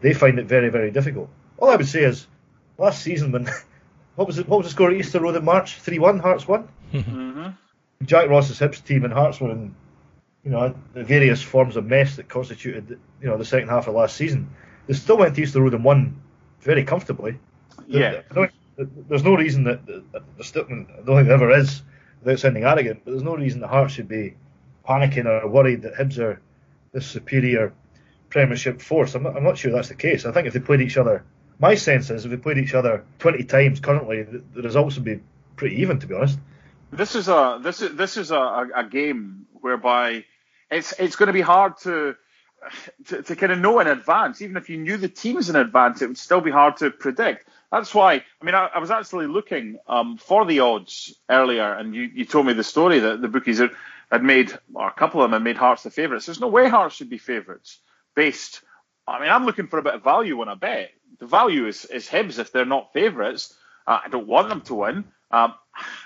They 0.00 0.14
find 0.14 0.38
it 0.38 0.46
very, 0.46 0.68
very 0.68 0.90
difficult. 0.90 1.28
All 1.58 1.70
I 1.70 1.76
would 1.76 1.88
say 1.88 2.04
is, 2.04 2.26
last 2.78 3.02
season 3.02 3.32
when, 3.32 3.48
what 4.16 4.26
was 4.26 4.38
it, 4.38 4.48
what 4.48 4.58
was 4.58 4.66
the 4.66 4.72
score 4.72 4.90
at 4.90 4.96
Easter 4.96 5.20
Road 5.20 5.36
in 5.36 5.44
March? 5.44 5.82
3-1, 5.82 6.20
Hearts 6.20 6.46
won? 6.46 6.68
Mm-hmm. 6.92 7.48
Jack 8.04 8.28
Ross's 8.28 8.58
Hibs 8.58 8.84
team 8.84 9.04
and 9.04 9.12
Hearts 9.12 9.40
were 9.40 9.50
in, 9.50 9.74
you 10.44 10.50
know, 10.50 10.74
the 10.92 11.02
various 11.02 11.42
forms 11.42 11.76
of 11.76 11.86
mess 11.86 12.16
that 12.16 12.28
constituted, 12.28 13.00
you 13.20 13.28
know, 13.28 13.36
the 13.36 13.44
second 13.44 13.68
half 13.68 13.88
of 13.88 13.94
last 13.94 14.16
season. 14.16 14.50
They 14.86 14.94
still 14.94 15.16
went 15.16 15.34
to 15.34 15.42
Easter 15.42 15.60
Road 15.60 15.74
and 15.74 15.82
won 15.82 16.20
very 16.60 16.84
comfortably. 16.84 17.38
Yeah. 17.86 18.22
There's 18.76 19.24
no 19.24 19.34
reason 19.34 19.64
that, 19.64 19.86
that, 19.86 20.12
that 20.12 20.22
there's 20.36 20.48
still, 20.48 20.64
I 20.64 20.66
don't 20.66 20.86
think 21.16 21.28
there 21.28 21.32
ever 21.32 21.50
is, 21.58 21.82
without 22.22 22.38
sounding 22.38 22.64
arrogant, 22.64 23.00
but 23.04 23.12
there's 23.12 23.22
no 23.22 23.34
reason 23.34 23.60
the 23.60 23.68
Hearts 23.68 23.94
should 23.94 24.08
be 24.08 24.34
panicking 24.86 25.26
or 25.26 25.48
worried 25.48 25.82
that 25.82 25.94
Hibs 25.94 26.18
are 26.18 26.40
this 26.92 27.06
superior 27.06 27.72
Premiership 28.28 28.80
force. 28.80 29.14
I'm 29.14 29.22
not, 29.22 29.36
I'm 29.36 29.44
not 29.44 29.56
sure 29.56 29.72
that's 29.72 29.88
the 29.88 29.94
case. 29.94 30.26
I 30.26 30.32
think 30.32 30.46
if 30.46 30.52
they 30.52 30.60
played 30.60 30.80
each 30.80 30.96
other, 30.96 31.24
my 31.58 31.74
sense 31.74 32.10
is 32.10 32.24
if 32.24 32.30
they 32.30 32.36
played 32.36 32.58
each 32.58 32.74
other 32.74 33.04
20 33.18 33.44
times 33.44 33.80
currently, 33.80 34.22
the, 34.22 34.42
the 34.54 34.62
results 34.62 34.96
would 34.96 35.04
be 35.04 35.20
pretty 35.56 35.76
even, 35.82 35.98
to 36.00 36.06
be 36.06 36.14
honest. 36.14 36.38
This 36.92 37.14
is 37.14 37.28
a 37.28 37.58
this 37.62 37.82
is 37.82 37.96
this 37.96 38.16
is 38.16 38.30
a, 38.30 38.68
a, 38.74 38.84
game 38.84 39.46
whereby 39.60 40.24
it's 40.70 40.92
it's 40.98 41.16
going 41.16 41.26
to 41.26 41.32
be 41.32 41.40
hard 41.40 41.78
to, 41.78 42.14
to 43.06 43.22
to 43.22 43.36
kind 43.36 43.52
of 43.52 43.58
know 43.58 43.80
in 43.80 43.86
advance. 43.86 44.40
Even 44.40 44.56
if 44.56 44.70
you 44.70 44.78
knew 44.78 44.96
the 44.96 45.08
teams 45.08 45.48
in 45.48 45.56
advance, 45.56 46.00
it 46.02 46.08
would 46.08 46.18
still 46.18 46.40
be 46.40 46.50
hard 46.50 46.76
to 46.78 46.90
predict. 46.90 47.48
That's 47.72 47.94
why 47.94 48.14
I 48.40 48.44
mean 48.44 48.54
I, 48.54 48.66
I 48.74 48.78
was 48.78 48.90
actually 48.90 49.26
looking 49.26 49.78
um, 49.88 50.16
for 50.16 50.44
the 50.44 50.60
odds 50.60 51.14
earlier, 51.28 51.72
and 51.72 51.94
you, 51.94 52.02
you 52.02 52.24
told 52.24 52.46
me 52.46 52.52
the 52.52 52.64
story 52.64 53.00
that 53.00 53.20
the 53.20 53.28
bookies 53.28 53.58
had, 53.58 53.70
had 54.10 54.22
made, 54.22 54.56
or 54.74 54.88
a 54.88 54.92
couple 54.92 55.22
of 55.22 55.30
them 55.30 55.40
had 55.40 55.44
made 55.44 55.56
Hearts 55.56 55.82
the 55.82 55.90
favourites. 55.90 56.26
There's 56.26 56.40
no 56.40 56.48
way 56.48 56.68
Hearts 56.68 56.94
should 56.94 57.10
be 57.10 57.18
favourites 57.18 57.78
based. 58.14 58.62
I 59.06 59.20
mean, 59.20 59.30
I'm 59.30 59.46
looking 59.46 59.68
for 59.68 59.78
a 59.78 59.82
bit 59.82 59.94
of 59.94 60.04
value 60.04 60.36
when 60.36 60.48
I 60.48 60.54
bet. 60.54 60.90
The 61.18 61.26
value 61.26 61.66
is 61.66 61.84
is 61.84 62.08
Hibs 62.08 62.38
if 62.38 62.52
they're 62.52 62.64
not 62.64 62.92
favourites. 62.92 63.54
Uh, 63.86 64.00
I 64.04 64.08
don't 64.08 64.26
want 64.26 64.48
them 64.48 64.62
to 64.62 64.74
win. 64.74 65.04
Um, 65.30 65.54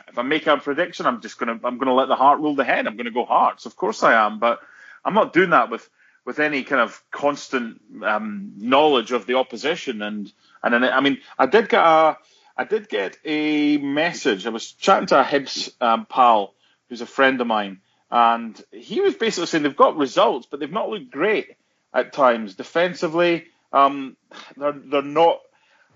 if 0.08 0.18
I 0.18 0.22
make 0.22 0.46
a 0.46 0.56
prediction, 0.56 1.06
I'm 1.06 1.20
just 1.20 1.38
gonna 1.38 1.58
I'm 1.64 1.78
gonna 1.78 1.94
let 1.94 2.08
the 2.08 2.16
heart 2.16 2.40
rule 2.40 2.54
the 2.54 2.64
head. 2.64 2.86
I'm 2.86 2.96
gonna 2.96 3.10
go 3.10 3.24
Hearts, 3.24 3.66
of 3.66 3.76
course 3.76 4.02
I 4.02 4.26
am, 4.26 4.38
but 4.38 4.60
I'm 5.04 5.14
not 5.14 5.32
doing 5.32 5.50
that 5.50 5.70
with 5.70 5.88
with 6.24 6.38
any 6.38 6.62
kind 6.62 6.82
of 6.82 7.02
constant 7.10 7.80
um, 8.02 8.52
knowledge 8.58 9.12
of 9.12 9.26
the 9.26 9.34
opposition. 9.34 10.02
And 10.02 10.32
and 10.62 10.74
then, 10.74 10.84
I 10.84 11.00
mean, 11.00 11.18
I 11.38 11.46
did 11.46 11.68
get 11.68 11.82
a 11.82 12.18
I 12.56 12.64
did 12.64 12.88
get 12.88 13.16
a 13.24 13.78
message. 13.78 14.46
I 14.46 14.50
was 14.50 14.72
chatting 14.72 15.06
to 15.08 15.20
a 15.20 15.24
Hibs 15.24 15.70
um, 15.80 16.06
pal 16.06 16.54
who's 16.88 17.00
a 17.00 17.06
friend 17.06 17.40
of 17.40 17.46
mine, 17.46 17.80
and 18.10 18.60
he 18.72 19.00
was 19.00 19.14
basically 19.14 19.46
saying 19.46 19.62
they've 19.62 19.76
got 19.76 19.96
results, 19.96 20.46
but 20.50 20.60
they've 20.60 20.70
not 20.70 20.88
looked 20.88 21.10
great 21.10 21.56
at 21.94 22.12
times 22.12 22.54
defensively. 22.54 23.46
Um, 23.72 24.16
they're 24.56 24.72
they're 24.72 25.02
not 25.02 25.40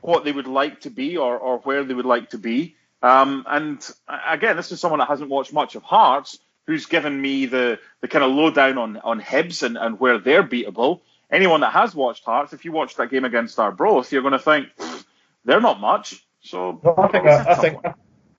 what 0.00 0.24
they 0.24 0.32
would 0.32 0.46
like 0.46 0.82
to 0.82 0.90
be 0.90 1.16
or, 1.16 1.38
or 1.38 1.58
where 1.60 1.82
they 1.82 1.94
would 1.94 2.04
like 2.04 2.30
to 2.30 2.38
be. 2.38 2.76
Um, 3.02 3.44
and 3.48 3.90
again, 4.30 4.56
this 4.56 4.70
is 4.70 4.78
someone 4.78 4.98
that 4.98 5.08
hasn't 5.08 5.30
watched 5.30 5.52
much 5.52 5.76
of 5.76 5.82
Hearts, 5.82 6.38
who's 6.66 6.86
given 6.86 7.20
me 7.20 7.46
the, 7.46 7.78
the 8.02 8.08
kind 8.08 8.22
of 8.22 8.32
lowdown 8.32 8.76
on, 8.76 8.98
on 8.98 9.20
Hibs 9.20 9.62
and, 9.62 9.78
and 9.78 9.98
where 9.98 10.18
they're 10.18 10.42
beatable. 10.42 11.00
Anyone 11.30 11.62
that 11.62 11.72
has 11.72 11.94
watched 11.94 12.24
Hearts, 12.24 12.52
if 12.52 12.66
you 12.66 12.72
watched 12.72 12.98
that 12.98 13.10
game 13.10 13.24
against 13.24 13.58
Arbroath, 13.58 14.12
you're 14.12 14.22
going 14.22 14.32
to 14.32 14.38
think 14.38 14.68
they're 15.44 15.60
not 15.60 15.80
much. 15.80 16.22
So 16.42 16.80
No, 16.84 16.94
I 16.98 17.08
think 17.08 17.24
a 17.24 17.28
that, 17.28 17.48
I 17.48 17.54
think. 17.54 17.78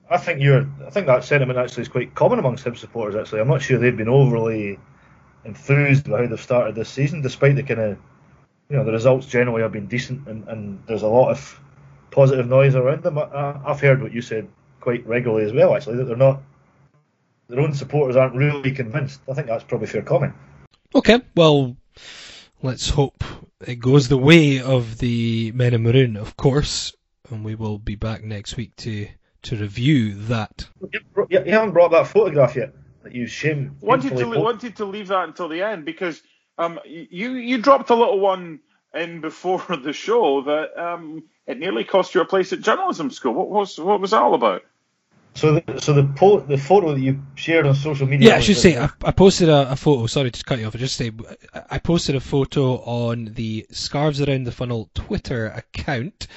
I 0.09 0.17
think 0.17 0.41
you're 0.41 0.67
I 0.85 0.89
think 0.89 1.07
that 1.07 1.23
sentiment 1.23 1.57
actually 1.57 1.83
is 1.83 1.89
quite 1.89 2.13
common 2.13 2.39
amongst 2.39 2.65
Hibs 2.65 2.77
supporters. 2.77 3.15
Actually, 3.15 3.41
I'm 3.41 3.47
not 3.47 3.61
sure 3.61 3.79
they've 3.79 3.95
been 3.95 4.09
overly 4.09 4.79
enthused 5.43 6.09
by 6.09 6.21
how 6.21 6.27
they've 6.27 6.41
started 6.41 6.75
this 6.75 6.89
season, 6.89 7.21
despite 7.21 7.55
the 7.55 7.63
kind 7.63 7.79
of 7.79 7.97
you 8.69 8.77
know 8.77 8.83
the 8.83 8.91
results 8.91 9.27
generally 9.27 9.61
have 9.61 9.71
been 9.71 9.87
decent 9.87 10.27
and, 10.27 10.47
and 10.47 10.83
there's 10.87 11.03
a 11.03 11.07
lot 11.07 11.31
of 11.31 11.59
positive 12.11 12.47
noise 12.47 12.75
around 12.75 13.03
them. 13.03 13.17
I, 13.17 13.59
I've 13.65 13.81
heard 13.81 14.01
what 14.01 14.13
you 14.13 14.21
said 14.21 14.47
quite 14.79 15.05
regularly 15.07 15.45
as 15.45 15.53
well. 15.53 15.75
Actually, 15.75 15.97
that 15.97 16.05
they're 16.05 16.15
not 16.15 16.41
their 17.47 17.59
own 17.59 17.73
supporters 17.73 18.15
aren't 18.15 18.35
really 18.35 18.71
convinced. 18.71 19.21
I 19.29 19.33
think 19.33 19.47
that's 19.47 19.63
probably 19.63 19.87
fair 19.87 20.01
comment. 20.01 20.33
Okay, 20.93 21.21
well, 21.35 21.75
let's 22.61 22.89
hope 22.89 23.23
it 23.65 23.75
goes 23.75 24.07
the 24.07 24.17
way 24.17 24.61
of 24.61 24.97
the 24.97 25.51
Men 25.53 25.73
in 25.73 25.83
Maroon, 25.83 26.17
of 26.17 26.37
course, 26.37 26.95
and 27.29 27.43
we 27.43 27.55
will 27.55 27.77
be 27.77 27.95
back 27.95 28.23
next 28.23 28.55
week 28.55 28.75
to 28.77 29.07
to 29.45 29.55
review 29.55 30.13
that. 30.25 30.67
You 30.91 31.27
you 31.29 31.51
haven't 31.51 31.71
brought 31.71 31.91
that 31.91 32.07
photograph 32.07 32.55
yet 32.55 32.73
that 33.03 33.13
you 33.13 33.27
shame. 33.27 33.77
wanted 33.81 34.09
to 34.09 34.17
shamefully 34.17 34.39
wanted 34.39 34.75
to 34.77 34.85
leave 34.85 35.07
that 35.09 35.27
until 35.27 35.47
the 35.47 35.61
end 35.61 35.85
because 35.85 36.21
um, 36.57 36.79
you 36.85 37.33
you 37.33 37.59
dropped 37.59 37.89
a 37.89 37.95
little 37.95 38.19
one 38.19 38.59
in 38.93 39.21
before 39.21 39.63
the 39.83 39.93
show 39.93 40.41
that 40.43 40.77
um, 40.77 41.23
it 41.45 41.59
nearly 41.59 41.83
cost 41.83 42.15
you 42.15 42.21
a 42.21 42.25
place 42.25 42.51
at 42.53 42.61
journalism 42.61 43.11
school. 43.11 43.33
What 43.33 43.49
was 43.49 43.79
what 43.79 44.01
was 44.01 44.11
that 44.11 44.21
all 44.21 44.33
about? 44.33 44.63
So, 45.35 45.59
the, 45.59 45.81
so 45.81 45.91
the 45.91 46.05
po- 46.05 46.39
the 46.39 46.57
photo 46.57 46.93
that 46.93 47.01
you 47.01 47.21
shared 47.35 47.67
on 47.67 47.75
social 47.75 48.07
media. 48.07 48.29
Yeah, 48.29 48.35
I 48.37 48.39
should 48.39 48.55
the- 48.55 48.61
say 48.61 48.77
I, 48.77 48.89
I 49.03 49.11
posted 49.11 49.49
a, 49.49 49.71
a 49.71 49.75
photo. 49.75 50.07
Sorry 50.07 50.31
to 50.31 50.43
cut 50.43 50.59
you 50.59 50.65
off. 50.65 50.75
I 50.75 50.79
just 50.79 50.95
say 50.95 51.11
I- 51.53 51.63
I 51.71 51.79
posted 51.79 52.15
a 52.15 52.21
photo 52.21 52.77
on 52.77 53.25
the 53.25 53.67
Scarves 53.69 54.21
Around 54.21 54.45
the 54.45 54.53
Funnel 54.53 54.89
Twitter 54.93 55.47
account 55.47 56.27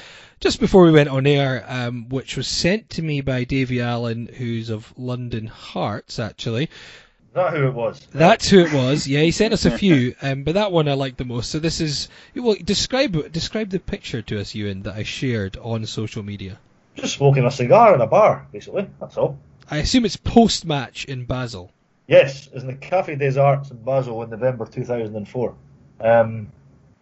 just 0.40 0.60
before 0.60 0.84
we 0.84 0.92
went 0.92 1.08
on 1.08 1.26
air, 1.26 1.64
um, 1.68 2.08
which 2.08 2.36
was 2.36 2.46
sent 2.46 2.90
to 2.90 3.02
me 3.02 3.20
by 3.20 3.44
Davy 3.44 3.80
Allen, 3.80 4.26
who's 4.26 4.70
of 4.70 4.92
London 4.96 5.46
Hearts, 5.46 6.18
actually. 6.18 6.70
that 7.32 7.54
who 7.54 7.66
it 7.66 7.74
was? 7.74 8.06
That's 8.12 8.48
who 8.48 8.60
it 8.60 8.72
was. 8.72 9.06
Yeah, 9.06 9.20
he 9.20 9.30
sent 9.30 9.52
us 9.52 9.64
a 9.64 9.70
few, 9.70 10.14
um, 10.22 10.44
but 10.44 10.54
that 10.54 10.72
one 10.72 10.88
I 10.88 10.94
liked 10.94 11.18
the 11.18 11.24
most. 11.24 11.50
So 11.50 11.58
this 11.58 11.80
is 11.80 12.08
well, 12.34 12.56
describe 12.62 13.32
describe 13.32 13.70
the 13.70 13.80
picture 13.80 14.22
to 14.22 14.40
us, 14.40 14.54
Ewan, 14.54 14.82
that 14.82 14.94
I 14.94 15.02
shared 15.02 15.56
on 15.56 15.86
social 15.86 16.22
media. 16.22 16.58
Just 16.94 17.16
smoking 17.16 17.44
a 17.44 17.50
cigar 17.50 17.94
in 17.94 18.00
a 18.00 18.06
bar, 18.06 18.46
basically. 18.52 18.88
That's 19.00 19.16
all. 19.16 19.38
I 19.70 19.78
assume 19.78 20.04
it's 20.04 20.16
post 20.16 20.64
match 20.64 21.04
in 21.04 21.26
Basel. 21.26 21.70
Yes, 22.06 22.48
it's 22.52 22.62
in 22.62 22.68
the 22.68 22.74
Cafe 22.74 23.16
des 23.16 23.38
Arts 23.38 23.70
in 23.70 23.76
Basel 23.76 24.22
in 24.22 24.30
November 24.30 24.64
2004. 24.64 25.54
Um, 26.00 26.50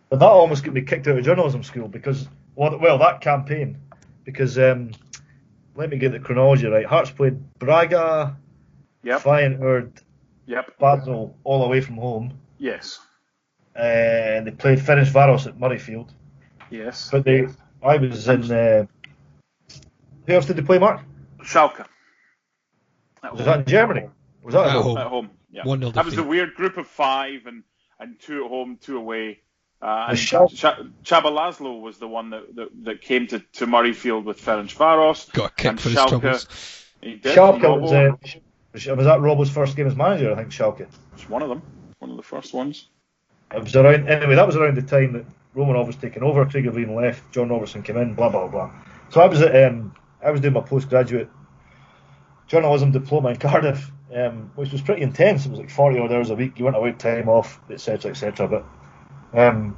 but 0.08 0.18
that 0.18 0.26
almost 0.26 0.64
got 0.64 0.74
me 0.74 0.82
kicked 0.82 1.06
out 1.06 1.16
of 1.18 1.24
journalism 1.24 1.62
school 1.62 1.88
because, 1.88 2.28
well, 2.56 2.78
well 2.78 2.98
that 2.98 3.20
campaign, 3.20 3.78
because 4.24 4.58
um, 4.58 4.90
let 5.76 5.90
me 5.90 5.96
get 5.98 6.10
the 6.12 6.18
chronology 6.18 6.66
right. 6.66 6.84
Hearts 6.86 7.10
played 7.10 7.38
Braga, 7.58 8.36
Yep. 9.04 9.20
Feyenoord, 9.22 10.02
Yep. 10.46 10.78
Basel, 10.80 11.36
all 11.44 11.64
away 11.64 11.80
from 11.80 11.96
home, 11.96 12.36
Yes. 12.58 12.98
and 13.76 14.46
they 14.46 14.50
played 14.50 14.78
Ferencvaros 14.80 15.46
at 15.46 15.58
Murrayfield. 15.58 16.10
Yes. 16.70 17.08
But 17.12 17.24
they, 17.24 17.46
I 17.82 17.96
was 17.98 18.26
in. 18.28 18.50
Uh, 18.50 18.86
who 20.26 20.32
else 20.34 20.46
did 20.46 20.56
they 20.56 20.62
play, 20.62 20.78
Mark? 20.78 21.02
Schalke. 21.44 21.86
At 23.22 23.32
Was 23.36 23.44
that 23.44 23.60
in 23.60 23.66
Germany? 23.66 24.08
Was 24.42 24.54
that 24.54 24.62
at 24.64 24.66
At 24.68 24.72
home? 24.82 24.82
home. 24.84 24.98
At 24.98 25.06
home. 25.06 25.30
Yeah. 25.52 25.62
1-0 25.62 25.94
That 25.94 26.04
was 26.04 26.18
a 26.18 26.22
weird 26.24 26.54
group 26.54 26.76
of 26.76 26.86
five 26.88 27.46
and, 27.46 27.62
and 28.00 28.18
two 28.18 28.44
at 28.44 28.50
home, 28.50 28.78
two 28.80 28.96
away. 28.98 29.38
Uh, 29.82 30.06
and 30.08 30.18
The 30.18 30.22
Ch- 30.22 31.08
Csaba 31.08 31.30
Laszlo 31.30 31.80
was 31.80 31.98
the 31.98 32.08
one 32.08 32.30
that, 32.30 32.54
that, 32.56 32.68
that 32.84 33.00
came 33.02 33.26
to, 33.28 33.38
to 33.38 33.66
Murrayfield 33.66 34.24
with 34.24 34.40
Ferencvaros. 34.40 35.32
Got 35.32 35.50
a 35.50 35.54
kick 35.54 35.70
And 35.72 35.80
for 35.80 35.88
his 35.90 35.98
troubles. 35.98 36.84
He 37.02 37.16
did. 37.16 37.36
Schalke 37.36 37.80
was, 37.80 37.92
uh, 37.92 38.12
was 38.72 38.86
was 38.86 39.04
that 39.06 39.20
Robbo's 39.20 39.50
first 39.50 39.76
game 39.76 39.86
as 39.86 39.94
manager? 39.96 40.32
I 40.32 40.36
think 40.36 40.48
Schalke. 40.48 40.86
was 41.12 41.28
one 41.28 41.42
of 41.42 41.48
them. 41.48 41.62
One 41.98 42.10
of 42.10 42.16
the 42.16 42.22
first 42.22 42.54
ones. 42.54 42.88
It 43.54 43.62
was 43.62 43.76
around 43.76 44.08
anyway. 44.08 44.34
That 44.34 44.46
was 44.46 44.56
around 44.56 44.76
the 44.76 44.82
time 44.82 45.12
that 45.12 45.24
Romanov 45.54 45.86
was 45.86 45.96
taken 45.96 46.22
over. 46.22 46.44
Craig 46.46 46.64
Levein 46.64 46.96
left. 46.96 47.30
John 47.32 47.48
Robertson 47.48 47.82
came 47.82 47.96
in. 47.98 48.14
Blah 48.14 48.30
blah 48.30 48.48
blah. 48.48 48.70
So 49.10 49.20
I 49.20 49.26
was 49.26 49.40
at 49.40 49.70
um, 49.70 49.94
I 50.24 50.30
was 50.30 50.40
doing 50.40 50.54
my 50.54 50.60
postgraduate 50.60 51.30
journalism 52.48 52.92
diploma 52.92 53.28
in 53.28 53.36
Cardiff, 53.36 53.90
um, 54.14 54.50
which 54.56 54.72
was 54.72 54.82
pretty 54.82 55.02
intense. 55.02 55.46
It 55.46 55.50
was 55.50 55.60
like 55.60 55.70
forty 55.70 55.98
odd 55.98 56.12
hours 56.12 56.30
a 56.30 56.34
week. 56.34 56.58
You 56.58 56.64
went 56.64 56.76
away 56.76 56.92
time 56.92 57.28
off, 57.28 57.60
etc. 57.70 58.10
etc. 58.10 58.48
But 58.48 58.64
um, 59.32 59.76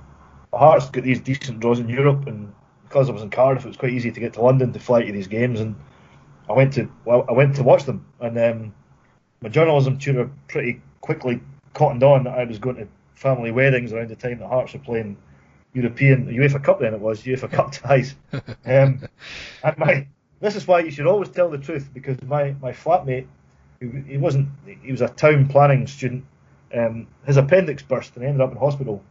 Hearts 0.53 0.91
got 0.91 1.05
these 1.05 1.21
decent 1.21 1.61
draws 1.61 1.79
in 1.79 1.89
Europe, 1.89 2.27
and 2.27 2.53
because 2.85 3.09
I 3.09 3.13
was 3.13 3.23
in 3.23 3.31
Cardiff, 3.31 3.65
it 3.65 3.69
was 3.69 3.77
quite 3.77 3.93
easy 3.93 4.11
to 4.11 4.21
get 4.21 4.35
to 4.35 4.43
London 4.43 4.73
to 4.73 4.81
fly 4.81 5.05
to 5.05 5.13
these 5.13 5.29
games. 5.29 5.61
And 5.61 5.77
I 6.49 6.53
went 6.53 6.73
to 6.75 6.91
well, 7.05 7.25
I 7.29 7.33
went 7.33 7.57
to 7.57 7.63
watch 7.63 7.85
them, 7.85 8.07
and 8.21 8.39
um, 8.39 8.75
my 9.43 9.49
journalism 9.49 9.99
tutor 9.99 10.31
pretty 10.49 10.81
quickly 11.01 11.41
cottoned 11.75 12.03
on 12.03 12.25
that 12.25 12.39
I 12.39 12.45
was 12.45 12.59
going 12.59 12.77
to 12.77 12.89
family 13.15 13.51
weddings 13.51 13.93
around 13.93 14.09
the 14.09 14.17
time 14.17 14.39
that 14.39 14.49
Hearts 14.49 14.73
were 14.73 14.79
playing 14.81 15.17
European 15.75 16.27
UEFA 16.27 16.63
Cup. 16.63 16.81
Then 16.81 16.95
it 16.95 17.01
was 17.01 17.23
UEFA 17.23 17.51
Cup 17.53 17.73
ties. 17.73 18.15
Um, 18.33 19.03
and 19.63 19.79
my 19.79 20.07
this 20.41 20.57
is 20.57 20.67
why 20.67 20.81
you 20.81 20.91
should 20.91 21.07
always 21.07 21.29
tell 21.29 21.51
the 21.51 21.59
truth 21.59 21.89
because 21.93 22.21
my 22.23 22.55
my 22.63 22.73
flatmate, 22.73 23.27
he, 23.81 23.91
he 24.07 24.17
wasn't 24.17 24.49
he 24.83 24.93
was 24.93 25.01
a 25.01 25.09
town 25.09 25.49
planning 25.49 25.87
student. 25.87 26.25
Um, 26.75 27.07
his 27.27 27.39
appendix 27.39 27.83
burst 27.83 28.15
and 28.15 28.23
he 28.23 28.29
ended 28.29 28.43
up 28.43 28.53
in 28.53 28.59
hospital. 28.59 29.03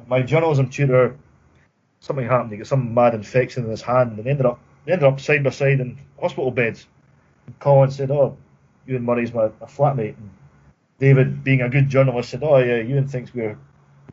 And 0.00 0.08
my 0.08 0.22
journalism 0.22 0.70
tutor, 0.70 1.16
something 2.00 2.26
happened. 2.26 2.52
He 2.52 2.58
got 2.58 2.66
some 2.66 2.94
mad 2.94 3.14
infection 3.14 3.64
in 3.64 3.70
his 3.70 3.82
hand 3.82 4.18
and 4.18 4.26
ended 4.26 4.46
up 4.46 4.58
they 4.84 4.92
ended 4.92 5.06
up 5.06 5.20
side 5.20 5.44
by 5.44 5.50
side 5.50 5.80
in 5.80 5.98
hospital 6.18 6.50
beds. 6.50 6.86
And 7.46 7.58
Colin 7.58 7.90
said, 7.90 8.10
"Oh, 8.10 8.36
Ewan 8.86 9.04
Murray's 9.04 9.34
my, 9.34 9.50
my 9.60 9.66
flatmate." 9.66 10.16
And 10.16 10.30
David, 10.98 11.44
being 11.44 11.60
a 11.62 11.68
good 11.68 11.88
journalist, 11.88 12.30
said, 12.30 12.42
"Oh 12.42 12.58
yeah, 12.58 12.80
Ewan 12.80 13.06
thinks 13.06 13.34
we're 13.34 13.58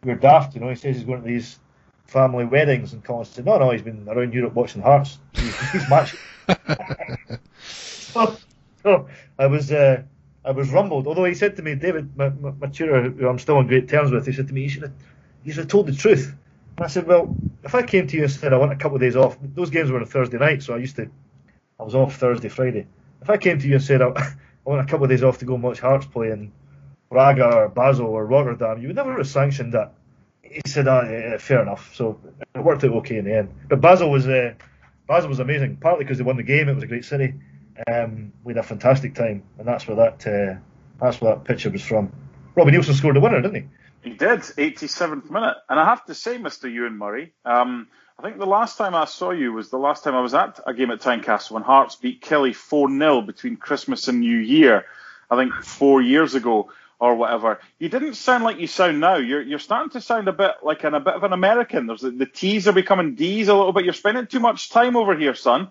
we're 0.03 0.15
daft." 0.15 0.55
You 0.55 0.61
know, 0.61 0.69
he 0.69 0.75
says 0.75 0.97
he's 0.97 1.05
going 1.05 1.21
to 1.21 1.27
these 1.27 1.59
family 2.05 2.45
weddings, 2.45 2.93
and 2.93 3.03
Colin 3.03 3.25
said, 3.25 3.45
"No, 3.45 3.57
no, 3.57 3.71
he's 3.71 3.81
been 3.81 4.07
around 4.09 4.33
Europe 4.33 4.53
watching 4.53 4.81
Hearts. 4.81 5.19
He's, 5.35 5.71
he's 5.71 5.89
matching." 5.89 6.19
so, 7.61 8.38
so 8.83 9.07
I 9.39 9.47
was 9.47 9.71
uh, 9.71 10.03
I 10.43 10.51
was 10.51 10.69
rumbled. 10.69 11.07
Although 11.07 11.25
he 11.25 11.33
said 11.33 11.55
to 11.57 11.61
me, 11.61 11.75
David, 11.75 12.15
my, 12.17 12.29
my, 12.29 12.51
my 12.51 12.67
tutor, 12.67 13.09
who 13.09 13.27
I'm 13.27 13.39
still 13.39 13.57
on 13.57 13.67
great 13.67 13.89
terms 13.89 14.11
with, 14.11 14.25
he 14.25 14.31
said 14.31 14.47
to 14.47 14.53
me, 14.53 14.63
"You 14.63 14.69
should 14.69 14.83
have, 14.83 14.93
you 15.47 15.53
should 15.53 15.61
have 15.61 15.69
told 15.69 15.87
the 15.87 15.93
truth." 15.93 16.35
And 16.77 16.85
I 16.85 16.87
said, 16.89 17.07
"Well, 17.07 17.35
if 17.63 17.73
I 17.73 17.81
came 17.83 18.05
to 18.07 18.17
you 18.17 18.23
and 18.23 18.31
said 18.31 18.53
I 18.53 18.57
want 18.57 18.71
a 18.71 18.75
couple 18.75 18.95
of 18.95 19.01
days 19.01 19.15
off, 19.15 19.37
those 19.41 19.69
games 19.69 19.89
were 19.89 19.97
on 19.97 20.03
a 20.03 20.05
Thursday 20.05 20.37
night, 20.37 20.61
so 20.61 20.75
I 20.75 20.77
used 20.77 20.95
to, 20.97 21.09
I 21.79 21.83
was 21.83 21.95
off 21.95 22.15
Thursday, 22.17 22.49
Friday. 22.49 22.85
If 23.21 23.29
I 23.29 23.37
came 23.37 23.57
to 23.59 23.67
you 23.67 23.75
and 23.75 23.83
said 23.83 24.01
I, 24.01 24.07
want 24.65 24.81
a 24.81 24.91
couple 24.91 25.05
of 25.05 25.09
days 25.09 25.23
off 25.23 25.39
to 25.39 25.45
go 25.45 25.55
and 25.55 25.63
watch 25.63 25.79
Hearts 25.79 26.05
play 26.05 26.31
in 26.31 26.51
Braga 27.09 27.55
or 27.55 27.69
Basel 27.69 28.07
or 28.07 28.25
Rotterdam, 28.25 28.81
you 28.81 28.87
would 28.87 28.95
never 28.95 29.17
have 29.17 29.27
sanctioned 29.27 29.73
that." 29.73 29.93
He 30.43 30.61
said, 30.65 30.87
ah, 30.87 31.03
yeah, 31.03 31.37
"Fair 31.37 31.61
enough." 31.61 31.95
So 31.95 32.19
it 32.53 32.63
worked 32.63 32.83
out 32.83 32.91
okay 32.91 33.17
in 33.17 33.25
the 33.25 33.35
end. 33.35 33.49
But 33.69 33.81
Basel 33.81 34.11
was. 34.11 34.27
Uh, 34.27 34.53
Basel 35.07 35.29
was 35.29 35.39
amazing, 35.39 35.77
partly 35.77 36.03
because 36.03 36.17
they 36.17 36.23
won 36.25 36.35
the 36.35 36.43
game. 36.43 36.67
It 36.67 36.73
was 36.73 36.83
a 36.83 36.87
great 36.87 37.05
city. 37.05 37.33
Um, 37.91 38.33
we 38.43 38.53
had 38.53 38.59
a 38.59 38.67
fantastic 38.67 39.15
time, 39.15 39.43
and 39.57 39.67
that's 39.67 39.87
where 39.87 39.95
that 39.95 40.27
uh, 40.27 40.59
that's 40.99 41.21
where 41.21 41.35
that 41.35 41.45
picture 41.45 41.69
was 41.69 41.81
from. 41.81 42.11
Robbie 42.55 42.71
Neilson 42.71 42.93
scored 42.93 43.15
the 43.15 43.19
winner, 43.19 43.41
didn't 43.41 43.55
he? 43.55 43.76
He 44.08 44.14
did, 44.14 44.39
87th 44.39 45.30
minute. 45.30 45.58
And 45.70 45.78
I 45.80 45.86
have 45.86 46.05
to 46.05 46.16
say, 46.16 46.38
Mr. 46.38 46.72
Ewan 46.72 46.97
Murray, 46.97 47.34
um, 47.43 47.88
I 48.18 48.24
think 48.24 48.38
the 48.38 48.45
last 48.45 48.78
time 48.78 48.95
I 48.95 49.03
saw 49.03 49.32
you 49.32 49.51
was 49.51 49.70
the 49.70 49.78
last 49.78 50.03
time 50.03 50.16
I 50.16 50.22
was 50.22 50.34
at 50.34 50.60
a 50.66 50.74
game 50.74 50.91
at 50.91 51.01
Tynecastle 51.01 51.51
when 51.51 51.64
Hearts 51.64 51.97
beat 51.97 52.22
Killie 52.22 52.55
4 52.55 52.89
0 52.89 53.22
between 53.22 53.58
Christmas 53.58 54.08
and 54.08 54.22
New 54.22 54.38
Year, 54.38 54.86
I 55.30 55.36
think 55.36 55.53
four 55.53 56.01
years 56.01 56.36
ago 56.36 56.72
or 56.99 57.16
whatever. 57.16 57.60
You 57.80 57.89
didn't 57.89 58.14
sound 58.14 58.45
like 58.45 58.60
you 58.60 58.68
sound 58.68 59.01
now. 59.01 59.18
You're, 59.18 59.41
you're 59.41 59.60
starting 59.60 59.91
to 59.91 60.01
sound 60.01 60.30
a 60.30 60.34
bit 60.34 60.51
like 60.64 60.86
an, 60.86 60.93
a 60.93 60.99
bit 61.01 61.14
of 61.14 61.24
an 61.24 61.34
American. 61.34 61.86
There's 61.86 62.01
the, 62.01 62.12
the 62.12 62.26
T's 62.26 62.68
are 62.68 62.74
becoming 62.74 63.16
D's 63.16 63.49
a 63.49 63.53
little 63.53 63.74
bit. 63.74 63.84
You're 63.84 63.93
spending 63.93 64.26
too 64.26 64.39
much 64.39 64.70
time 64.70 64.95
over 64.95 65.16
here, 65.16 65.36
son. 65.36 65.70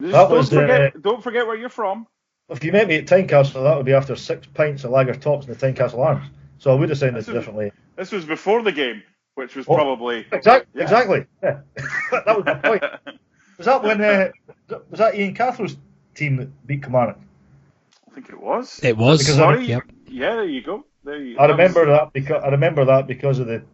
Just 0.00 0.12
That 0.12 0.28
don't, 0.28 0.46
forget, 0.46 0.80
uh, 0.94 0.98
don't 1.00 1.24
forget 1.24 1.46
where 1.46 1.56
you're 1.56 1.68
from. 1.70 2.06
If 2.50 2.62
you 2.64 2.70
met 2.70 2.86
me 2.86 2.96
at 2.96 3.06
Tynecastle, 3.06 3.62
that 3.64 3.76
would 3.76 3.86
be 3.86 3.94
after 3.94 4.14
six 4.14 4.46
pints 4.46 4.84
of 4.84 4.90
lager 4.90 5.14
tops 5.14 5.46
in 5.46 5.52
the 5.52 5.58
Tynecastle 5.58 6.04
Arms. 6.04 6.26
So 6.58 6.72
I 6.72 6.74
would 6.74 6.88
have 6.88 6.98
sounded 6.98 7.16
This 7.20 7.28
is- 7.28 7.34
differently. 7.34 7.72
This 7.96 8.12
was 8.12 8.24
before 8.24 8.62
the 8.62 8.72
game, 8.72 9.02
which 9.34 9.56
was 9.56 9.66
Oh, 9.68 9.74
probably. 9.74 10.26
Exactly. 10.32 10.70
Yeah. 10.74 10.82
Exactly. 10.82 11.26
Yeah. 11.42 11.60
that 12.12 12.26
was 12.36 12.44
my 12.44 12.54
point. 12.54 12.82
Was 13.58 13.64
that 13.66 13.82
when? 13.82 14.00
Uh, 14.00 14.30
was 14.88 15.00
that 15.00 15.16
Ian 15.16 15.34
Cathro's 15.34 15.76
team 16.14 16.36
that 16.36 16.66
beat 16.68 16.80
Kilmarnock? 16.82 17.18
I 18.08 18.14
think 18.14 18.28
it 18.30 18.40
was. 18.40 18.78
It 18.84 18.96
was. 18.96 19.18
Because 19.18 19.34
Sorry. 19.34 19.64
Yep. 19.66 19.82
Yeah, 20.06 20.36
there 20.36 20.44
you 20.44 20.62
go. 20.62 20.84
There 21.02 21.16
you, 21.20 21.36
I 21.36 21.48
that 21.48 21.56
was- 21.56 21.58
remember 21.58 21.86
that 21.86 22.12
because 22.12 22.40
I 22.44 22.48
remember 22.50 22.84
that 22.84 23.08
because 23.08 23.40
of 23.40 23.48
the 23.48 23.64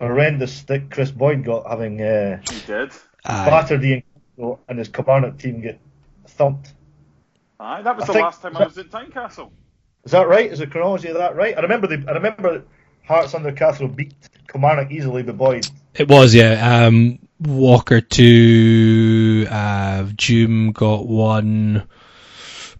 horrendous 0.00 0.52
stick 0.52 0.90
Kris 0.90 1.10
Boyd 1.10 1.44
got 1.44 1.68
having 1.68 2.00
uh, 2.00 2.40
He 2.48 2.60
did. 2.68 2.92
Aye. 3.24 3.46
battered 3.50 3.82
Ian 3.84 4.04
Cathro 4.38 4.58
and 4.68 4.78
his 4.78 4.86
Kilmarnock 4.88 5.38
team 5.38 5.60
get 5.60 5.80
thumped. 6.28 6.72
Aye, 7.58 7.82
that 7.82 7.96
was 7.96 8.04
I 8.04 8.06
the 8.06 8.12
think- 8.12 8.24
last 8.24 8.42
time 8.42 8.56
I 8.56 8.62
was 8.64 8.78
at 8.78 8.90
Tynecastle. 8.90 9.50
Is 10.04 10.12
that 10.12 10.28
right? 10.28 10.50
Is 10.50 10.58
the 10.58 10.66
chronology 10.66 11.08
of 11.08 11.14
that 11.16 11.36
right? 11.36 11.56
I 11.56 11.60
remember 11.60 11.86
the 11.86 12.04
I 12.08 12.12
remember 12.12 12.64
Hearts 13.06 13.34
under 13.34 13.52
Cathro 13.52 13.94
beat 13.94 14.14
Kilmarnock 14.50 14.90
easily, 14.90 15.22
but 15.22 15.36
Boyd. 15.36 15.66
It 15.94 16.08
was, 16.08 16.34
yeah. 16.34 16.86
Um, 16.86 17.18
Walker 17.40 18.00
two, 18.00 19.46
uh, 19.50 20.04
Djoum 20.14 20.72
got 20.72 21.06
one. 21.06 21.84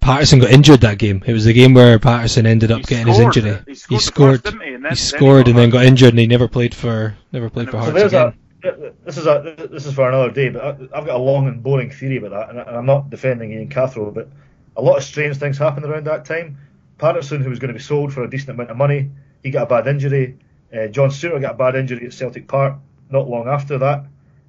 Paterson 0.01 0.40
got 0.40 0.51
injured 0.51 0.81
that 0.81 0.99
game. 0.99 1.23
It 1.27 1.32
was 1.32 1.44
the 1.44 1.53
game 1.53 1.74
where 1.74 1.99
Paterson 2.01 2.44
ended 2.47 2.73
up 2.73 2.78
He 2.78 2.85
getting 2.85 3.12
scored. 3.12 3.35
his 3.35 3.44
injury. 3.44 3.62
He 3.66 3.74
scored 3.74 4.01
He 4.01 4.05
scored. 4.05 4.31
first, 4.43 4.44
didn't 4.44 4.61
he? 4.62 4.74
And 4.74 4.85
then- 4.85 4.90
he 4.93 4.97
then 4.97 4.97
he 4.97 4.97
scored 4.97 5.44
got 5.44 5.51
and 5.51 5.59
then 5.59 5.70
got 5.70 5.85
injured, 5.85 6.11
and 6.11 6.19
he 6.19 6.27
never 6.27 6.49
played 6.49 6.74
for 6.74 7.16
never 7.32 7.49
played 7.51 7.70
for 7.70 7.77
And 7.77 7.97
it 7.97 8.11
So 8.11 8.20
Hearts 8.20 8.35
again. 8.35 8.35
a 8.65 8.93
this 9.05 9.16
is 9.19 9.27
a 9.27 9.69
this 9.70 9.86
is 9.86 9.94
for 9.94 10.09
another 10.09 10.31
day, 10.31 10.49
but 10.49 10.62
I, 10.62 10.99
I've 10.99 11.07
got 11.07 11.16
a 11.16 11.23
long 11.23 11.47
and 11.49 11.62
boring 11.62 11.90
theory 11.90 12.16
about 12.16 12.31
that, 12.31 12.51
and, 12.51 12.59
I, 12.61 12.62
and 12.65 12.77
I'm 12.78 12.86
not 12.86 13.11
defending 13.11 13.53
Ian 13.53 13.69
Cathro, 13.69 14.12
but 14.12 14.28
a 14.77 14.82
lot 14.82 14.97
of 14.97 15.05
strange 15.05 15.36
things 15.36 15.59
happened 15.59 15.86
around 15.86 16.07
that 16.07 16.24
time. 16.24 16.59
Paterson, 17.02 17.42
who 17.42 17.50
was 17.50 17.58
going 17.58 17.68
to 17.68 17.78
be 17.78 17.82
sold 17.82 18.12
for 18.12 18.22
a 18.22 18.30
decent 18.30 18.50
amount 18.50 18.70
of 18.70 18.76
money, 18.76 19.10
he 19.42 19.50
got 19.50 19.64
a 19.64 19.66
bad 19.66 19.88
injury. 19.88 20.38
Uh, 20.72 20.86
John 20.86 21.10
Souttar 21.10 21.40
got 21.40 21.56
a 21.56 21.58
bad 21.58 21.74
injury 21.74 22.06
at 22.06 22.14
Celtic 22.14 22.46
Park 22.46 22.76
not 23.10 23.28
long 23.28 23.48
after 23.48 23.78
that. 23.78 24.06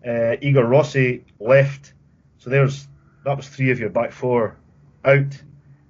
Uh, 0.08 0.38
Igor 0.40 0.66
Rossi 0.66 1.26
left, 1.40 1.94
so 2.38 2.50
there's 2.50 2.88
that 3.26 3.38
was 3.38 3.48
three 3.48 3.72
of 3.72 3.80
your 3.80 3.90
back 3.90 4.12
four 4.12 4.58
out. 5.04 5.34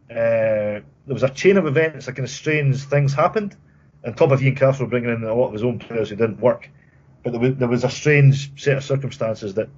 Uh, 0.10 0.80
there 1.06 1.16
was 1.18 1.24
a 1.24 1.30
chain 1.30 1.58
of 1.58 1.66
events, 1.66 2.08
like 2.08 2.16
kind 2.16 2.26
of 2.26 2.32
strange 2.32 2.84
things 2.84 3.14
happened. 3.14 3.58
On 4.06 4.14
top 4.14 4.32
of 4.32 4.42
Ian 4.42 4.56
Cathro 4.56 4.90
bringing 4.90 5.10
in 5.10 5.24
a 5.24 5.34
lot 5.34 5.48
of 5.48 5.54
his 5.54 5.64
own 5.64 5.80
players 5.80 6.10
who 6.10 6.16
didn't 6.16 6.40
work, 6.40 6.70
but 7.24 7.32
there 7.32 7.42
was, 7.42 7.56
there 7.56 7.68
was 7.68 7.84
a 7.84 7.90
strange 7.90 8.62
set 8.62 8.78
of 8.78 8.84
circumstances 8.84 9.56
that 9.56 9.70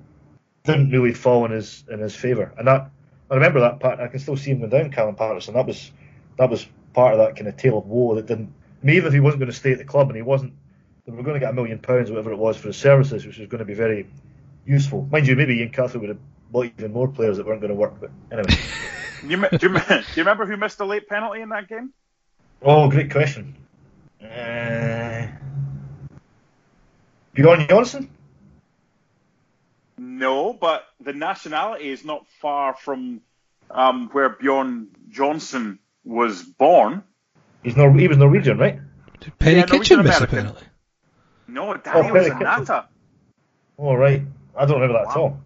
didn't 0.63 0.91
really 0.91 1.13
fall 1.13 1.45
in 1.45 1.51
his 1.51 1.83
in 1.89 1.99
his 1.99 2.15
favour. 2.15 2.53
And 2.57 2.67
that 2.67 2.91
I 3.31 3.35
remember 3.35 3.61
that 3.61 3.79
part. 3.79 3.99
I 3.99 4.07
can 4.07 4.19
still 4.19 4.37
see 4.37 4.51
him 4.51 4.59
going 4.59 4.69
down, 4.69 4.91
Callum 4.91 5.15
Paterson. 5.15 5.55
That 5.55 5.65
was 5.65 5.91
that 6.37 6.49
was 6.49 6.67
part 6.93 7.13
of 7.13 7.19
that 7.19 7.35
kind 7.35 7.47
of 7.47 7.57
tale 7.57 7.77
of 7.77 7.85
woe 7.85 8.15
that 8.15 8.25
didn't. 8.25 8.53
I 8.81 8.85
mean, 8.85 8.95
even 8.97 9.07
if 9.07 9.13
he 9.13 9.19
wasn't 9.19 9.39
going 9.39 9.51
to 9.51 9.57
stay 9.57 9.71
at 9.71 9.77
the 9.77 9.85
club 9.85 10.07
and 10.07 10.15
he 10.15 10.21
wasn't, 10.21 10.53
they 11.05 11.11
were 11.11 11.23
going 11.23 11.35
to 11.35 11.39
get 11.39 11.49
a 11.49 11.53
million 11.53 11.79
pounds, 11.79 12.09
whatever 12.09 12.31
it 12.31 12.37
was, 12.37 12.57
for 12.57 12.67
his 12.67 12.77
services, 12.77 13.25
which 13.25 13.37
was 13.37 13.47
going 13.47 13.59
to 13.59 13.65
be 13.65 13.73
very 13.73 14.07
useful. 14.65 15.07
Mind 15.11 15.27
you, 15.27 15.35
maybe 15.35 15.55
Ian 15.55 15.71
Cathro 15.71 15.99
would 16.01 16.09
have 16.09 16.19
bought 16.51 16.71
even 16.77 16.93
more 16.93 17.07
players 17.07 17.37
that 17.37 17.45
weren't 17.45 17.61
going 17.61 17.69
to 17.69 17.75
work. 17.75 17.99
But 17.99 18.11
anyway, 18.31 18.57
You, 19.23 19.37
do, 19.57 19.69
you, 19.69 19.79
do 19.79 19.95
you 19.95 20.03
remember 20.17 20.45
who 20.45 20.57
missed 20.57 20.77
the 20.77 20.85
late 20.85 21.07
penalty 21.07 21.41
in 21.41 21.49
that 21.49 21.67
game? 21.67 21.93
Oh, 22.61 22.89
great 22.89 23.11
question. 23.11 23.55
Uh, 24.21 25.27
Bjorn 27.33 27.67
Johnsen? 27.67 28.09
No, 29.97 30.53
but 30.53 30.83
the 30.99 31.13
nationality 31.13 31.89
is 31.89 32.03
not 32.03 32.25
far 32.41 32.75
from 32.75 33.21
um, 33.69 34.09
where 34.11 34.29
Bjorn 34.29 34.87
Johnsen 35.09 35.79
was 36.05 36.43
born. 36.43 37.03
He's 37.63 37.75
Nor- 37.75 37.93
he 37.97 38.07
was 38.07 38.17
Norwegian, 38.17 38.57
right? 38.57 38.79
Penny 39.39 39.57
Yeah, 39.57 39.63
Kitchen 39.63 39.97
Norwegian 39.97 40.03
miss 40.03 40.17
American. 40.17 40.23
apparently. 40.39 40.63
No, 41.47 41.73
Daniel 41.75 42.13
Penny 42.13 42.29
Zanatta. 42.29 42.85
Oh, 43.77 43.93
right. 43.95 44.21
I 44.55 44.65
don't 44.65 44.79
remember 44.81 44.99
that 45.03 45.11
at 45.11 45.17
all. 45.17 45.39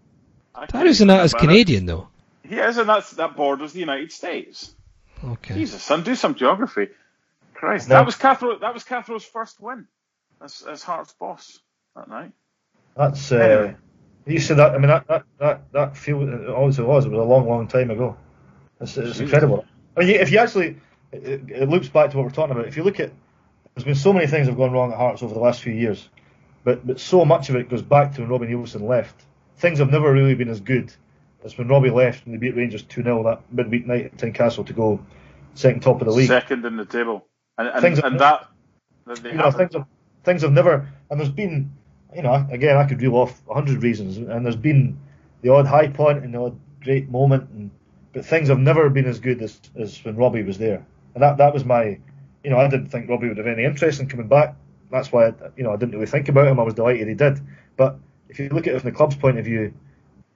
I 0.54 0.66
Darius 0.66 0.98
can't 0.98 1.10
Zanatta's 1.10 1.32
remember. 1.34 1.38
Canadian 1.52 1.86
though. 1.86 2.08
He 2.46 2.56
is, 2.56 2.76
and 2.78 2.88
that's, 2.88 3.12
that 3.12 3.36
borders 3.36 3.72
the 3.72 3.80
United 3.80 4.12
States. 4.12 4.74
Okay. 5.24 5.54
Jesus, 5.54 5.82
son, 5.82 6.02
do 6.02 6.14
some 6.14 6.34
geography. 6.34 6.88
Christ, 7.54 7.88
No. 7.88 7.96
that 7.96 8.06
was 8.06 8.16
Cathro. 8.16 8.60
That 8.60 8.72
was 8.74 8.84
Cathro's 8.84 9.24
first 9.24 9.60
win 9.60 9.86
as, 10.42 10.62
as 10.62 10.82
Hearts' 10.82 11.12
boss 11.18 11.58
that 11.94 12.08
night. 12.08 12.32
That's 12.96 13.30
uh, 13.30 13.36
Anyway. 13.36 13.76
you 14.26 14.38
said 14.40 14.56
that. 14.58 14.72
I 14.74 14.78
mean, 14.78 14.88
that 14.88 15.06
that 15.08 15.24
that 15.38 15.72
that 15.72 15.96
feel 15.96 16.22
it 16.22 16.48
always 16.48 16.78
was. 16.78 17.04
It 17.04 17.10
was 17.10 17.18
a 17.20 17.22
long, 17.22 17.46
long 17.48 17.68
time 17.68 17.90
ago. 17.90 18.16
It's, 18.80 18.96
it's 18.96 19.20
incredible. 19.20 19.64
I 19.96 20.00
mean, 20.00 20.10
if 20.10 20.30
you 20.30 20.38
actually, 20.38 20.76
it, 21.12 21.50
it- 21.50 21.68
loops 21.68 21.88
back 21.88 22.10
to 22.10 22.16
what 22.16 22.24
we're 22.26 22.32
talking 22.32 22.52
about. 22.52 22.66
If 22.66 22.76
you 22.76 22.82
look 22.84 23.00
at, 23.00 23.10
there's 23.74 23.84
been 23.84 23.94
so 23.94 24.12
many 24.12 24.26
things 24.26 24.46
have 24.46 24.56
gone 24.56 24.72
wrong 24.72 24.92
at 24.92 24.98
Hearts 24.98 25.22
over 25.22 25.34
the 25.34 25.40
last 25.40 25.62
few 25.62 25.72
years, 25.72 26.08
but 26.64 26.86
but 26.86 27.00
so 27.00 27.24
much 27.24 27.48
of 27.50 27.56
it 27.56 27.68
goes 27.68 27.82
back 27.82 28.14
to 28.14 28.20
when 28.22 28.30
Robbie 28.30 28.46
Neilson 28.46 28.82
left. 28.82 29.14
Things 29.56 29.78
have 29.78 29.90
never 29.90 30.12
really 30.12 30.34
been 30.34 30.48
as 30.48 30.60
good 30.60 30.92
as 31.44 31.56
when 31.56 31.68
Robbie 31.68 31.90
left 31.90 32.26
and 32.26 32.34
they 32.34 32.38
beat 32.38 32.56
Rangers 32.56 32.82
two 32.82 33.02
0 33.02 33.22
that 33.24 33.40
midweek 33.52 33.86
night 33.86 34.06
at 34.06 34.16
Tynecastle 34.16 34.66
to 34.66 34.72
go 34.72 35.00
second 35.54 35.80
top 35.82 36.00
of 36.00 36.06
the 36.06 36.12
league. 36.12 36.28
Second 36.28 36.64
in 36.64 36.76
the 36.76 36.84
table, 36.84 37.26
and 37.58 37.68
and, 37.68 37.80
Things- 37.80 37.98
and 37.98 38.18
that, 38.20 38.48
that 39.06 39.24
you 39.24 39.34
know, 39.34 39.50
things 39.50 39.74
have 39.74 39.86
things 40.24 40.42
have 40.42 40.52
never, 40.52 40.88
and 41.10 41.18
there's 41.18 41.30
been, 41.30 41.70
you 42.14 42.22
know, 42.22 42.46
again, 42.50 42.76
I 42.76 42.84
could 42.86 43.00
reel 43.00 43.16
off 43.16 43.40
a 43.48 43.54
hundred 43.54 43.82
reasons, 43.82 44.18
and 44.18 44.44
there's 44.44 44.56
been 44.56 44.98
the 45.42 45.48
odd 45.50 45.66
high 45.66 45.88
point 45.88 46.22
and 46.24 46.34
the 46.34 46.38
odd 46.40 46.58
great 46.82 47.08
moment, 47.08 47.48
and 47.50 47.70
but 48.12 48.24
things 48.24 48.48
have 48.48 48.58
never 48.58 48.90
been 48.90 49.06
as 49.06 49.20
good 49.20 49.42
as, 49.42 49.60
as 49.78 50.04
when 50.04 50.16
Robbie 50.16 50.42
was 50.42 50.58
there, 50.58 50.84
and 51.14 51.22
that 51.22 51.38
that 51.38 51.54
was 51.54 51.64
my, 51.64 51.98
you 52.44 52.50
know, 52.50 52.58
I 52.58 52.68
didn't 52.68 52.88
think 52.88 53.08
Robbie 53.08 53.28
would 53.28 53.38
have 53.38 53.46
any 53.46 53.64
interest 53.64 54.00
in 54.00 54.08
coming 54.08 54.28
back. 54.28 54.56
That's 54.90 55.12
why, 55.12 55.28
I, 55.28 55.32
you 55.56 55.62
know, 55.62 55.72
I 55.72 55.76
didn't 55.76 55.92
really 55.92 56.06
think 56.06 56.28
about 56.28 56.48
him. 56.48 56.58
I 56.58 56.64
was 56.64 56.74
delighted 56.74 57.06
he 57.08 57.14
did, 57.14 57.40
but 57.76 57.98
if 58.28 58.38
you 58.38 58.48
look 58.48 58.66
at 58.66 58.74
it 58.74 58.80
from 58.80 58.90
the 58.90 58.96
club's 58.96 59.16
point 59.16 59.38
of 59.38 59.44
view, 59.44 59.72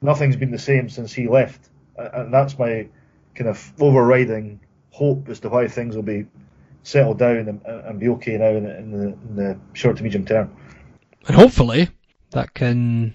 nothing's 0.00 0.36
been 0.36 0.50
the 0.50 0.58
same 0.58 0.88
since 0.88 1.12
he 1.12 1.28
left, 1.28 1.68
and 1.96 2.32
that's 2.32 2.58
my 2.58 2.86
kind 3.34 3.50
of 3.50 3.72
overriding 3.80 4.60
hope 4.90 5.28
as 5.28 5.40
to 5.40 5.48
why 5.48 5.66
things 5.66 5.96
will 5.96 6.04
be 6.04 6.26
settled 6.84 7.18
down 7.18 7.48
and, 7.48 7.60
and 7.64 7.98
be 7.98 8.08
okay 8.08 8.36
now 8.36 8.50
in 8.50 8.64
the, 8.64 8.78
in, 8.78 8.90
the, 8.92 9.06
in 9.06 9.36
the 9.36 9.58
short 9.72 9.96
to 9.96 10.02
medium 10.04 10.24
term. 10.24 10.54
And 11.26 11.34
hopefully 11.34 11.88
that 12.30 12.54
can 12.54 13.14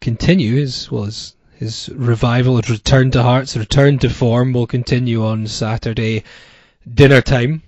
continue 0.00 0.60
as 0.60 0.90
well 0.90 1.04
as 1.04 1.36
his 1.60 1.90
revival, 1.90 2.56
his 2.56 2.70
return 2.70 3.10
to 3.10 3.22
Hearts, 3.22 3.54
return 3.54 3.98
to 3.98 4.08
form 4.08 4.54
will 4.54 4.66
continue 4.66 5.26
on 5.26 5.46
Saturday 5.46 6.24
dinner 6.94 7.20
time 7.20 7.62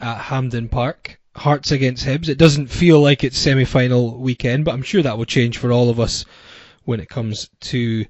at 0.00 0.18
Hampden 0.18 0.68
Park. 0.68 1.20
Hearts 1.36 1.70
against 1.70 2.04
Hibs. 2.04 2.28
It 2.28 2.38
doesn't 2.38 2.66
feel 2.66 3.00
like 3.00 3.22
it's 3.22 3.38
semi-final 3.38 4.18
weekend, 4.18 4.64
but 4.64 4.74
I'm 4.74 4.82
sure 4.82 5.00
that 5.02 5.16
will 5.16 5.26
change 5.26 5.58
for 5.58 5.70
all 5.70 5.90
of 5.90 6.00
us 6.00 6.24
when 6.82 6.98
it 6.98 7.08
comes 7.08 7.48
to 7.60 8.04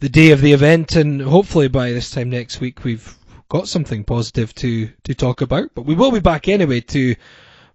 the 0.00 0.08
day 0.08 0.32
of 0.32 0.40
the 0.40 0.52
event. 0.52 0.96
And 0.96 1.22
hopefully 1.22 1.68
by 1.68 1.92
this 1.92 2.10
time 2.10 2.30
next 2.30 2.60
week 2.60 2.82
we've 2.82 3.16
got 3.48 3.68
something 3.68 4.02
positive 4.02 4.52
to 4.56 4.90
to 5.04 5.14
talk 5.14 5.40
about. 5.40 5.70
But 5.76 5.86
we 5.86 5.94
will 5.94 6.10
be 6.10 6.18
back 6.18 6.48
anyway 6.48 6.80
to 6.80 7.14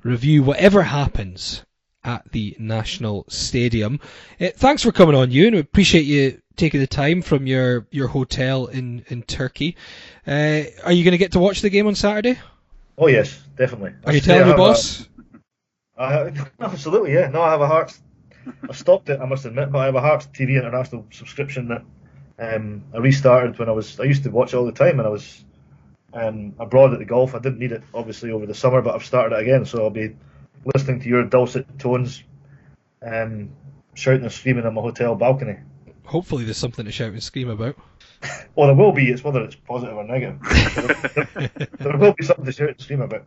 review 0.03 0.43
whatever 0.43 0.83
happens 0.83 1.63
at 2.03 2.29
the 2.33 2.57
National 2.59 3.23
Stadium. 3.29 4.01
Uh, 4.39 4.49
thanks 4.53 4.83
for 4.83 4.91
coming 4.91 5.15
on, 5.15 5.31
Ewan. 5.31 5.53
We 5.53 5.59
appreciate 5.59 6.05
you 6.05 6.41
taking 6.59 6.79
the 6.79 6.87
time 6.87 7.21
from 7.21 7.47
your, 7.47 7.87
your 7.89 8.07
hotel 8.07 8.67
in, 8.67 9.03
in 9.07 9.23
Turkey. 9.23 9.77
Uh, 10.27 10.63
are 10.83 10.91
you 10.91 11.03
going 11.03 11.13
to 11.13 11.17
get 11.17 11.31
to 11.31 11.39
watch 11.39 11.61
the 11.61 11.69
game 11.69 11.87
on 11.87 11.95
Saturday? 11.95 12.37
Oh 12.97 13.07
yes, 13.07 13.41
definitely. 13.55 13.93
Are 14.05 14.13
you 14.13 14.19
telling 14.19 14.47
your 14.47 14.57
boss? 14.57 15.07
I 15.97 16.11
have, 16.11 16.51
absolutely, 16.59 17.13
yeah. 17.13 17.29
No, 17.29 17.41
I 17.41 17.51
have 17.51 17.61
a 17.61 17.67
heart. 17.67 17.97
I 18.67 18.73
stopped 18.73 19.09
it, 19.09 19.19
I 19.19 19.25
must 19.25 19.45
admit, 19.45 19.71
but 19.71 19.79
I 19.79 19.85
have 19.85 19.95
a 19.95 20.01
Hearts 20.01 20.27
TV 20.27 20.57
International 20.57 21.05
subscription 21.11 21.69
that 21.69 21.83
um, 22.39 22.83
I 22.93 22.97
restarted 22.97 23.57
when 23.57 23.69
I 23.69 23.71
was. 23.71 23.99
I 23.99 24.03
used 24.03 24.23
to 24.23 24.31
watch 24.31 24.53
all 24.53 24.65
the 24.65 24.71
time, 24.71 24.99
and 24.99 25.07
I 25.07 25.11
was 25.11 25.45
um, 26.13 26.53
abroad 26.59 26.93
at 26.93 26.99
the 26.99 27.05
golf. 27.05 27.35
I 27.35 27.39
didn't 27.39 27.59
need 27.59 27.71
it 27.71 27.83
obviously 27.93 28.31
over 28.31 28.45
the 28.45 28.55
summer, 28.55 28.81
but 28.81 28.95
I've 28.95 29.05
started 29.05 29.35
it 29.35 29.41
again, 29.41 29.65
so 29.65 29.83
I'll 29.83 29.89
be 29.89 30.15
listening 30.73 31.01
to 31.01 31.09
your 31.09 31.23
dulcet 31.23 31.79
tones, 31.79 32.23
um, 33.05 33.51
shouting 33.93 34.23
and 34.23 34.31
screaming 34.31 34.65
on 34.65 34.73
my 34.73 34.81
hotel 34.81 35.15
balcony. 35.15 35.57
Hopefully 36.09 36.43
there's 36.43 36.57
something 36.57 36.85
to 36.85 36.91
shout 36.91 37.11
and 37.11 37.23
scream 37.23 37.49
about. 37.49 37.75
Well, 38.55 38.67
there 38.67 38.75
will 38.75 38.91
be. 38.91 39.09
It's 39.09 39.23
whether 39.23 39.41
it's 39.43 39.55
positive 39.55 39.95
or 39.95 40.03
negative. 40.03 40.41
there 41.79 41.97
will 41.97 42.11
be 42.13 42.25
something 42.25 42.43
to 42.43 42.51
shout 42.51 42.67
and 42.69 42.81
scream 42.81 43.01
about. 43.01 43.25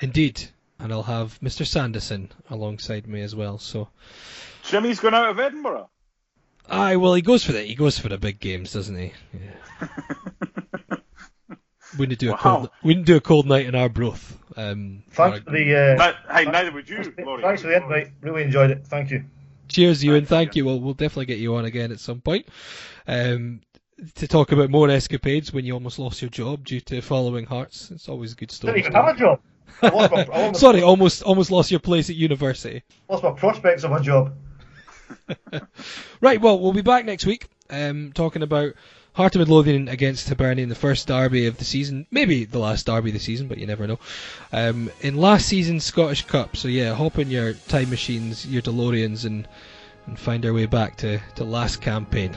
Indeed. 0.00 0.42
And 0.80 0.92
I'll 0.92 1.04
have 1.04 1.38
Mr. 1.40 1.64
Sanderson 1.64 2.32
alongside 2.50 3.06
me 3.06 3.20
as 3.22 3.36
well. 3.36 3.58
So, 3.58 3.88
Jimmy's 4.64 4.98
gone 4.98 5.14
out 5.14 5.28
of 5.28 5.38
Edinburgh. 5.38 5.88
aye, 6.68 6.96
well, 6.96 7.14
he 7.14 7.22
goes 7.22 7.44
for 7.44 7.52
the 7.52 7.60
he 7.62 7.76
goes 7.76 7.96
for 7.98 8.08
the 8.08 8.18
big 8.18 8.40
games, 8.40 8.72
doesn't 8.72 8.96
he? 8.98 9.12
Yeah. 9.32 9.88
Wouldn't 11.98 12.18
do 12.18 12.32
a 12.32 12.36
cold 12.36 12.70
wouldn't 12.82 13.06
do 13.06 13.16
a 13.16 13.20
cold 13.20 13.46
night 13.46 13.66
in 13.66 13.74
Arbroath. 13.76 14.36
Um, 14.56 15.04
Thanks 15.10 15.38
or- 15.38 15.42
for 15.42 15.50
the. 15.52 15.74
Uh, 15.76 15.96
But, 15.96 16.16
hey, 16.34 16.44
neither 16.44 16.72
would 16.72 16.88
you, 16.88 17.14
Laurie. 17.24 17.42
Thanks 17.42 17.62
for 17.62 17.68
the 17.68 17.76
invite. 17.76 18.10
Really 18.20 18.42
enjoyed 18.42 18.70
it. 18.72 18.86
Thank 18.86 19.10
you. 19.10 19.24
Cheers, 19.68 20.02
Ewan. 20.04 20.20
Thanks, 20.20 20.30
Thank 20.30 20.56
you. 20.56 20.64
Well, 20.64 20.80
we'll 20.80 20.94
definitely 20.94 21.26
get 21.26 21.38
you 21.38 21.56
on 21.56 21.64
again 21.64 21.92
at 21.92 22.00
some 22.00 22.20
point 22.20 22.46
um, 23.06 23.60
to 24.14 24.28
talk 24.28 24.52
about 24.52 24.70
more 24.70 24.88
escapades 24.90 25.52
when 25.52 25.64
you 25.64 25.74
almost 25.74 25.98
lost 25.98 26.22
your 26.22 26.30
job 26.30 26.64
due 26.64 26.80
to 26.80 27.00
following 27.00 27.44
Hearts. 27.46 27.90
It's 27.90 28.08
always 28.08 28.32
a 28.32 28.36
good 28.36 28.50
story. 28.50 28.74
Didn't 28.74 28.86
even 28.86 29.04
have 29.04 29.16
a 29.16 29.18
job. 29.18 29.40
I 29.82 29.88
lost 29.88 30.12
my, 30.12 30.28
I 30.32 30.52
Sorry, 30.52 30.82
almost 30.82 31.22
almost 31.22 31.50
lost 31.50 31.70
your 31.70 31.80
place 31.80 32.10
at 32.10 32.16
university. 32.16 32.82
lost 33.08 33.22
my 33.22 33.32
prospects 33.32 33.84
of 33.84 33.92
a 33.92 34.00
job. 34.00 34.34
Right, 36.20 36.40
well, 36.40 36.58
we'll 36.58 36.72
be 36.72 36.82
back 36.82 37.04
next 37.04 37.24
week 37.24 37.48
um, 37.70 38.12
talking 38.14 38.42
about 38.42 38.74
Heart 39.18 39.34
of 39.34 39.40
Midlothian 39.40 39.88
against 39.88 40.28
Hibernian, 40.28 40.68
the 40.68 40.76
first 40.76 41.08
derby 41.08 41.46
of 41.46 41.58
the 41.58 41.64
season, 41.64 42.06
maybe 42.08 42.44
the 42.44 42.60
last 42.60 42.86
derby 42.86 43.10
of 43.10 43.14
the 43.14 43.18
season, 43.18 43.48
but 43.48 43.58
you 43.58 43.66
never 43.66 43.84
know. 43.84 43.98
Um, 44.52 44.92
in 45.00 45.16
last 45.16 45.48
season's 45.48 45.82
Scottish 45.82 46.24
Cup, 46.24 46.56
so 46.56 46.68
yeah, 46.68 46.94
hop 46.94 47.18
in 47.18 47.28
your 47.28 47.54
time 47.54 47.90
machines, 47.90 48.46
your 48.46 48.62
DeLoreans, 48.62 49.24
and 49.24 49.48
and 50.06 50.16
find 50.16 50.46
our 50.46 50.52
way 50.52 50.66
back 50.66 50.98
to, 50.98 51.18
to 51.34 51.42
last 51.42 51.80
campaign. 51.80 52.30